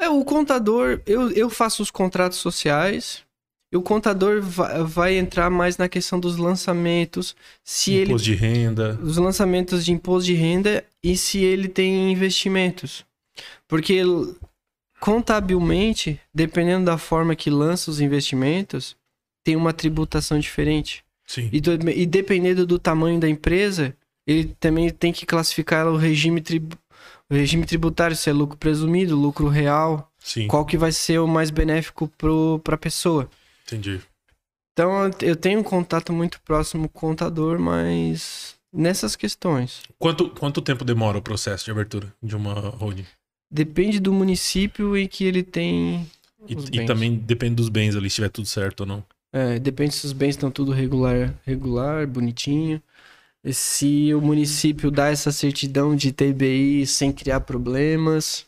É, 0.00 0.08
o 0.08 0.24
contador, 0.24 1.02
eu, 1.04 1.30
eu 1.32 1.50
faço 1.50 1.82
os 1.82 1.90
contratos 1.90 2.38
sociais. 2.38 3.22
E 3.72 3.76
o 3.76 3.82
contador 3.82 4.42
vai, 4.42 4.82
vai 4.82 5.16
entrar 5.16 5.48
mais 5.48 5.78
na 5.78 5.88
questão 5.88 6.18
dos 6.18 6.36
lançamentos, 6.36 7.36
se 7.62 7.92
ele 7.92 8.10
Imposto 8.10 8.24
de 8.24 8.34
renda. 8.34 8.98
os 9.00 9.16
lançamentos 9.16 9.84
de 9.84 9.92
imposto 9.92 10.26
de 10.26 10.34
renda 10.34 10.84
e 11.04 11.16
se 11.16 11.38
ele 11.38 11.68
tem 11.68 12.10
investimentos. 12.10 13.04
Porque 13.68 14.02
contabilmente, 14.98 16.20
dependendo 16.34 16.84
da 16.86 16.98
forma 16.98 17.36
que 17.36 17.48
lança 17.48 17.92
os 17.92 18.00
investimentos, 18.00 18.96
tem 19.44 19.54
uma 19.54 19.72
tributação 19.72 20.38
diferente. 20.40 21.04
Sim. 21.32 21.48
E, 21.52 21.60
do- 21.60 21.88
e 21.90 22.04
dependendo 22.06 22.66
do 22.66 22.76
tamanho 22.76 23.20
da 23.20 23.28
empresa, 23.28 23.94
ele 24.26 24.52
também 24.58 24.90
tem 24.90 25.12
que 25.12 25.24
classificar 25.24 25.86
o 25.86 25.96
regime, 25.96 26.40
tribu- 26.40 26.76
o 27.30 27.34
regime 27.34 27.64
tributário, 27.64 28.16
se 28.16 28.28
é 28.28 28.32
lucro 28.32 28.56
presumido, 28.58 29.14
lucro 29.16 29.46
real, 29.46 30.10
Sim. 30.18 30.48
qual 30.48 30.64
que 30.66 30.76
vai 30.76 30.90
ser 30.90 31.20
o 31.20 31.28
mais 31.28 31.48
benéfico 31.50 32.10
para 32.64 32.74
a 32.74 32.78
pessoa. 32.78 33.30
Entendi. 33.64 34.00
Então 34.72 35.08
eu- 35.20 35.36
tenho 35.36 35.60
um 35.60 35.62
contato 35.62 36.12
muito 36.12 36.40
próximo 36.40 36.88
com 36.88 37.06
o 37.06 37.10
contador, 37.10 37.60
mas 37.60 38.56
nessas 38.72 39.14
questões. 39.14 39.82
Quanto, 40.00 40.30
quanto 40.30 40.60
tempo 40.60 40.84
demora 40.84 41.18
o 41.18 41.22
processo 41.22 41.64
de 41.64 41.70
abertura 41.70 42.12
de 42.20 42.34
uma 42.34 42.54
holding? 42.54 43.06
Depende 43.52 44.00
do 44.00 44.12
município 44.12 44.96
em 44.96 45.06
que 45.06 45.24
ele 45.24 45.44
tem. 45.44 46.10
E, 46.48 46.54
e 46.80 46.86
também 46.86 47.14
depende 47.14 47.54
dos 47.54 47.68
bens 47.68 47.94
ali, 47.94 48.10
se 48.10 48.16
tiver 48.16 48.30
tudo 48.30 48.48
certo 48.48 48.80
ou 48.80 48.86
não. 48.86 49.04
É, 49.32 49.58
depende 49.58 49.94
se 49.94 50.06
os 50.06 50.12
bens 50.12 50.30
estão 50.30 50.50
tudo 50.50 50.72
regular, 50.72 51.34
regular, 51.44 52.06
bonitinho. 52.06 52.82
E 53.42 53.54
se 53.54 54.12
o 54.12 54.20
município 54.20 54.90
dá 54.90 55.08
essa 55.08 55.32
certidão 55.32 55.96
de 55.96 56.12
TBI 56.12 56.86
sem 56.86 57.12
criar 57.12 57.40
problemas. 57.40 58.46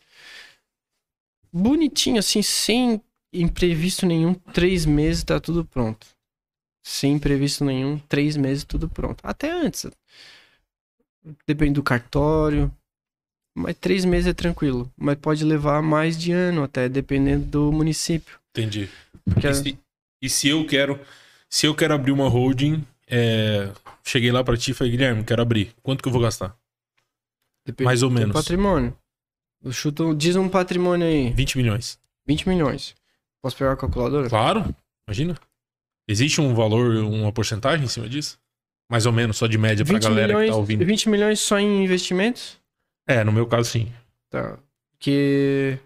Bonitinho, 1.53 2.19
assim, 2.19 2.43
sem 2.43 3.01
imprevisto 3.33 4.05
nenhum, 4.05 4.35
três 4.35 4.85
meses 4.85 5.25
tá 5.25 5.41
tudo 5.41 5.65
pronto. 5.65 6.07
Sem 6.83 7.15
imprevisto 7.15 7.65
nenhum, 7.65 7.99
três 7.99 8.37
meses 8.37 8.65
tudo 8.65 8.89
pronto. 8.89 9.21
Até 9.23 9.51
antes. 9.51 9.87
Depende 11.47 11.75
do 11.75 11.83
cartório. 11.83 12.71
Mas 13.55 13.77
três 13.77 14.05
meses 14.05 14.27
é 14.27 14.35
tranquilo. 14.35 14.91
Mas 14.97 15.17
pode 15.17 15.45
levar 15.45 15.83
mais 15.83 16.19
de 16.19 16.33
ano 16.33 16.63
até, 16.63 16.89
dependendo 16.89 17.47
do 17.47 17.73
município. 17.73 18.39
Entendi. 18.51 18.89
Porque 19.25 19.47
E 19.47 19.55
se, 19.55 19.79
e 20.23 20.29
se 20.31 20.49
eu 20.49 20.65
quero, 20.65 20.99
se 21.51 21.67
eu 21.67 21.75
quero 21.75 21.93
abrir 21.93 22.13
uma 22.13 22.29
holding, 22.29 22.87
é, 23.09 23.71
cheguei 24.05 24.31
lá 24.31 24.43
pra 24.45 24.57
ti 24.57 24.71
e 24.71 24.75
falei, 24.75 24.93
Guilherme, 24.93 25.25
quero 25.25 25.43
abrir. 25.43 25.75
Quanto 25.83 26.01
que 26.03 26.09
eu 26.09 26.13
vou 26.13 26.23
gastar? 26.23 26.57
Depende 27.67 27.85
Mais 27.85 28.03
ou 28.03 28.11
menos. 28.11 28.33
patrimônio. 28.33 28.97
Chuto, 29.71 30.15
diz 30.15 30.35
um 30.35 30.49
patrimônio 30.49 31.07
aí, 31.07 31.31
20 31.33 31.57
milhões. 31.59 31.99
20 32.27 32.49
milhões. 32.49 32.95
Posso 33.43 33.57
pegar 33.57 33.73
a 33.73 33.77
calculadora? 33.77 34.29
Claro, 34.29 34.75
imagina. 35.07 35.37
Existe 36.09 36.41
um 36.41 36.55
valor, 36.55 36.97
uma 37.05 37.33
porcentagem 37.33 37.85
em 37.85 37.89
cima 37.89 38.09
disso? 38.09 38.39
Mais 38.91 39.07
ou 39.07 39.13
menos, 39.13 39.37
só 39.37 39.47
de 39.47 39.57
média 39.57 39.85
pra 39.85 39.95
20 39.95 40.03
galera 40.03 40.27
milhões, 40.29 40.47
que 40.47 40.53
tá 40.53 40.59
ouvindo. 40.59 40.85
20 40.85 41.09
milhões 41.09 41.41
só 41.41 41.59
em 41.59 41.85
investimentos? 41.85 42.59
É, 43.07 43.23
no 43.25 43.33
meu 43.33 43.47
caso 43.47 43.71
sim. 43.71 43.93
Tá. 44.31 44.59
Que 44.99 45.79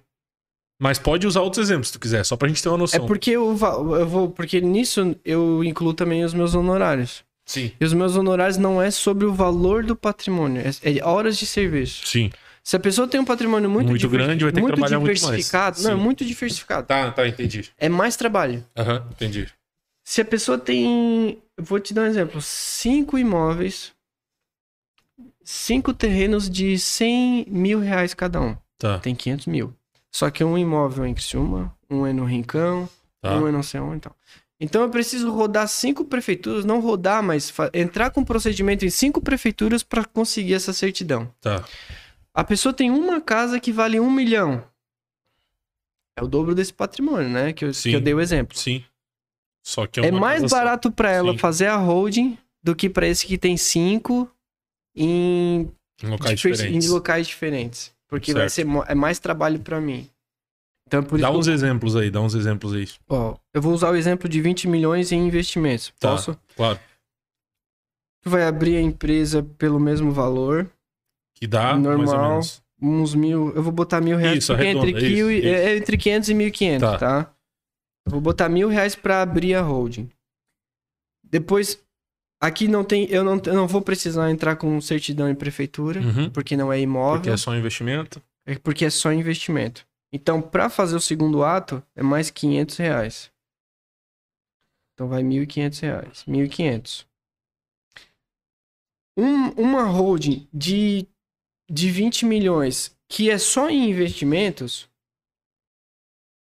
Mas 0.78 0.98
pode 0.98 1.26
usar 1.26 1.40
outros 1.40 1.66
exemplos 1.66 1.88
se 1.88 1.92
tu 1.94 2.00
quiser, 2.00 2.24
só 2.24 2.36
pra 2.36 2.48
gente 2.48 2.62
ter 2.62 2.68
uma 2.68 2.76
é 2.76 2.80
noção. 2.80 3.06
porque 3.06 3.30
eu, 3.30 3.56
eu 3.98 4.06
vou, 4.06 4.30
porque 4.30 4.60
nisso 4.60 5.16
eu 5.24 5.64
incluo 5.64 5.94
também 5.94 6.22
os 6.24 6.34
meus 6.34 6.54
honorários. 6.54 7.24
Sim. 7.46 7.72
E 7.80 7.84
os 7.84 7.92
meus 7.94 8.16
honorários 8.16 8.58
não 8.58 8.82
é 8.82 8.90
sobre 8.90 9.24
o 9.24 9.32
valor 9.32 9.84
do 9.84 9.94
patrimônio, 9.96 10.60
é, 10.62 10.98
é 10.98 11.04
horas 11.04 11.38
de 11.38 11.46
serviço. 11.46 12.06
Sim. 12.06 12.30
Se 12.62 12.74
a 12.74 12.80
pessoa 12.80 13.06
tem 13.06 13.20
um 13.20 13.24
patrimônio 13.24 13.70
muito, 13.70 13.88
Muito 13.88 14.00
diver- 14.00 14.20
grande, 14.26 14.42
vai 14.44 14.52
ter 14.52 14.56
que 14.56 14.62
muito 14.62 14.74
trabalhar 14.74 14.98
muito 14.98 15.08
mais. 15.10 15.20
diversificado, 15.20 15.82
não, 15.82 15.90
é 15.92 15.94
muito 15.94 16.24
diversificado. 16.24 16.86
Tá, 16.88 17.12
tá, 17.12 17.26
entendi. 17.28 17.70
É 17.78 17.88
mais 17.88 18.16
trabalho. 18.16 18.66
Aham, 18.76 19.06
entendi. 19.12 19.48
Se 20.04 20.20
a 20.20 20.24
pessoa 20.24 20.58
tem. 20.58 21.38
Vou 21.56 21.78
te 21.80 21.94
dar 21.94 22.02
um 22.02 22.06
exemplo: 22.06 22.40
cinco 22.42 23.16
imóveis, 23.16 23.92
cinco 25.44 25.94
terrenos 25.94 26.50
de 26.50 26.78
100 26.78 27.46
mil 27.48 27.78
reais 27.80 28.12
cada 28.14 28.40
um. 28.40 28.56
Tá, 28.78 28.98
Tem 28.98 29.14
500 29.14 29.46
mil. 29.46 29.74
Só 30.16 30.30
que 30.30 30.42
um 30.42 30.56
imóvel 30.56 31.04
é 31.04 31.08
em 31.08 31.12
Criciúma, 31.14 31.76
um 31.90 32.06
é 32.06 32.10
no 32.10 32.24
Rincão, 32.24 32.88
tá. 33.20 33.36
um 33.36 33.46
é 33.46 33.52
não 33.52 33.62
sei 33.62 33.78
onde 33.80 33.96
então. 33.96 34.14
Então 34.58 34.80
eu 34.80 34.88
preciso 34.88 35.30
rodar 35.30 35.68
cinco 35.68 36.06
prefeituras, 36.06 36.64
não 36.64 36.80
rodar, 36.80 37.22
mas 37.22 37.52
entrar 37.74 38.08
com 38.08 38.24
procedimento 38.24 38.82
em 38.86 38.88
cinco 38.88 39.20
prefeituras 39.20 39.82
para 39.82 40.06
conseguir 40.06 40.54
essa 40.54 40.72
certidão. 40.72 41.30
Tá. 41.38 41.62
A 42.32 42.42
pessoa 42.42 42.72
tem 42.72 42.90
uma 42.90 43.20
casa 43.20 43.60
que 43.60 43.70
vale 43.70 44.00
um 44.00 44.10
milhão. 44.10 44.64
É 46.18 46.22
o 46.24 46.26
dobro 46.26 46.54
desse 46.54 46.72
patrimônio, 46.72 47.28
né? 47.28 47.52
Que 47.52 47.66
eu, 47.66 47.70
que 47.72 47.92
eu 47.92 48.00
dei 48.00 48.14
o 48.14 48.20
exemplo. 48.20 48.56
Sim. 48.56 48.82
Só 49.62 49.86
que 49.86 50.00
É 50.00 50.08
uma 50.10 50.18
mais 50.18 50.50
barato 50.50 50.90
para 50.90 51.12
ela 51.12 51.32
Sim. 51.32 51.38
fazer 51.38 51.66
a 51.66 51.76
holding 51.76 52.38
do 52.62 52.74
que 52.74 52.88
para 52.88 53.06
esse 53.06 53.26
que 53.26 53.36
tem 53.36 53.58
cinco 53.58 54.30
em, 54.94 55.70
Em 56.02 56.06
locais 56.08 56.36
difer- 56.36 56.52
diferentes. 56.52 56.88
em 56.88 56.90
locais 56.90 57.26
diferentes. 57.26 57.95
Porque 58.08 58.32
vai 58.32 58.42
Certo. 58.48 58.52
ser 58.54 58.64
mo- 58.64 58.84
é 58.86 58.94
mais 58.94 59.18
trabalho 59.18 59.58
para 59.60 59.80
mim. 59.80 60.08
Então, 60.86 61.02
por 61.02 61.18
Dá 61.20 61.28
isso, 61.28 61.38
uns 61.38 61.46
exemplos 61.48 61.96
aí, 61.96 62.10
dá 62.10 62.20
uns 62.20 62.34
exemplos 62.34 62.72
aí. 62.72 62.86
ó, 63.08 63.36
eu 63.52 63.60
vou 63.60 63.72
usar 63.72 63.90
o 63.90 63.96
exemplo 63.96 64.28
de 64.28 64.40
20 64.40 64.68
milhões 64.68 65.10
em 65.10 65.26
investimentos. 65.26 65.92
Tá. 65.98 66.10
Posso? 66.12 66.38
Claro. 66.54 66.78
Tu 68.22 68.30
vai 68.30 68.44
abrir 68.44 68.76
a 68.76 68.80
empresa 68.80 69.42
pelo 69.42 69.80
mesmo 69.80 70.12
valor, 70.12 70.70
Que 71.34 71.46
dá 71.46 71.76
Normal. 71.76 72.40
uns 72.80 73.14
mil. 73.14 73.52
Eu 73.54 73.62
vou 73.62 73.72
botar 73.72 74.00
mil 74.00 74.16
reais 74.16 74.38
Isso, 74.38 74.52
é 74.52 74.66
entre, 74.66 74.68
arredonda, 74.92 74.98
quil 75.00 75.30
isso, 75.30 75.46
e- 75.46 75.48
é 75.48 75.76
entre 75.76 75.96
500 75.96 76.28
e 76.28 76.34
1.500, 76.34 76.80
Tá. 76.80 76.98
tá. 76.98 77.34
Eu 78.06 78.12
vou 78.12 78.20
botar 78.20 78.48
mil 78.48 78.68
reais 78.68 78.94
para 78.94 79.20
abrir 79.22 79.54
a 79.54 79.62
holding. 79.62 80.08
Depois, 81.24 81.82
aqui 82.40 82.68
não 82.68 82.84
tem. 82.84 83.06
Eu 83.10 83.22
não, 83.24 83.40
eu 83.44 83.54
não 83.54 83.66
vou 83.66 83.82
precisar 83.82 84.30
entrar 84.30 84.56
com 84.56 84.80
certidão 84.80 85.28
em 85.28 85.34
prefeitura, 85.34 86.00
Uhum. 86.00 86.30
porque 86.30 86.56
não 86.56 86.72
é 86.72 86.80
imóvel. 86.80 87.20
Porque 87.20 87.30
é 87.30 87.36
só 87.36 87.54
investimento. 87.56 88.22
É 88.44 88.56
porque 88.58 88.84
é 88.84 88.90
só 88.90 89.12
investimento. 89.12 89.86
Então, 90.12 90.40
para 90.40 90.70
fazer 90.70 90.94
o 90.96 91.00
segundo 91.00 91.42
ato, 91.42 91.82
é 91.94 92.02
mais 92.02 92.30
500 92.30 92.76
reais. 92.76 93.30
Então, 94.94 95.08
vai 95.08 95.22
1.500 95.22 95.80
reais. 95.80 96.24
1.500. 96.26 97.06
Um, 99.18 99.48
uma 99.60 99.82
holding 99.84 100.46
de, 100.52 101.06
de 101.70 101.90
20 101.90 102.24
milhões, 102.26 102.96
que 103.08 103.30
é 103.30 103.38
só 103.38 103.68
em 103.68 103.90
investimentos, 103.90 104.88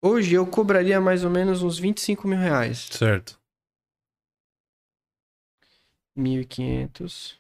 hoje 0.03 0.35
eu 0.35 0.47
cobraria 0.47 1.01
mais 1.01 1.23
ou 1.25 1.31
menos 1.31 1.63
uns 1.63 1.79
25 1.79 2.27
mil 2.27 2.39
reais. 2.39 2.89
Certo. 2.91 3.39
1.500 6.17 7.39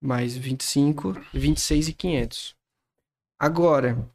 mais 0.00 0.36
25, 0.36 1.12
26,500. 1.34 2.56
Agora, 3.38 4.08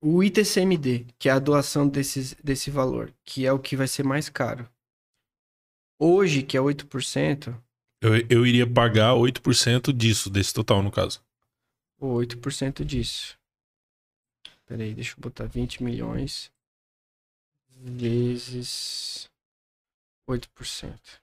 o 0.00 0.22
ITCMD, 0.22 1.06
que 1.18 1.28
é 1.28 1.32
a 1.32 1.38
doação 1.38 1.88
desses, 1.88 2.34
desse 2.34 2.70
valor, 2.70 3.12
que 3.24 3.44
é 3.46 3.52
o 3.52 3.58
que 3.58 3.76
vai 3.76 3.88
ser 3.88 4.04
mais 4.04 4.28
caro. 4.28 4.68
Hoje, 5.98 6.42
que 6.42 6.56
é 6.56 6.60
8%, 6.60 7.54
Eu, 8.00 8.16
eu 8.28 8.46
iria 8.46 8.68
pagar 8.68 9.14
8% 9.14 9.92
disso, 9.92 10.28
desse 10.30 10.52
total, 10.52 10.82
no 10.82 10.90
caso. 10.90 11.22
ou 11.98 12.16
8% 12.20 12.84
disso. 12.84 13.38
Peraí, 14.66 14.94
deixa 14.94 15.14
eu 15.14 15.20
botar 15.20 15.46
20 15.46 15.82
milhões 15.82 16.50
vezes 17.84 19.28
8%. 20.28 21.20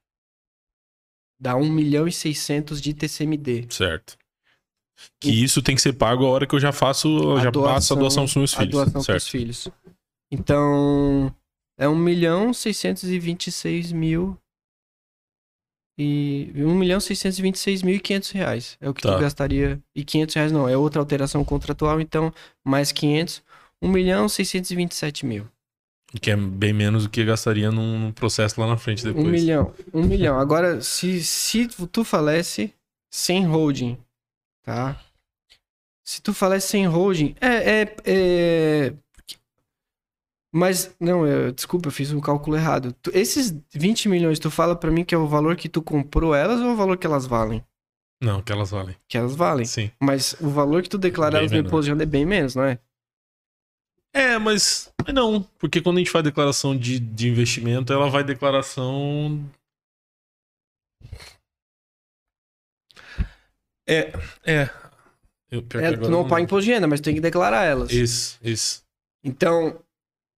dá 1.41 1.55
1 1.55 1.69
milhão 1.71 2.07
e 2.07 2.11
600 2.11 2.81
de 2.81 2.93
TCMD. 2.93 3.67
Certo. 3.69 4.17
Que 5.21 5.29
isso 5.29 5.61
tem 5.61 5.73
que 5.75 5.81
ser 5.81 5.93
pago 5.93 6.25
a 6.25 6.29
hora 6.29 6.45
que 6.45 6.53
eu 6.53 6.59
já 6.59 6.73
faço, 6.73 7.07
A 7.37 7.41
já 7.41 7.51
passo 7.51 7.93
a 7.93 7.95
doação 7.95 7.97
doação- 7.97 8.23
pros 8.25 8.35
meus 8.35 8.53
A 8.53 8.57
filhos. 8.57 8.71
doação 8.73 8.91
para 8.93 9.01
certo. 9.03 9.21
os 9.23 9.27
filhos. 9.29 9.67
Então, 10.29 11.33
é 11.77 11.87
1 11.87 11.95
milhão 11.95 12.53
626 12.53 13.93
mil 13.93 14.37
e 15.97 16.51
1 16.55 16.75
milhão 16.75 16.99
626 16.99 17.81
mil 17.83 17.95
e 17.95 17.99
500 18.01 18.31
reais. 18.31 18.77
É 18.81 18.89
o 18.89 18.93
que 18.93 19.01
Tá. 19.01 19.15
tu 19.15 19.21
gastaria. 19.21 19.81
E 19.95 20.03
500 20.03 20.35
reais 20.35 20.51
não, 20.51 20.67
é 20.67 20.75
outra 20.75 20.99
alteração 20.99 21.43
contratual, 21.45 21.99
então 22.01 22.33
mais 22.65 22.91
500. 22.91 23.41
1 23.81 23.87
milhão 23.89 24.27
627 24.27 25.25
mil. 25.25 25.49
Que 26.21 26.31
é 26.31 26.35
bem 26.35 26.73
menos 26.73 27.03
do 27.03 27.09
que 27.09 27.23
gastaria 27.23 27.71
num, 27.71 28.11
processo 28.11 28.59
lá 28.59 28.67
na 28.67 28.77
frente 28.77 29.03
depois. 29.03 29.25
Um 29.25 29.29
milhão. 29.29 29.73
Um 29.93 30.03
milhão. 30.03 30.39
Agora, 30.39 30.81
se, 30.81 31.23
se 31.23 31.67
tu 31.91 32.03
falece 32.03 32.73
sem 33.11 33.45
holding, 33.45 33.97
tá? 34.63 34.99
Se 36.03 36.21
tu 36.21 36.33
falece 36.33 36.67
sem 36.67 36.87
holding, 36.87 37.35
é. 37.39 37.81
é, 37.81 37.95
é... 38.05 38.93
Mas, 40.51 40.95
não, 40.99 41.27
eu, 41.27 41.51
desculpa, 41.51 41.89
eu 41.89 41.91
fiz 41.91 42.11
um 42.11 42.19
cálculo 42.19 42.57
errado. 42.57 42.91
Tu- 43.03 43.11
esses 43.13 43.55
20 43.71 44.09
milhões, 44.09 44.39
tu 44.39 44.49
fala 44.49 44.75
pra 44.75 44.89
mim 44.89 45.05
que 45.05 45.13
é 45.13 45.17
o 45.17 45.27
valor 45.27 45.55
que 45.55 45.69
tu 45.69 45.79
comprou 45.79 46.33
elas 46.33 46.59
ou 46.59 46.71
o 46.71 46.75
valor 46.75 46.97
que 46.97 47.05
elas 47.05 47.27
valem? 47.27 47.63
Não, 48.19 48.41
que 48.41 48.51
elas 48.51 48.71
valem. 48.71 48.95
Que 49.07 49.17
elas 49.17 49.35
valem. 49.35 49.65
Sim. 49.65 49.91
Mas 49.99 50.35
o 50.41 50.49
valor 50.49 50.81
que 50.81 50.89
tu 50.89 50.97
declara 50.97 51.33
Bem 51.33 51.41
elas 51.41 51.51
no 51.51 51.57
imposto 51.59 51.83
de 51.83 51.91
renda 51.91 52.03
é 52.03 52.07
bem 52.07 52.25
menos, 52.25 52.55
não 52.55 52.63
é? 52.63 52.79
É, 54.13 54.37
mas 54.37 54.91
mas 55.05 55.13
não, 55.13 55.41
porque 55.57 55.81
quando 55.81 55.97
a 55.97 55.99
gente 55.99 56.11
faz 56.11 56.23
declaração 56.23 56.77
de, 56.77 56.99
de 56.99 57.27
investimento, 57.29 57.93
ela 57.93 58.09
vai 58.09 58.23
declaração. 58.23 59.43
É, 63.87 64.11
é. 64.45 64.69
Eu, 65.51 65.65
É, 65.81 65.97
tu 65.97 66.11
não 66.11 66.27
paga 66.27 66.41
imposto 66.43 66.65
de 66.65 66.71
renda, 66.71 66.87
mas 66.87 67.01
tem 67.01 67.15
que 67.15 67.21
declarar 67.21 67.63
elas. 67.63 67.91
Isso, 67.91 68.37
isso. 68.43 68.83
Então, 69.23 69.81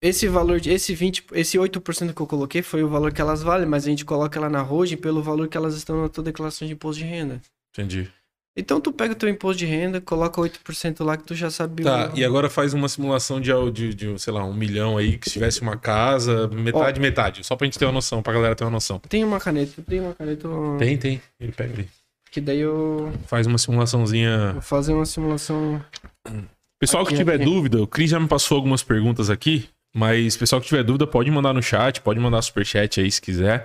esse 0.01 0.27
valor, 0.27 0.59
de- 0.59 0.69
esse 0.71 0.95
20, 0.95 1.25
esse 1.33 1.57
8% 1.59 2.13
que 2.13 2.21
eu 2.21 2.27
coloquei 2.27 2.61
foi 2.61 2.81
o 2.83 2.87
valor 2.89 3.11
que 3.13 3.19
elas 3.19 3.43
valem, 3.43 3.67
mas 3.67 3.85
a 3.85 3.89
gente 3.89 4.05
coloca 4.05 4.39
ela 4.39 4.49
na 4.49 4.61
holding 4.61 4.97
pelo 4.97 5.21
valor 5.21 5.49
que 5.49 5.57
elas 5.57 5.75
estão 5.75 6.01
na 6.01 6.07
tua 6.09 6.23
declaração 6.23 6.65
de 6.65 6.73
imposto 6.73 7.01
de 7.01 7.05
renda. 7.09 7.41
Entendi. 7.73 8.09
Então 8.55 8.81
tu 8.81 8.91
pega 8.91 9.13
o 9.13 9.15
teu 9.15 9.29
imposto 9.29 9.59
de 9.59 9.65
renda, 9.65 10.01
coloca 10.01 10.41
8% 10.41 11.03
lá 11.05 11.15
que 11.15 11.23
tu 11.23 11.33
já 11.33 11.49
sabe. 11.49 11.83
Tá, 11.83 12.11
o- 12.13 12.17
e 12.19 12.25
agora 12.25 12.49
faz 12.49 12.73
uma 12.73 12.89
simulação 12.89 13.39
de, 13.39 13.51
de, 13.71 13.93
de, 13.93 14.19
sei 14.21 14.33
lá, 14.33 14.43
um 14.43 14.53
milhão 14.53 14.97
aí, 14.97 15.17
que 15.17 15.27
se 15.29 15.33
tivesse 15.33 15.61
uma 15.61 15.77
casa, 15.77 16.49
metade, 16.49 16.99
metade. 16.99 17.43
Só 17.45 17.55
pra 17.55 17.65
gente 17.65 17.79
ter 17.79 17.85
uma 17.85 17.93
noção, 17.93 18.21
pra 18.21 18.33
galera 18.33 18.53
ter 18.53 18.65
uma 18.65 18.71
noção. 18.71 18.99
Tem 19.07 19.23
uma 19.23 19.39
caneta, 19.39 19.81
tem 19.81 20.01
uma 20.01 20.13
caneta 20.13 20.49
Tem, 20.77 20.97
tem. 20.97 21.21
Ele 21.39 21.53
pega 21.53 21.73
ali. 21.73 21.89
que 22.29 22.41
daí 22.41 22.59
eu 22.59 23.13
Faz 23.25 23.47
uma 23.47 23.57
simulaçãozinha. 23.57 24.51
vou 24.53 24.61
fazer 24.61 24.91
uma 24.93 25.05
simulação. 25.05 25.81
Pessoal 26.79 27.05
que 27.05 27.13
Aqui, 27.13 27.17
tiver 27.21 27.35
aqui. 27.35 27.45
dúvida, 27.45 27.81
o 27.81 27.87
Cris 27.87 28.09
já 28.09 28.19
me 28.19 28.27
passou 28.27 28.55
algumas 28.57 28.83
perguntas 28.83 29.29
aqui, 29.29 29.69
mas 29.95 30.35
pessoal 30.35 30.59
que 30.59 30.67
tiver 30.67 30.83
dúvida 30.83 31.05
pode 31.07 31.29
mandar 31.31 31.53
no 31.53 31.61
chat, 31.61 32.01
pode 32.01 32.19
mandar 32.19 32.41
superchat 32.41 32.99
aí 32.99 33.09
se 33.11 33.21
quiser. 33.21 33.63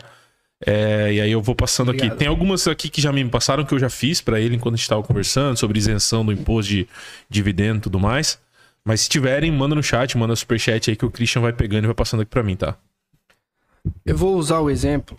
É, 0.64 1.12
e 1.12 1.20
aí 1.20 1.30
eu 1.30 1.42
vou 1.42 1.54
passando 1.54 1.90
aqui. 1.90 1.98
Obrigado. 1.98 2.18
Tem 2.18 2.28
algumas 2.28 2.66
aqui 2.66 2.88
que 2.88 3.00
já 3.00 3.12
me 3.12 3.28
passaram 3.28 3.64
que 3.64 3.74
eu 3.74 3.78
já 3.78 3.90
fiz 3.90 4.20
pra 4.22 4.40
ele 4.40 4.56
enquanto 4.56 4.74
a 4.74 4.76
gente 4.78 4.88
tava 4.88 5.02
conversando 5.02 5.56
sobre 5.58 5.78
isenção 5.78 6.24
do 6.24 6.32
imposto 6.32 6.70
de 6.72 6.88
dividendo 7.28 7.78
e 7.78 7.82
tudo 7.82 8.00
mais. 8.00 8.40
Mas 8.84 9.02
se 9.02 9.08
tiverem, 9.08 9.50
manda 9.52 9.74
no 9.74 9.82
chat, 9.82 10.16
manda 10.16 10.34
superchat 10.36 10.88
aí 10.90 10.96
que 10.96 11.04
o 11.04 11.10
Christian 11.10 11.42
vai 11.42 11.52
pegando 11.52 11.84
e 11.84 11.86
vai 11.86 11.94
passando 11.94 12.20
aqui 12.22 12.30
pra 12.30 12.42
mim, 12.42 12.56
tá? 12.56 12.76
Eu 14.04 14.16
vou 14.16 14.36
usar 14.36 14.60
o 14.60 14.70
exemplo 14.70 15.16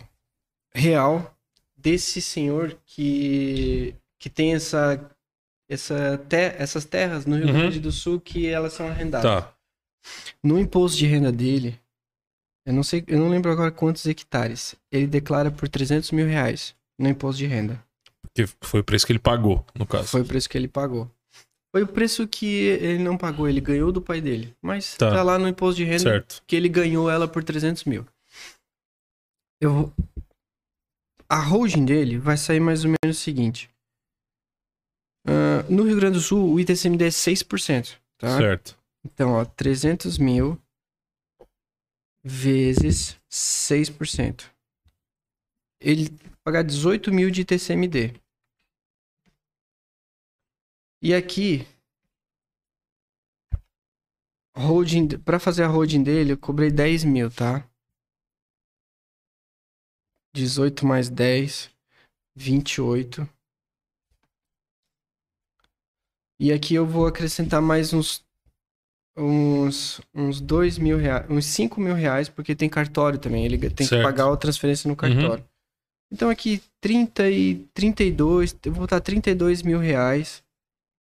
real 0.74 1.34
desse 1.76 2.20
senhor 2.20 2.76
que 2.84 3.94
que 4.18 4.28
tem 4.28 4.54
essa 4.54 5.00
essa 5.70 6.18
te- 6.28 6.54
essas 6.58 6.84
terras 6.84 7.24
no 7.26 7.36
Rio 7.36 7.46
Uhum. 7.48 7.52
Grande 7.52 7.78
do 7.80 7.92
Sul 7.92 8.20
que 8.20 8.46
elas 8.46 8.72
são 8.72 8.88
arrendadas. 8.88 9.30
Tá. 9.44 9.52
No 10.42 10.58
imposto 10.58 10.96
de 10.98 11.06
renda 11.06 11.30
dele, 11.30 11.78
eu 12.68 12.74
não 12.74 12.82
sei, 12.82 13.02
eu 13.06 13.18
não 13.18 13.30
lembro 13.30 13.50
agora 13.50 13.70
quantos 13.72 14.04
hectares. 14.04 14.76
Ele 14.92 15.06
declara 15.06 15.50
por 15.50 15.68
300 15.68 16.10
mil 16.12 16.26
reais 16.26 16.74
no 16.98 17.08
imposto 17.08 17.38
de 17.38 17.46
renda. 17.46 17.82
Porque 18.22 18.46
foi 18.60 18.80
o 18.80 18.84
preço 18.84 19.06
que 19.06 19.12
ele 19.12 19.18
pagou, 19.18 19.64
no 19.74 19.86
caso. 19.86 20.08
Foi 20.08 20.20
o 20.20 20.24
preço 20.26 20.48
que 20.50 20.58
ele 20.58 20.68
pagou. 20.68 21.10
Foi 21.74 21.82
o 21.82 21.86
preço 21.86 22.28
que 22.28 22.46
ele 22.46 23.02
não 23.02 23.16
pagou, 23.16 23.48
ele 23.48 23.60
ganhou 23.60 23.90
do 23.90 24.02
pai 24.02 24.20
dele. 24.20 24.54
Mas 24.60 24.96
Tá. 24.96 25.10
tá, 25.10 25.22
lá 25.22 25.38
no 25.38 25.48
imposto 25.48 25.76
de 25.76 25.84
renda 25.84 25.98
Certo. 25.98 26.42
que 26.46 26.54
ele 26.54 26.68
ganhou 26.68 27.08
ela 27.10 27.26
por 27.26 27.42
300 27.42 27.84
mil. 27.84 28.06
Eu. 29.60 29.90
A 31.28 31.40
holding 31.40 31.84
dele 31.86 32.18
vai 32.18 32.36
sair 32.36 32.60
mais 32.60 32.84
ou 32.84 32.90
menos 33.02 33.18
o 33.18 33.20
seguinte. 33.20 33.70
Ah, 35.26 35.64
no 35.68 35.84
Rio 35.84 35.96
Grande 35.96 36.18
do 36.18 36.22
Sul, 36.22 36.52
o 36.54 36.60
ITCMD 36.60 37.06
é 37.06 37.10
6%. 37.10 37.98
Tá? 38.18 38.36
Certo. 38.36 38.78
Então, 39.04 39.32
ó, 39.32 39.44
300 39.44 40.18
mil 40.18 40.58
vezes 42.22 43.20
6%. 43.30 44.50
Ele 45.80 46.08
pagar 46.42 46.62
18 46.62 47.12
mil 47.12 47.30
de 47.30 47.44
TCMD. 47.44 48.20
E 51.00 51.14
aqui, 51.14 51.66
holding, 54.56 55.18
para 55.20 55.38
fazer 55.38 55.62
a 55.62 55.68
holding 55.68 56.02
dele, 56.02 56.32
eu 56.32 56.38
cobrei 56.38 56.70
10 56.70 57.04
mil, 57.04 57.30
tá? 57.30 57.68
18 60.34 60.84
mais 60.84 61.08
10, 61.08 61.70
28. 62.34 63.28
E 66.40 66.52
aqui 66.52 66.74
eu 66.74 66.86
vou 66.86 67.06
acrescentar 67.06 67.60
mais 67.60 67.92
uns 67.92 68.24
uns, 69.18 70.00
uns 70.14 70.40
2 70.40 70.78
mil 70.78 70.96
reais, 70.96 71.26
uns 71.28 71.44
5 71.46 71.80
mil 71.80 71.94
reais, 71.94 72.28
porque 72.28 72.54
tem 72.54 72.68
cartório 72.68 73.18
também. 73.18 73.44
Ele 73.44 73.58
tem 73.70 73.86
Certo. 73.86 74.00
que 74.00 74.06
pagar 74.06 74.32
a 74.32 74.36
transferência 74.36 74.88
no 74.88 74.96
cartório. 74.96 75.44
Então 76.12 76.30
aqui 76.30 76.62
30 76.80 77.28
e 77.30 77.56
32, 77.74 78.56
eu 78.64 78.72
vou 78.72 78.80
botar 78.82 79.00
32 79.00 79.62
mil 79.62 79.78
reais 79.78 80.42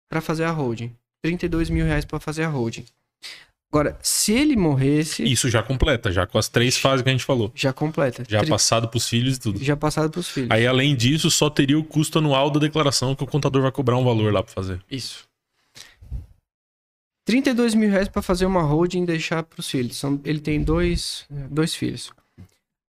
pra 0.09 0.19
fazer 0.21 0.43
a 0.43 0.51
holding. 0.51 0.91
32 1.23 1.69
mil 1.69 1.85
reais 1.85 2.03
pra 2.05 2.19
fazer 2.19 2.43
a 2.43 2.49
holding. 2.49 2.85
Agora, 3.71 3.97
se 4.01 4.31
ele 4.31 4.55
morresse, 4.55 5.23
Isso 5.23 5.49
já 5.49 5.61
completa, 5.61 6.09
já 6.09 6.25
com 6.25 6.37
as 6.37 6.47
três 6.47 6.77
fases 6.77 7.03
que 7.03 7.09
a 7.09 7.11
gente 7.11 7.25
falou. 7.25 7.51
já 7.53 7.73
completa. 7.73 8.23
Já 8.27 8.39
Tri- 8.39 8.49
passado 8.49 8.87
pros 8.87 9.09
filhos 9.09 9.35
e 9.35 9.39
tudo. 9.41 9.61
já 9.61 9.75
passado 9.75 10.09
pros 10.09 10.29
filhos. 10.29 10.49
Aí, 10.51 10.65
além 10.65 10.95
disso, 10.95 11.29
só 11.29 11.49
teria 11.49 11.77
o 11.77 11.83
custo 11.83 12.19
anual 12.19 12.49
da 12.49 12.61
declaração 12.61 13.13
que 13.13 13.23
o 13.23 13.27
contador 13.27 13.61
vai 13.61 13.71
cobrar 13.71 13.97
um 13.97 14.05
valor 14.05 14.31
lá 14.31 14.41
pra 14.41 14.53
fazer. 14.53 14.79
Isso. 14.89 15.27
32 17.27 17.75
mil 17.75 17.89
reais 17.89 18.07
pra 18.07 18.21
fazer 18.21 18.45
uma 18.45 18.61
holding 18.63 19.03
e 19.03 19.05
deixar 19.05 19.43
pros 19.43 19.69
filhos. 19.69 19.97
São, 19.97 20.19
ele 20.23 20.39
tem 20.39 20.63
dois, 20.63 21.25
dois 21.29 21.75
filhos. 21.75 22.09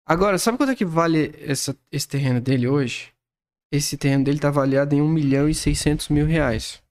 Agora, 0.05 0.37
sabe 0.39 0.57
quanto 0.57 0.71
é 0.71 0.75
que 0.75 0.85
vale 0.85 1.35
essa, 1.41 1.77
esse 1.91 2.07
terreno 2.07 2.39
dele 2.39 2.65
hoje? 2.67 3.09
Esse 3.69 3.97
terreno 3.97 4.23
dele 4.23 4.39
tá 4.39 4.47
avaliado 4.47 4.95
em 4.95 5.01
1 5.01 5.07
milhão 5.09 5.49
e 5.49 5.53
600 5.53 6.07
mil 6.07 6.25
reais. 6.25 6.81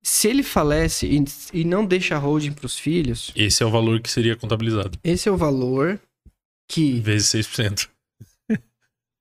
Se 0.00 0.28
ele 0.28 0.44
falece 0.44 1.06
e, 1.06 1.24
e 1.60 1.64
não 1.64 1.84
deixa 1.84 2.16
holding 2.16 2.52
pros 2.52 2.78
filhos, 2.78 3.32
Esse 3.34 3.62
é 3.62 3.66
o 3.66 3.70
valor 3.70 4.00
que 4.00 4.10
seria 4.10 4.36
contabilizado. 4.36 4.96
esse 5.04 5.28
é 5.28 5.32
o 5.32 5.36
valor 5.36 6.00
que 6.68 7.00
Vezes 7.00 7.28
6%. 7.46 7.88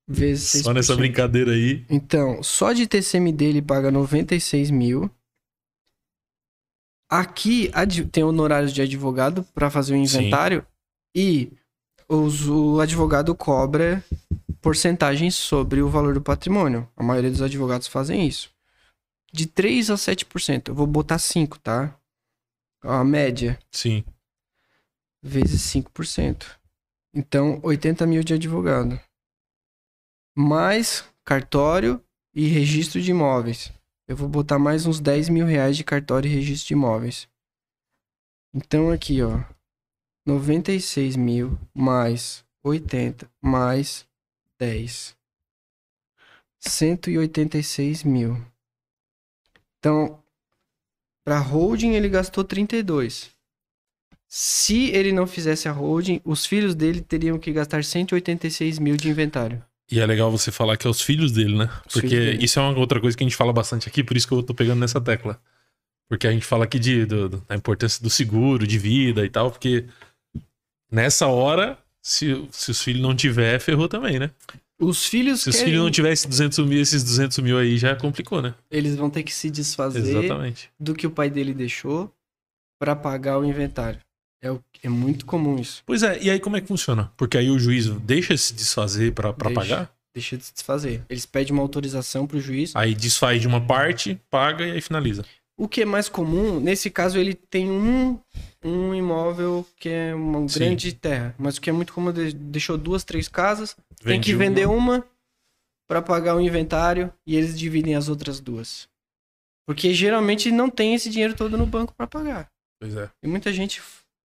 vezes 0.07 0.63
Só 0.63 0.71
nessa 0.71 0.93
6%. 0.93 0.97
brincadeira 0.97 1.51
aí. 1.51 1.83
Então, 1.89 2.41
só 2.43 2.71
de 2.73 2.85
TCM 2.87 3.31
dele 3.33 3.59
paga 3.61 3.91
96 3.91 4.69
mil. 4.71 5.09
Aqui 7.09 7.71
tem 8.11 8.23
honorários 8.23 8.71
de 8.71 8.81
advogado 8.81 9.43
para 9.53 9.69
fazer 9.71 9.93
o 9.93 9.97
inventário 9.97 10.65
e 11.15 11.51
os- 12.07 12.47
o 12.47 12.79
advogado 12.79 13.33
cobra 13.33 14.03
porcentagem 14.61 15.31
sobre 15.31 15.81
o 15.81 15.89
valor 15.89 16.13
do 16.13 16.21
patrimônio. 16.21 16.87
A 16.95 17.01
maioria 17.01 17.31
dos 17.31 17.41
advogados 17.41 17.87
fazem 17.87 18.27
isso. 18.27 18.51
De 19.31 19.47
3 19.47 19.89
a 19.89 19.97
7%. 19.97 20.69
Eu 20.69 20.75
vou 20.75 20.85
botar 20.85 21.17
5, 21.17 21.57
tá? 21.59 21.97
A 22.81 23.03
média 23.03 23.59
Sim. 23.71 24.03
vezes 25.21 25.61
5%. 25.63 26.59
Então, 27.13 27.59
80 27.63 28.05
mil 28.05 28.23
de 28.23 28.33
advogado. 28.35 28.99
Mais 30.37 31.03
cartório 31.25 32.03
e 32.33 32.47
registro 32.47 33.01
de 33.01 33.11
imóveis. 33.11 33.71
Eu 34.09 34.15
vou 34.15 34.27
botar 34.27 34.57
mais 34.57 34.87
uns 34.87 34.99
10 34.99 35.29
mil 35.29 35.45
reais 35.45 35.77
de 35.77 35.83
cartório 35.83 36.27
e 36.27 36.33
registro 36.33 36.69
de 36.69 36.73
imóveis. 36.73 37.29
Então, 38.51 38.89
aqui, 38.89 39.21
ó. 39.21 39.43
96 40.25 41.15
mil 41.15 41.59
mais 41.75 42.43
80 42.63 43.29
mais 43.39 44.07
10. 44.57 45.15
186 46.59 48.03
mil. 48.03 48.43
Então, 49.77 50.19
para 51.23 51.37
holding 51.37 51.91
ele 51.91 52.09
gastou 52.09 52.43
32. 52.43 53.29
Se 54.27 54.89
ele 54.89 55.11
não 55.11 55.27
fizesse 55.27 55.69
a 55.69 55.71
holding, 55.71 56.19
os 56.25 56.47
filhos 56.47 56.73
dele 56.73 57.01
teriam 57.01 57.37
que 57.37 57.53
gastar 57.53 57.83
186 57.83 58.79
mil 58.79 58.97
de 58.97 59.07
inventário. 59.07 59.63
E 59.91 59.99
é 59.99 60.05
legal 60.05 60.29
você 60.31 60.51
falar 60.51 60.77
que 60.77 60.85
é 60.85 60.89
os 60.89 61.01
filhos 61.01 61.31
dele, 61.31 61.57
né? 61.57 61.69
Os 61.87 61.93
Porque 61.93 62.07
dele. 62.09 62.43
isso 62.43 62.59
é 62.59 62.61
uma 62.61 62.77
outra 62.77 62.99
coisa 62.99 63.17
que 63.17 63.23
a 63.23 63.27
gente 63.27 63.35
fala 63.35 63.51
bastante 63.51 63.87
aqui, 63.87 64.03
por 64.03 64.15
isso 64.15 64.27
que 64.27 64.33
eu 64.33 64.43
tô 64.43 64.53
pegando 64.53 64.79
nessa 64.79 65.01
tecla. 65.01 65.41
Porque 66.07 66.27
a 66.27 66.31
gente 66.31 66.45
fala 66.45 66.63
aqui 66.65 66.77
de, 66.79 67.05
do- 67.05 67.29
da 67.47 67.55
importância 67.55 68.01
do 68.01 68.09
seguro, 68.09 68.65
de 68.67 68.77
vida 68.77 69.25
e 69.25 69.29
tal, 69.29 69.49
porque 69.51 69.85
nessa 70.91 71.27
hora, 71.27 71.77
se, 72.01 72.47
se 72.51 72.71
os 72.71 72.81
filhos 72.81 73.01
não 73.01 73.15
tiver, 73.15 73.59
ferrou 73.59 73.87
também, 73.87 74.19
né? 74.19 74.31
Os 74.79 75.05
filhos 75.05 75.41
Se 75.41 75.49
os 75.49 75.55
querem- 75.55 75.71
filhos 75.71 75.83
não 75.83 75.91
tiver 75.91 76.11
esses 76.13 76.25
200 76.25 76.59
mil, 76.65 76.79
esses 76.81 77.03
200 77.03 77.37
mil 77.39 77.57
aí 77.57 77.77
já 77.77 77.95
complicou, 77.95 78.41
né? 78.41 78.53
eles 78.71 78.95
vão 78.95 79.09
ter 79.09 79.23
que 79.23 79.33
se 79.33 79.49
desfazer 79.49 79.99
Exatamente. 79.99 80.69
do 80.79 80.93
que 80.95 81.05
o 81.05 81.11
pai 81.11 81.29
dele 81.29 81.53
deixou 81.53 82.13
pra 82.79 82.95
pagar 82.95 83.37
o 83.39 83.43
inventário. 83.45 83.99
É, 84.41 84.51
o- 84.51 84.63
é 84.83 84.89
muito 84.89 85.25
comum 85.25 85.57
isso. 85.59 85.83
Pois 85.85 86.01
é, 86.03 86.21
e 86.21 86.29
aí 86.29 86.39
como 86.39 86.55
é 86.57 86.61
que 86.61 86.67
funciona? 86.67 87.11
Porque 87.17 87.37
aí 87.37 87.49
o 87.49 87.59
juiz 87.59 87.87
deixa 87.87 88.35
se 88.37 88.53
desfazer 88.53 89.11
Deixa. 89.11 89.33
pagar? 89.53 89.91
Deixa 90.13 90.37
de 90.37 90.45
se 90.45 90.53
desfazer. 90.53 91.03
Eles 91.09 91.25
pedem 91.25 91.53
uma 91.53 91.61
autorização 91.61 92.25
pro 92.25 92.39
juiz. 92.39 92.75
Aí 92.75 92.95
desfaz 92.95 93.41
de 93.41 93.47
uma 93.47 93.59
parte, 93.65 94.19
paga 94.29 94.65
e 94.65 94.71
aí 94.71 94.81
finaliza. 94.81 95.23
O 95.57 95.67
que 95.67 95.81
é 95.81 95.85
mais 95.85 96.07
comum, 96.07 96.59
nesse 96.59 96.89
caso, 96.89 97.19
ele 97.19 97.33
tem 97.33 97.69
um, 97.69 98.17
um 98.63 98.95
imóvel 98.95 99.67
que 99.77 99.89
é 99.89 100.15
uma 100.15 100.47
Sim. 100.47 100.59
grande 100.59 100.93
terra. 100.93 101.35
Mas 101.37 101.57
o 101.57 101.61
que 101.61 101.69
é 101.69 101.73
muito 101.73 101.91
comum, 101.93 102.13
de- 102.13 102.33
deixou 102.33 102.77
duas, 102.77 103.03
três 103.03 103.27
casas, 103.27 103.75
tem 104.01 104.13
Vende 104.13 104.31
que 104.31 104.35
vender 104.37 104.65
uma. 104.67 104.77
uma 104.99 105.05
pra 105.87 106.01
pagar 106.01 106.35
o 106.35 106.39
inventário 106.41 107.11
e 107.27 107.35
eles 107.35 107.59
dividem 107.59 107.95
as 107.95 108.07
outras 108.07 108.39
duas. 108.39 108.87
Porque 109.67 109.93
geralmente 109.93 110.49
não 110.49 110.69
tem 110.69 110.95
esse 110.95 111.09
dinheiro 111.09 111.35
todo 111.35 111.57
no 111.57 111.65
banco 111.65 111.93
pra 111.93 112.07
pagar. 112.07 112.49
Pois 112.81 112.95
é. 112.95 113.09
E 113.21 113.27
muita 113.27 113.51
gente. 113.51 113.81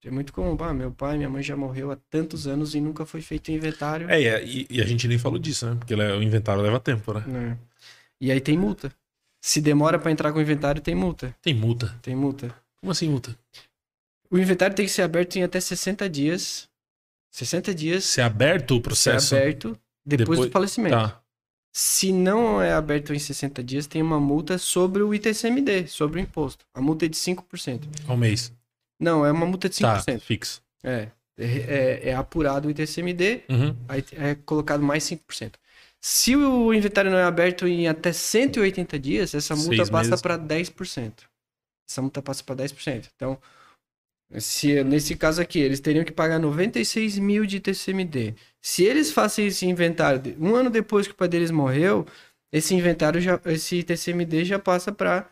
É 0.04 0.10
muito 0.10 0.32
comum. 0.32 0.56
Ah, 0.62 0.74
meu 0.74 0.92
pai, 0.92 1.18
minha 1.18 1.30
mãe 1.30 1.44
já 1.44 1.58
morreu 1.58 1.92
há 1.92 1.98
tantos 2.10 2.48
anos 2.48 2.74
e 2.74 2.80
nunca 2.80 3.06
foi 3.06 3.22
feito 3.22 3.52
inventário. 3.52 4.10
É, 4.10 4.22
e, 4.22 4.30
a- 4.30 4.42
e- 4.42 4.82
a 4.82 4.86
gente 4.86 5.08
nem 5.08 5.18
falou 5.18 5.38
disso, 5.38 5.66
né? 5.70 5.76
Porque 5.76 5.94
le- 5.96 6.14
o 6.14 6.24
inventário 6.24 6.62
leva 6.62 6.80
tempo, 6.80 7.14
né? 7.14 7.24
né? 7.28 7.58
E 8.22 8.32
aí 8.32 8.40
tem 8.40 8.58
multa. 8.58 8.94
Se 9.42 9.60
demora 9.62 10.00
pra 10.00 10.12
entrar 10.12 10.32
com 10.32 10.40
o 10.40 10.42
inventário, 10.42 10.82
tem 10.82 10.96
multa. 10.96 11.36
Tem 11.42 11.54
multa. 11.54 11.98
Tem 12.02 12.16
multa. 12.16 12.54
Como 12.80 12.92
assim 12.92 13.10
multa? 13.10 13.38
O 14.32 14.38
inventário 14.38 14.76
tem 14.76 14.86
que 14.86 14.92
ser 14.92 15.02
aberto 15.02 15.36
em 15.38 15.44
até 15.44 15.60
60 15.60 16.10
dias. 16.10 16.68
60 17.32 17.74
dias 17.76 18.04
Se 18.06 18.22
é 18.22 18.24
aberto 18.24 18.76
o 18.76 18.82
processo. 18.82 19.36
aberto 19.36 19.78
depois, 20.06 20.30
Depois- 20.30 20.40
do 20.50 20.52
falecimento. 20.52 20.96
Tá. 20.96 21.22
Se 21.72 22.12
não 22.12 22.62
é 22.62 22.74
aberto 22.74 23.14
em 23.14 23.20
60 23.20 23.64
dias, 23.64 23.86
tem 23.86 24.02
uma 24.02 24.20
multa 24.20 24.58
sobre 24.58 25.04
o 25.04 25.14
ITCMD, 25.14 25.88
sobre 25.88 26.20
o 26.20 26.24
imposto. 26.24 26.66
A 26.74 26.82
multa 26.82 27.06
é 27.06 27.08
de 27.08 27.16
5%. 27.18 27.88
Ao 28.08 28.18
mês. 28.18 28.52
Não, 29.00 29.26
é 29.26 29.32
uma 29.32 29.46
multa 29.46 29.70
de 29.70 29.76
5%. 29.76 30.06
Tá, 30.06 30.20
fixo. 30.20 30.62
É, 30.84 31.10
é, 31.38 32.10
é 32.10 32.14
apurado 32.16 32.68
o 32.68 32.72
ITCMD, 32.72 33.44
Uhum. 33.50 33.76
aí 33.88 34.04
é 34.14 34.36
colocado 34.36 34.84
mais 34.84 35.04
5%. 35.04 35.54
Se 36.02 36.36
o 36.36 36.74
inventário 36.74 37.12
não 37.12 37.18
é 37.18 37.24
aberto 37.24 37.68
em 37.68 37.88
até 37.88 38.12
180 38.14 38.98
dias, 39.00 39.34
essa 39.34 39.56
multa 39.56 39.76
Seis 39.76 39.90
passa 39.90 40.18
para 40.18 40.38
10%. 40.38 41.14
Essa 41.90 42.02
multa 42.02 42.22
passa 42.22 42.44
para 42.44 42.56
10%. 42.56 43.10
Então, 43.16 43.38
se, 44.38 44.84
nesse 44.84 45.16
caso 45.16 45.42
aqui, 45.42 45.60
eles 45.60 45.80
teriam 45.80 46.06
que 46.06 46.12
pagar 46.12 46.40
96 46.40 47.18
mil 47.18 47.46
de 47.46 47.58
ITCMD. 47.58 48.36
Se 48.62 48.84
eles 48.84 49.12
fazem 49.12 49.48
esse 49.48 49.66
inventário 49.66 50.22
um 50.40 50.56
ano 50.56 50.70
depois 50.70 51.08
que 51.08 51.14
o 51.14 51.16
pai 51.16 51.28
deles 51.28 51.52
morreu, 51.52 52.06
esse 52.52 52.74
inventário, 52.76 53.20
já, 53.20 53.40
esse 53.46 53.78
ITCMD 53.78 54.46
já 54.46 54.60
passa 54.60 54.92
para 54.92 55.30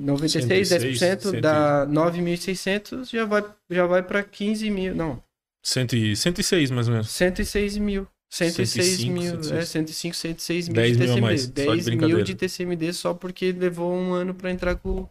96, 0.00 0.68
10%, 0.70 0.96
106, 0.98 1.42
dá 1.42 1.86
9.600, 1.86 3.10
já 3.10 3.24
vai, 3.24 3.44
já 3.70 3.86
vai 3.86 4.02
para 4.02 4.22
15 4.22 4.70
mil. 4.70 4.94
Não, 4.94 5.22
Cento 5.62 5.94
e- 5.94 6.16
106, 6.16 6.70
mais 6.70 6.88
ou 6.88 6.94
menos. 6.94 7.10
106 7.10 7.76
mil. 7.76 8.06
106 8.32 8.70
105, 8.86 9.12
mil, 9.12 9.30
106. 9.42 9.52
é, 9.52 9.64
105, 9.66 10.16
106 10.16 10.68
mil 10.68 10.74
10 10.76 10.92
de 10.92 10.98
mil 10.98 11.06
TCMD. 11.08 11.20
mais, 11.20 11.40
só 11.42 11.46
de 11.48 11.52
10 11.52 11.86
mil 11.88 12.22
de 12.22 12.34
TCMD 12.36 12.92
só 12.92 13.12
porque 13.12 13.50
levou 13.52 13.92
um 13.92 14.12
ano 14.12 14.32
pra 14.32 14.50
entrar 14.52 14.76
com, 14.76 15.08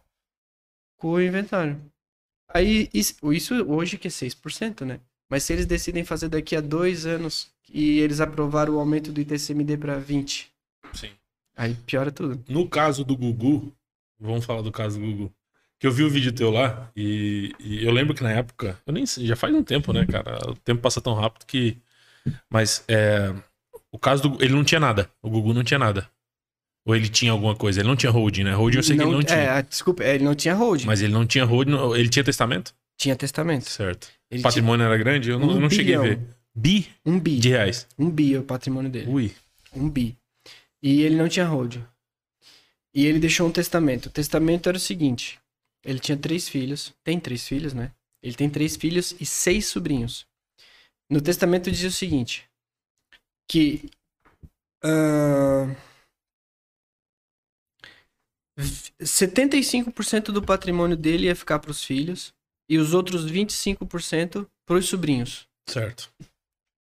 com 0.97 1.09
o 1.11 1.21
inventário. 1.21 1.79
Aí, 2.51 2.89
isso, 2.93 3.15
isso 3.33 3.53
hoje 3.65 3.97
que 3.97 4.07
é 4.07 4.11
6%, 4.11 4.85
né? 4.85 4.99
Mas 5.29 5.43
se 5.43 5.53
eles 5.53 5.65
decidem 5.65 6.03
fazer 6.03 6.29
daqui 6.29 6.55
a 6.55 6.61
dois 6.61 7.05
anos 7.05 7.49
e 7.71 7.99
eles 7.99 8.19
aprovaram 8.21 8.75
o 8.75 8.79
aumento 8.79 9.11
do 9.11 9.21
ITCMD 9.21 9.77
pra 9.77 9.99
20, 9.99 10.49
Sim. 10.93 11.11
aí 11.55 11.75
piora 11.85 12.11
tudo. 12.11 12.43
No 12.49 12.67
caso 12.67 13.03
do 13.03 13.15
Gugu, 13.15 13.71
vamos 14.19 14.45
falar 14.45 14.61
do 14.61 14.71
caso 14.71 14.99
do 14.99 15.05
Gugu. 15.05 15.33
Que 15.79 15.87
eu 15.87 15.91
vi 15.91 16.03
o 16.03 16.09
vídeo 16.09 16.31
teu 16.33 16.51
lá 16.51 16.91
e, 16.95 17.53
e 17.59 17.85
eu 17.85 17.91
lembro 17.91 18.13
que 18.13 18.21
na 18.21 18.31
época, 18.31 18.77
eu 18.85 18.91
nem 18.91 19.05
sei, 19.05 19.25
já 19.25 19.35
faz 19.35 19.53
um 19.55 19.63
tempo, 19.63 19.93
né, 19.93 20.05
cara? 20.05 20.37
O 20.49 20.55
tempo 20.55 20.81
passa 20.81 20.99
tão 20.99 21.13
rápido 21.13 21.45
que. 21.45 21.77
Mas 22.51 22.83
é, 22.87 23.33
o 23.91 23.97
caso 23.97 24.23
do. 24.29 24.43
Ele 24.43 24.53
não 24.53 24.63
tinha 24.63 24.79
nada. 24.79 25.09
O 25.21 25.29
Gugu 25.29 25.53
não 25.53 25.63
tinha 25.63 25.79
nada. 25.79 26.09
Ou 26.85 26.95
ele 26.95 27.07
tinha 27.07 27.31
alguma 27.31 27.55
coisa? 27.55 27.79
Ele 27.79 27.87
não 27.87 27.95
tinha 27.95 28.11
holding, 28.11 28.43
né? 28.43 28.53
Holding 28.53 28.77
eu 28.77 28.83
sei 28.83 28.97
que 28.97 29.03
ele 29.03 29.11
não 29.11 29.23
tinha. 29.23 29.37
É, 29.39 29.61
desculpa, 29.61 30.03
é, 30.03 30.15
ele 30.15 30.23
não 30.23 30.35
tinha 30.35 30.53
hold, 30.55 30.83
Mas 30.85 31.01
ele 31.01 31.13
não 31.13 31.25
tinha 31.25 31.45
holding. 31.45 31.71
não- 31.71 31.95
Ele 31.95 32.09
tinha 32.09 32.23
testamento? 32.23 32.73
tinha 32.97 33.15
testamento. 33.15 33.69
Certo. 33.69 34.09
Ele 34.29 34.41
O 34.41 34.43
patrimônio 34.43 34.85
era 34.85 34.97
grande? 34.97 35.29
Eu 35.29 35.39
não, 35.39 35.47
Um 35.47 35.51
eu 35.53 35.59
não 35.61 35.69
cheguei 35.69 35.95
a 35.95 36.01
ver. 36.01 36.19
Bi 36.53 36.89
um 37.05 37.17
bi, 37.17 37.37
de 37.39 37.49
reais. 37.49 37.87
um 37.97 38.09
bi 38.09 38.35
é 38.35 38.39
o 38.39 38.43
patrimônio 38.43 38.91
dele. 38.91 39.09
Ui. 39.09 39.31
Um 39.73 39.89
bi. 39.89 40.17
E 40.83 41.01
ele 41.03 41.15
não 41.15 41.29
tinha 41.29 41.45
hold. 41.45 41.77
E 42.93 43.05
ele 43.05 43.19
deixou 43.19 43.47
um 43.47 43.51
testamento. 43.51 44.07
O 44.07 44.11
testamento 44.11 44.67
era 44.67 44.77
o 44.77 44.81
seguinte: 44.81 45.39
ele 45.83 45.99
tinha 45.99 46.17
três 46.17 46.49
filhos. 46.49 46.93
Tem 47.03 47.19
três 47.19 47.47
filhos, 47.47 47.73
né? 47.73 47.91
Ele 48.21 48.35
tem 48.35 48.49
três 48.49 48.75
filhos 48.75 49.15
e 49.19 49.25
seis 49.25 49.67
sobrinhos. 49.67 50.25
No 51.09 51.21
testamento 51.21 51.71
dizia 51.71 51.89
o 51.89 51.91
seguinte: 51.91 52.49
que. 53.47 53.89
ah, 54.83 55.75
75% 59.01 60.31
do 60.31 60.43
patrimônio 60.43 60.97
dele 60.97 61.27
ia 61.27 61.35
ficar 61.35 61.59
para 61.59 61.71
os 61.71 61.83
filhos 61.83 62.33
e 62.69 62.77
os 62.77 62.93
outros 62.93 63.25
25% 63.31 64.47
para 64.65 64.77
os 64.77 64.87
sobrinhos. 64.87 65.47
Certo. 65.67 66.11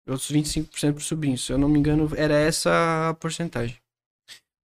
Outros 0.09 0.31
25% 0.31 0.93
para 0.95 1.01
sobrinhos. 1.01 1.47
Se 1.47 1.53
eu 1.53 1.59
não 1.59 1.69
me 1.69 1.79
engano, 1.79 2.11
era 2.17 2.35
essa 2.35 3.11
a 3.11 3.15
porcentagem. 3.15 3.81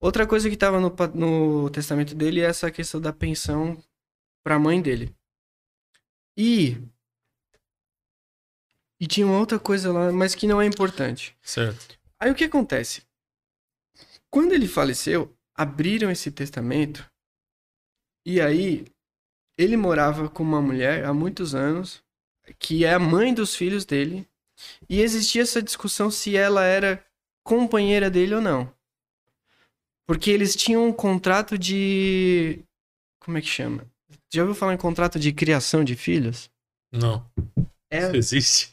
Outra 0.00 0.26
coisa 0.26 0.48
que 0.48 0.54
estava 0.54 0.80
no, 0.80 0.90
no 1.14 1.70
testamento 1.70 2.14
dele 2.14 2.40
é 2.40 2.44
essa 2.44 2.70
questão 2.70 3.00
da 3.00 3.12
pensão 3.12 3.82
para 4.42 4.54
a 4.54 4.58
mãe 4.58 4.80
dele. 4.80 5.14
E. 6.36 6.78
E 8.98 9.06
tinha 9.06 9.26
uma 9.26 9.38
outra 9.38 9.58
coisa 9.58 9.92
lá, 9.92 10.10
mas 10.10 10.34
que 10.34 10.46
não 10.46 10.60
é 10.60 10.66
importante. 10.66 11.36
Certo. 11.42 11.98
Aí 12.18 12.30
o 12.30 12.34
que 12.34 12.44
acontece? 12.44 13.02
Quando 14.30 14.52
ele 14.52 14.68
faleceu, 14.68 15.36
abriram 15.54 16.10
esse 16.10 16.30
testamento. 16.30 17.04
E 18.24 18.40
aí, 18.40 18.86
ele 19.58 19.76
morava 19.76 20.28
com 20.28 20.42
uma 20.42 20.62
mulher 20.62 21.04
há 21.04 21.12
muitos 21.12 21.54
anos, 21.54 22.02
que 22.58 22.84
é 22.84 22.94
a 22.94 22.98
mãe 22.98 23.34
dos 23.34 23.54
filhos 23.54 23.84
dele. 23.84 24.26
E 24.88 25.00
existia 25.00 25.42
essa 25.42 25.62
discussão 25.62 26.10
se 26.10 26.36
ela 26.36 26.64
era 26.64 27.04
companheira 27.42 28.10
dele 28.10 28.34
ou 28.34 28.40
não. 28.40 28.72
Porque 30.10 30.28
eles 30.28 30.56
tinham 30.56 30.88
um 30.88 30.92
contrato 30.92 31.56
de. 31.56 32.58
Como 33.24 33.38
é 33.38 33.40
que 33.40 33.46
chama? 33.46 33.84
Já 34.34 34.42
ouviu 34.42 34.56
falar 34.56 34.74
em 34.74 34.76
contrato 34.76 35.20
de 35.20 35.32
criação 35.32 35.84
de 35.84 35.94
filhos? 35.94 36.50
Não. 36.92 37.24
É, 37.88 38.06
Isso 38.08 38.16
existe. 38.16 38.70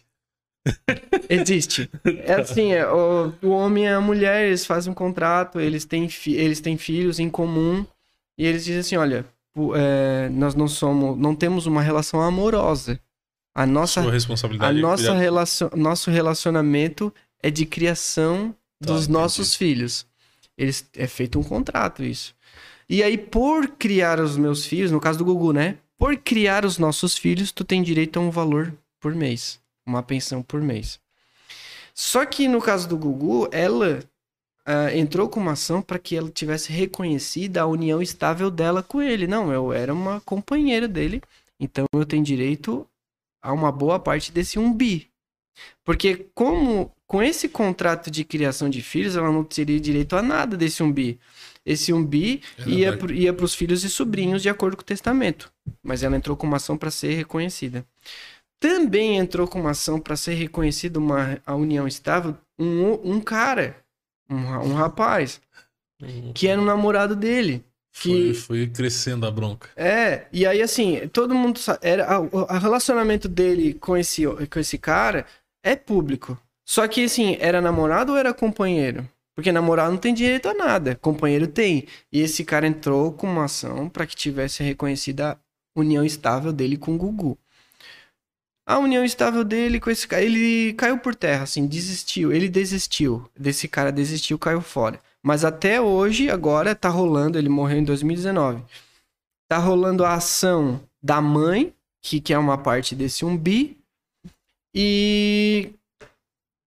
Existe. 1.30 1.89
É 2.26 2.34
assim, 2.34 2.73
é, 2.73 2.88
o, 2.91 3.31
o 3.43 3.49
homem 3.49 3.84
e 3.84 3.88
a 3.88 4.01
mulher, 4.01 4.47
eles 4.47 4.65
fazem 4.65 4.91
um 4.91 4.95
contrato, 4.95 5.59
eles 5.59 5.85
têm, 5.85 6.09
fi- 6.09 6.34
eles 6.35 6.59
têm 6.59 6.76
filhos 6.76 7.19
em 7.19 7.30
comum, 7.30 7.85
e 8.35 8.43
eles 8.45 8.65
dizem 8.65 8.80
assim, 8.80 8.95
olha, 8.97 9.23
é, 9.76 10.30
nós 10.30 10.55
não 10.55 10.68
somos, 10.68 11.18
não 11.19 11.35
temos 11.35 11.68
uma 11.68 11.84
relação 11.84 12.19
amorosa. 12.19 12.99
A 13.55 13.64
nossa, 13.65 14.01
Sua 14.01 14.09
a 14.09 14.14
responsabilidade. 14.14 14.77
é 14.80 14.81
nossa 14.81 15.14
relação, 15.14 15.69
nosso 15.76 16.09
relacionamento 16.09 17.14
é 17.43 17.51
de 17.51 17.64
criação 17.65 18.55
Tá, 18.80 18.88
dos 18.93 19.03
entendi. 19.03 19.11
nossos 19.14 19.53
filhos. 19.55 20.07
Eles, 20.58 20.90
é 20.96 21.08
feito 21.08 21.40
um 21.40 21.44
contrato 21.44 22.04
isso. 22.04 22.36
E 22.90 23.04
aí, 23.04 23.18
por 23.18 23.68
criar 23.68 24.20
os 24.20 24.38
meus 24.38 24.66
filhos, 24.66 24.92
no 24.92 25.00
caso 25.00 25.20
do 25.20 25.26
Gugu, 25.26 25.54
né? 25.54 25.78
Por 25.98 26.16
criar 26.18 26.66
os 26.66 26.78
nossos 26.78 27.18
filhos, 27.18 27.52
tu 27.52 27.64
tem 27.64 27.84
direito 27.84 28.18
a 28.18 28.22
um 28.22 28.30
valor 28.30 28.74
por 29.00 29.14
mês. 29.14 29.60
Uma 29.86 30.02
pensão 30.02 30.42
por 30.42 30.62
mês. 30.62 31.00
Só 31.94 32.26
que 32.26 32.48
no 32.48 32.62
caso 32.62 32.88
do 32.88 32.98
Gugu, 32.98 33.50
ela 33.52 34.00
ah, 34.70 34.94
entrou 34.94 35.30
com 35.30 35.40
uma 35.40 35.54
ação 35.54 35.82
para 35.82 35.98
que 35.98 36.14
ela 36.14 36.30
tivesse 36.30 36.74
reconhecida 36.74 37.62
a 37.62 37.66
união 37.66 38.02
estável 38.02 38.52
dela 38.52 38.84
com 38.84 39.02
ele. 39.02 39.26
Não, 39.26 39.50
eu 39.52 39.72
era 39.72 39.94
uma 39.94 40.20
companheira 40.22 40.90
dele, 40.90 41.22
então 41.58 41.86
eu 41.94 42.06
tenho 42.06 42.22
direito 42.22 42.86
a 43.42 43.54
uma 43.54 43.72
boa 43.72 43.98
parte 43.98 44.30
desse 44.30 44.60
um 44.60 44.74
bi. 44.74 45.10
Porque 45.86 46.28
como 46.36 46.92
com 47.08 47.24
esse 47.24 47.50
contrato 47.50 48.12
de 48.12 48.24
criação 48.26 48.70
de 48.70 48.82
filhos, 48.82 49.16
ela 49.16 49.32
não 49.32 49.44
teria 49.44 49.80
direito 49.80 50.16
a 50.16 50.22
nada 50.22 50.58
desse 50.58 50.84
um 50.84 50.92
bi. 50.92 51.20
Esse 51.66 51.94
um 51.94 52.04
bi 52.06 52.42
Ela 52.58 52.70
ia, 52.70 52.98
pro- 52.98 53.14
ia 53.14 53.34
para 53.34 53.46
os 53.46 53.56
filhos 53.56 53.84
e 53.84 53.90
sobrinhos 53.90 54.42
de 54.42 54.50
acordo 54.50 54.78
com 54.78 54.84
o 54.84 54.86
testamento. 54.86 55.52
Mas 55.84 56.04
ela 56.04 56.16
entrou 56.18 56.38
com 56.38 56.48
uma 56.48 56.58
ação 56.58 56.78
para 56.78 56.92
ser 56.92 57.14
reconhecida. 57.16 57.86
Também 58.60 59.18
entrou 59.18 59.48
com 59.48 59.60
uma 59.60 59.72
ação 59.72 60.00
para 60.00 60.16
ser 60.16 60.34
reconhecida 60.34 60.98
uma, 61.00 61.40
a 61.46 61.56
união 61.56 61.88
estável 61.88 62.36
um, 62.58 63.14
um 63.16 63.22
cara 63.22 63.76
Um, 64.30 64.36
um 64.72 64.74
rapaz 64.74 65.40
que 66.34 66.48
era 66.48 66.62
um 66.62 66.66
namorado 66.66 67.16
dele. 67.16 67.64
Foi, 67.94 68.34
Que, 68.34 68.34
foi 68.34 68.68
crescendo 68.68 69.26
a 69.26 69.32
bronca. 69.32 69.70
é, 69.76 70.28
e 70.32 70.46
aí 70.46 70.62
assim, 70.62 71.08
todo 71.10 71.34
mundo 71.36 71.60
sabe, 71.60 71.80
era 71.82 72.20
o 72.20 72.46
relacionamento 72.60 73.28
dele 73.28 73.74
com 73.76 73.96
esse 73.98 74.24
com 74.52 74.60
esse 74.60 74.78
cara 74.78 75.26
é 75.64 75.76
público. 75.76 76.40
Só 76.68 76.85
que 76.85 77.06
assim, 77.06 77.38
era 77.39 77.61
namorado 77.61 78.11
ou 78.11 78.18
era 78.18 78.34
companheiro? 78.34 79.07
Porque 79.34 79.53
namorado 79.53 79.91
não 79.91 79.98
tem 79.98 80.14
direito 80.14 80.49
a 80.49 80.53
nada, 80.53 80.95
companheiro 80.95 81.48
tem. 81.48 81.88
E 82.11 82.19
esse 82.19 82.44
cara 82.44 82.68
entrou 82.68 83.14
com 83.14 83.26
uma 83.26 83.45
ação 83.45 83.88
para 83.88 84.06
que 84.06 84.15
tivesse 84.15 84.61
reconhecida 84.64 85.31
a 85.31 85.38
união 85.80 86.03
estável 86.03 86.52
dele 86.52 86.76
com 86.76 86.95
o 86.95 86.98
Gugu. 86.98 87.38
A 88.65 88.80
união 88.80 89.06
estável 89.06 89.45
dele 89.45 89.80
com 89.80 89.89
esse 89.89 90.06
cara, 90.06 90.22
ele 90.22 90.73
caiu 90.73 90.98
por 90.98 91.15
terra, 91.15 91.44
assim, 91.44 91.65
desistiu. 91.65 92.34
Ele 92.34 92.49
desistiu. 92.49 93.30
Desse 93.39 93.65
cara 93.68 93.91
desistiu, 93.91 94.38
caiu 94.38 94.60
fora. 94.60 94.99
Mas 95.23 95.45
até 95.45 95.80
hoje, 95.80 96.30
agora, 96.30 96.76
tá 96.76 96.89
rolando, 96.89 97.38
ele 97.38 97.48
morreu 97.48 97.77
em 97.77 97.84
2019. 97.85 98.61
Tá 99.48 99.57
rolando 99.57 100.03
a 100.03 100.15
ação 100.15 100.81
da 101.02 101.22
mãe, 101.22 101.73
que, 102.02 102.19
que 102.19 102.34
é 102.34 102.38
uma 102.38 102.57
parte 102.57 102.94
desse 102.94 103.23
umbi. 103.23 103.77
E. 104.76 105.72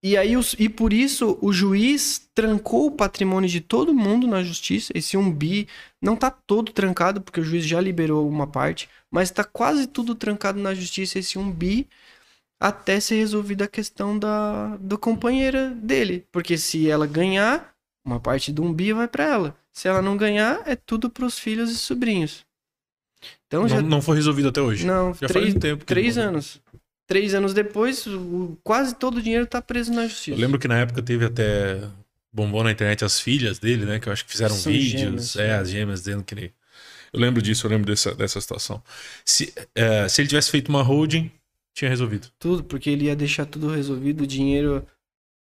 E 0.03 0.17
aí, 0.17 0.35
os- 0.37 0.55
e 0.59 0.69
por 0.69 0.93
isso, 0.95 1.39
o 1.43 1.53
juiz 1.53 2.27
trancou 2.35 2.87
o 2.87 2.91
patrimônio 2.91 3.49
de 3.51 3.61
todo 3.61 3.93
mundo 3.93 4.27
na 4.27 4.43
justiça. 4.43 4.91
Esse 4.95 5.17
umbi 5.17 5.69
não 6.01 6.17
tá 6.17 6.31
todo 6.31 6.73
trancado, 6.73 7.21
porque 7.21 7.41
o 7.41 7.45
juiz 7.45 7.67
já 7.67 7.81
liberou 7.81 8.27
uma 8.29 8.47
parte, 8.47 8.89
mas 9.11 9.31
tá 9.31 9.45
quase 9.45 9.87
tudo 9.87 10.15
trancado 10.15 10.59
na 10.59 10.75
justiça, 10.75 11.19
esse 11.19 11.39
umbi, 11.39 11.87
até 12.59 12.99
ser 12.99 13.17
resolvida 13.17 13.65
a 13.65 13.69
questão 13.69 14.19
da, 14.19 14.77
da 14.79 14.97
companheira 14.97 15.71
dele. 15.71 16.25
Porque 16.33 16.57
se 16.57 16.89
ela 16.89 17.07
ganhar, 17.07 17.75
uma 18.05 18.19
parte 18.21 18.51
do 18.53 18.63
umbi 18.63 18.93
vai 18.95 19.07
pra 19.09 19.25
ela. 19.25 19.57
Se 19.73 19.87
ela 19.87 20.01
não 20.01 20.17
ganhar, 20.17 20.63
é 20.67 20.75
tudo 20.77 21.11
pros 21.11 21.39
filhos 21.39 21.71
e 21.71 21.77
sobrinhos. 21.77 22.45
Então 23.47 23.69
já. 23.69 23.81
Não, 23.83 23.89
não 23.89 24.03
foi 24.03 24.17
resolvido 24.17 24.49
até 24.49 24.61
hoje. 24.63 24.87
Não, 24.87 25.13
Já 25.15 25.27
três, 25.29 25.45
faz 25.47 25.55
um 25.57 25.59
tempo 25.59 25.85
três 25.85 26.17
anos. 26.17 26.61
Três 27.11 27.35
anos 27.35 27.53
depois, 27.53 28.07
o- 28.07 28.57
quase 28.63 28.95
todo 28.95 29.17
o 29.17 29.23
dinheiro 29.23 29.45
tá 29.45 29.61
preso 29.61 29.93
na 29.93 30.05
Eu 30.05 30.09
justiça. 30.09 30.41
lembro 30.41 30.61
que 30.61 30.69
na 30.69 30.79
época 30.79 31.03
teve 31.03 31.25
até. 31.25 31.81
Bombou 32.33 32.63
na 32.63 32.71
internet 32.71 33.05
as 33.05 33.19
filhas 33.21 33.59
dele, 33.59 33.85
né? 33.85 33.99
Que 33.99 34.09
eu 34.09 34.13
acho 34.13 34.25
que 34.25 34.31
fizeram 34.31 34.55
São 34.55 34.71
vídeos. 34.71 35.01
gêmeas. 35.01 35.37
É, 35.37 35.55
as 35.57 35.69
gêmeas 35.71 35.99
dizendo 36.03 36.23
que 36.23 36.33
ele. 36.35 36.53
Eu 37.13 37.19
lembro 37.19 37.43
disso, 37.43 37.67
eu 37.67 37.71
lembro 37.73 37.87
dessa, 37.91 38.15
dessa 38.15 38.41
situação. 38.41 38.81
Se, 39.25 39.53
é, 39.75 40.09
se 40.09 40.21
ele 40.23 40.29
tivesse 40.29 40.49
feito 40.53 40.69
uma 40.69 40.81
holding, 40.83 41.29
tinha 41.75 41.89
resolvido. 41.89 42.29
Tudo, 42.39 42.63
porque 42.63 42.89
ele 42.89 43.07
ia 43.07 43.17
deixar 43.17 43.45
tudo 43.47 43.69
resolvido, 43.69 44.21
o 44.23 44.27
dinheiro 44.29 44.87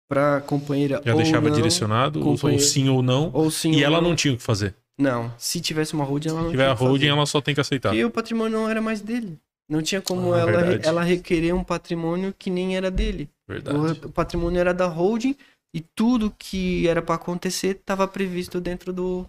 pra 0.08 0.40
companheira 0.40 1.00
Já 1.06 1.14
deixava 1.14 1.48
não, 1.48 1.54
direcionado, 1.54 2.26
ou, 2.26 2.36
sim 2.58 2.88
ou 2.88 3.00
não. 3.04 3.30
Ou 3.32 3.48
sim 3.52 3.70
E 3.70 3.76
ou 3.76 3.82
ela 3.82 4.00
não 4.00 4.16
tinha 4.16 4.34
o 4.34 4.36
que 4.36 4.42
fazer. 4.42 4.74
Não, 4.98 5.32
se 5.38 5.60
tivesse 5.60 5.94
uma 5.94 6.02
holding, 6.04 6.30
ela 6.30 6.38
não 6.40 6.46
Se 6.46 6.50
tiver 6.50 6.64
tinha 6.64 6.72
a 6.72 6.74
holding, 6.74 7.06
fazer. 7.06 7.16
ela 7.18 7.26
só 7.26 7.40
tem 7.40 7.54
que 7.54 7.60
aceitar. 7.60 7.90
Porque 7.90 8.04
o 8.04 8.10
patrimônio 8.10 8.58
não 8.58 8.68
era 8.68 8.82
mais 8.82 9.00
dele. 9.00 9.38
Não 9.70 9.80
tinha 9.80 10.02
como 10.02 10.34
Ah, 10.34 10.38
ela, 10.40 10.52
verdade. 10.64 10.86
ela 10.86 11.02
requerer 11.04 11.54
um 11.54 11.62
patrimônio 11.62 12.34
que 12.36 12.50
nem 12.50 12.76
era 12.76 12.90
dele. 12.90 13.30
Verdade. 13.46 14.00
O, 14.04 14.08
o 14.08 14.12
patrimônio 14.12 14.58
era 14.58 14.74
da 14.74 14.86
holding 14.86 15.36
e 15.72 15.80
tudo 15.80 16.34
que 16.36 16.88
era 16.88 17.00
pra 17.00 17.14
acontecer 17.14 17.76
estava 17.76 18.08
previsto 18.08 18.60
dentro 18.60 18.92
do, 18.92 19.24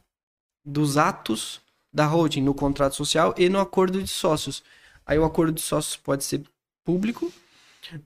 dos 0.65 0.97
atos 0.97 1.61
da 1.93 2.07
holding, 2.07 2.41
no 2.41 2.55
contrato 2.55 2.95
social 2.95 3.35
e 3.37 3.49
no 3.49 3.59
acordo 3.59 4.01
de 4.01 4.09
sócios. 4.09 4.63
Aí 5.05 5.19
o 5.19 5.25
acordo 5.25 5.51
de 5.53 5.61
sócios 5.61 5.95
pode 5.95 6.23
ser 6.23 6.41
público 6.83 7.31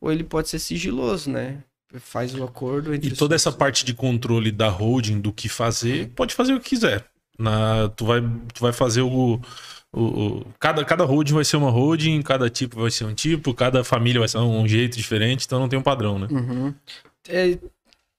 ou 0.01 0.11
ele 0.11 0.23
pode 0.23 0.49
ser 0.49 0.59
sigiloso, 0.59 1.29
né? 1.29 1.63
Faz 1.99 2.35
o 2.35 2.43
acordo 2.43 2.93
entre 2.93 3.07
E 3.07 3.15
toda 3.15 3.35
essa 3.35 3.51
parte 3.51 3.85
de 3.85 3.93
controle 3.93 4.51
da 4.51 4.67
holding, 4.67 5.21
do 5.21 5.31
que 5.31 5.47
fazer, 5.47 6.09
pode 6.09 6.35
fazer 6.35 6.53
o 6.53 6.59
que 6.59 6.71
quiser. 6.71 7.05
Na, 7.37 7.89
tu, 7.89 8.05
vai, 8.05 8.21
tu 8.21 8.61
vai 8.61 8.71
fazer 8.73 9.01
o. 9.01 9.39
o, 9.93 10.01
o- 10.01 10.45
cada, 10.59 10.83
cada 10.85 11.03
holding 11.03 11.33
vai 11.33 11.45
ser 11.45 11.57
uma 11.57 11.69
holding, 11.69 12.21
cada 12.21 12.49
tipo 12.49 12.79
vai 12.81 12.91
ser 12.91 13.05
um 13.05 13.13
tipo, 13.13 13.53
cada 13.53 13.83
família 13.83 14.19
vai 14.19 14.27
ser 14.29 14.37
um 14.39 14.67
jeito 14.67 14.97
diferente, 14.97 15.45
então 15.45 15.59
não 15.59 15.69
tem 15.69 15.77
um 15.79 15.83
padrão, 15.83 16.17
né? 16.19 16.27
Uhum. 16.31 16.73
É, 17.27 17.51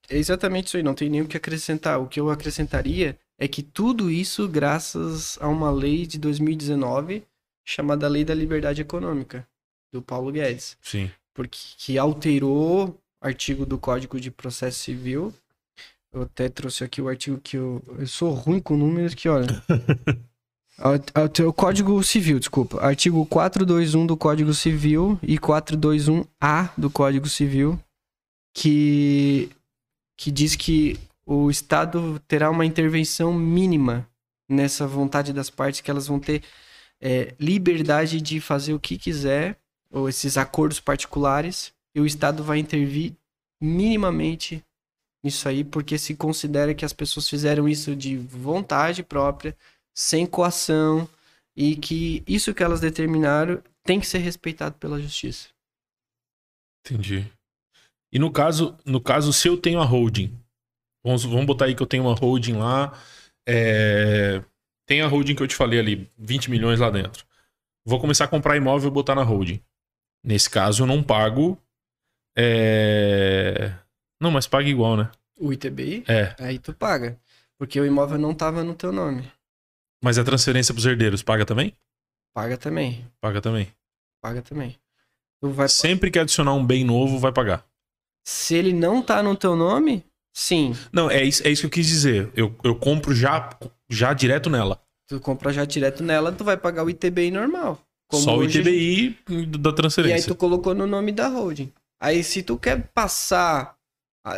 é 0.09 0.19
exatamente 0.19 0.67
isso 0.69 0.77
aí, 0.77 0.83
não 0.83 0.95
tem 0.95 1.09
nem 1.09 1.23
o 1.23 1.27
que 1.27 1.37
acrescentar. 1.37 2.01
O 2.01 2.07
que 2.07 2.21
eu 2.21 2.31
acrescentaria 2.31 3.19
é 3.39 3.47
que 3.49 3.63
tudo 3.63 4.11
isso 4.11 4.49
graças 4.49 5.39
a 5.41 5.49
uma 5.49 5.71
lei 5.71 6.07
de 6.07 6.19
2019 6.19 7.23
chamada 7.65 8.07
Lei 8.09 8.25
da 8.25 8.35
Liberdade 8.35 8.81
Econômica, 8.81 9.47
do 9.93 10.01
Paulo 10.01 10.31
Guedes, 10.31 10.77
Sim. 10.81 11.11
porque 11.35 11.59
que 11.77 11.99
alterou 11.99 12.97
artigo 13.21 13.67
do 13.67 13.77
Código 13.77 14.21
de 14.21 14.31
Processo 14.31 14.79
Civil. 14.79 15.35
Eu 16.13 16.23
até 16.23 16.49
trouxe 16.49 16.83
aqui 16.83 17.03
o 17.03 17.09
artigo 17.09 17.39
que 17.39 17.57
eu, 17.57 17.83
eu 17.99 18.07
sou 18.07 18.33
ruim 18.33 18.61
com 18.61 18.77
números 18.77 19.15
que, 19.15 19.29
olha. 19.29 19.47
O 21.47 21.53
Código 21.55 22.03
Civil, 22.05 22.39
desculpa. 22.39 22.83
Artigo 22.83 23.25
421 23.25 24.07
do 24.07 24.15
Código 24.15 24.53
Civil 24.53 25.19
e 25.23 25.39
421A 25.39 26.71
do 26.77 26.91
Código 26.91 27.27
Civil, 27.27 27.81
que, 28.53 29.49
que 30.19 30.31
diz 30.31 30.55
que 30.55 30.99
o 31.25 31.51
Estado 31.51 32.21
terá 32.29 32.51
uma 32.51 32.67
intervenção 32.67 33.33
mínima 33.33 34.07
nessa 34.47 34.87
vontade 34.87 35.33
das 35.33 35.49
partes, 35.49 35.81
que 35.81 35.91
elas 35.91 36.07
vão 36.07 36.21
ter 36.21 36.43
é, 37.01 37.35
liberdade 37.41 38.21
de 38.21 38.39
fazer 38.39 38.75
o 38.75 38.81
que 38.81 38.99
quiser, 38.99 39.59
ou 39.91 40.11
esses 40.11 40.37
acordos 40.37 40.79
particulares, 40.79 41.73
e 41.95 42.01
o 42.01 42.07
Estado 42.07 42.45
vai 42.45 42.59
intervir 42.59 43.15
minimamente 43.61 44.63
nisso 45.27 45.49
aí, 45.49 45.65
porque 45.65 45.99
se 45.99 46.15
considera 46.15 46.75
que 46.75 46.85
as 46.85 46.93
pessoas 46.93 47.29
fizeram 47.29 47.69
isso 47.69 47.95
de 47.95 48.17
vontade 48.17 49.03
própria, 49.03 49.57
sem 49.95 50.27
coação, 50.27 51.09
e 51.57 51.75
que 51.77 52.23
isso 52.27 52.55
que 52.55 52.63
elas 52.63 52.81
determinaram 52.81 53.63
tem 53.83 53.99
que 53.99 54.07
ser 54.07 54.19
respeitado 54.19 54.77
pela 54.77 55.01
justiça. 55.01 55.49
Entendi. 56.85 57.27
E 58.13 58.19
no 58.19 58.31
caso, 58.31 58.77
no 58.85 59.01
caso, 59.01 59.33
se 59.33 59.49
eu 59.49 59.57
tenho 59.57 59.81
a 59.81 59.85
holding, 59.85 60.33
vamos, 61.05 61.25
vamos 61.25 61.47
botar 61.47 61.65
aí 61.65 61.75
que 61.75 61.83
eu 61.83 61.87
tenho 61.87 62.05
uma 62.05 62.15
holding 62.15 62.55
lá, 62.55 62.97
é, 63.49 64.43
tem 64.87 65.01
a 65.01 65.09
holding 65.09 65.35
que 65.35 65.43
eu 65.43 65.49
te 65.49 65.57
falei 65.57 65.81
ali, 65.81 66.11
20 66.17 66.51
milhões 66.51 66.79
lá 66.79 66.91
dentro. 66.91 67.27
Vou 67.85 68.01
começar 68.01 68.25
a 68.25 68.29
comprar 68.29 68.57
imóvel 68.57 68.89
e 68.91 68.93
botar 68.93 69.15
na 69.15 69.23
holding. 69.23 69.61
Nesse 70.25 70.49
caso, 70.49 70.83
eu 70.83 70.87
não 70.87 71.03
pago. 71.03 71.59
é, 72.37 73.73
Não, 74.21 74.31
mas 74.31 74.47
paga 74.47 74.69
igual, 74.69 74.97
né? 74.97 75.11
O 75.39 75.53
ITBI, 75.53 76.05
É. 76.09 76.35
aí 76.39 76.59
tu 76.59 76.73
paga, 76.73 77.19
porque 77.59 77.79
o 77.81 77.85
imóvel 77.87 78.19
não 78.19 78.35
tava 78.35 78.65
no 78.65 78.75
teu 78.75 78.91
nome. 78.93 79.31
Mas 80.03 80.19
a 80.19 80.25
transferência 80.25 80.73
pros 80.73 80.87
herdeiros 80.87 81.23
paga 81.23 81.45
também? 81.45 81.75
Paga 82.35 82.57
também, 82.57 83.07
Paga 83.21 83.41
também. 83.41 83.69
paga 84.23 84.43
também. 84.43 84.77
Tu 85.41 85.51
vai... 85.51 85.69
Sempre 85.69 86.11
que 86.11 86.19
adicionar 86.19 86.55
um 86.55 86.65
bem 86.65 86.85
novo, 86.85 87.19
vai 87.19 87.33
pagar. 87.33 87.65
Se 88.25 88.55
ele 88.55 88.73
não 88.73 89.03
tá 89.03 89.23
no 89.23 89.37
teu 89.37 89.55
nome, 89.55 90.05
sim, 90.35 90.75
Não, 90.93 91.11
é 91.11 91.23
isso, 91.23 91.47
é 91.47 91.51
isso 91.51 91.63
que 91.63 91.67
eu 91.67 91.71
quis 91.71 91.87
dizer. 91.87 92.31
Eu, 92.35 92.55
eu 92.65 92.75
compro 92.75 93.15
já, 93.15 93.51
já 93.89 94.13
direto 94.15 94.49
nela. 94.51 94.81
tu 95.07 95.21
compra 95.21 95.53
já 95.53 95.65
direto 95.65 96.03
nela, 96.03 96.33
tu 96.33 96.43
vai 96.45 96.57
pagar 96.57 96.83
o 96.85 96.91
ITBI 96.91 97.31
normal. 97.31 97.81
Como 98.09 98.23
Só 98.23 98.37
o 98.37 98.39
hoje 98.41 98.61
ITBI 98.61 99.19
da 99.59 99.69
E 99.69 99.73
aí 99.73 99.75
transferência. 99.75 100.29
tu 100.29 100.37
colocou 100.37 100.75
no 100.75 100.87
nome 100.87 101.13
da 101.13 101.29
holding. 101.29 101.73
Aí 102.01 102.23
se 102.25 102.43
tu 102.43 102.57
quer 102.59 102.89
passar. 102.95 103.76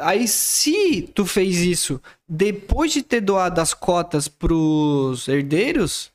Aí 0.03 0.29
se 0.29 1.11
tu 1.15 1.25
fez 1.25 1.57
isso 1.57 1.99
depois 2.29 2.93
de 2.93 3.03
ter 3.03 3.23
doado 3.23 3.59
as 3.61 3.73
cotas 3.73 4.29
pros 4.29 5.27
herdeiros, 5.29 6.11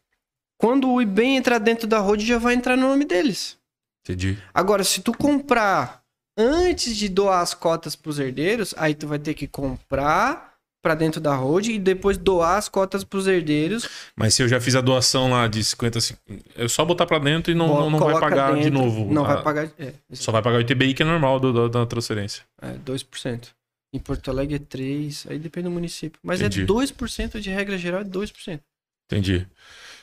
quando 0.60 0.94
o 0.94 1.04
bem 1.06 1.38
entrar 1.38 1.58
dentro 1.58 1.88
da 1.88 2.00
holding 2.00 2.26
já 2.26 2.38
vai 2.38 2.54
entrar 2.54 2.78
no 2.78 2.88
nome 2.88 3.04
deles. 3.04 3.58
Entendi. 4.06 4.38
Agora, 4.54 4.84
se 4.84 5.02
tu 5.02 5.12
comprar 5.12 6.04
antes 6.38 6.96
de 6.96 7.10
doar 7.10 7.42
as 7.42 7.54
cotas 7.54 7.96
pros 7.96 8.20
herdeiros, 8.20 8.74
aí 8.78 8.94
tu 8.94 9.08
vai 9.08 9.18
ter 9.18 9.34
que 9.34 9.48
comprar 9.48 10.54
pra 10.84 10.96
dentro 10.96 11.22
da 11.22 11.34
holding 11.34 11.76
e 11.76 11.80
depois 11.80 12.18
doar 12.18 12.58
as 12.58 12.68
cotas 12.68 13.04
pros 13.06 13.26
herdeiros. 13.26 13.88
Mas 14.16 14.34
se 14.36 14.44
eu 14.44 14.50
já 14.50 14.60
fiz 14.60 14.76
a 14.76 14.82
doação 14.82 15.32
lá 15.32 15.48
de 15.48 15.64
50, 15.64 16.02
cin- 16.02 16.18
é 16.58 16.68
só 16.68 16.84
botar 16.84 17.06
pra 17.06 17.20
dentro 17.20 17.52
e 17.52 17.56
não, 17.56 17.68
não, 17.70 17.90
não 17.92 18.00
vai 18.00 18.20
pagar 18.20 18.54
de 18.56 18.64
dentro, 18.64 18.80
novo. 18.80 19.12
Não 19.14 19.24
a- 19.24 19.36
vai 19.36 19.44
pagar. 19.44 19.70
É, 19.80 19.94
Só 20.12 20.32
vai 20.32 20.42
pagar 20.42 20.58
o 20.58 20.62
ITBI, 20.62 20.94
que 20.94 21.02
é 21.02 21.06
normal 21.06 21.40
do, 21.40 21.70
da 21.70 21.86
transferência. 21.86 22.44
É, 22.62 22.72
2%. 22.74 23.48
Em 23.94 24.00
Porto 24.00 24.30
Alegre 24.32 24.56
é 24.56 24.60
3%, 24.60 25.30
aí 25.30 25.38
depende 25.38 25.66
do 25.66 25.72
município. 25.72 26.20
Mas 26.24 26.42
Entendi. 26.42 26.64
é 26.64 26.66
2% 26.66 27.40
de 27.40 27.50
regra 27.52 27.78
geral, 27.78 28.02
é 28.02 28.04
2%. 28.04 28.60
Entendi. 29.06 29.48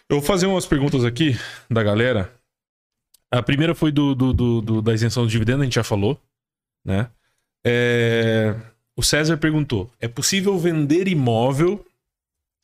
Eu 0.08 0.18
vou 0.18 0.22
fazer 0.22 0.46
umas 0.46 0.64
perguntas 0.64 1.04
aqui 1.04 1.34
da 1.68 1.82
galera. 1.82 2.32
A 3.30 3.42
primeira 3.42 3.74
foi 3.74 3.90
do, 3.90 4.14
do- 4.14 4.32
do- 4.32 4.60
do- 4.60 4.82
da 4.82 4.94
isenção 4.94 5.24
do 5.24 5.28
dividendo, 5.30 5.62
a 5.62 5.64
gente 5.64 5.74
já 5.74 5.84
falou, 5.84 6.20
né? 6.84 7.10
É, 7.64 8.56
O 8.96 9.02
César 9.02 9.36
perguntou: 9.36 9.90
é 10.00 10.06
possível 10.08 10.56
vender 10.58 11.08
imóvel 11.08 11.84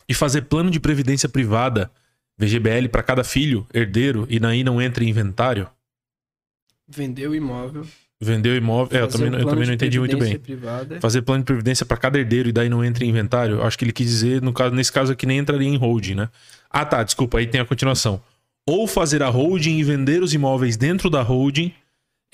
e 0.08 0.14
fazer 0.14 0.42
plano 0.42 0.70
de 0.70 0.78
previdência 0.80 1.28
privada, 1.28 1.90
VGBL, 2.38 2.88
para 2.88 3.02
cada 3.02 3.24
filho, 3.24 3.66
herdeiro, 3.74 4.26
e 4.30 4.38
daí 4.38 4.62
não 4.62 4.80
entra 4.80 5.02
em 5.04 5.08
inventário? 5.08 5.68
Vender 6.86 7.26
o 7.28 7.34
imóvel 7.34 7.86
Vendeu 8.20 8.56
imóvel. 8.56 8.98
É, 8.98 9.02
eu 9.02 9.08
também, 9.08 9.28
um 9.28 9.32
não- 9.32 9.38
eu 9.40 9.46
também 9.46 9.66
não 9.66 9.74
entendi 9.74 9.98
muito 9.98 10.16
bem. 10.16 10.38
Privada. 10.38 11.00
Fazer 11.00 11.20
plano 11.22 11.42
de 11.42 11.46
previdência 11.46 11.84
para 11.84 11.96
cada 11.98 12.18
herdeiro 12.18 12.48
e 12.48 12.52
daí 12.52 12.68
não 12.68 12.82
entra 12.84 13.04
em 13.04 13.08
inventário. 13.10 13.62
Acho 13.62 13.76
que 13.78 13.84
ele 13.84 13.92
quis 13.92 14.06
dizer, 14.06 14.40
no 14.40 14.52
caso, 14.54 14.74
nesse 14.74 14.90
caso 14.90 15.12
aqui, 15.12 15.26
nem 15.26 15.38
entraria 15.38 15.68
em 15.68 15.76
holding, 15.76 16.14
né? 16.14 16.28
Ah, 16.70 16.84
tá, 16.84 17.02
desculpa, 17.02 17.38
aí 17.38 17.46
tem 17.46 17.60
a 17.60 17.64
continuação. 17.66 18.20
Ou 18.68 18.86
fazer 18.86 19.22
a 19.22 19.28
holding 19.28 19.76
e 19.78 19.84
vender 19.84 20.22
os 20.22 20.32
imóveis 20.34 20.76
dentro 20.76 21.10
da 21.10 21.20
holding. 21.22 21.72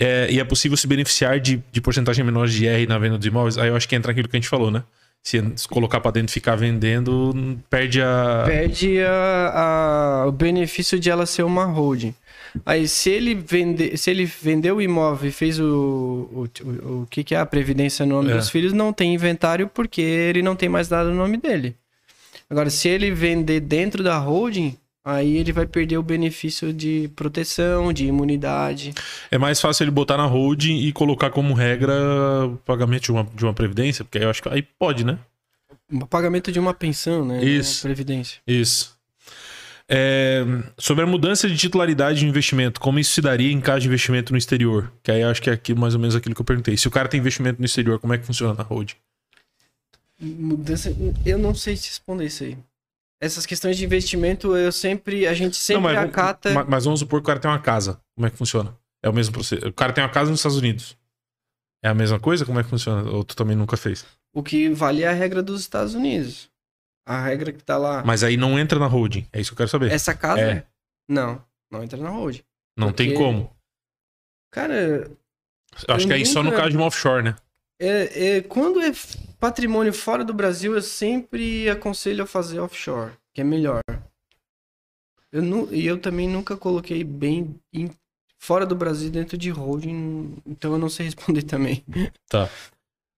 é, 0.01 0.27
e 0.31 0.41
é 0.41 0.45
possível 0.45 0.77
se 0.77 0.87
beneficiar 0.87 1.39
de, 1.39 1.63
de 1.71 1.81
porcentagem 1.81 2.25
menor 2.25 2.49
de 2.49 2.65
IR 2.65 2.89
na 2.89 2.99
venda 2.99 3.19
dos 3.19 3.27
imóveis. 3.27 3.59
Aí 3.59 3.69
eu 3.69 3.77
acho 3.77 3.87
que 3.89 3.95
entra 3.95 4.11
aquilo 4.11 4.27
que 4.29 4.35
a 4.37 4.41
gente 4.41 4.49
falou, 4.49 4.71
né? 4.71 4.83
Se 5.23 5.41
se 5.55 5.69
colocar 5.69 6.01
para 6.01 6.11
dentro 6.13 6.31
e 6.31 6.35
ficar 6.35 6.57
vendendo, 6.57 7.59
perde 7.71 8.01
a. 8.03 8.43
Perde 8.47 9.01
a- 9.03 10.23
a- 10.25 10.27
o 10.27 10.33
benefício 10.33 10.99
de 10.99 11.11
ela 11.11 11.27
ser 11.27 11.43
uma 11.45 11.65
holding. 11.67 12.15
Aí, 12.67 12.87
se 12.87 13.11
ele, 13.11 13.35
vende, 13.35 13.97
se 13.97 14.11
ele 14.11 14.25
vendeu 14.25 14.77
o 14.77 14.83
imóvel 14.83 15.29
e 15.29 15.33
fez 15.33 15.59
o, 15.59 15.65
o, 15.65 16.49
o, 16.65 17.03
o 17.03 17.07
que, 17.11 17.25
que 17.25 17.35
é 17.35 17.39
a 17.39 17.47
previdência 17.47 18.05
no 18.05 18.17
nome 18.17 18.33
É. 18.33 18.37
dos 18.37 18.51
filhos, 18.51 18.73
não 18.73 18.93
tem 18.93 19.15
inventário 19.15 19.69
porque 19.69 20.01
ele 20.01 20.43
não 20.43 20.55
tem 20.55 20.69
mais 20.69 20.89
nada 20.89 21.09
no 21.09 21.17
nome 21.17 21.37
dele. 21.37 21.75
Agora, 22.51 22.69
se 22.69 22.89
ele 22.89 23.11
vender 23.11 23.61
dentro 23.61 24.03
da 24.03 24.19
holding, 24.19 24.77
aí 25.05 25.39
ele 25.39 25.51
vai 25.53 25.67
perder 25.67 25.97
o 25.97 26.03
benefício 26.03 26.73
de 26.73 27.11
proteção, 27.17 27.93
de 27.93 28.07
imunidade. 28.07 28.93
É 29.31 29.39
mais 29.39 29.61
fácil 29.61 29.85
ele 29.85 29.91
botar 29.91 30.17
na 30.19 30.27
holding 30.27 30.77
e 30.87 30.93
colocar 30.93 31.31
como 31.31 31.55
regra 31.55 31.95
o 32.47 32.57
pagamento 32.59 33.05
de 33.05 33.13
uma, 33.13 33.25
de 33.35 33.45
uma 33.45 33.55
previdência, 33.55 34.05
porque 34.05 34.19
aí 34.19 34.25
eu 34.25 34.31
acho 34.31 34.43
que 34.43 34.49
aí 34.51 34.63
pode, 34.63 35.05
né? 35.05 35.19
O 35.91 36.07
pagamento 36.07 36.53
de 36.53 36.59
uma 36.61 36.73
pensão, 36.75 37.25
né? 37.25 37.43
Isso. 37.45 37.81
Uma 37.87 37.95
previdência. 37.95 38.41
Isso. 38.47 38.95
É, 39.89 40.45
sobre 40.79 41.05
a 41.05 41.07
mudança 41.07 41.49
de 41.49 41.57
titularidade 41.57 42.21
de 42.21 42.27
investimento, 42.27 42.81
como 42.81 42.99
isso 42.99 43.13
se 43.13 43.21
daria 43.21 43.53
em 43.53 43.61
caso 43.61 43.81
de 43.81 43.89
investimento 43.89 44.33
no 44.33 44.39
exterior? 44.39 44.93
Que 45.03 45.11
aí 45.11 45.21
eu 45.21 45.29
acho 45.29 45.43
que 45.43 45.51
é 45.51 45.53
aqui 45.53 45.75
mais 45.75 45.95
ou 45.95 46.01
menos 46.01 46.15
aquilo 46.15 46.35
que 46.35 46.41
eu 46.41 46.45
perguntei. 46.45 46.77
Se 46.77 46.89
o 46.89 46.91
cara 46.91 47.09
tem 47.09 47.21
investimento 47.21 47.59
no 47.59 47.67
exterior, 47.67 47.99
como 47.99 48.15
é 48.15 48.19
que 48.19 48.25
funciona 48.25 48.55
na 48.55 48.63
holding? 48.63 48.95
Mudança. 50.21 50.95
Eu 51.27 51.39
não 51.39 51.55
sei 51.55 51.77
te 51.77 51.89
responder 51.89 52.27
isso 52.27 52.45
aí. 52.45 52.57
Essas 53.21 53.47
questões 53.47 53.77
de 53.77 53.85
investimento, 53.85 54.57
eu 54.57 54.73
sempre. 54.73 55.27
A 55.27 55.35
gente 55.35 55.57
sempre 55.57 55.83
mas, 55.83 55.99
acata. 55.99 56.53
mas, 56.53 56.67
mas 56.69 56.85
vamos 56.85 57.01
supor 57.01 57.21
que 57.21 57.25
o 57.25 57.27
cara 57.27 57.39
tem 57.39 57.51
uma 57.51 57.59
casa. 57.59 58.01
Como 58.15 58.27
é 58.27 58.31
que 58.31 58.37
funciona? 58.37 58.77
É 59.03 59.09
o 59.09 59.13
mesmo 59.13 59.33
processo. 59.33 59.67
O 59.67 59.73
cara 59.73 59.93
tem 59.93 60.03
uma 60.03 60.11
casa 60.11 60.31
nos 60.31 60.41
Estados 60.41 60.59
Unidos. 60.59 60.97
É 61.85 61.89
a 61.89 61.95
mesma 61.95 62.21
coisa? 62.21 62.47
Como 62.47 62.61
é 62.61 62.63
que 62.63 62.71
funciona? 62.71 63.11
Ou 63.11 63.25
tu 63.25 63.35
também 63.35 63.57
nunca 63.57 63.77
fez? 63.77 64.05
O 64.33 64.43
que 64.43 64.69
vale 64.71 65.03
é 65.03 65.09
a 65.09 65.13
regra 65.13 65.43
dos 65.43 65.61
Estados 65.61 65.95
Unidos. 65.95 66.49
A 67.07 67.21
regra 67.25 67.53
que 67.53 67.63
tá 67.65 67.77
lá. 67.77 68.03
Mas 68.05 68.23
aí 68.23 68.37
não 68.37 68.59
entra 68.59 68.79
na 68.79 68.87
holding. 68.87 69.27
É 69.33 69.41
isso 69.41 69.51
que 69.51 69.55
eu 69.55 69.59
quero 69.59 69.69
saber. 69.71 69.91
Essa 69.91 70.15
casa. 70.15 70.41
É. 70.41 70.67
Não, 71.09 71.43
não 71.71 71.83
entra 71.83 71.99
na 72.01 72.11
holding. 72.11 72.43
não 72.77 72.93
tem 72.93 73.09
porque- 73.09 73.23
como. 73.23 73.51
Cara, 74.51 75.11
Eu 75.89 75.95
acho 75.95 76.07
que 76.07 76.13
aí 76.13 76.25
só 76.27 76.43
no 76.43 76.51
nunca- 76.51 76.59
caso 76.59 76.71
de 76.71 76.77
uma 76.77 76.87
offshore, 76.87 77.23
né? 77.25 77.37
é, 77.81 78.37
é- 78.37 78.41
quando 78.43 78.81
é 78.81 78.93
patrimônio 79.41 79.93
fora 79.93 80.25
do 80.25 80.33
Brasil, 80.35 80.75
eu 80.75 80.83
sempre 80.83 81.69
aconselho 81.69 82.23
a 82.23 82.27
fazer 82.27 82.61
offshore, 82.61 83.13
que 83.35 83.41
é 83.41 83.45
melhor. 83.45 83.81
Eu 85.33 85.43
nu, 85.43 85.69
e 85.75 85.87
eu 85.87 85.99
também 85.99 86.29
nunca 86.29 86.57
coloquei 86.57 87.03
bem 87.03 87.59
em- 87.73 87.91
fora 88.39 88.67
do 88.67 88.77
Brasil 88.77 89.11
dentro 89.11 89.37
de 89.39 89.51
holding, 89.51 90.37
então 90.47 90.73
eu 90.73 90.79
não 90.79 90.89
sei 90.91 91.07
responder 91.07 91.43
também. 91.43 91.83
Tá. 92.29 92.49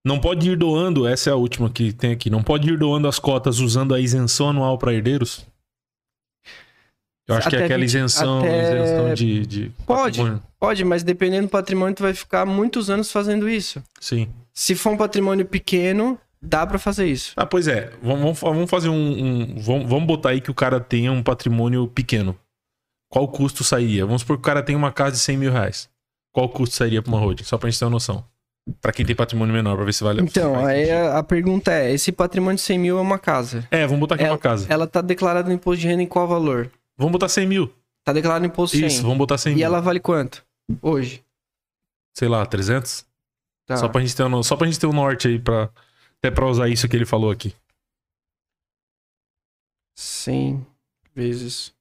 Não 0.05 0.21
pode 0.21 0.51
ir 0.51 0.57
doando, 0.57 1.07
essa 1.07 1.31
é 1.31 1.33
a 1.33 1.37
última 1.37 1.71
que 1.71 1.93
tem 1.93 2.13
aqui. 2.13 2.29
Não 2.29 2.43
pode 2.43 2.69
ir 2.71 2.79
doando 2.79 3.09
as 3.09 3.19
cotas 3.19 3.59
usando 3.59 3.95
a 3.95 4.01
isenção 4.01 4.51
anual 4.51 4.77
para 4.77 4.93
herdeiros? 4.93 5.47
Eu 7.27 7.37
acho 7.37 7.49
que 7.49 7.57
é 7.57 7.59
Até 7.61 7.65
aquela 7.67 7.81
20 7.81 7.89
isenção, 7.89 8.39
até- 8.41 8.63
isenção 8.85 9.15
de, 9.15 9.47
de 9.47 9.71
Pode. 9.87 10.19
patrimônio. 10.19 10.43
Pode, 10.61 10.85
mas 10.85 11.03
dependendo 11.03 11.47
do 11.47 11.51
patrimônio, 11.51 11.95
tu 11.97 12.03
vai 12.03 12.13
ficar 12.13 12.45
muitos 12.45 12.91
anos 12.91 13.11
fazendo 13.11 13.49
isso. 13.49 13.83
Sim. 13.99 14.29
Se 14.53 14.75
for 14.75 14.91
um 14.93 14.97
patrimônio 14.99 15.47
pequeno, 15.47 16.19
dá 16.41 16.67
pra 16.67 16.79
fazer 16.79 17.07
isso. 17.07 17.33
Ah, 17.35 17.47
pois 17.47 17.67
é. 17.67 17.91
Vamos, 18.03 18.39
vamos- 18.39 18.69
fazer 18.71 18.91
um. 18.91 18.95
um- 18.95 19.59
vamos, 19.59 19.89
vamos 19.89 20.07
botar 20.07 20.31
aí 20.31 20.41
que 20.43 20.51
o 20.51 20.55
cara 20.55 20.79
tenha 20.79 21.11
um 21.11 21.23
patrimônio 21.23 21.89
pequeno. 21.89 22.37
Qual 23.09 23.27
custo 23.27 23.65
sairia? 23.65 24.05
Vamos 24.05 24.21
supor 24.21 24.37
que 24.37 24.41
o 24.43 24.45
cara 24.45 24.63
tem 24.63 24.77
uma 24.77 24.93
casa 24.93 25.13
de 25.13 25.19
100 25.21 25.39
mil 25.39 25.51
reais. 25.51 25.89
Qual 26.31 26.47
custo 26.51 26.75
sairia 26.75 27.01
pra 27.01 27.11
uma 27.11 27.19
holding? 27.21 27.45
Só 27.45 27.57
pra 27.57 27.71
gente 27.71 27.79
ter 27.79 27.87
uma 27.87 27.91
noção. 27.93 28.23
Pra 28.81 28.93
quem 28.93 29.05
tem 29.05 29.15
patrimônio 29.15 29.53
menor, 29.55 29.77
pra 29.77 29.85
ver 29.85 29.93
se 29.93 30.03
vale 30.03 30.23
Então, 30.23 30.65
aí 30.65 30.91
a, 30.91 31.19
a 31.19 31.23
pergunta 31.23 31.71
é: 31.73 31.93
esse 31.93 32.11
patrimônio 32.11 32.57
de 32.57 32.63
100 32.63 32.79
mil 32.79 32.99
é 32.99 33.01
uma 33.01 33.19
casa. 33.19 33.67
É, 33.71 33.87
vamos 33.87 34.01
botar 34.01 34.15
aqui 34.15 34.25
uma 34.25 34.39
casa. 34.39 34.67
Ela 34.73 34.87
tá 34.87 35.03
declarada 35.03 35.49
no 35.49 35.55
imposto 35.55 35.83
de 35.83 35.87
renda 35.89 36.03
em 36.03 36.07
qual 36.07 36.27
valor? 36.27 36.71
Vamos 36.97 37.13
botar 37.13 37.29
100 37.29 37.47
mil. 37.47 37.75
Tá 38.05 38.13
declarado 38.13 38.41
no 38.43 38.47
imposto 38.53 38.77
100. 38.77 38.87
Isso, 38.87 39.03
vamos 39.03 39.19
botar 39.19 39.37
100 39.37 39.53
E 39.53 39.57
mil. 39.57 39.65
ela 39.67 39.81
vale 39.81 40.01
quanto? 40.01 40.45
Hoje. 40.81 41.23
Sei 42.17 42.29
lá, 42.29 42.45
300? 42.47 43.05
Tá. 43.67 43.77
Só, 43.77 43.89
pra 43.89 44.01
gente 44.01 44.15
ter 44.17 44.23
um, 44.25 44.43
só 44.43 44.57
pra 44.57 44.67
gente 44.67 44.79
ter 44.79 44.87
um 44.87 44.93
norte 44.93 45.29
aí, 45.29 45.39
pra, 45.39 45.71
até 46.19 46.31
pra 46.31 46.47
usar 46.47 46.69
isso 46.69 46.89
que 46.89 46.97
ele 46.97 47.05
falou 47.07 47.31
aqui. 47.31 47.55
100 49.97 50.67
vezes. 51.15 51.75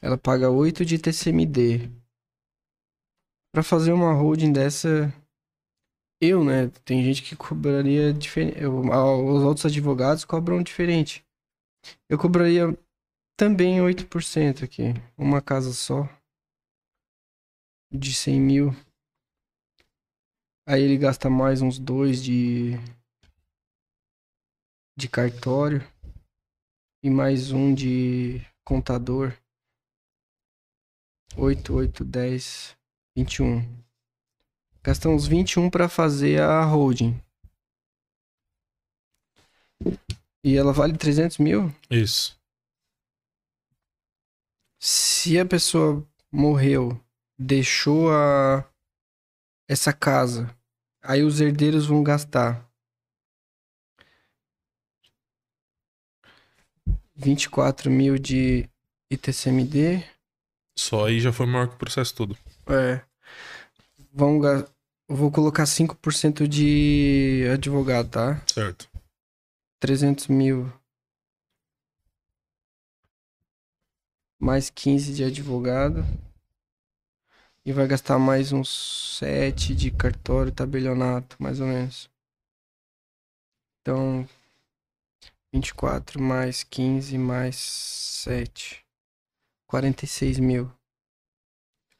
Ela 0.00 0.16
paga 0.16 0.50
8 0.50 0.84
de 0.84 0.98
TCMD. 0.98 1.90
Pra 3.52 3.62
fazer 3.62 3.92
uma 3.92 4.12
holding 4.12 4.52
dessa. 4.52 5.12
Eu, 6.20 6.44
né? 6.44 6.68
Tem 6.84 7.02
gente 7.02 7.22
que 7.22 7.36
cobraria 7.36 8.12
diferente. 8.12 8.64
Os 8.64 9.42
outros 9.42 9.66
advogados 9.66 10.24
cobram 10.24 10.62
diferente. 10.62 11.24
Eu 12.08 12.18
cobraria 12.18 12.76
também 13.36 13.78
8% 13.78 14.64
aqui. 14.64 14.94
Uma 15.16 15.40
casa 15.40 15.72
só. 15.72 16.08
De 17.90 18.12
100 18.12 18.40
mil. 18.40 18.70
Aí 20.66 20.82
ele 20.82 20.98
gasta 20.98 21.30
mais 21.30 21.62
uns 21.62 21.78
dois 21.78 22.22
de. 22.22 22.72
De 24.96 25.08
cartório. 25.08 25.80
E 27.02 27.08
mais 27.08 27.52
um 27.52 27.72
de 27.72 28.40
contador. 28.64 29.32
8, 31.36 31.72
8, 31.72 32.04
10, 32.04 32.77
21. 33.18 33.84
Gasta 34.80 35.08
uns 35.08 35.26
21 35.26 35.68
para 35.70 35.88
fazer 35.88 36.40
a 36.40 36.64
holding. 36.64 37.20
E 40.44 40.56
ela 40.56 40.72
vale 40.72 40.96
300 40.96 41.38
mil? 41.38 41.74
Isso. 41.90 42.38
Se 44.80 45.36
a 45.36 45.44
pessoa 45.44 46.06
morreu, 46.30 46.98
deixou 47.36 48.12
a 48.12 48.64
essa 49.68 49.92
casa, 49.92 50.56
aí 51.02 51.24
os 51.24 51.40
herdeiros 51.40 51.86
vão 51.86 52.04
gastar 52.04 52.64
24 57.16 57.90
mil 57.90 58.16
de 58.16 58.70
ITCMD. 59.10 60.04
Só 60.78 61.06
aí 61.06 61.18
já 61.18 61.32
foi 61.32 61.46
maior 61.46 61.66
que 61.66 61.74
o 61.74 61.78
processo 61.78 62.14
todo. 62.14 62.38
É. 62.68 63.07
Vão 64.12 64.40
Vou 65.10 65.30
colocar 65.30 65.64
5% 65.64 66.46
de 66.46 67.48
advogado, 67.50 68.10
tá? 68.10 68.42
Certo. 68.46 68.86
300 69.80 70.26
mil. 70.26 70.70
Mais 74.38 74.68
15 74.68 75.14
de 75.14 75.24
advogado. 75.24 76.04
E 77.64 77.72
vai 77.72 77.86
gastar 77.86 78.18
mais 78.18 78.52
uns 78.52 79.18
7 79.18 79.74
de 79.74 79.90
cartório 79.90 80.52
tabelionato, 80.52 81.36
mais 81.38 81.58
ou 81.58 81.66
menos. 81.66 82.10
Então, 83.80 84.28
24 85.50 86.20
mais 86.20 86.62
15 86.62 87.16
mais 87.16 87.56
7. 87.56 88.84
46 89.66 90.38
mil. 90.38 90.70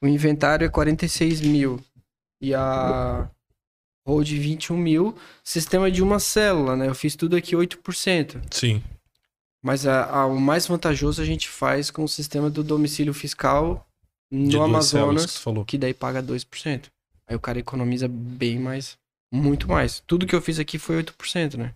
O 0.01 0.07
inventário 0.07 0.67
é 0.67 0.69
46 0.69 1.41
mil. 1.41 1.83
E 2.41 2.55
a 2.55 3.29
hold 4.07 4.29
21 4.29 4.77
mil. 4.77 5.15
Sistema 5.43 5.91
de 5.91 6.03
uma 6.03 6.19
célula, 6.19 6.77
né? 6.77 6.89
Eu 6.89 6.95
fiz 6.95 7.15
tudo 7.17 7.37
aqui 7.37 7.55
8%. 7.57 8.41
Sim. 8.51 8.83
Mas 9.63 9.87
a, 9.87 10.05
a- 10.05 10.27
o 10.27 10.41
mais 10.41 10.67
vantajoso 10.67 11.21
a 11.21 11.25
gente 11.25 11.49
faz 11.49 11.91
com 11.91 12.05
o 12.05 12.09
sistema 12.09 12.49
do 12.49 12.63
domicílio 12.63 13.13
fiscal 13.13 13.87
no 14.31 14.49
De 14.49 14.57
que 14.57 14.63
Amazonas, 14.63 15.37
falou. 15.37 15.65
que 15.65 15.77
daí 15.77 15.93
paga 15.93 16.23
2%. 16.23 16.85
Aí 17.27 17.37
o 17.37 17.41
cara 17.41 17.59
economiza 17.59 18.07
bem 18.09 18.59
mais, 18.59 18.97
muito 19.33 19.69
mais. 19.69 20.03
Tudo 20.07 20.27
que 20.27 20.35
eu 20.35 20.41
fiz 20.41 20.59
aqui 20.59 20.79
foi 20.79 21.03
8%, 21.03 21.57
né? 21.57 21.75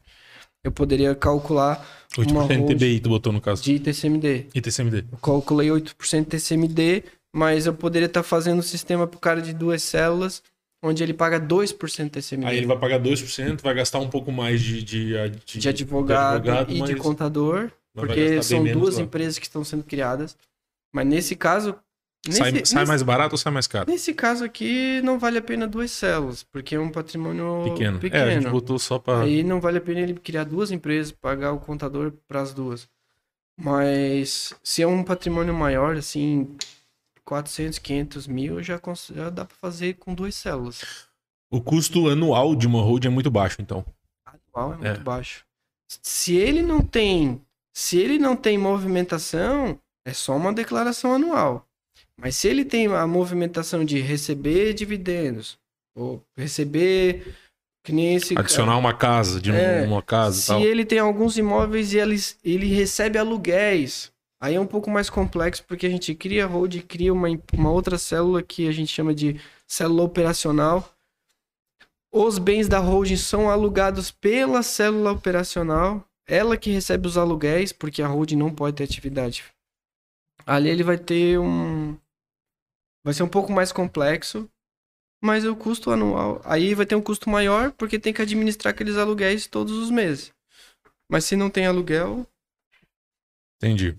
Eu 0.64 0.70
poderia 0.70 1.12
calcular 1.14 1.84
8% 2.16 2.30
Uma 2.30 2.46
TBI 2.46 3.00
tu 3.00 3.08
botou 3.08 3.32
no 3.32 3.40
caso. 3.40 3.62
de 3.64 3.74
ITCMD. 3.74 4.46
E 4.54 4.60
TCMD. 4.60 5.04
Eu 5.10 5.18
calculei 5.18 5.68
8% 5.70 6.24
TCMD, 6.26 7.02
mas 7.34 7.66
eu 7.66 7.74
poderia 7.74 8.06
estar 8.06 8.22
fazendo 8.22 8.60
um 8.60 8.62
sistema 8.62 9.06
pro 9.08 9.18
cara 9.18 9.42
de 9.42 9.52
duas 9.52 9.82
células, 9.82 10.40
onde 10.82 11.02
ele 11.02 11.14
paga 11.14 11.38
2% 11.40 12.10
TCMD. 12.10 12.46
Aí 12.50 12.56
ele 12.58 12.66
vai 12.66 12.78
pagar 12.78 12.98
2%, 13.00 13.62
vai 13.62 13.74
gastar 13.74 14.00
um 14.00 14.08
pouco 14.10 14.32
mais 14.32 14.60
de, 14.60 14.82
de, 14.82 15.30
de, 15.46 15.58
de 15.58 15.68
advogado, 15.68 16.42
de 16.42 16.50
advogado, 16.50 16.70
e 16.72 16.74
de 16.74 16.92
mas- 16.94 17.00
contador, 17.02 17.70
mas 17.94 18.06
vai 18.06 18.06
porque 18.06 18.42
são 18.42 18.64
duas 18.64 18.96
lá. 18.96 19.02
empresas 19.02 19.38
que 19.38 19.46
estão 19.46 19.62
sendo 19.62 19.84
criadas. 19.84 20.36
Mas 20.92 21.06
nesse 21.06 21.36
caso, 21.36 21.74
sai, 22.28 22.50
Nesse- 22.52 22.66
sai 22.72 22.80
nesse- 22.80 22.88
mais 22.88 23.02
barato 23.02 23.34
ou 23.34 23.38
sai 23.38 23.52
mais 23.52 23.66
caro? 23.66 23.90
Nesse 23.90 24.12
caso 24.12 24.44
aqui, 24.44 25.00
não 25.02 25.18
vale 25.18 25.38
a 25.38 25.42
pena 25.42 25.66
duas 25.66 25.90
células, 25.92 26.42
porque 26.42 26.74
é 26.74 26.80
um 26.80 26.90
patrimônio 26.90 27.62
Pequeno. 27.64 27.98
pequeno. 27.98 28.24
É, 28.24 28.36
a 28.36 28.40
gente 28.40 28.50
botou 28.50 28.78
só 28.78 28.98
pra. 28.98 29.20
Aí 29.22 29.42
não 29.42 29.60
vale 29.60 29.78
a 29.78 29.80
pena 29.80 30.00
ele 30.00 30.14
criar 30.14 30.44
duas 30.44 30.70
empresas, 30.70 31.12
pagar 31.12 31.52
o 31.52 31.60
contador 31.60 32.12
para 32.26 32.40
as 32.42 32.52
duas. 32.52 32.88
Mas 33.58 34.54
se 34.62 34.82
é 34.82 34.86
um 34.86 35.04
patrimônio 35.04 35.54
maior, 35.54 35.96
assim, 35.96 36.48
400, 37.24 37.78
500 37.78 38.26
mil, 38.26 38.62
já, 38.62 38.80
já 39.14 39.30
dá 39.30 39.44
para 39.44 39.56
fazer 39.56 39.94
com 39.94 40.14
duas 40.14 40.34
células. 40.34 40.82
O 41.50 41.60
custo 41.60 42.08
anual 42.08 42.54
de 42.56 42.66
uma 42.66 42.80
hold 42.82 43.04
é 43.04 43.08
muito 43.08 43.30
baixo, 43.30 43.56
então. 43.60 43.84
Anual 44.26 44.72
é 44.74 44.76
muito 44.76 45.00
É. 45.00 45.04
baixo. 45.04 45.44
Se 46.02 46.34
ele 46.34 46.62
não 46.62 46.80
tem, 46.80 47.40
se 47.74 47.98
ele 47.98 48.18
não 48.18 48.34
tem 48.34 48.56
movimentação, 48.56 49.78
é 50.06 50.12
só 50.12 50.36
uma 50.36 50.52
declaração 50.52 51.14
anual. 51.14 51.66
Mas 52.16 52.36
se 52.36 52.48
ele 52.48 52.64
tem 52.64 52.86
a 52.86 53.06
movimentação 53.06 53.84
de 53.84 54.00
receber 54.00 54.74
dividendos, 54.74 55.58
ou 55.94 56.22
receber 56.36 57.34
que 57.84 57.92
nem 57.92 58.14
esse 58.14 58.34
cara- 58.34 58.46
Adicionar 58.46 58.78
uma 58.78 58.94
casa, 58.94 59.40
de 59.40 59.50
É, 59.50 59.82
uma 59.82 60.02
casa 60.02 60.40
Se 60.40 60.46
tal. 60.48 60.60
ele 60.60 60.84
tem 60.84 60.98
alguns 61.00 61.36
imóveis 61.36 61.92
e 61.92 61.98
eles, 61.98 62.38
ele 62.44 62.66
recebe 62.66 63.18
aluguéis, 63.18 64.11
aí 64.42 64.56
é 64.56 64.60
um 64.60 64.66
pouco 64.66 64.90
mais 64.90 65.08
complexo 65.08 65.64
porque 65.64 65.86
a 65.86 65.88
gente 65.88 66.12
cria 66.16 66.46
hold, 66.46 66.82
cria 66.82 67.12
uma, 67.12 67.28
uma 67.52 67.70
outra 67.70 67.96
célula 67.96 68.42
que 68.42 68.66
a 68.66 68.72
gente 68.72 68.92
chama 68.92 69.14
de 69.14 69.40
célula 69.68 70.02
operacional. 70.02 70.92
Os 72.12 72.38
bens 72.38 72.66
da 72.66 72.80
holding 72.80 73.16
são 73.16 73.48
alugados 73.48 74.10
pela 74.10 74.64
célula 74.64 75.12
operacional, 75.12 76.04
ela 76.26 76.56
que 76.56 76.70
recebe 76.70 77.06
os 77.06 77.16
aluguéis, 77.16 77.72
porque 77.72 78.02
a 78.02 78.08
holding 78.08 78.36
não 78.36 78.52
pode 78.52 78.76
ter 78.76 78.84
atividade. 78.84 79.44
Ali 80.44 80.68
ele 80.68 80.82
vai 80.82 80.98
ter 80.98 81.38
um. 81.38 81.96
Vai 83.04 83.14
ser 83.14 83.22
um 83.22 83.28
pouco 83.28 83.52
mais 83.52 83.70
complexo, 83.70 84.50
mas 85.22 85.44
o 85.44 85.54
custo 85.54 85.90
anual. 85.90 86.42
Aí 86.44 86.74
vai 86.74 86.84
ter 86.84 86.96
um 86.96 87.00
custo 87.00 87.30
maior 87.30 87.70
porque 87.72 87.98
tem 87.98 88.12
que 88.12 88.20
administrar 88.20 88.74
aqueles 88.74 88.96
aluguéis 88.96 89.46
todos 89.46 89.72
os 89.78 89.90
meses. 89.90 90.32
Mas 91.08 91.24
se 91.24 91.36
não 91.36 91.48
tem 91.48 91.66
aluguel, 91.66 92.26
Entendi. 93.62 93.96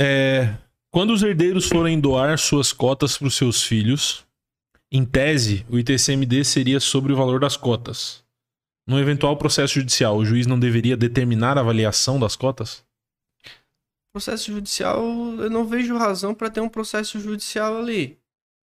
É, 0.00 0.54
quando 0.90 1.12
os 1.12 1.22
herdeiros 1.22 1.68
forem 1.68 2.00
doar 2.00 2.38
suas 2.38 2.72
cotas 2.72 3.16
para 3.18 3.26
os 3.28 3.34
seus 3.36 3.62
filhos, 3.64 4.24
em 4.90 5.04
tese, 5.04 5.66
o 5.68 5.78
ITCMD 5.78 6.44
seria 6.44 6.80
sobre 6.80 7.12
o 7.12 7.16
valor 7.16 7.40
das 7.40 7.56
cotas. 7.56 8.24
No 8.86 8.98
eventual 8.98 9.36
processo 9.36 9.74
judicial, 9.74 10.16
o 10.16 10.24
juiz 10.24 10.46
não 10.46 10.58
deveria 10.58 10.96
determinar 10.96 11.58
a 11.58 11.60
avaliação 11.60 12.18
das 12.18 12.36
cotas? 12.36 12.86
processo 14.10 14.50
judicial, 14.50 15.00
eu 15.38 15.48
não 15.50 15.64
vejo 15.64 15.96
razão 15.96 16.34
para 16.34 16.50
ter 16.50 16.60
um 16.60 16.68
processo 16.68 17.20
judicial 17.20 17.76
ali. 17.78 18.18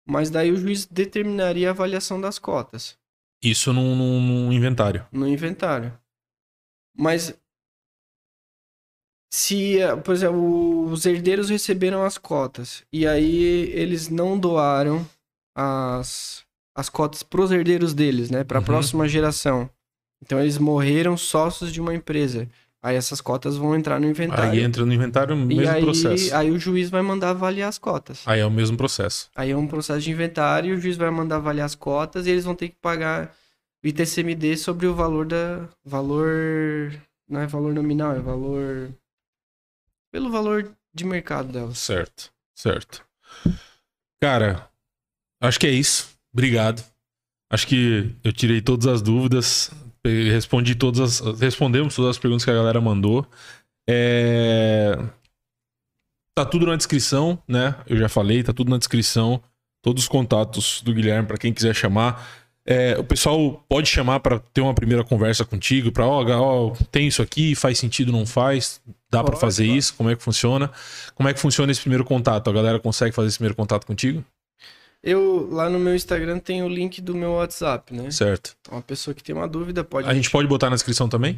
Mas 0.07 0.29
daí 0.31 0.51
o 0.51 0.55
juiz 0.57 0.85
determinaria 0.85 1.67
a 1.67 1.71
avaliação 1.71 2.19
das 2.19 2.39
cotas 2.39 2.97
Isso 3.41 3.71
num, 3.71 3.95
num- 3.95 4.21
num 4.21 4.51
inventário. 4.53 5.05
no 5.11 5.27
inventário. 5.27 5.93
Mas 6.97 7.37
se, 9.35 9.79
eh, 9.79 9.95
por 9.95 10.13
exemplo, 10.13 10.85
os 10.91 11.07
herdeiros 11.07 11.49
receberam 11.49 12.03
as 12.03 12.19
cotas 12.19 12.83
e 12.93 13.07
aí 13.07 13.43
eles 13.73 14.07
não 14.07 14.37
doaram 14.37 15.03
as, 15.57 16.43
as 16.75 16.87
cotas 16.87 17.23
para 17.23 17.41
os 17.41 17.51
herdeiros 17.51 17.95
deles, 17.95 18.29
né, 18.29 18.43
para 18.43 18.59
a 18.59 18.61
Uhum. 18.61 18.65
próxima 18.65 19.07
geração. 19.07 19.67
Então 20.23 20.39
eles 20.39 20.59
morreram 20.59 21.17
sócios 21.17 21.73
de 21.73 21.81
uma 21.81 21.95
empresa. 21.95 22.47
Aí 22.81 22.95
essas 22.95 23.21
cotas 23.21 23.57
vão 23.57 23.75
entrar 23.75 23.99
no 23.99 24.07
inventário. 24.07 24.51
Aí 24.51 24.59
entra 24.61 24.85
no 24.85 24.93
inventário 24.93 25.35
o 25.35 25.39
e 25.39 25.45
mesmo 25.55 25.73
aí, 25.73 25.81
processo. 25.81 26.35
aí 26.35 26.51
o 26.51 26.59
juiz 26.59 26.91
vai 26.91 27.01
mandar 27.01 27.29
avaliar 27.31 27.69
as 27.69 27.79
cotas. 27.79 28.21
Aí 28.27 28.39
é 28.39 28.45
o 28.45 28.51
mesmo 28.51 28.77
processo. 28.77 29.31
Aí 29.35 29.49
é 29.51 29.57
um 29.57 29.65
processo 29.67 30.01
de 30.01 30.11
inventário, 30.11 30.75
o 30.75 30.79
juiz 30.79 30.95
vai 30.95 31.09
mandar 31.09 31.37
avaliar 31.37 31.65
as 31.65 31.73
cotas 31.75 32.27
e 32.27 32.29
eles 32.29 32.43
vão 32.45 32.53
ter 32.53 32.69
que 32.69 32.75
pagar 32.81 33.33
o 33.83 33.87
ITCMD 33.87 34.57
sobre 34.57 34.85
o 34.85 34.93
valor 34.93 35.25
da. 35.25 35.67
Valor. 35.83 36.93
Não 37.27 37.39
é 37.39 37.47
valor 37.47 37.73
nominal, 37.73 38.15
é 38.15 38.19
valor. 38.19 38.89
Pelo 40.13 40.29
valor 40.31 40.71
de 40.93 41.03
mercado 41.05 41.51
delas. 41.51 41.77
Certo, 41.79 42.31
certo. 42.55 43.03
Cara, 44.21 44.69
acho 45.41 45.59
que 45.59 45.67
é 45.67 45.71
isso. 45.71 46.15
Obrigado. 46.31 46.83
Acho 47.51 47.67
que 47.67 48.15
eu 48.23 48.31
tirei 48.31 48.61
todas 48.61 48.87
as 48.87 49.01
dúvidas, 49.01 49.71
respondi 50.05 50.75
todas 50.75 51.21
as, 51.21 51.39
respondemos 51.39 51.95
todas 51.95 52.11
as 52.11 52.19
perguntas 52.19 52.45
que 52.45 52.51
a 52.51 52.55
galera 52.55 52.79
mandou. 52.79 53.27
É, 53.89 54.95
Tá 56.35 56.43
tudo 56.43 56.65
na 56.65 56.75
descrição, 56.75 57.37
né? 57.47 57.75
Eu 57.85 57.95
já 57.95 58.09
falei, 58.09 58.41
tá 58.41 58.51
tudo 58.51 58.71
na 58.71 58.77
descrição. 58.77 59.41
Todos 59.83 60.03
os 60.03 60.09
contatos 60.09 60.81
do 60.81 60.93
Guilherme 60.93 61.27
para 61.27 61.37
quem 61.37 61.53
quiser 61.53 61.75
chamar. 61.75 62.25
É, 62.65 62.97
o 62.97 63.03
pessoal 63.03 63.61
pode 63.67 63.89
chamar 63.89 64.21
para 64.21 64.39
ter 64.39 64.61
uma 64.61 64.73
primeira 64.73 65.03
conversa 65.03 65.43
contigo, 65.43 65.91
para 65.91 66.05
ó, 66.07 66.23
ó, 66.23 66.73
tem 66.91 67.07
isso 67.07 67.21
aqui, 67.21 67.55
faz 67.55 67.77
sentido, 67.77 68.11
não 68.11 68.25
faz, 68.25 68.79
dá 69.11 69.21
para 69.21 69.35
fazer 69.35 69.65
pode. 69.65 69.77
isso, 69.77 69.93
como 69.95 70.09
é 70.09 70.15
que 70.15 70.23
funciona? 70.23 70.71
Como 71.13 71.27
é 71.27 71.33
que 71.33 71.39
funciona 71.41 71.71
esse 71.71 71.81
primeiro 71.81 72.05
contato? 72.05 72.49
A 72.49 72.53
galera 72.53 72.79
consegue 72.79 73.13
fazer 73.13 73.27
esse 73.27 73.37
primeiro 73.37 73.55
contato 73.55 73.85
contigo? 73.85 74.23
Eu, 75.03 75.49
lá 75.51 75.69
no 75.69 75.77
meu 75.77 75.93
Instagram, 75.93 76.39
tem 76.39 76.63
o 76.63 76.69
link 76.69 77.01
do 77.01 77.13
meu 77.13 77.33
WhatsApp, 77.33 77.93
né? 77.93 78.09
Certo. 78.09 78.55
Uma 78.71 78.81
pessoa 78.81 79.13
que 79.13 79.21
tem 79.21 79.35
uma 79.35 79.47
dúvida 79.47 79.83
pode. 79.83 80.07
A 80.07 80.13
gente 80.13 80.29
pode 80.29 80.47
botar 80.47 80.69
na 80.69 80.77
descrição 80.77 81.09
também? 81.09 81.37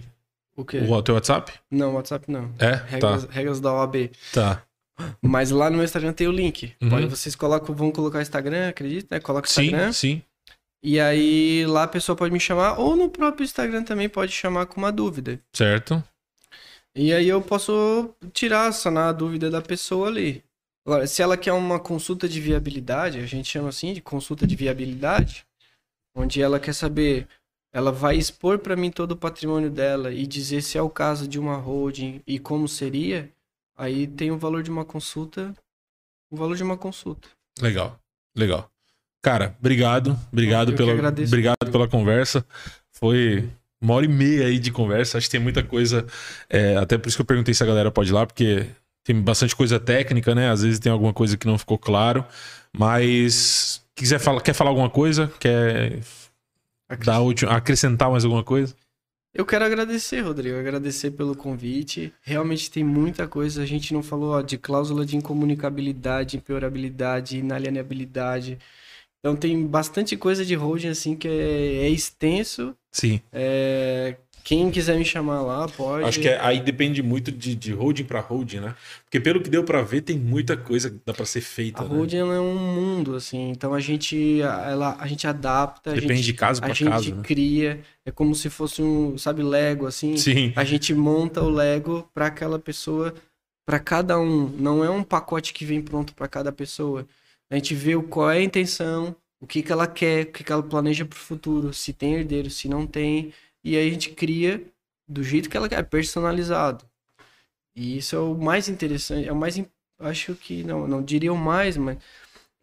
O 0.55 0.63
quê? 0.63 0.77
O 0.87 1.01
teu 1.01 1.15
WhatsApp? 1.15 1.51
Não, 1.71 1.95
WhatsApp 1.95 2.31
não. 2.31 2.51
É? 2.59 2.79
Regras, 2.87 3.25
Tá. 3.25 3.31
regras 3.31 3.59
da 3.59 3.73
OAB. 3.73 4.11
Tá. 4.31 4.61
Mas 5.21 5.49
lá 5.49 5.71
no 5.71 5.77
meu 5.77 5.83
Instagram 5.85 6.13
tem 6.13 6.27
o 6.27 6.31
link. 6.31 6.71
Uhum. 6.79 6.89
Pode, 6.91 7.07
vocês 7.07 7.35
colocam, 7.35 7.73
vão 7.75 7.91
colocar 7.91 8.19
o 8.19 8.21
Instagram, 8.21 8.69
acredita? 8.69 9.15
Né? 9.15 9.19
Coloca 9.19 9.47
o 9.47 9.51
Sim, 9.51 9.63
Instagram. 9.63 9.91
sim. 9.91 10.21
E 10.87 10.99
aí 10.99 11.65
lá 11.65 11.81
a 11.81 11.87
pessoa 11.87 12.15
pode 12.15 12.31
me 12.31 12.39
chamar, 12.39 12.79
ou 12.79 12.95
no 12.95 13.09
próprio 13.09 13.43
Instagram 13.43 13.83
também 13.83 14.07
pode 14.07 14.31
chamar 14.31 14.67
com 14.67 14.77
uma 14.77 14.91
dúvida. 14.91 15.41
Certo. 15.51 16.03
E 16.93 17.11
aí 17.11 17.27
eu 17.27 17.41
posso 17.41 18.13
tirar, 18.31 18.71
sanar 18.71 19.09
a 19.09 19.11
dúvida 19.11 19.49
da 19.49 19.63
pessoa 19.63 20.07
ali. 20.07 20.43
Agora, 20.85 21.07
se 21.07 21.23
ela 21.23 21.35
quer 21.35 21.53
uma 21.53 21.79
consulta 21.79 22.29
de 22.29 22.39
viabilidade, 22.39 23.17
a 23.17 23.25
gente 23.25 23.49
chama 23.49 23.69
assim 23.69 23.93
de 23.93 24.01
consulta 24.01 24.45
de 24.45 24.55
viabilidade, 24.55 25.43
onde 26.13 26.39
ela 26.39 26.59
quer 26.59 26.73
saber, 26.73 27.27
ela 27.73 27.91
vai 27.91 28.15
expor 28.15 28.59
para 28.59 28.75
mim 28.75 28.91
todo 28.91 29.13
o 29.13 29.17
patrimônio 29.17 29.71
dela 29.71 30.13
e 30.13 30.27
dizer 30.27 30.61
se 30.61 30.77
é 30.77 30.81
o 30.83 30.89
caso 30.89 31.27
de 31.27 31.39
uma 31.39 31.55
holding 31.55 32.21
e 32.27 32.37
como 32.37 32.67
seria, 32.67 33.27
aí 33.75 34.05
tem 34.05 34.29
o 34.29 34.37
valor 34.37 34.61
de 34.61 34.69
uma 34.69 34.85
consulta, 34.85 35.51
o 36.29 36.37
valor 36.37 36.55
de 36.55 36.61
uma 36.61 36.77
consulta. 36.77 37.27
Legal. 37.59 37.99
Legal. 38.37 38.69
Cara, 39.25 39.55
obrigado. 39.59 40.15
Obrigado, 40.31 40.71
Eu 40.71 40.77
pela, 40.77 40.91
agradeço. 40.91 41.33
obrigado 41.33 41.71
pela 41.71 41.87
conversa. 41.87 42.45
Foi 42.91 43.49
uma 43.81 43.95
hora 43.95 44.05
e 44.05 44.07
meia 44.07 44.45
aí 44.45 44.59
de 44.59 44.69
conversa. 44.69 45.17
Acho 45.17 45.25
que 45.25 45.31
tem 45.31 45.39
muita 45.39 45.63
coisa. 45.63 46.05
é, 46.47 46.77
até 46.77 46.95
por 46.95 47.07
isso 47.07 47.17
que 47.17 47.21
eu 47.21 47.25
perguntei 47.25 47.51
se 47.51 47.63
a 47.63 47.65
galera 47.65 47.89
pode 47.89 48.11
ir 48.11 48.13
lá, 48.13 48.23
porque 48.27 48.67
tem 49.03 49.19
bastante 49.19 49.55
coisa 49.55 49.79
técnica, 49.79 50.35
né? 50.35 50.51
Às 50.51 50.61
vezes 50.61 50.77
tem 50.77 50.91
alguma 50.91 51.11
coisa 51.11 51.35
que 51.37 51.47
não 51.47 51.57
ficou 51.57 51.75
claro. 51.75 52.23
Mas 52.71 53.83
quiser 53.95 54.19
falar, 54.19 54.41
quer 54.41 54.53
falar 54.53 54.69
alguma 54.69 54.91
coisa? 54.91 55.31
Quer 55.39 56.01
dar 57.03 57.19
última, 57.21 57.51
acrescentar 57.51 58.11
mais 58.11 58.25
alguma 58.25 58.43
coisa? 58.43 58.75
Eu 59.33 59.43
quero 59.43 59.65
agradecer, 59.65 60.21
Rodrigo, 60.21 60.59
agradecer 60.59 61.09
pelo 61.09 61.35
convite. 61.35 62.13
Realmente 62.21 62.69
tem 62.69 62.83
muita 62.83 63.27
coisa. 63.27 63.63
A 63.63 63.65
gente 63.65 63.91
não 63.91 64.03
falou 64.03 64.35
ó, 64.35 64.41
de 64.43 64.55
cláusula 64.55 65.03
de 65.03 65.17
incomunicabilidade, 65.17 66.37
impiorabilidade, 66.37 67.39
inalienabilidade. 67.39 68.59
Então 69.25 69.35
tem 69.35 69.65
bastante 69.65 70.15
coisa 70.15 70.45
de 70.45 70.53
holding 70.53 70.89
assim 70.89 71.15
que 71.15 71.27
é, 71.27 71.85
é 71.85 71.89
extenso. 71.89 72.75
Sim. 72.91 73.19
É, 73.33 74.17
Quem 74.43 74.69
quiser 74.69 74.99
me 74.99 75.03
chamar 75.03 75.41
lá, 75.41 75.67
pode. 75.67 76.07
Acho 76.07 76.19
que 76.19 76.27
é- 76.27 76.39
aí 76.39 76.59
depende 76.59 77.01
muito 77.01 77.31
de, 77.31 77.55
de 77.55 77.71
holding 77.73 78.03
pra 78.03 78.19
holding, 78.19 78.59
né? 78.59 78.75
Porque 79.03 79.19
pelo 79.19 79.41
que 79.41 79.49
deu 79.49 79.63
pra 79.63 79.81
ver, 79.81 80.01
tem 80.01 80.15
muita 80.15 80.55
coisa 80.55 80.91
que 80.91 80.99
dá 81.03 81.11
pra 81.11 81.25
ser 81.25 81.41
feita. 81.41 81.81
A 81.81 81.87
né? 81.87 81.95
holding 81.95 82.17
é 82.17 82.23
um 82.23 82.55
mundo, 82.55 83.15
assim. 83.15 83.49
Então 83.49 83.73
a 83.73 83.79
gente, 83.79 84.41
ela, 84.41 84.95
a 84.99 85.07
gente 85.07 85.25
adapta, 85.25 85.89
a 85.89 85.93
Depende 85.95 86.17
gente, 86.17 86.25
de 86.27 86.33
caso 86.33 86.61
a 86.61 86.65
pra 86.67 86.75
gente 86.75 86.87
caso, 86.87 87.15
né? 87.15 87.23
cria. 87.23 87.79
É 88.05 88.11
como 88.11 88.35
se 88.35 88.47
fosse 88.51 88.83
um, 88.83 89.17
sabe, 89.17 89.41
Lego, 89.41 89.87
assim. 89.87 90.15
Sim. 90.17 90.53
A 90.55 90.63
gente 90.63 90.93
monta 90.93 91.41
o 91.41 91.49
Lego 91.49 92.07
para 92.13 92.27
aquela 92.27 92.59
pessoa, 92.59 93.11
para 93.65 93.79
cada 93.79 94.19
um. 94.19 94.49
Não 94.49 94.85
é 94.85 94.89
um 94.91 95.01
pacote 95.03 95.51
que 95.51 95.65
vem 95.65 95.81
pronto 95.81 96.13
para 96.13 96.27
cada 96.27 96.51
pessoa. 96.51 97.07
A 97.49 97.55
gente 97.55 97.73
vê 97.75 98.01
qual 98.03 98.31
é 98.31 98.37
a 98.39 98.43
intenção, 98.43 99.15
o 99.39 99.45
que, 99.47 99.61
que 99.61 99.71
ela 99.71 99.87
quer, 99.87 100.23
o 100.25 100.31
que, 100.31 100.43
que 100.43 100.51
ela 100.51 100.63
planeja 100.63 101.05
para 101.05 101.15
o 101.15 101.19
futuro, 101.19 101.73
se 101.73 101.93
tem 101.93 102.15
herdeiro, 102.15 102.49
se 102.49 102.67
não 102.67 102.87
tem. 102.87 103.33
E 103.63 103.75
aí 103.77 103.87
a 103.87 103.91
gente 103.91 104.09
cria 104.11 104.63
do 105.07 105.23
jeito 105.23 105.49
que 105.49 105.55
ela 105.57 105.69
quer, 105.69 105.83
personalizado. 105.83 106.83
E 107.75 107.97
isso 107.97 108.15
é 108.15 108.19
o 108.19 108.35
mais 108.35 108.67
interessante, 108.69 109.27
é 109.27 109.31
o 109.31 109.35
mais. 109.35 109.61
Acho 109.99 110.33
que 110.35 110.63
não, 110.63 110.87
não 110.87 111.03
diria 111.03 111.31
o 111.31 111.37
mais, 111.37 111.77
mas. 111.77 111.97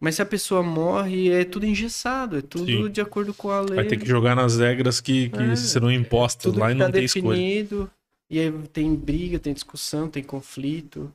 Mas 0.01 0.17
se 0.17 0.23
a 0.23 0.27
pessoa 0.27 0.65
morre, 0.65 1.31
é 1.31 1.45
tudo 1.45 1.65
engessado, 1.65 2.37
é 2.37 2.43
tudo 2.43 2.67
Sim. 2.67 2.91
de 2.91 3.01
acordo 3.01 3.33
com 3.33 3.51
a 3.51 3.61
lei. 3.61 3.77
Vai 3.77 3.87
ter 3.87 3.97
que 3.97 4.05
jogar 4.05 4.35
nas 4.35 4.59
regras 4.59 5.01
que, 5.01 5.29
que 5.29 5.41
É, 5.41 5.55
serão 5.55 5.93
impostas 5.93 6.43
tudo 6.43 6.59
lá 6.59 6.73
e 6.73 6.75
não 6.75 6.87
tá 6.87 6.93
tem 6.93 7.05
escolha. 7.05 7.37
definido. 7.37 7.89
E 8.29 8.41
aí 8.41 8.51
tem 8.73 8.93
briga, 8.97 9.39
tem 9.39 9.55
discussão, 9.55 10.09
tem 10.09 10.25
conflito. 10.25 11.13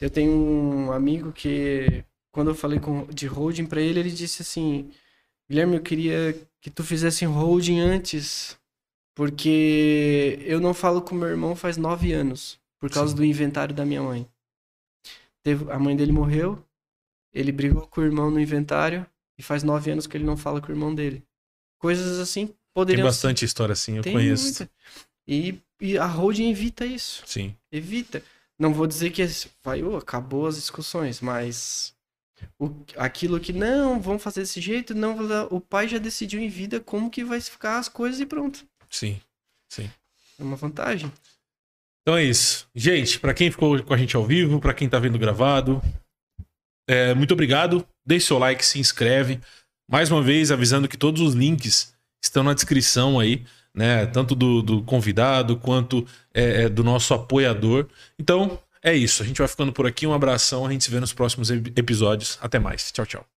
Eu 0.00 0.10
tenho 0.10 0.32
um 0.32 0.90
amigo 0.90 1.30
que 1.30 2.02
quando 2.32 2.48
eu 2.48 2.54
falei 2.54 2.80
com, 2.80 3.04
de 3.06 3.26
holding 3.26 3.66
para 3.66 3.80
ele, 3.80 4.00
ele 4.00 4.10
disse 4.10 4.42
assim: 4.42 4.90
Guilherme, 5.48 5.76
eu 5.76 5.82
queria 5.82 6.36
que 6.60 6.70
tu 6.70 6.82
fizesse 6.82 7.24
holding 7.24 7.78
antes, 7.78 8.58
porque 9.14 10.38
eu 10.42 10.58
não 10.58 10.72
falo 10.72 11.02
com 11.02 11.14
meu 11.14 11.28
irmão 11.28 11.54
faz 11.54 11.76
nove 11.76 12.12
anos, 12.12 12.58
por 12.80 12.90
causa 12.90 13.10
Sim. 13.10 13.16
do 13.16 13.24
inventário 13.24 13.74
da 13.74 13.84
minha 13.84 14.02
mãe. 14.02 14.26
Teve, 15.42 15.70
a 15.70 15.78
mãe 15.78 15.94
dele 15.94 16.12
morreu, 16.12 16.64
ele 17.32 17.52
brigou 17.52 17.86
com 17.86 18.00
o 18.00 18.04
irmão 18.04 18.30
no 18.30 18.40
inventário, 18.40 19.06
e 19.38 19.42
faz 19.42 19.62
nove 19.62 19.90
anos 19.90 20.06
que 20.06 20.16
ele 20.16 20.24
não 20.24 20.36
fala 20.36 20.60
com 20.60 20.68
o 20.68 20.74
irmão 20.74 20.94
dele. 20.94 21.22
Coisas 21.78 22.18
assim 22.18 22.54
poderiam. 22.72 23.02
Tem 23.02 23.10
bastante 23.10 23.40
ser... 23.40 23.46
história 23.46 23.72
assim, 23.72 23.96
eu 23.96 24.02
Tem 24.02 24.12
conheço. 24.12 24.44
Muita. 24.44 24.70
E, 25.26 25.58
e 25.80 25.98
a 25.98 26.06
holding 26.06 26.50
evita 26.50 26.86
isso. 26.86 27.22
Sim. 27.26 27.54
Evita. 27.70 28.22
Não 28.58 28.72
vou 28.72 28.86
dizer 28.86 29.10
que 29.10 29.26
vai, 29.62 29.82
oh, 29.82 29.96
acabou 29.96 30.46
as 30.46 30.56
discussões, 30.56 31.20
mas 31.20 31.91
o, 32.58 32.84
aquilo 32.96 33.40
que 33.40 33.52
não, 33.52 34.00
vamos 34.00 34.22
fazer 34.22 34.40
desse 34.40 34.60
jeito, 34.60 34.94
não, 34.94 35.16
o 35.50 35.60
pai 35.60 35.88
já 35.88 35.98
decidiu 35.98 36.40
em 36.40 36.48
vida 36.48 36.80
como 36.80 37.10
que 37.10 37.24
vai 37.24 37.40
ficar 37.40 37.78
as 37.78 37.88
coisas 37.88 38.20
e 38.20 38.26
pronto. 38.26 38.64
Sim, 38.88 39.20
sim. 39.68 39.90
É 40.38 40.42
uma 40.42 40.56
vantagem. 40.56 41.12
Então 42.02 42.16
é 42.16 42.24
isso. 42.24 42.68
Gente, 42.74 43.18
para 43.20 43.32
quem 43.32 43.50
ficou 43.50 43.82
com 43.82 43.94
a 43.94 43.96
gente 43.96 44.16
ao 44.16 44.24
vivo, 44.24 44.60
para 44.60 44.74
quem 44.74 44.88
tá 44.88 44.98
vendo 44.98 45.18
gravado, 45.18 45.80
é, 46.88 47.14
muito 47.14 47.32
obrigado. 47.32 47.86
Deixe 48.04 48.26
seu 48.26 48.38
like, 48.38 48.64
se 48.64 48.78
inscreve. 48.78 49.40
Mais 49.88 50.10
uma 50.10 50.22
vez, 50.22 50.50
avisando 50.50 50.88
que 50.88 50.96
todos 50.96 51.22
os 51.22 51.34
links 51.34 51.94
estão 52.22 52.42
na 52.42 52.54
descrição 52.54 53.20
aí, 53.20 53.44
né? 53.74 54.06
Tanto 54.06 54.34
do, 54.34 54.62
do 54.62 54.82
convidado 54.82 55.56
quanto 55.56 56.06
é, 56.34 56.62
é, 56.62 56.68
do 56.68 56.82
nosso 56.82 57.14
apoiador. 57.14 57.88
Então, 58.18 58.58
é 58.82 58.94
isso. 58.94 59.22
A 59.22 59.26
gente 59.26 59.38
vai 59.38 59.48
ficando 59.48 59.72
por 59.72 59.86
aqui. 59.86 60.06
Um 60.06 60.12
abração. 60.12 60.66
A 60.66 60.70
gente 60.72 60.84
se 60.84 60.90
vê 60.90 61.00
nos 61.00 61.12
próximos 61.12 61.50
episódios. 61.50 62.38
Até 62.40 62.58
mais. 62.58 62.90
Tchau, 62.92 63.06
tchau. 63.06 63.31